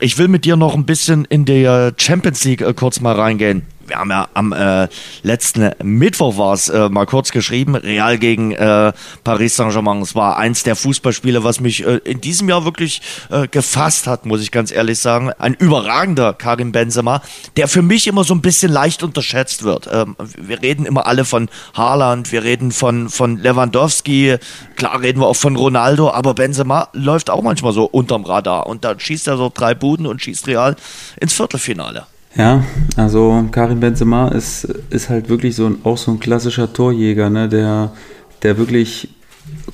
Ich 0.00 0.16
will 0.16 0.28
mit 0.28 0.46
dir 0.46 0.56
noch 0.56 0.74
ein 0.74 0.86
bisschen 0.86 1.26
in 1.26 1.44
der 1.44 1.92
Champions 1.98 2.42
League 2.44 2.62
äh, 2.62 2.72
kurz 2.72 3.00
mal 3.00 3.14
reingehen 3.14 3.62
wir 3.92 3.98
haben 3.98 4.10
ja 4.10 4.28
am 4.32 4.52
äh, 4.52 4.88
letzten 5.22 5.70
Mittwoch 5.82 6.38
war 6.38 6.54
es 6.54 6.70
äh, 6.70 6.88
mal 6.88 7.04
kurz 7.04 7.30
geschrieben, 7.30 7.74
Real 7.74 8.16
gegen 8.16 8.52
äh, 8.52 8.92
Paris 9.22 9.56
Saint-Germain. 9.56 10.00
Es 10.00 10.14
war 10.14 10.38
eins 10.38 10.62
der 10.62 10.76
Fußballspiele, 10.76 11.44
was 11.44 11.60
mich 11.60 11.86
äh, 11.86 11.98
in 12.04 12.22
diesem 12.22 12.48
Jahr 12.48 12.64
wirklich 12.64 13.02
äh, 13.30 13.46
gefasst 13.48 14.06
hat, 14.06 14.24
muss 14.24 14.40
ich 14.40 14.50
ganz 14.50 14.72
ehrlich 14.72 14.98
sagen. 14.98 15.30
Ein 15.38 15.52
überragender 15.52 16.32
Karim 16.32 16.72
Benzema, 16.72 17.20
der 17.56 17.68
für 17.68 17.82
mich 17.82 18.06
immer 18.06 18.24
so 18.24 18.34
ein 18.34 18.40
bisschen 18.40 18.72
leicht 18.72 19.02
unterschätzt 19.02 19.62
wird. 19.62 19.90
Ähm, 19.92 20.16
wir 20.38 20.62
reden 20.62 20.86
immer 20.86 21.06
alle 21.06 21.26
von 21.26 21.50
Haaland, 21.74 22.32
wir 22.32 22.44
reden 22.44 22.72
von, 22.72 23.10
von 23.10 23.36
Lewandowski, 23.36 24.38
klar 24.76 25.02
reden 25.02 25.20
wir 25.20 25.26
auch 25.26 25.36
von 25.36 25.54
Ronaldo, 25.54 26.10
aber 26.10 26.32
Benzema 26.32 26.88
läuft 26.94 27.28
auch 27.28 27.42
manchmal 27.42 27.74
so 27.74 27.84
unterm 27.84 28.24
Radar 28.24 28.66
und 28.66 28.84
da 28.84 28.98
schießt 28.98 29.28
er 29.28 29.36
so 29.36 29.52
drei 29.52 29.74
Buden 29.74 30.06
und 30.06 30.22
schießt 30.22 30.46
Real 30.46 30.76
ins 31.20 31.34
Viertelfinale. 31.34 32.06
Ja, 32.36 32.64
also 32.96 33.44
Karim 33.50 33.80
Benzema 33.80 34.28
ist, 34.28 34.64
ist 34.88 35.10
halt 35.10 35.28
wirklich 35.28 35.54
so 35.54 35.66
ein, 35.66 35.76
auch 35.84 35.98
so 35.98 36.12
ein 36.12 36.20
klassischer 36.20 36.72
Torjäger, 36.72 37.28
ne, 37.28 37.48
der, 37.48 37.92
der 38.42 38.56
wirklich 38.56 39.10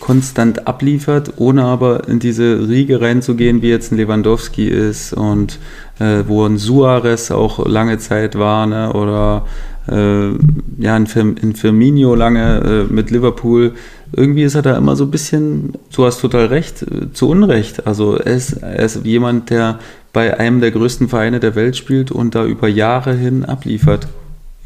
konstant 0.01 0.67
abliefert, 0.67 1.35
ohne 1.37 1.65
aber 1.65 2.09
in 2.09 2.19
diese 2.19 2.69
Riege 2.69 3.01
reinzugehen, 3.01 3.63
wie 3.63 3.69
jetzt 3.69 3.93
ein 3.93 3.97
Lewandowski 3.97 4.67
ist 4.67 5.13
und 5.13 5.59
äh, 6.01 6.25
wo 6.27 6.45
ein 6.45 6.59
Suarez 6.59 7.31
auch 7.31 7.65
lange 7.65 7.99
Zeit 7.99 8.37
war, 8.37 8.67
ne, 8.67 8.93
oder 8.93 9.47
äh, 9.89 10.31
ja, 10.79 10.95
ein, 10.97 11.07
Firmino 11.07 12.15
lange 12.15 12.87
äh, 12.91 12.93
mit 12.93 13.11
Liverpool. 13.11 13.75
Irgendwie 14.13 14.43
ist 14.43 14.55
er 14.55 14.63
da 14.63 14.77
immer 14.77 14.97
so 14.97 15.05
ein 15.05 15.11
bisschen, 15.11 15.75
du 15.95 16.05
hast 16.05 16.21
total 16.21 16.47
recht, 16.47 16.83
äh, 16.83 17.13
zu 17.13 17.29
Unrecht. 17.29 17.87
Also 17.87 18.17
er 18.17 18.35
ist, 18.35 18.55
er 18.55 18.81
ist 18.81 19.05
jemand, 19.05 19.51
der 19.51 19.79
bei 20.13 20.39
einem 20.39 20.61
der 20.61 20.71
größten 20.71 21.09
Vereine 21.09 21.41
der 21.41 21.55
Welt 21.55 21.77
spielt 21.77 22.11
und 22.11 22.35
da 22.35 22.45
über 22.45 22.69
Jahre 22.69 23.15
hin 23.15 23.45
abliefert. 23.45 24.09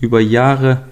Über 0.01 0.21
Jahre, 0.21 0.83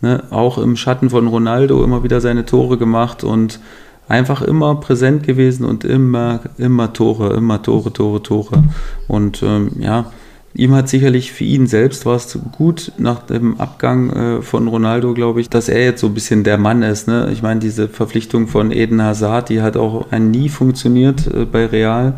ne, 0.00 0.22
auch 0.30 0.58
im 0.58 0.76
Schatten 0.76 1.10
von 1.10 1.26
Ronaldo 1.26 1.82
immer 1.82 2.04
wieder 2.04 2.20
seine 2.20 2.44
Tore 2.44 2.78
gemacht 2.78 3.24
und 3.24 3.60
einfach 4.08 4.42
immer 4.42 4.74
präsent 4.76 5.22
gewesen 5.22 5.64
und 5.64 5.84
immer, 5.84 6.40
immer 6.58 6.92
Tore, 6.92 7.34
immer 7.34 7.62
Tore, 7.62 7.92
Tore, 7.92 8.22
Tore. 8.22 8.64
Und 9.08 9.42
ähm, 9.42 9.72
ja, 9.78 10.12
ihm 10.54 10.74
hat 10.74 10.88
sicherlich 10.88 11.32
für 11.32 11.44
ihn 11.44 11.66
selbst 11.66 12.06
war 12.06 12.16
es 12.16 12.38
gut 12.52 12.92
nach 12.98 13.22
dem 13.22 13.60
Abgang 13.60 14.10
äh, 14.10 14.42
von 14.42 14.68
Ronaldo, 14.68 15.14
glaube 15.14 15.40
ich, 15.40 15.50
dass 15.50 15.68
er 15.68 15.84
jetzt 15.84 16.00
so 16.00 16.06
ein 16.06 16.14
bisschen 16.14 16.44
der 16.44 16.58
Mann 16.58 16.82
ist. 16.82 17.08
Ne? 17.08 17.30
Ich 17.32 17.42
meine, 17.42 17.60
diese 17.60 17.88
Verpflichtung 17.88 18.46
von 18.46 18.70
Eden 18.70 19.02
Hazard, 19.02 19.48
die 19.48 19.62
hat 19.62 19.76
auch 19.76 20.10
nie 20.12 20.48
funktioniert 20.48 21.26
äh, 21.26 21.44
bei 21.44 21.66
Real 21.66 22.14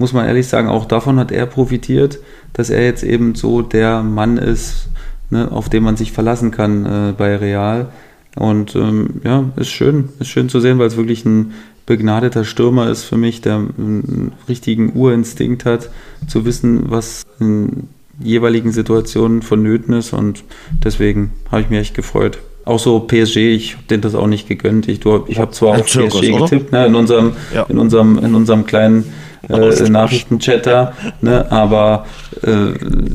muss 0.00 0.14
man 0.14 0.26
ehrlich 0.26 0.48
sagen, 0.48 0.70
auch 0.70 0.86
davon 0.86 1.18
hat 1.18 1.30
er 1.30 1.44
profitiert, 1.44 2.20
dass 2.54 2.70
er 2.70 2.82
jetzt 2.82 3.02
eben 3.02 3.34
so 3.34 3.60
der 3.60 4.02
Mann 4.02 4.38
ist, 4.38 4.88
ne, 5.28 5.52
auf 5.52 5.68
den 5.68 5.82
man 5.82 5.98
sich 5.98 6.12
verlassen 6.12 6.50
kann 6.50 6.86
äh, 6.86 7.12
bei 7.12 7.36
Real. 7.36 7.88
Und 8.36 8.76
ähm, 8.76 9.20
ja, 9.24 9.44
ist 9.56 9.70
schön, 9.70 10.10
ist 10.20 10.28
schön 10.28 10.48
zu 10.48 10.60
sehen, 10.60 10.78
weil 10.78 10.86
es 10.86 10.96
wirklich 10.96 11.24
ein 11.24 11.52
begnadeter 11.86 12.44
Stürmer 12.44 12.88
ist 12.88 13.04
für 13.04 13.16
mich, 13.16 13.40
der 13.40 13.56
einen 13.56 14.32
richtigen 14.48 14.92
Urinstinkt 14.94 15.64
hat, 15.64 15.90
zu 16.28 16.44
wissen, 16.44 16.90
was 16.90 17.24
in 17.40 17.88
jeweiligen 18.22 18.70
Situationen 18.70 19.42
vonnöten 19.42 19.94
ist. 19.94 20.12
Und 20.12 20.44
deswegen 20.84 21.32
habe 21.50 21.62
ich 21.62 21.70
mich 21.70 21.80
echt 21.80 21.94
gefreut. 21.94 22.38
Auch 22.64 22.78
so 22.78 23.00
PSG, 23.00 23.36
ich 23.38 23.72
habe 23.74 23.84
denen 23.88 24.02
das 24.02 24.14
auch 24.14 24.28
nicht 24.28 24.46
gegönnt. 24.46 24.86
Ich, 24.86 25.00
ich 25.26 25.38
habe 25.38 25.50
zwar 25.50 25.80
auf 25.80 25.86
PSG 25.86 26.30
getippt, 26.38 26.72
ne, 26.72 26.86
in, 26.86 26.94
unserem, 26.94 27.32
ja. 27.52 27.64
in, 27.64 27.78
unserem, 27.78 28.18
in 28.18 28.34
unserem 28.34 28.66
kleinen 28.66 29.12
äh, 29.48 29.88
Nachrichtenchatter, 29.88 30.92
ne, 31.22 31.50
aber 31.50 32.06
äh, 32.44 32.74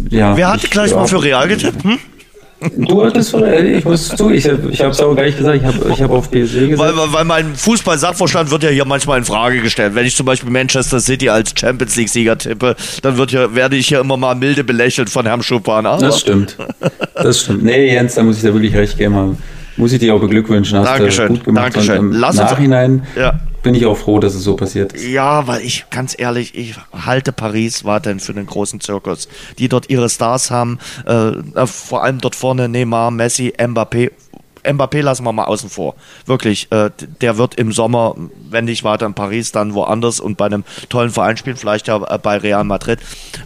ja. 0.10 0.36
Wer 0.36 0.52
hatte 0.52 0.68
gleich 0.68 0.94
mal 0.94 1.08
für 1.08 1.24
Real 1.24 1.48
getippt? 1.48 1.84
Hm? 1.84 2.00
Du 2.78 3.04
hattest 3.04 3.32
von, 3.32 3.44
ich 3.44 3.84
muss 3.84 4.08
zu, 4.08 4.32
ich, 4.32 4.46
ich 4.46 4.82
habe 4.82 4.92
es 4.92 5.02
auch 5.02 5.14
gleich 5.14 5.38
gesagt, 5.38 5.58
ich 5.58 5.64
habe 5.66 5.92
ich 5.92 6.02
hab 6.02 6.10
auf 6.10 6.32
PSG 6.32 6.70
gesagt. 6.70 6.98
Weil, 6.98 7.14
weil 7.14 7.26
mein 7.26 7.54
Fußball-Sachverstand 7.54 8.50
wird 8.50 8.64
ja 8.64 8.70
hier 8.70 8.86
manchmal 8.86 9.18
in 9.18 9.26
Frage 9.26 9.62
gestellt. 9.62 9.94
Wenn 9.94 10.06
ich 10.06 10.16
zum 10.16 10.26
Beispiel 10.26 10.50
Manchester 10.50 11.00
City 11.00 11.30
als 11.30 11.54
Champions 11.56 11.96
League-Sieger 11.96 12.38
tippe, 12.38 12.76
dann 13.02 13.18
wird 13.18 13.32
ja, 13.32 13.54
werde 13.54 13.76
ich 13.76 13.88
hier 13.88 14.00
immer 14.00 14.18
mal 14.18 14.36
milde 14.36 14.64
belächelt 14.64 15.10
von 15.10 15.26
Herrn 15.26 15.44
Schuppan. 15.44 15.86
Aber 15.86 16.02
das 16.02 16.22
stimmt. 16.22 16.58
Das 17.14 17.42
stimmt. 17.42 17.64
Nee, 17.64 17.94
Jens, 17.94 18.16
da 18.16 18.24
muss 18.24 18.38
ich 18.38 18.42
dir 18.42 18.54
wirklich 18.54 18.76
recht 18.76 18.98
geben. 18.98 19.38
Muss 19.78 19.92
ich 19.92 20.00
dir 20.00 20.16
auch 20.16 20.22
beglückwünschen. 20.22 20.80
Hast 20.80 20.88
Dankeschön. 20.88 21.28
gut 21.28 21.44
gemacht. 21.44 21.66
Dankeschön. 21.66 22.00
Und 22.00 22.14
im 22.14 22.20
Lass 22.20 22.38
Nachhinein 22.38 23.04
ja. 23.18 23.40
Bin 23.66 23.74
ich 23.74 23.88
auch 23.88 23.98
froh, 23.98 24.20
dass 24.20 24.36
es 24.36 24.44
so 24.44 24.56
passiert 24.56 24.94
ist. 24.94 25.08
Ja, 25.08 25.48
weil 25.48 25.62
ich, 25.62 25.90
ganz 25.90 26.16
ehrlich, 26.16 26.54
ich 26.54 26.76
halte 26.94 27.32
Paris 27.32 27.84
weiterhin 27.84 28.20
für 28.20 28.34
den 28.34 28.46
großen 28.46 28.80
Zirkus. 28.80 29.28
Die 29.58 29.68
dort 29.68 29.90
ihre 29.90 30.08
Stars 30.08 30.52
haben, 30.52 30.78
äh, 31.08 31.30
äh 31.30 31.66
vor 31.66 32.04
allem 32.04 32.22
dort 32.22 32.36
vorne 32.36 32.70
Neymar, 32.70 33.10
Messi, 33.10 33.54
Mbappé 33.58 34.12
Mbappé 34.64 35.02
lassen 35.02 35.24
wir 35.24 35.32
mal 35.32 35.46
außen 35.46 35.70
vor. 35.70 35.96
Wirklich, 36.28 36.72
äh, 36.72 36.92
der 37.22 37.38
wird 37.38 37.56
im 37.56 37.72
Sommer, 37.72 38.16
wenn 38.50 38.66
nicht 38.66 38.84
weiter 38.84 39.08
in 39.08 39.16
Paris, 39.16 39.52
dann 39.52 39.74
woanders 39.74 40.20
und 40.20 40.38
bei 40.38 40.46
einem 40.46 40.64
tollen 40.90 41.10
Verein 41.10 41.38
spielen, 41.38 41.58
vielleicht 41.58 41.88
ja 41.88 41.98
äh, 42.04 42.20
bei 42.20 42.38
Real 42.38 42.64
Madrid. 42.64 43.00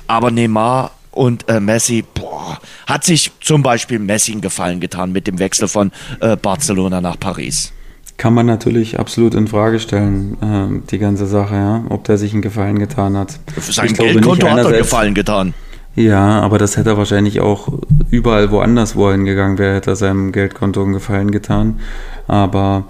Aber 0.07 0.31
Neymar 0.31 0.91
und 1.11 1.47
äh, 1.49 1.61
Messi, 1.61 2.03
boah, 2.13 2.59
hat 2.87 3.05
sich 3.05 3.31
zum 3.39 3.63
Beispiel 3.63 3.99
Messi 3.99 4.33
einen 4.33 4.41
Gefallen 4.41 4.81
getan 4.81 5.13
mit 5.13 5.27
dem 5.27 5.39
Wechsel 5.39 5.69
von 5.69 5.91
äh, 6.19 6.35
Barcelona 6.35 6.99
nach 6.99 7.19
Paris. 7.19 7.71
Kann 8.19 8.33
man 8.33 8.45
natürlich 8.45 8.99
absolut 8.99 9.33
in 9.33 9.47
Frage 9.47 9.79
stellen, 9.79 10.35
äh, 10.41 10.89
die 10.91 10.99
ganze 10.99 11.25
Sache, 11.25 11.55
ja, 11.55 11.83
ob 11.87 12.03
der 12.03 12.17
sich 12.17 12.33
einen 12.33 12.41
Gefallen 12.41 12.77
getan 12.77 13.15
hat. 13.15 13.39
Sein 13.57 13.93
Geldkonto 13.93 14.45
hat 14.45 14.65
er 14.65 14.77
Gefallen 14.79 15.15
getan. 15.15 15.53
Ja, 15.95 16.41
aber 16.41 16.57
das 16.57 16.75
hätte 16.75 16.89
er 16.89 16.97
wahrscheinlich 16.97 17.39
auch 17.39 17.69
überall 18.11 18.51
woanders, 18.51 18.97
wo 18.97 19.07
er 19.07 19.13
hingegangen 19.13 19.57
wäre, 19.57 19.75
hätte 19.75 19.91
er 19.91 19.95
seinem 19.95 20.33
Geldkonto 20.33 20.83
einen 20.83 20.91
Gefallen 20.91 21.31
getan. 21.31 21.79
Aber 22.27 22.87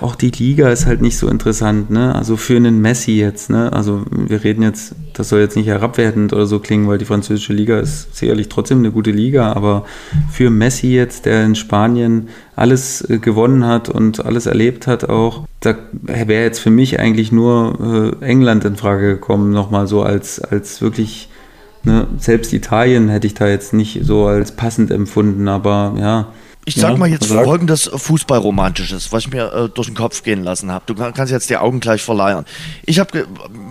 auch 0.00 0.14
die 0.14 0.30
Liga 0.30 0.70
ist 0.70 0.86
halt 0.86 1.02
nicht 1.02 1.18
so 1.18 1.28
interessant, 1.28 1.90
ne? 1.90 2.14
Also 2.14 2.36
für 2.36 2.56
einen 2.56 2.80
Messi 2.80 3.12
jetzt, 3.12 3.50
ne? 3.50 3.72
Also 3.72 4.04
wir 4.10 4.42
reden 4.42 4.62
jetzt, 4.62 4.94
das 5.12 5.28
soll 5.28 5.40
jetzt 5.40 5.56
nicht 5.56 5.66
herabwertend 5.66 6.32
oder 6.32 6.46
so 6.46 6.60
klingen, 6.60 6.88
weil 6.88 6.98
die 6.98 7.04
französische 7.04 7.52
Liga 7.52 7.78
ist 7.78 8.16
sicherlich 8.16 8.48
trotzdem 8.48 8.78
eine 8.78 8.90
gute 8.90 9.10
Liga, 9.10 9.52
aber 9.52 9.84
für 10.30 10.50
Messi 10.50 10.88
jetzt, 10.88 11.26
der 11.26 11.44
in 11.44 11.54
Spanien 11.54 12.28
alles 12.56 13.02
äh, 13.08 13.18
gewonnen 13.18 13.66
hat 13.66 13.88
und 13.88 14.24
alles 14.24 14.46
erlebt 14.46 14.86
hat 14.86 15.08
auch, 15.08 15.46
da 15.60 15.74
wäre 15.92 16.44
jetzt 16.44 16.60
für 16.60 16.70
mich 16.70 16.98
eigentlich 16.98 17.32
nur 17.32 18.16
äh, 18.22 18.24
England 18.24 18.64
in 18.64 18.76
Frage 18.76 19.14
gekommen, 19.14 19.50
nochmal 19.50 19.86
so 19.86 20.02
als, 20.02 20.40
als 20.40 20.80
wirklich 20.80 21.28
Ne, 21.82 22.06
selbst 22.18 22.52
Italien 22.52 23.08
hätte 23.08 23.26
ich 23.26 23.32
da 23.32 23.48
jetzt 23.48 23.72
nicht 23.72 24.00
so 24.02 24.26
als 24.26 24.52
passend 24.52 24.90
empfunden, 24.90 25.48
aber 25.48 25.94
ja, 25.98 26.28
ich 26.64 26.74
sag 26.74 26.90
ja, 26.90 26.96
mal 26.96 27.08
jetzt 27.08 27.28
sag. 27.28 27.44
folgendes 27.44 27.90
Fußballromantisches, 27.92 29.12
was 29.12 29.24
ich 29.24 29.32
mir 29.32 29.52
äh, 29.52 29.68
durch 29.68 29.88
den 29.88 29.96
Kopf 29.96 30.22
gehen 30.22 30.44
lassen 30.44 30.70
habe. 30.70 30.84
Du 30.86 30.94
kann, 30.94 31.14
kannst 31.14 31.32
jetzt 31.32 31.48
die 31.50 31.56
Augen 31.56 31.80
gleich 31.80 32.02
verleihen. 32.02 32.44
Ich 32.84 32.98
habe 32.98 33.26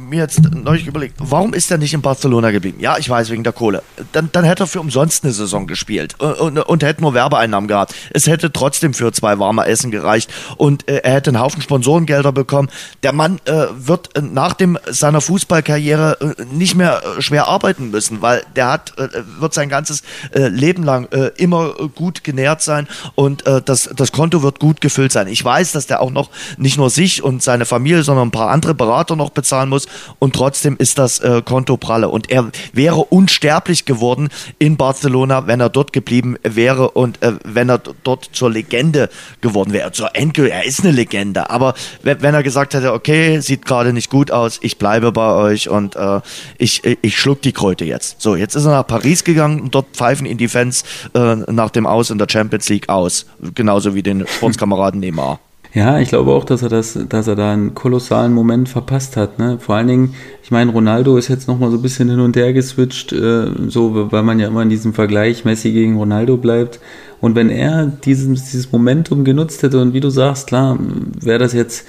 mir 0.09 0.19
jetzt 0.19 0.41
neulich 0.53 0.87
überlegt, 0.87 1.15
warum 1.19 1.53
ist 1.53 1.71
er 1.71 1.77
nicht 1.77 1.93
in 1.93 2.01
Barcelona 2.01 2.51
geblieben? 2.51 2.79
Ja, 2.79 2.97
ich 2.97 3.09
weiß, 3.09 3.29
wegen 3.29 3.43
der 3.43 3.53
Kohle. 3.53 3.83
Dann, 4.11 4.29
dann 4.31 4.43
hätte 4.43 4.63
er 4.63 4.67
für 4.67 4.79
umsonst 4.79 5.23
eine 5.23 5.33
Saison 5.33 5.67
gespielt 5.67 6.15
und, 6.19 6.29
äh, 6.29 6.41
und, 6.41 6.57
und 6.59 6.83
hätte 6.83 7.01
nur 7.01 7.13
Werbeeinnahmen 7.13 7.67
gehabt. 7.67 7.93
Es 8.11 8.27
hätte 8.27 8.51
trotzdem 8.51 8.93
für 8.93 9.11
zwei 9.11 9.39
warme 9.39 9.65
Essen 9.65 9.91
gereicht 9.91 10.31
und 10.57 10.87
äh, 10.89 10.97
er 10.97 11.13
hätte 11.13 11.29
einen 11.29 11.39
Haufen 11.39 11.61
Sponsorengelder 11.61 12.31
bekommen. 12.31 12.69
Der 13.03 13.13
Mann 13.13 13.39
äh, 13.45 13.67
wird 13.73 14.15
äh, 14.15 14.21
nach 14.21 14.53
dem, 14.53 14.77
seiner 14.87 15.21
Fußballkarriere 15.21 16.35
äh, 16.37 16.45
nicht 16.45 16.75
mehr 16.75 17.01
schwer 17.19 17.47
arbeiten 17.47 17.91
müssen, 17.91 18.21
weil 18.21 18.43
der 18.55 18.69
hat, 18.69 18.93
wird 19.39 19.53
sein 19.53 19.69
ganzes 19.69 20.03
Leben 20.33 20.83
lang 20.83 21.07
immer 21.37 21.73
gut 21.95 22.23
genährt 22.23 22.61
sein 22.61 22.87
und 23.15 23.45
äh, 23.45 23.61
das, 23.61 23.89
das 23.95 24.11
Konto 24.11 24.43
wird 24.43 24.59
gut 24.59 24.81
gefüllt 24.81 25.11
sein. 25.11 25.27
Ich 25.27 25.43
weiß, 25.43 25.71
dass 25.71 25.87
der 25.87 26.01
auch 26.01 26.11
noch 26.11 26.29
nicht 26.57 26.77
nur 26.77 26.89
sich 26.89 27.23
und 27.23 27.43
seine 27.43 27.65
Familie, 27.65 28.03
sondern 28.03 28.29
ein 28.29 28.31
paar 28.31 28.49
andere 28.49 28.73
Berater 28.73 29.15
noch 29.15 29.29
bezahlen 29.29 29.69
muss 29.69 29.87
und 30.19 30.35
trotzdem 30.35 30.77
ist 30.77 30.97
das 30.97 31.19
äh, 31.19 31.41
Konto 31.43 31.77
pralle. 31.77 32.09
Und 32.09 32.29
er 32.29 32.49
wäre 32.73 32.97
unsterblich 32.97 33.85
geworden 33.85 34.29
in 34.57 34.77
Barcelona, 34.77 35.47
wenn 35.47 35.59
er 35.59 35.69
dort 35.69 35.93
geblieben 35.93 36.37
wäre 36.43 36.91
und 36.91 37.21
äh, 37.21 37.33
wenn 37.43 37.69
er 37.69 37.81
dort 38.03 38.29
zur 38.33 38.51
Legende 38.51 39.09
geworden 39.41 39.73
wäre. 39.73 39.91
Zur 39.91 40.15
Endgültig, 40.15 40.53
er 40.53 40.65
ist 40.65 40.81
eine 40.81 40.91
Legende, 40.91 41.49
aber 41.49 41.73
wenn, 42.03 42.33
er 42.33 42.43
gesagt 42.43 42.73
hätte, 42.73 42.93
okay, 42.93 43.39
sieht 43.39 43.65
gerade 43.65 43.93
nicht 43.93 44.09
gut 44.09 44.31
aus, 44.31 44.59
ich 44.61 44.77
bleibe 44.77 45.11
bei 45.11 45.33
euch 45.33 45.69
und 45.69 45.95
äh, 45.95 46.21
ich, 46.57 46.83
ich 46.83 47.17
schluck 47.17 47.41
die 47.41 47.51
Kröte 47.51 47.85
jetzt. 47.85 48.21
So, 48.21 48.35
jetzt 48.35 48.55
ist 48.55 48.65
er 48.65 48.71
nach 48.71 48.87
Paris 48.87 49.23
gegangen 49.23 49.61
und 49.61 49.75
dort 49.75 49.87
pfeifen 49.93 50.25
ihn 50.25 50.37
die 50.37 50.47
Fans 50.47 50.83
äh, 51.13 51.35
nach 51.35 51.69
dem 51.69 51.85
Aus 51.85 52.09
in 52.09 52.17
der 52.17 52.27
Champions 52.29 52.69
League 52.69 52.89
aus. 52.89 53.25
Genauso 53.55 53.95
wie 53.95 54.03
den 54.03 54.27
Sportskameraden 54.27 54.99
Neymar. 54.99 55.39
Ja, 55.71 55.99
ich 55.99 56.09
glaube 56.09 56.31
auch, 56.31 56.45
dass 56.45 56.63
er 56.63 56.69
das, 56.69 56.97
dass 57.09 57.27
er 57.27 57.35
da 57.35 57.53
einen 57.53 57.75
kolossalen 57.75 58.33
Moment 58.33 58.69
verpasst 58.69 59.15
hat. 59.15 59.37
Ne? 59.37 59.59
Vor 59.59 59.75
allen 59.75 59.87
Dingen, 59.87 60.15
ich 60.41 60.49
meine, 60.49 60.71
Ronaldo 60.71 61.15
ist 61.15 61.27
jetzt 61.27 61.47
nochmal 61.47 61.69
so 61.69 61.77
ein 61.77 61.83
bisschen 61.83 62.09
hin 62.09 62.19
und 62.19 62.35
her 62.35 62.53
geswitcht, 62.53 63.13
äh, 63.13 63.45
so, 63.67 64.11
weil 64.11 64.23
man 64.23 64.39
ja 64.39 64.47
immer 64.47 64.63
in 64.63 64.69
diesem 64.69 64.93
Vergleich 64.93 65.45
Messi 65.45 65.71
gegen 65.71 65.97
Ronaldo 65.97 66.37
bleibt. 66.37 66.79
Und 67.21 67.35
wenn 67.35 67.51
er 67.51 67.85
dieses, 67.85 68.27
dieses 68.45 68.71
Momentum 68.71 69.23
genutzt 69.23 69.61
hätte 69.61 69.79
und 69.79 69.93
wie 69.93 69.99
du 69.99 70.09
sagst, 70.09 70.47
klar, 70.47 70.79
wäre 71.21 71.37
das 71.37 71.53
jetzt, 71.53 71.85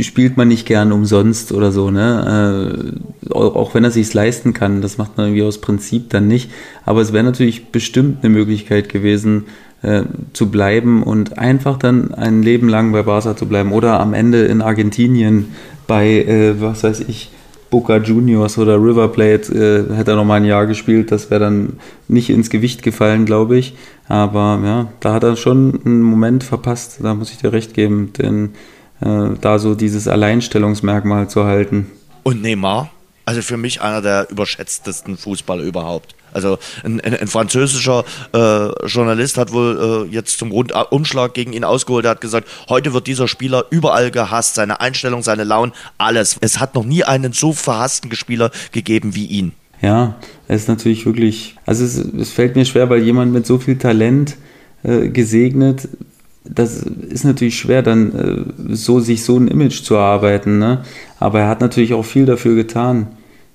spielt 0.00 0.36
man 0.36 0.48
nicht 0.48 0.66
gern 0.66 0.92
umsonst 0.92 1.52
oder 1.52 1.72
so, 1.72 1.90
ne? 1.90 2.92
Äh, 3.30 3.32
auch 3.34 3.74
wenn 3.74 3.84
er 3.84 3.90
sich 3.90 4.12
leisten 4.12 4.52
kann, 4.52 4.82
das 4.82 4.98
macht 4.98 5.16
man 5.16 5.28
irgendwie 5.28 5.44
aus 5.44 5.60
Prinzip 5.60 6.10
dann 6.10 6.28
nicht. 6.28 6.50
Aber 6.84 7.00
es 7.00 7.14
wäre 7.14 7.24
natürlich 7.24 7.70
bestimmt 7.70 8.18
eine 8.22 8.34
Möglichkeit 8.34 8.90
gewesen, 8.90 9.44
äh, 9.82 10.02
zu 10.32 10.50
bleiben 10.50 11.02
und 11.02 11.38
einfach 11.38 11.78
dann 11.78 12.14
ein 12.14 12.42
Leben 12.42 12.68
lang 12.68 12.92
bei 12.92 13.02
Barca 13.02 13.36
zu 13.36 13.46
bleiben 13.46 13.72
oder 13.72 14.00
am 14.00 14.14
Ende 14.14 14.44
in 14.44 14.62
Argentinien 14.62 15.54
bei, 15.86 16.24
äh, 16.24 16.60
was 16.60 16.84
weiß 16.84 17.00
ich, 17.00 17.30
Boca 17.72 17.96
Juniors 17.96 18.58
oder 18.58 18.76
River 18.76 19.08
Plate 19.08 19.50
äh, 19.90 19.96
hätte 19.96 20.10
er 20.10 20.16
noch 20.16 20.26
mal 20.26 20.34
ein 20.34 20.44
Jahr 20.44 20.66
gespielt. 20.66 21.10
Das 21.10 21.30
wäre 21.30 21.40
dann 21.40 21.78
nicht 22.06 22.28
ins 22.28 22.50
Gewicht 22.50 22.82
gefallen, 22.82 23.24
glaube 23.24 23.56
ich. 23.56 23.74
Aber 24.08 24.60
ja, 24.62 24.92
da 25.00 25.14
hat 25.14 25.24
er 25.24 25.36
schon 25.36 25.80
einen 25.84 26.02
Moment 26.02 26.44
verpasst. 26.44 26.98
Da 27.02 27.14
muss 27.14 27.30
ich 27.30 27.38
dir 27.38 27.52
recht 27.52 27.72
geben, 27.72 28.12
denn 28.18 28.50
äh, 29.00 29.30
da 29.40 29.58
so 29.58 29.74
dieses 29.74 30.06
Alleinstellungsmerkmal 30.06 31.30
zu 31.30 31.44
halten. 31.44 31.90
Und 32.22 32.42
Neymar? 32.42 32.90
Also 33.24 33.40
für 33.40 33.56
mich 33.56 33.80
einer 33.80 34.02
der 34.02 34.28
überschätztesten 34.30 35.16
Fußballer 35.16 35.62
überhaupt. 35.62 36.14
Also 36.32 36.58
ein, 36.84 37.00
ein, 37.00 37.14
ein 37.14 37.26
französischer 37.28 38.04
äh, 38.32 38.86
Journalist 38.86 39.38
hat 39.38 39.52
wohl 39.52 40.06
äh, 40.10 40.14
jetzt 40.14 40.38
zum 40.38 40.50
Rundumschlag 40.50 41.34
gegen 41.34 41.52
ihn 41.52 41.64
ausgeholt. 41.64 42.04
Er 42.04 42.12
hat 42.12 42.20
gesagt, 42.20 42.48
heute 42.68 42.94
wird 42.94 43.06
dieser 43.06 43.28
Spieler 43.28 43.66
überall 43.70 44.10
gehasst. 44.10 44.54
Seine 44.54 44.80
Einstellung, 44.80 45.22
seine 45.22 45.44
Launen, 45.44 45.72
alles. 45.98 46.36
Es 46.40 46.60
hat 46.60 46.74
noch 46.74 46.84
nie 46.84 47.04
einen 47.04 47.32
so 47.32 47.52
verhassten 47.52 48.14
Spieler 48.14 48.50
gegeben 48.72 49.14
wie 49.14 49.26
ihn. 49.26 49.52
Ja, 49.80 50.14
er 50.46 50.56
ist 50.56 50.68
natürlich 50.68 51.06
wirklich, 51.06 51.56
also 51.66 51.84
es, 51.84 51.96
es 51.96 52.30
fällt 52.30 52.54
mir 52.54 52.64
schwer, 52.64 52.88
weil 52.88 53.02
jemand 53.02 53.32
mit 53.32 53.46
so 53.46 53.58
viel 53.58 53.78
Talent 53.78 54.36
äh, 54.84 55.08
gesegnet, 55.08 55.88
das 56.44 56.82
ist 56.82 57.24
natürlich 57.24 57.58
schwer, 57.58 57.82
dann 57.82 58.12
äh, 58.68 58.74
so 58.74 59.00
sich 59.00 59.24
so 59.24 59.36
ein 59.36 59.48
Image 59.48 59.82
zu 59.82 59.94
erarbeiten. 59.94 60.58
Ne? 60.58 60.84
Aber 61.18 61.40
er 61.40 61.48
hat 61.48 61.60
natürlich 61.60 61.94
auch 61.94 62.04
viel 62.04 62.26
dafür 62.26 62.54
getan 62.54 63.08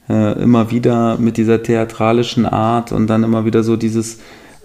äh, 0.09 0.41
immer 0.41 0.71
wieder 0.71 1.17
mit 1.17 1.37
dieser 1.37 1.61
theatralischen 1.63 2.45
Art 2.45 2.91
und 2.91 3.07
dann 3.07 3.23
immer 3.23 3.45
wieder 3.45 3.63
so 3.63 3.75
dieses, 3.75 4.19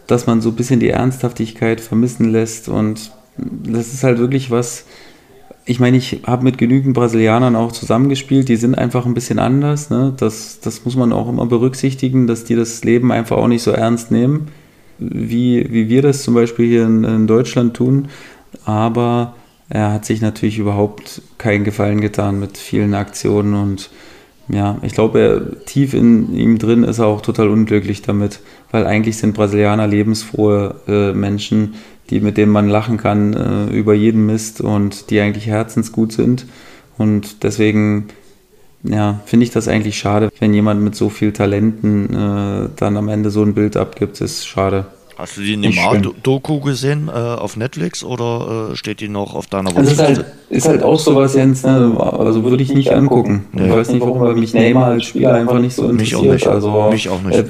dass 0.06 0.27
man 0.27 0.40
so 0.40 0.51
ein 0.51 0.56
bisschen 0.56 0.81
die 0.81 0.90
Ernsthaftigkeit 0.90 1.81
vermissen 1.81 2.31
lässt 2.31 2.69
und 2.69 3.12
das 3.36 3.93
ist 3.93 4.05
halt 4.05 4.19
wirklich 4.19 4.51
was, 4.51 4.85
ich 5.64 5.81
meine, 5.81 5.97
ich 5.97 6.23
habe 6.27 6.44
mit 6.44 6.59
genügend 6.59 6.94
Brasilianern 6.94 7.56
auch 7.56 7.73
zusammengespielt, 7.73 8.48
die 8.48 8.56
sind 8.56 8.77
einfach 8.77 9.06
ein 9.06 9.14
bisschen 9.14 9.39
anders, 9.39 9.90
ne? 9.90 10.12
das, 10.16 10.60
das 10.60 10.85
muss 10.85 10.97
man 10.97 11.12
auch 11.12 11.28
immer 11.28 11.47
berücksichtigen, 11.47 12.27
dass 12.27 12.44
die 12.44 12.56
das 12.56 12.85
Leben 12.85 13.12
einfach 13.12 13.36
auch 13.36 13.48
nicht 13.48 13.62
so 13.62 13.70
ernst 13.70 14.10
nehmen, 14.10 14.48
wie, 14.98 15.73
wie 15.73 15.89
wir 15.89 16.02
das 16.02 16.23
zum 16.23 16.35
Beispiel 16.35 16.66
hier 16.69 16.85
in, 16.85 17.05
in 17.05 17.27
Deutschland 17.27 17.74
tun, 17.74 18.09
aber 18.64 19.35
er 19.69 19.93
hat 19.93 20.05
sich 20.05 20.20
natürlich 20.20 20.59
überhaupt 20.59 21.23
keinen 21.39 21.64
Gefallen 21.64 22.01
getan 22.01 22.39
mit 22.39 22.59
vielen 22.59 22.93
Aktionen 22.94 23.55
und 23.55 23.90
ja, 24.53 24.79
ich 24.83 24.93
glaube, 24.93 25.57
tief 25.65 25.95
in 25.95 26.35
ihm 26.35 26.59
drin 26.59 26.85
ist 26.85 26.99
er 26.99 27.07
auch 27.07 27.23
total 27.23 27.49
unglücklich 27.49 28.03
damit, 28.03 28.41
weil 28.70 28.87
eigentlich 28.87 29.16
sind 29.16 29.35
Brasilianer 29.35 29.87
lebensfrohe 29.87 30.74
äh, 30.87 31.12
Menschen, 31.12 31.74
die 32.11 32.20
mit 32.20 32.37
denen 32.37 32.53
man 32.53 32.69
lachen 32.69 32.99
kann 32.99 33.33
äh, 33.33 33.74
über 33.74 33.95
jeden 33.95 34.27
Mist 34.27 34.61
und 34.61 35.09
die 35.09 35.20
eigentlich 35.20 35.47
herzensgut 35.47 36.12
sind. 36.12 36.47
Und 36.99 37.43
deswegen 37.45 38.09
ja, 38.83 39.20
finde 39.24 39.45
ich 39.45 39.53
das 39.53 39.69
eigentlich 39.69 39.99
schade, 39.99 40.31
wenn 40.39 40.53
jemand 40.53 40.83
mit 40.83 40.95
so 40.95 41.09
viel 41.09 41.33
Talenten 41.33 42.12
äh, 42.12 42.69
dann 42.77 42.97
am 42.99 43.09
Ende 43.09 43.31
so 43.31 43.43
ein 43.43 43.55
Bild 43.55 43.79
abgibt, 43.79 44.20
ist 44.20 44.47
schade. 44.47 44.87
Hast 45.23 45.36
du 45.36 45.43
die 45.43 45.57
Neymar-Doku 45.57 46.59
gesehen 46.59 47.07
äh, 47.07 47.12
auf 47.12 47.57
Netflix 47.57 48.03
oder 48.03 48.70
äh, 48.73 48.77
steht 48.77 48.99
die 48.99 49.09
noch 49.09 49.36
auf 49.36 49.47
deiner 49.47 49.70
Website? 49.70 49.86
Also 49.86 49.93
ist, 49.93 50.19
halt, 50.19 50.27
ist 50.51 50.69
halt 50.69 50.82
auch 50.82 50.99
sowas, 50.99 51.36
Jens, 51.36 51.62
ne? 51.62 51.97
also 51.97 52.43
würde 52.43 52.61
ich 52.61 52.74
nicht 52.74 52.90
angucken. 52.93 53.44
Nee. 53.53 53.66
Ich 53.66 53.73
weiß 53.73 53.90
nicht, 53.90 54.01
warum, 54.01 54.20
weil 54.20 54.35
mich 54.35 54.53
Neymar 54.53 54.86
als 54.86 55.05
Spieler 55.05 55.35
einfach 55.35 55.61
nicht 55.61 55.77
so 55.77 55.89
interessiert. 55.89 56.23
Mich 56.23 56.28
auch 56.28 56.32
nicht. 56.32 56.47
Also, 56.49 56.90
mich 56.90 57.09
auch 57.09 57.23
nicht. 57.23 57.39
Äh, 57.39 57.44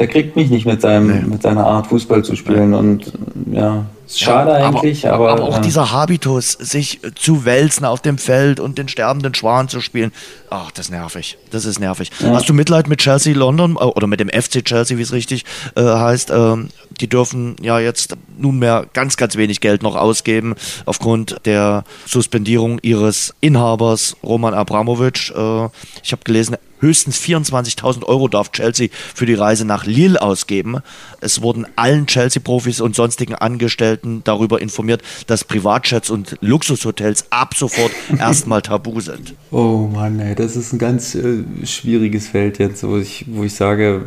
der 0.00 0.08
kriegt 0.08 0.34
mich 0.34 0.50
nicht 0.50 0.66
mit, 0.66 0.80
seinem, 0.80 1.06
nee. 1.06 1.22
mit 1.24 1.42
seiner 1.42 1.64
Art 1.64 1.86
Fußball 1.86 2.24
zu 2.24 2.34
spielen 2.34 2.70
nee. 2.70 2.76
und 2.76 3.12
ja, 3.52 3.84
schade 4.20 4.50
ja, 4.50 4.68
eigentlich. 4.68 5.08
Aber, 5.08 5.30
aber, 5.30 5.42
auch 5.44 5.56
ja. 5.56 5.60
dieser 5.60 5.92
Habitus, 5.92 6.52
sich 6.52 7.00
zu 7.14 7.44
wälzen 7.44 7.84
auf 7.84 8.00
dem 8.00 8.18
Feld 8.18 8.60
und 8.60 8.78
den 8.78 8.88
sterbenden 8.88 9.34
Schwan 9.34 9.68
zu 9.68 9.80
spielen, 9.80 10.12
ach, 10.50 10.70
das 10.70 10.86
ist 10.86 10.90
nervig. 10.90 11.38
Das 11.50 11.64
ist 11.64 11.78
nervig. 11.78 12.10
Ja. 12.20 12.30
Hast 12.34 12.48
du 12.48 12.54
Mitleid 12.54 12.88
mit 12.88 13.00
Chelsea 13.00 13.34
London 13.34 13.76
äh, 13.76 13.84
oder 13.84 14.06
mit 14.06 14.20
dem 14.20 14.28
FC 14.28 14.64
Chelsea, 14.64 14.98
wie 14.98 15.02
es 15.02 15.12
richtig 15.12 15.44
äh, 15.76 15.82
heißt? 15.82 16.30
Ähm, 16.30 16.68
die 17.00 17.08
dürfen 17.08 17.56
ja 17.60 17.78
jetzt 17.78 18.16
nunmehr 18.38 18.86
ganz, 18.92 19.16
ganz 19.16 19.36
wenig 19.36 19.60
Geld 19.60 19.82
noch 19.82 19.96
ausgeben 19.96 20.54
aufgrund 20.84 21.36
der 21.44 21.84
Suspendierung 22.06 22.78
ihres 22.82 23.34
Inhabers 23.40 24.16
Roman 24.22 24.54
Abramovic. 24.54 25.30
Äh, 25.30 25.68
ich 26.02 26.12
habe 26.12 26.22
gelesen, 26.24 26.56
höchstens 26.82 27.18
24.000 27.18 28.04
Euro 28.04 28.28
darf 28.28 28.52
Chelsea 28.52 28.88
für 29.14 29.24
die 29.24 29.34
Reise 29.34 29.64
nach 29.64 29.86
Lille 29.86 30.20
ausgeben. 30.20 30.80
Es 31.20 31.40
wurden 31.40 31.66
allen 31.76 32.06
Chelsea-Profis 32.06 32.80
und 32.80 32.96
sonstigen 32.96 33.34
Angestellten 33.34 34.01
darüber 34.02 34.60
informiert, 34.60 35.02
dass 35.26 35.44
Privatjets 35.44 36.10
und 36.10 36.36
Luxushotels 36.40 37.26
ab 37.30 37.54
sofort 37.54 37.92
erstmal 38.18 38.62
tabu 38.62 39.00
sind. 39.00 39.34
Oh 39.50 39.88
Mann, 39.92 40.20
ey, 40.20 40.34
das 40.34 40.56
ist 40.56 40.72
ein 40.72 40.78
ganz 40.78 41.14
äh, 41.14 41.44
schwieriges 41.64 42.28
Feld 42.28 42.58
jetzt, 42.58 42.82
wo 42.86 42.96
ich, 42.96 43.26
wo 43.28 43.44
ich 43.44 43.54
sage, 43.54 44.02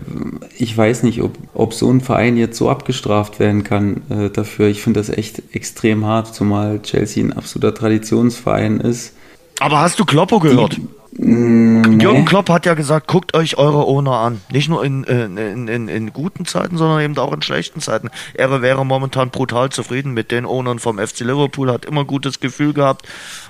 ich 0.57 0.75
weiß 0.77 1.03
nicht, 1.03 1.21
ob, 1.21 1.37
ob 1.53 1.73
so 1.73 1.89
ein 1.89 2.01
Verein 2.01 2.37
jetzt 2.37 2.57
so 2.57 2.69
abgestraft 2.69 3.39
werden 3.39 3.63
kann 3.63 4.01
äh, 4.09 4.29
dafür. 4.29 4.67
Ich 4.67 4.81
finde 4.81 4.99
das 4.99 5.09
echt 5.09 5.41
extrem 5.53 6.05
hart, 6.05 6.33
zumal 6.33 6.81
Chelsea 6.81 7.23
ein 7.23 7.33
absoluter 7.33 7.73
Traditionsverein 7.73 8.79
ist. 8.79 9.13
Aber 9.59 9.79
hast 9.79 9.99
du 9.99 10.05
Kloppo 10.05 10.39
gehört? 10.39 10.77
Die, 10.77 10.87
Mm, 11.17 11.99
Jürgen 11.99 12.25
Klopp 12.25 12.49
hat 12.49 12.65
ja 12.65 12.73
gesagt, 12.73 13.07
guckt 13.07 13.35
euch 13.35 13.57
eure 13.57 13.85
Owner 13.85 14.19
an. 14.19 14.41
Nicht 14.51 14.67
nur 14.67 14.83
in, 14.83 15.03
in, 15.05 15.67
in, 15.67 15.87
in, 15.87 16.13
guten 16.13 16.45
Zeiten, 16.45 16.77
sondern 16.77 17.01
eben 17.01 17.17
auch 17.17 17.33
in 17.33 17.41
schlechten 17.41 17.79
Zeiten. 17.79 18.09
Er 18.33 18.61
wäre 18.61 18.85
momentan 18.85 19.29
brutal 19.29 19.69
zufrieden 19.69 20.13
mit 20.13 20.31
den 20.31 20.45
Ownern 20.45 20.79
vom 20.79 20.97
FC 20.97 21.21
Liverpool, 21.21 21.71
hat 21.71 21.85
immer 21.85 22.03
gutes 22.03 22.39
Gefühl 22.39 22.73
gehabt 22.73 23.07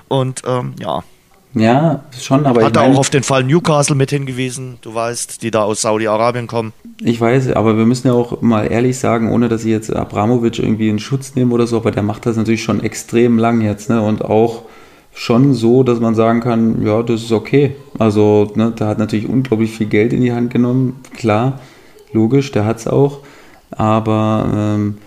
und 0.08 0.42
ähm, 0.46 0.74
ja. 0.78 1.02
Ja, 1.54 2.04
schon, 2.20 2.44
aber 2.44 2.64
hat 2.64 2.76
er 2.76 2.82
auch 2.82 2.98
auf 2.98 3.08
den 3.08 3.22
Fall 3.22 3.42
Newcastle 3.42 3.96
mit 3.96 4.10
hingewiesen, 4.10 4.76
du 4.82 4.94
weißt, 4.94 5.42
die 5.42 5.50
da 5.50 5.62
aus 5.62 5.80
Saudi-Arabien 5.80 6.48
kommen. 6.48 6.74
Ich 7.00 7.18
weiß, 7.18 7.52
aber 7.52 7.78
wir 7.78 7.86
müssen 7.86 8.08
ja 8.08 8.12
auch 8.12 8.42
mal 8.42 8.70
ehrlich 8.70 8.98
sagen, 8.98 9.32
ohne 9.32 9.48
dass 9.48 9.64
ich 9.64 9.70
jetzt 9.70 9.90
Abramovic 9.90 10.58
irgendwie 10.58 10.90
in 10.90 10.98
Schutz 10.98 11.34
nehme 11.34 11.54
oder 11.54 11.66
so, 11.66 11.78
aber 11.78 11.92
der 11.92 12.02
macht 12.02 12.26
das 12.26 12.36
natürlich 12.36 12.62
schon 12.62 12.82
extrem 12.82 13.38
lang 13.38 13.62
jetzt, 13.62 13.88
ne? 13.88 14.02
Und 14.02 14.22
auch 14.22 14.64
schon 15.16 15.54
so, 15.54 15.82
dass 15.82 15.98
man 15.98 16.14
sagen 16.14 16.40
kann, 16.40 16.84
ja, 16.84 17.02
das 17.02 17.22
ist 17.22 17.32
okay. 17.32 17.74
Also, 17.98 18.52
ne, 18.54 18.70
der 18.78 18.86
hat 18.86 18.98
natürlich 18.98 19.26
unglaublich 19.26 19.72
viel 19.72 19.86
Geld 19.86 20.12
in 20.12 20.20
die 20.20 20.32
Hand 20.32 20.52
genommen, 20.52 21.00
klar, 21.16 21.58
logisch, 22.12 22.52
der 22.52 22.66
hat 22.66 22.78
es 22.78 22.86
auch. 22.86 23.20
Aber 23.70 24.46
ähm, 24.54 24.98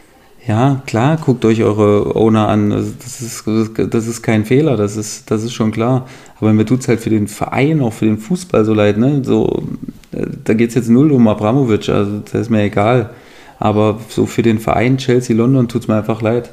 ja, 0.47 0.81
klar, 0.87 1.17
guckt 1.17 1.45
euch 1.45 1.61
eure 1.61 2.15
Owner 2.15 2.47
an. 2.47 2.71
Das 2.71 3.21
ist, 3.21 3.43
das 3.45 4.07
ist 4.07 4.23
kein 4.23 4.45
Fehler, 4.45 4.77
das 4.77 4.97
ist, 4.97 5.29
das 5.29 5.43
ist 5.43 5.53
schon 5.53 5.71
klar. 5.71 6.07
Aber 6.39 6.53
mir 6.53 6.65
tut 6.65 6.79
es 6.79 6.87
halt 6.87 7.01
für 7.01 7.11
den 7.11 7.27
Verein, 7.27 7.79
auch 7.79 7.93
für 7.93 8.05
den 8.05 8.17
Fußball 8.17 8.65
so 8.65 8.73
leid. 8.73 8.97
Ne? 8.97 9.21
So, 9.23 9.61
äh, 10.11 10.25
da 10.43 10.55
geht 10.55 10.69
es 10.69 10.75
jetzt 10.75 10.89
null 10.89 11.11
um 11.11 11.27
Abramovic, 11.27 11.87
also 11.89 12.19
das 12.19 12.33
ist 12.33 12.49
mir 12.49 12.63
egal. 12.63 13.11
Aber 13.59 13.99
so 14.09 14.25
für 14.25 14.41
den 14.41 14.57
Verein 14.57 14.97
Chelsea 14.97 15.35
London 15.35 15.67
tut 15.67 15.83
es 15.83 15.87
mir 15.87 15.97
einfach 15.97 16.23
leid, 16.23 16.49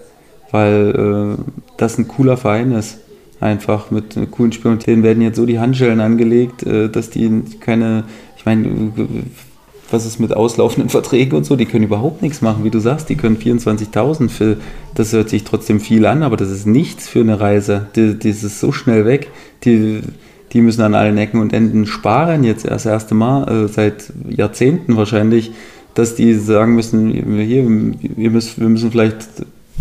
weil 0.51 1.39
äh, 1.39 1.43
das 1.79 1.97
ein 1.97 2.07
cooler 2.07 2.37
Verein 2.37 2.73
ist 2.73 2.99
einfach 3.41 3.91
mit 3.91 4.17
coolen 4.31 4.53
Spielern. 4.53 4.79
Denen 4.79 5.03
werden 5.03 5.23
jetzt 5.23 5.37
so 5.37 5.47
die 5.47 5.59
Handschellen 5.59 6.01
angelegt, 6.01 6.63
äh, 6.63 6.89
dass 6.89 7.11
die 7.11 7.43
keine, 7.61 8.05
ich 8.37 8.47
meine, 8.47 8.93
was 9.91 10.07
ist 10.07 10.19
mit 10.19 10.35
auslaufenden 10.35 10.89
Verträgen 10.91 11.37
und 11.37 11.45
so, 11.45 11.57
die 11.57 11.67
können 11.67 11.85
überhaupt 11.85 12.23
nichts 12.23 12.43
machen, 12.43 12.65
wie 12.65 12.71
du 12.71 12.79
sagst, 12.79 13.09
die 13.09 13.17
können 13.17 13.37
24.000 13.37 14.29
für, 14.29 14.57
das 14.95 15.13
hört 15.13 15.29
sich 15.29 15.45
trotzdem 15.45 15.81
viel 15.81 16.07
an, 16.07 16.23
aber 16.23 16.37
das 16.37 16.51
ist 16.51 16.67
nichts 16.67 17.09
für 17.09 17.21
eine 17.21 17.41
Reise, 17.41 17.87
die, 17.95 18.19
das 18.19 18.43
ist 18.43 18.61
so 18.61 18.73
schnell 18.73 19.05
weg, 19.05 19.31
die, 19.65 20.01
die 20.53 20.61
müssen 20.61 20.83
an 20.83 20.95
allen 20.95 21.19
Ecken 21.19 21.41
und 21.41 21.53
Enden 21.53 21.87
sparen, 21.87 22.45
jetzt 22.45 22.67
das 22.67 22.87
erste 22.87 23.15
Mal, 23.15 23.65
äh, 23.65 23.69
seit 23.69 24.13
Jahrzehnten 24.29 24.97
wahrscheinlich, 24.97 25.53
dass 25.95 26.15
die 26.15 26.35
sagen 26.35 26.75
müssen, 26.75 27.11
hier, 27.11 27.65
wir 27.65 28.31
müssen, 28.31 28.61
wir 28.61 28.69
müssen 28.69 28.91
vielleicht 28.91 29.29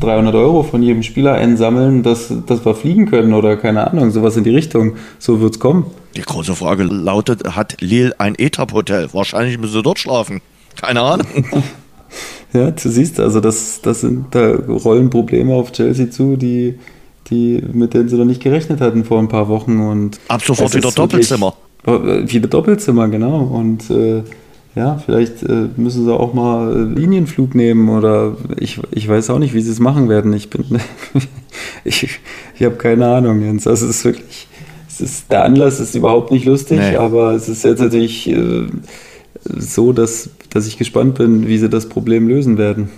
300 0.02 0.36
Euro 0.36 0.64
von 0.64 0.84
jedem 0.84 1.04
Spieler 1.04 1.34
einsammeln, 1.36 2.04
dass, 2.04 2.34
dass 2.46 2.66
wir 2.66 2.76
fliegen 2.76 3.06
können 3.06 3.34
oder 3.34 3.56
keine 3.56 3.90
Ahnung, 3.90 4.12
sowas 4.12 4.36
in 4.36 4.44
die 4.44 4.50
Richtung. 4.50 4.96
So 5.20 5.40
wird 5.40 5.54
es 5.54 5.60
kommen. 5.60 5.86
Die 6.16 6.22
große 6.22 6.56
Frage 6.56 6.84
lautet, 6.84 7.56
hat 7.56 7.78
Lille 7.82 8.14
ein 8.20 8.36
Etap-Hotel? 8.38 9.10
Wahrscheinlich 9.14 9.58
müssen 9.58 9.74
sie 9.74 9.84
dort 9.84 10.00
schlafen. 10.00 10.42
Keine 10.76 11.02
Ahnung. 11.02 11.28
ja, 12.54 12.72
du 12.72 12.90
siehst, 12.90 13.20
also 13.20 13.40
das, 13.40 13.82
das 13.82 14.02
sind, 14.02 14.28
da 14.32 14.56
rollen 14.56 15.10
Probleme 15.10 15.54
auf 15.54 15.72
Chelsea 15.72 16.10
zu, 16.10 16.36
die, 16.36 16.78
die, 17.28 17.64
mit 17.72 17.94
denen 17.94 18.10
sie 18.10 18.18
noch 18.18 18.26
nicht 18.26 18.42
gerechnet 18.42 18.82
hatten 18.82 19.06
vor 19.06 19.20
ein 19.20 19.30
paar 19.30 19.48
Wochen. 19.48 19.80
Und 19.80 20.20
Ab 20.28 20.42
sofort 20.42 20.74
wieder 20.74 20.92
Doppelzimmer. 20.92 21.56
Wirklich, 21.84 22.30
äh, 22.30 22.34
wieder 22.34 22.48
Doppelzimmer, 22.48 23.08
genau. 23.08 23.40
Und 23.40 23.90
äh, 23.90 24.24
ja, 24.76 25.02
vielleicht 25.04 25.42
äh, 25.44 25.70
müssen 25.78 26.04
sie 26.04 26.14
auch 26.14 26.34
mal 26.34 26.74
äh, 26.74 27.00
Linienflug 27.00 27.56
nehmen 27.56 27.88
oder 27.88 28.36
ich, 28.60 28.80
ich 28.92 29.08
weiß 29.08 29.30
auch 29.30 29.40
nicht, 29.40 29.54
wie 29.54 29.62
sie 29.62 29.72
es 29.72 29.80
machen 29.80 30.10
werden. 30.10 30.34
Ich 30.34 30.50
bin, 30.50 30.66
ich, 31.86 32.20
ich 32.58 32.66
habe 32.66 32.76
keine 32.76 33.08
Ahnung, 33.08 33.42
Jens. 33.42 33.68
Also 33.68 33.86
es 33.86 33.98
ist 33.98 34.06
wirklich, 34.06 34.48
es 34.90 35.00
ist, 35.00 35.32
der 35.32 35.46
Anlass 35.46 35.80
ist 35.80 35.96
überhaupt 35.96 36.32
nicht 36.32 36.46
lustig, 36.46 36.80
nee. 36.80 36.98
aber 36.98 37.32
es 37.32 37.48
ist 37.48 37.64
jetzt 37.64 37.80
natürlich 37.80 38.30
äh, 38.30 38.68
so, 39.46 39.94
dass, 39.94 40.30
dass 40.50 40.68
ich 40.68 40.78
gespannt 40.78 41.16
bin, 41.16 41.48
wie 41.48 41.58
sie 41.58 41.70
das 41.70 41.88
Problem 41.88 42.28
lösen 42.28 42.58
werden. 42.58 42.90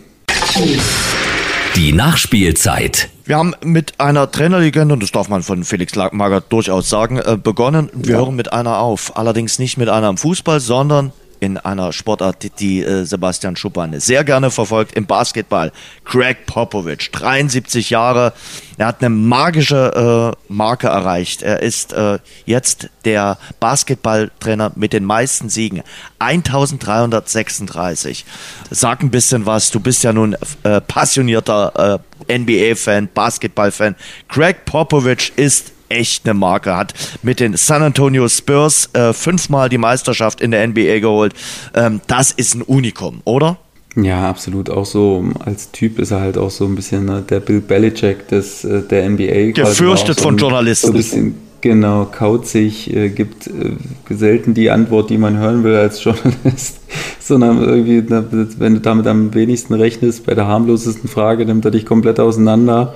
Die 1.76 1.94
Nachspielzeit. 1.94 3.10
Wir 3.26 3.38
haben 3.38 3.54
mit 3.64 3.99
einer 3.99 4.32
Trainerlegende, 4.32 4.95
und 4.95 5.04
das 5.04 5.12
darf 5.12 5.30
man 5.30 5.44
von 5.44 5.64
Felix 5.64 5.94
Magath 5.95 6.45
durchaus 6.49 6.90
sagen, 6.90 7.18
äh, 7.20 7.38
begonnen. 7.38 7.91
Wir 7.94 8.14
ja. 8.14 8.18
hören 8.18 8.36
mit 8.36 8.52
einer 8.52 8.80
auf. 8.80 9.16
Allerdings 9.16 9.60
nicht 9.60 9.78
mit 9.78 9.90
einer 9.90 10.10
im 10.10 10.18
Fußball, 10.18 10.60
sondern 10.60 11.12
in 11.39 11.57
einer 11.57 11.93
Sportart, 11.93 12.59
die 12.59 12.81
äh, 12.81 13.05
Sebastian 13.05 13.55
Schuppan 13.55 13.99
sehr 13.99 14.23
gerne 14.23 14.51
verfolgt, 14.51 14.95
im 14.95 15.05
Basketball. 15.05 15.72
Craig 16.05 16.45
Popovich, 16.45 17.11
73 17.11 17.89
Jahre. 17.89 18.34
Er 18.77 18.88
hat 18.88 19.01
eine 19.01 19.09
magische 19.09 20.35
äh, 20.35 20.51
Marke 20.51 20.88
erreicht. 20.88 21.41
Er 21.41 21.61
ist 21.61 21.93
äh, 21.93 22.19
jetzt 22.45 22.89
der 23.05 23.38
Basketballtrainer 23.59 24.72
mit 24.76 24.93
den 24.93 25.05
meisten 25.05 25.49
Siegen. 25.49 25.84
1336. 26.19 28.26
Sag 28.69 29.03
ein 29.03 29.11
bisschen 29.11 29.45
was. 29.45 29.72
Du 29.72 29.80
bist 29.80 30.03
ja 30.03 30.14
nun 30.14 30.35
äh, 30.64 30.81
passionierter 30.81 32.01
äh, 32.27 32.38
NBA-Fan, 32.38 33.09
Basketball-Fan. 33.14 33.95
Craig 34.27 34.65
Popovich 34.65 35.34
ist 35.35 35.72
echt 35.89 36.26
eine 36.26 36.34
Marke. 36.34 36.76
Hat 36.76 36.93
mit 37.23 37.39
den 37.39 37.55
San 37.55 37.81
Antonio 37.81 38.27
Spurs 38.27 38.89
äh, 38.93 39.14
fünfmal 39.14 39.69
die 39.69 39.77
Meisterschaft 39.77 40.41
in 40.41 40.51
der 40.51 40.68
NBA 40.68 40.99
geholt. 40.99 41.34
Ähm, 41.73 42.01
das 42.07 42.31
ist 42.31 42.55
ein 42.55 42.61
Unikum, 42.61 43.22
oder? 43.23 43.57
Ja, 43.95 44.30
absolut. 44.30 44.69
Auch 44.69 44.85
so 44.85 45.23
als 45.39 45.72
Typ 45.72 45.97
ist 45.99 46.11
er 46.11 46.22
halt 46.22 46.38
auch 46.38 46.51
so 46.51 46.65
ein 46.65 46.76
bisschen 46.76 47.05
ne, 47.05 47.23
der 47.27 47.39
Bill 47.39 47.61
Belichick 47.61 48.27
des, 48.27 48.64
äh, 48.64 48.84
der 48.84 49.09
NBA. 49.09 49.51
Gefürchtet 49.53 50.18
so 50.18 50.23
von 50.23 50.38
Journalisten. 50.38 50.88
So 50.88 50.93
ein 50.93 50.97
bisschen, 50.97 51.35
genau, 51.61 52.05
kauzig, 52.05 52.95
äh, 52.95 53.09
gibt 53.09 53.47
äh, 53.47 53.72
selten 54.09 54.53
die 54.53 54.69
Antwort, 54.69 55.09
die 55.09 55.18
man 55.18 55.38
hören 55.38 55.64
will 55.64 55.76
als 55.76 56.03
Journalist, 56.03 56.80
sondern 57.19 57.64
irgendwie, 57.64 58.03
wenn 58.59 58.76
du 58.76 58.81
damit 58.81 59.07
am 59.07 59.34
wenigsten 59.34 59.73
rechnest, 59.73 60.27
bei 60.27 60.35
der 60.35 60.47
harmlosesten 60.47 61.09
Frage 61.09 61.45
nimmt 61.45 61.65
er 61.65 61.72
dich 61.72 61.85
komplett 61.85 62.19
auseinander. 62.19 62.93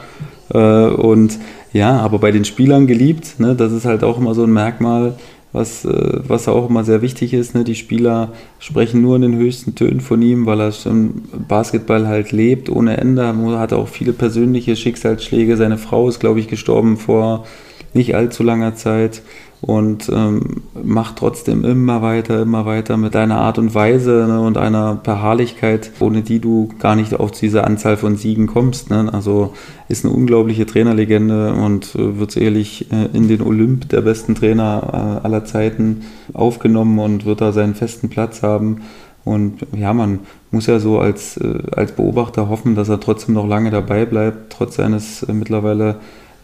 Äh, 0.53 0.57
und 0.57 1.39
ja, 1.73 1.99
aber 1.99 2.19
bei 2.19 2.31
den 2.31 2.45
Spielern 2.45 2.88
geliebt, 2.88 3.39
ne, 3.39 3.56
das 3.56 3.72
ist 3.72 3.85
halt 3.85 4.03
auch 4.03 4.18
immer 4.18 4.34
so 4.35 4.43
ein 4.43 4.52
Merkmal, 4.52 5.15
was, 5.53 5.85
äh, 5.85 6.19
was 6.27 6.48
auch 6.48 6.69
immer 6.69 6.84
sehr 6.84 7.02
wichtig 7.02 7.34
ist. 7.34 7.56
Ne? 7.56 7.64
Die 7.64 7.76
Spieler 7.76 8.30
sprechen 8.60 9.02
nur 9.02 9.18
in 9.18 9.22
den 9.23 9.35
höchsten 9.35 9.76
Tönen 9.76 9.99
von 9.99 10.22
ihm, 10.22 10.45
weil 10.45 10.61
er 10.61 10.72
schon 10.72 11.23
Basketball 11.48 12.07
halt 12.07 12.31
lebt 12.31 12.69
ohne 12.69 12.98
Ende. 12.98 13.23
Er 13.23 13.60
hat 13.60 13.73
auch 13.73 13.88
viele 13.88 14.14
persönliche 14.14 14.76
Schicksalsschläge. 14.76 15.57
Seine 15.57 15.77
Frau 15.77 16.07
ist, 16.07 16.19
glaube 16.19 16.39
ich, 16.39 16.48
gestorben 16.48 16.98
vor 16.98 17.45
nicht 17.93 18.15
allzu 18.15 18.43
langer 18.43 18.76
Zeit. 18.76 19.22
Und 19.61 20.09
ähm, 20.09 20.63
macht 20.83 21.17
trotzdem 21.17 21.63
immer 21.63 22.01
weiter, 22.01 22.41
immer 22.41 22.65
weiter 22.65 22.97
mit 22.97 23.15
einer 23.15 23.38
Art 23.38 23.59
und 23.59 23.75
Weise 23.75 24.25
ne, 24.27 24.41
und 24.41 24.57
einer 24.57 24.95
Beharrlichkeit, 24.95 25.91
ohne 25.99 26.23
die 26.23 26.39
du 26.39 26.69
gar 26.79 26.95
nicht 26.95 27.13
auf 27.13 27.31
diese 27.31 27.63
Anzahl 27.63 27.95
von 27.95 28.15
Siegen 28.15 28.47
kommst. 28.47 28.89
Ne? 28.89 29.09
Also 29.13 29.53
ist 29.88 30.03
eine 30.03 30.13
unglaubliche 30.15 30.65
Trainerlegende 30.65 31.53
und 31.53 31.93
äh, 31.93 32.17
wird 32.17 32.31
sicherlich 32.31 32.91
äh, 32.91 33.15
in 33.15 33.27
den 33.27 33.43
Olymp 33.43 33.88
der 33.89 34.01
besten 34.01 34.33
Trainer 34.33 35.19
äh, 35.21 35.25
aller 35.25 35.45
Zeiten 35.45 36.01
aufgenommen 36.33 36.97
und 36.97 37.25
wird 37.25 37.41
da 37.41 37.51
seinen 37.51 37.75
festen 37.75 38.09
Platz 38.09 38.41
haben. 38.41 38.81
Und 39.23 39.67
ja, 39.77 39.93
man 39.93 40.21
muss 40.49 40.65
ja 40.65 40.79
so 40.79 40.99
als, 40.99 41.38
äh, 41.38 41.59
als 41.71 41.91
Beobachter 41.91 42.49
hoffen, 42.49 42.73
dass 42.73 42.89
er 42.89 42.99
trotzdem 42.99 43.35
noch 43.35 43.47
lange 43.47 43.69
dabei 43.69 44.05
bleibt, 44.05 44.53
trotz 44.53 44.77
seines 44.77 45.21
äh, 45.21 45.33
mittlerweile 45.33 45.97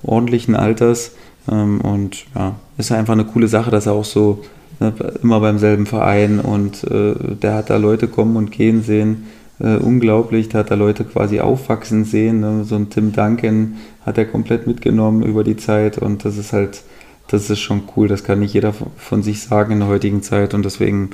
ordentlichen 0.04 0.56
Alters. 0.56 1.16
Ähm, 1.50 1.82
und 1.82 2.26
ja, 2.36 2.56
ist 2.78 2.92
einfach 2.92 3.14
eine 3.14 3.26
coole 3.26 3.48
Sache, 3.48 3.72
dass 3.72 3.86
er 3.86 3.94
auch 3.94 4.06
so 4.06 4.44
ne, 4.80 4.94
immer 5.24 5.40
beim 5.40 5.60
selben 5.60 5.86
Verein 5.86 6.40
und 6.40 6.84
äh, 6.84 7.16
der 7.42 7.56
hat 7.56 7.70
da 7.70 7.78
Leute 7.78 8.08
kommen 8.08 8.36
und 8.36 8.52
gehen 8.52 8.84
sehen. 8.84 9.28
Äh, 9.60 9.78
unglaublich, 9.78 10.50
der 10.50 10.62
hat 10.62 10.72
da 10.72 10.76
Leute 10.76 11.04
quasi 11.04 11.40
aufwachsen 11.40 12.06
sehen. 12.06 12.42
Ne? 12.42 12.64
So 12.64 12.76
ein 12.76 12.90
Tim 12.90 13.12
Duncan 13.12 13.78
hat 14.06 14.18
er 14.18 14.26
komplett 14.26 14.68
mitgenommen 14.68 15.24
über 15.24 15.44
die 15.44 15.58
Zeit 15.58 15.98
und 15.98 16.26
das 16.26 16.38
ist 16.38 16.54
halt, 16.54 16.84
das 17.28 17.50
ist 17.50 17.60
schon 17.60 17.84
cool. 17.96 18.08
Das 18.08 18.24
kann 18.24 18.40
nicht 18.40 18.54
jeder 18.54 18.74
von 18.98 19.24
sich 19.24 19.42
sagen 19.42 19.74
in 19.74 19.80
der 19.80 19.88
heutigen 19.88 20.22
Zeit 20.22 20.54
und 20.54 20.64
deswegen 20.64 21.10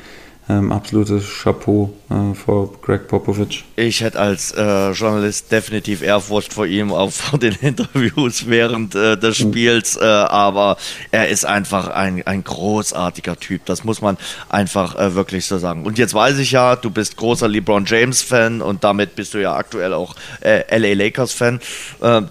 ähm, 0.49 0.74
absolutes 0.74 1.24
Chapeau 1.41 1.94
äh, 2.10 2.34
vor 2.36 2.70
Greg 2.82 3.07
Popovich. 3.07 3.64
Ich 3.78 4.02
hätte 4.02 4.20
als 4.20 4.52
äh, 4.52 4.91
Journalist 4.91 5.52
definitiv 5.52 6.02
Ehrfurcht 6.02 6.52
vor 6.52 6.65
ihm, 6.65 6.91
auch 6.91 7.11
vor 7.11 7.40
den 7.40 7.56
Interviews 7.61 8.48
während 8.48 8.94
äh, 8.94 9.18
des 9.18 9.40
hm. 9.40 9.49
Spiels, 9.49 9.95
äh, 9.95 10.03
aber 10.03 10.78
er 11.11 11.30
ist 11.30 11.45
einfach 11.45 11.88
ein, 11.88 12.28
ein 12.28 12.44
großartiger 12.44 13.40
Typ, 13.40 13.65
das 13.65 13.86
muss 13.86 14.02
man 14.02 14.18
einfach 14.49 14.95
äh, 14.95 15.15
wirklich 15.15 15.45
so 15.45 15.57
sagen. 15.57 15.86
Und 15.86 15.98
jetzt 15.98 16.14
weiß 16.14 16.38
ich 16.40 16.52
ja, 16.52 16.76
du 16.76 16.90
bist 16.90 17.15
großer 17.15 17.48
LeBron 17.48 17.86
James-Fan 17.86 18.61
und 18.61 18.84
damit 18.84 19.15
bist 19.15 19.34
du 19.34 19.41
ja 19.41 19.56
aktuell 19.56 19.94
auch 19.94 20.15
äh, 20.41 20.64
LA 20.78 20.94
Lakers-Fan. 20.94 21.60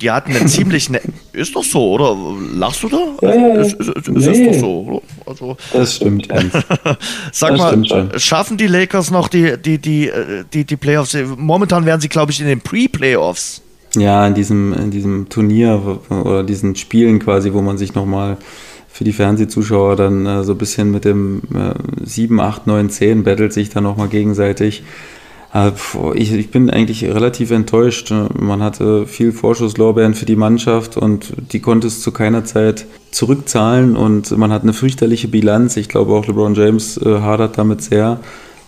die 0.01 0.11
hatten 0.11 0.37
einen 0.37 0.49
ziemlichen, 0.49 0.99
ist 1.33 1.57
doch 1.57 1.65
so, 1.65 1.93
oder? 1.93 2.17
Lachst 2.55 2.83
du 2.83 2.89
da? 2.89 2.99
Ja. 3.23 3.61
Ist, 3.61 3.75
ist, 3.75 3.89
ist, 3.89 4.09
nee. 4.09 4.49
ist 4.49 4.57
doch 4.57 4.61
so, 4.61 4.81
oder? 4.83 5.03
Also, 5.27 5.57
das 5.73 5.97
stimmt. 5.97 6.29
Sag 7.33 7.51
das 7.51 7.59
mal, 7.59 7.71
stimmt 7.71 8.02
schaffen 8.17 8.57
die 8.57 8.67
Lakers 8.67 9.11
noch 9.11 9.29
die, 9.29 9.57
die, 9.57 9.79
die, 9.79 10.09
äh, 10.09 10.45
die, 10.53 10.65
die 10.65 10.77
Playoffs? 10.77 11.17
Momentan 11.37 11.85
wären 11.87 12.01
sie, 12.01 12.09
glaube 12.09 12.33
ich, 12.33 12.41
in 12.41 12.47
den 12.47 12.61
Pre-Playoffs. 12.61 13.63
Ja, 13.97 14.27
in 14.27 14.35
diesem, 14.35 14.73
in 14.73 14.91
diesem 14.91 15.29
Turnier 15.29 16.01
oder 16.09 16.45
diesen 16.45 16.77
Spielen 16.77 17.19
quasi, 17.19 17.53
wo 17.53 17.61
man 17.61 17.77
sich 17.77 17.95
nochmal 17.95 18.39
für 18.89 19.05
die 19.05 19.13
Fernsehzuschauer 19.13 19.97
dann 19.97 20.27
äh, 20.27 20.45
so 20.45 20.53
ein 20.53 20.59
bisschen 20.59 20.91
mit 20.91 21.05
dem 21.05 21.43
äh, 21.55 21.75
7, 22.05 22.41
8, 22.41 22.67
9, 22.67 22.91
10 22.91 23.25
battelt 23.25 23.53
sich 23.53 23.71
dann 23.71 23.85
nochmal 23.85 24.09
gegenseitig. 24.09 24.83
Äh, 25.53 25.73
ich, 26.15 26.33
ich, 26.33 26.51
bin 26.51 26.71
eigentlich 26.71 27.05
relativ 27.05 27.51
enttäuscht. 27.51 28.13
Man 28.39 28.63
hatte 28.63 29.07
viel 29.07 29.33
Vorschusslorbeeren 29.33 30.15
für 30.15 30.27
die 30.27 30.37
Mannschaft 30.37 30.97
und 30.97 31.33
die 31.53 31.61
konnte 31.61 31.87
es 31.87 32.01
zu 32.01 32.13
keiner 32.13 32.45
Zeit 32.45 32.87
zurückzahlen 33.11 33.97
und 33.97 34.37
man 34.37 34.53
hat 34.53 34.63
eine 34.63 34.73
fürchterliche 34.73 35.29
Bilanz. 35.29 35.77
Ich 35.77 35.89
glaube 35.89 36.15
auch 36.15 36.27
LeBron 36.27 36.55
James 36.55 36.97
äh, 36.97 37.21
hadert 37.21 37.59
damit 37.59 37.83
sehr. 37.83 38.21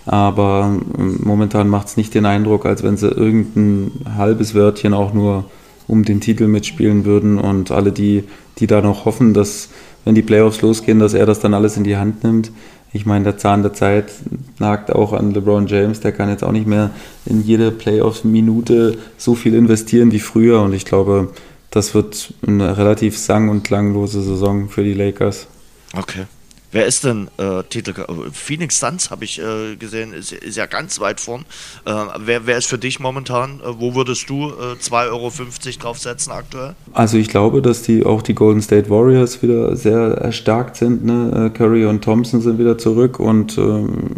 Aber 0.06 0.78
ähm, 0.98 1.20
momentan 1.22 1.68
macht 1.68 1.88
es 1.88 1.96
nicht 1.96 2.14
den 2.14 2.26
Eindruck, 2.26 2.66
als 2.66 2.82
wenn 2.82 2.96
sie 2.96 3.08
irgendein 3.08 4.16
halbes 4.16 4.54
Wörtchen 4.54 4.92
auch 4.92 5.14
nur 5.14 5.46
um 5.86 6.04
den 6.04 6.20
Titel 6.20 6.46
mitspielen 6.46 7.04
würden. 7.04 7.38
Und 7.38 7.70
alle, 7.70 7.92
die, 7.92 8.24
die 8.58 8.66
da 8.66 8.82
noch 8.82 9.06
hoffen, 9.06 9.32
dass, 9.32 9.70
wenn 10.04 10.14
die 10.14 10.22
Playoffs 10.22 10.60
losgehen, 10.60 10.98
dass 10.98 11.14
er 11.14 11.24
das 11.24 11.40
dann 11.40 11.54
alles 11.54 11.76
in 11.78 11.84
die 11.84 11.96
Hand 11.96 12.22
nimmt. 12.22 12.50
Ich 12.94 13.06
meine, 13.06 13.24
der 13.24 13.36
Zahn 13.36 13.62
der 13.62 13.72
Zeit 13.72 14.12
nagt 14.60 14.92
auch 14.92 15.12
an 15.12 15.32
LeBron 15.32 15.66
James. 15.66 15.98
Der 15.98 16.12
kann 16.12 16.28
jetzt 16.28 16.44
auch 16.44 16.52
nicht 16.52 16.68
mehr 16.68 16.90
in 17.26 17.42
jede 17.42 17.72
Playoffs-Minute 17.72 18.96
so 19.18 19.34
viel 19.34 19.54
investieren 19.54 20.12
wie 20.12 20.20
früher. 20.20 20.62
Und 20.62 20.72
ich 20.74 20.84
glaube, 20.84 21.32
das 21.72 21.92
wird 21.92 22.32
eine 22.46 22.78
relativ 22.78 23.18
sang- 23.18 23.48
und 23.48 23.64
klanglose 23.64 24.22
Saison 24.22 24.68
für 24.68 24.84
die 24.84 24.94
Lakers. 24.94 25.48
Okay. 25.92 26.26
Wer 26.74 26.86
ist 26.86 27.04
denn 27.04 27.28
äh, 27.38 27.62
Titel? 27.70 27.94
Phoenix 28.32 28.80
Suns 28.80 29.12
habe 29.12 29.24
ich 29.24 29.40
äh, 29.40 29.76
gesehen, 29.76 30.12
ist, 30.12 30.32
ist, 30.32 30.56
ja 30.56 30.66
ganz 30.66 30.98
weit 30.98 31.20
vorn. 31.20 31.44
Äh, 31.84 31.92
wer, 32.18 32.48
wer, 32.48 32.58
ist 32.58 32.66
für 32.66 32.78
dich 32.78 32.98
momentan? 32.98 33.60
Äh, 33.60 33.78
wo 33.78 33.94
würdest 33.94 34.28
du 34.28 34.46
2,50 34.46 34.90
äh, 34.90 35.08
Euro 35.10 35.30
draufsetzen 35.78 36.32
aktuell? 36.32 36.74
Also 36.92 37.16
ich 37.16 37.28
glaube, 37.28 37.62
dass 37.62 37.82
die 37.82 38.04
auch 38.04 38.22
die 38.22 38.34
Golden 38.34 38.60
State 38.60 38.90
Warriors 38.90 39.40
wieder 39.40 39.76
sehr 39.76 40.00
erstarkt 40.00 40.74
sind. 40.74 41.04
Ne? 41.04 41.46
Äh, 41.46 41.56
Curry 41.56 41.86
und 41.86 42.02
Thompson 42.02 42.40
sind 42.40 42.58
wieder 42.58 42.76
zurück 42.76 43.20
und 43.20 43.56
ähm, 43.56 44.16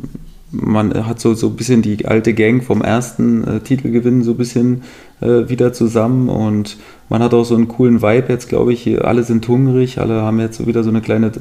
man 0.51 1.07
hat 1.07 1.21
so, 1.21 1.35
so 1.35 1.49
ein 1.49 1.57
bisschen 1.57 1.83
die 1.83 2.07
alte 2.07 2.33
Gang 2.33 2.65
vom 2.65 2.81
ersten 2.81 3.63
Titelgewinn 3.65 4.23
so 4.23 4.31
ein 4.31 4.37
bisschen 4.39 4.85
wieder 5.21 5.73
zusammen 5.73 6.31
und 6.31 6.79
man 7.09 7.23
hat 7.23 7.35
auch 7.35 7.45
so 7.45 7.57
einen 7.57 7.69
coolen 7.69 8.01
Vibe 8.01 8.33
jetzt, 8.33 8.49
glaube 8.49 8.73
ich. 8.73 9.05
Alle 9.05 9.25
sind 9.25 9.47
hungrig, 9.49 9.99
alle 9.99 10.23
haben 10.23 10.39
jetzt 10.39 10.65
wieder 10.65 10.83
so 10.83 10.89
eine 10.89 11.03
kleine 11.03 11.33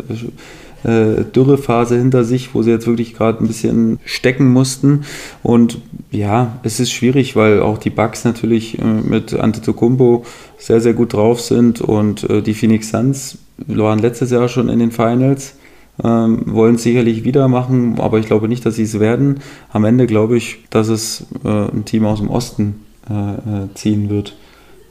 äh, 0.85 1.23
Dürrephase 1.23 1.97
hinter 1.97 2.23
sich, 2.23 2.53
wo 2.53 2.61
sie 2.61 2.69
jetzt 2.69 2.85
wirklich 2.85 3.15
gerade 3.15 3.43
ein 3.43 3.47
bisschen 3.47 3.99
stecken 4.05 4.53
mussten. 4.53 5.01
Und 5.41 5.79
ja, 6.11 6.59
es 6.63 6.79
ist 6.79 6.91
schwierig, 6.91 7.35
weil 7.35 7.61
auch 7.61 7.77
die 7.77 7.89
Bugs 7.89 8.23
natürlich 8.23 8.79
äh, 8.79 8.83
mit 8.83 9.33
Antetokounmpo 9.33 10.25
sehr, 10.57 10.81
sehr 10.81 10.93
gut 10.93 11.13
drauf 11.13 11.41
sind 11.41 11.81
und 11.81 12.29
äh, 12.29 12.41
die 12.41 12.53
Phoenix 12.53 12.89
Suns 12.89 13.39
waren 13.57 13.99
letztes 13.99 14.31
Jahr 14.31 14.47
schon 14.47 14.69
in 14.69 14.79
den 14.79 14.91
Finals. 14.91 15.55
Ähm, 16.03 16.43
wollen 16.47 16.75
es 16.75 16.83
sicherlich 16.83 17.23
wieder 17.23 17.47
machen, 17.47 17.99
aber 17.99 18.19
ich 18.19 18.25
glaube 18.25 18.49
nicht, 18.49 18.65
dass 18.65 18.75
sie 18.75 18.83
es 18.83 18.99
werden. 18.99 19.39
Am 19.71 19.85
Ende 19.85 20.07
glaube 20.07 20.35
ich, 20.35 20.65
dass 20.69 20.89
es 20.89 21.25
äh, 21.45 21.47
ein 21.47 21.85
Team 21.85 22.05
aus 22.05 22.19
dem 22.19 22.29
Osten 22.29 22.85
äh, 23.09 23.13
äh 23.13 23.67
ziehen 23.75 24.09
wird. 24.09 24.35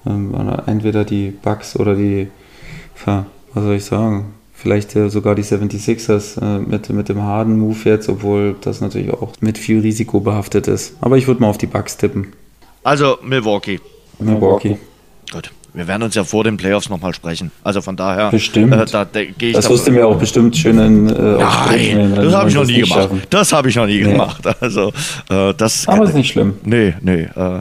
Ähm, 0.07 0.35
entweder 0.66 1.05
die 1.05 1.31
Bucks 1.31 1.79
oder 1.79 1.95
die, 1.95 2.29
was 3.05 3.25
soll 3.55 3.75
ich 3.75 3.85
sagen, 3.85 4.34
vielleicht 4.65 4.97
äh, 4.97 5.11
sogar 5.11 5.35
die 5.35 5.45
76ers 5.45 6.41
äh, 6.41 6.59
mit, 6.59 6.89
mit 6.89 7.11
dem 7.11 7.23
harden 7.23 7.59
Move 7.59 7.77
jetzt, 7.85 8.09
obwohl 8.09 8.57
das 8.62 8.81
natürlich 8.81 9.12
auch 9.12 9.32
mit 9.41 9.59
viel 9.59 9.81
Risiko 9.81 10.20
behaftet 10.20 10.69
ist. 10.69 10.97
Aber 11.03 11.19
ich 11.19 11.27
würde 11.27 11.43
mal 11.43 11.49
auf 11.49 11.59
die 11.59 11.66
Bucks 11.66 11.99
tippen. 11.99 12.32
Also 12.82 13.19
Milwaukee. 13.23 13.78
Milwaukee. 14.19 14.78
Gut. 15.31 15.51
Wir 15.74 15.86
werden 15.86 16.03
uns 16.03 16.15
ja 16.15 16.24
vor 16.24 16.45
den 16.45 16.57
Playoffs 16.57 16.89
nochmal 16.89 17.12
sprechen. 17.12 17.51
Also 17.62 17.82
von 17.82 17.95
daher. 17.95 18.31
Bestimmt. 18.31 18.73
Äh, 18.73 18.86
da, 18.86 19.05
da, 19.05 19.20
das 19.53 19.69
wirst 19.69 19.86
du 19.86 19.91
mir 19.91 20.07
auch 20.07 20.16
bestimmt 20.16 20.57
schön 20.57 20.78
in, 20.78 21.09
äh, 21.11 21.12
Nein, 21.12 22.15
das 22.15 22.35
habe 22.35 22.49
ich 22.49 22.55
noch 22.55 22.65
nie 22.65 22.81
gemacht. 22.81 23.01
Schaffen. 23.03 23.23
Das 23.28 23.53
habe 23.53 23.69
ich 23.69 23.77
noch 23.77 23.86
nie 23.86 24.03
nee. 24.03 24.12
gemacht. 24.12 24.43
Also, 24.61 24.93
äh, 25.28 25.53
das, 25.55 25.86
Aber 25.86 26.05
ist 26.05 26.15
nicht 26.15 26.32
schlimm. 26.32 26.55
Nee, 26.65 26.95
nee. 27.03 27.24
Äh, 27.24 27.61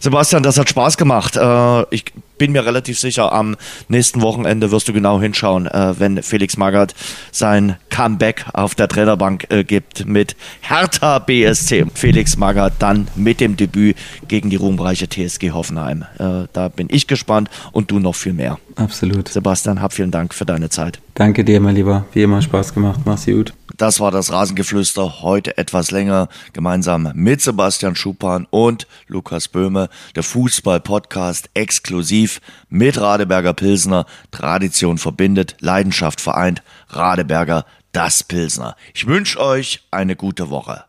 Sebastian, 0.00 0.42
das 0.42 0.58
hat 0.58 0.68
Spaß 0.68 0.96
gemacht. 0.96 1.36
Äh, 1.36 1.82
ich 1.94 2.06
bin 2.38 2.52
mir 2.52 2.64
relativ 2.64 2.98
sicher, 2.98 3.32
am 3.32 3.56
nächsten 3.88 4.22
Wochenende 4.22 4.70
wirst 4.70 4.88
du 4.88 4.92
genau 4.92 5.20
hinschauen, 5.20 5.66
äh, 5.66 5.94
wenn 5.98 6.22
Felix 6.22 6.56
Magath 6.56 6.94
sein 7.30 7.76
Comeback 7.90 8.46
auf 8.52 8.74
der 8.74 8.88
Trainerbank 8.88 9.46
äh, 9.50 9.64
gibt 9.64 10.06
mit 10.06 10.36
Hertha 10.60 11.18
BSC. 11.18 11.86
Felix 11.94 12.36
Magath 12.36 12.74
dann 12.78 13.08
mit 13.14 13.40
dem 13.40 13.56
Debüt 13.56 13.96
gegen 14.28 14.50
die 14.50 14.56
ruhmreiche 14.56 15.08
TSG 15.08 15.50
Hoffenheim. 15.52 16.04
Da 16.18 16.68
bin 16.68 16.88
ich 16.90 17.06
gespannt 17.06 17.50
und 17.72 17.90
du 17.90 17.98
noch 17.98 18.14
viel 18.14 18.32
mehr. 18.32 18.58
Absolut. 18.76 19.28
Sebastian, 19.28 19.80
hab 19.80 19.92
vielen 19.92 20.10
Dank 20.10 20.34
für 20.34 20.44
deine 20.44 20.68
Zeit. 20.68 21.00
Danke 21.14 21.44
dir, 21.44 21.60
mein 21.60 21.74
Lieber. 21.74 22.06
Wie 22.12 22.22
immer 22.22 22.42
Spaß 22.42 22.74
gemacht. 22.74 23.00
Mach's 23.04 23.26
gut. 23.26 23.52
Das 23.76 23.98
war 23.98 24.12
das 24.12 24.30
Rasengeflüster 24.30 25.20
heute 25.22 25.58
etwas 25.58 25.90
länger, 25.90 26.28
gemeinsam 26.52 27.10
mit 27.14 27.42
Sebastian 27.42 27.96
Schupan 27.96 28.46
und 28.50 28.86
Lukas 29.08 29.48
Böhme, 29.48 29.88
der 30.14 30.22
Fußball-Podcast 30.22 31.50
exklusiv 31.54 32.40
mit 32.68 33.00
Radeberger 33.00 33.52
Pilsner. 33.52 34.06
Tradition 34.30 34.96
verbindet, 34.98 35.56
Leidenschaft 35.58 36.20
vereint. 36.20 36.62
Radeberger, 36.90 37.64
das 37.90 38.22
Pilsner. 38.22 38.76
Ich 38.94 39.08
wünsche 39.08 39.40
euch 39.40 39.82
eine 39.90 40.14
gute 40.14 40.50
Woche. 40.50 40.84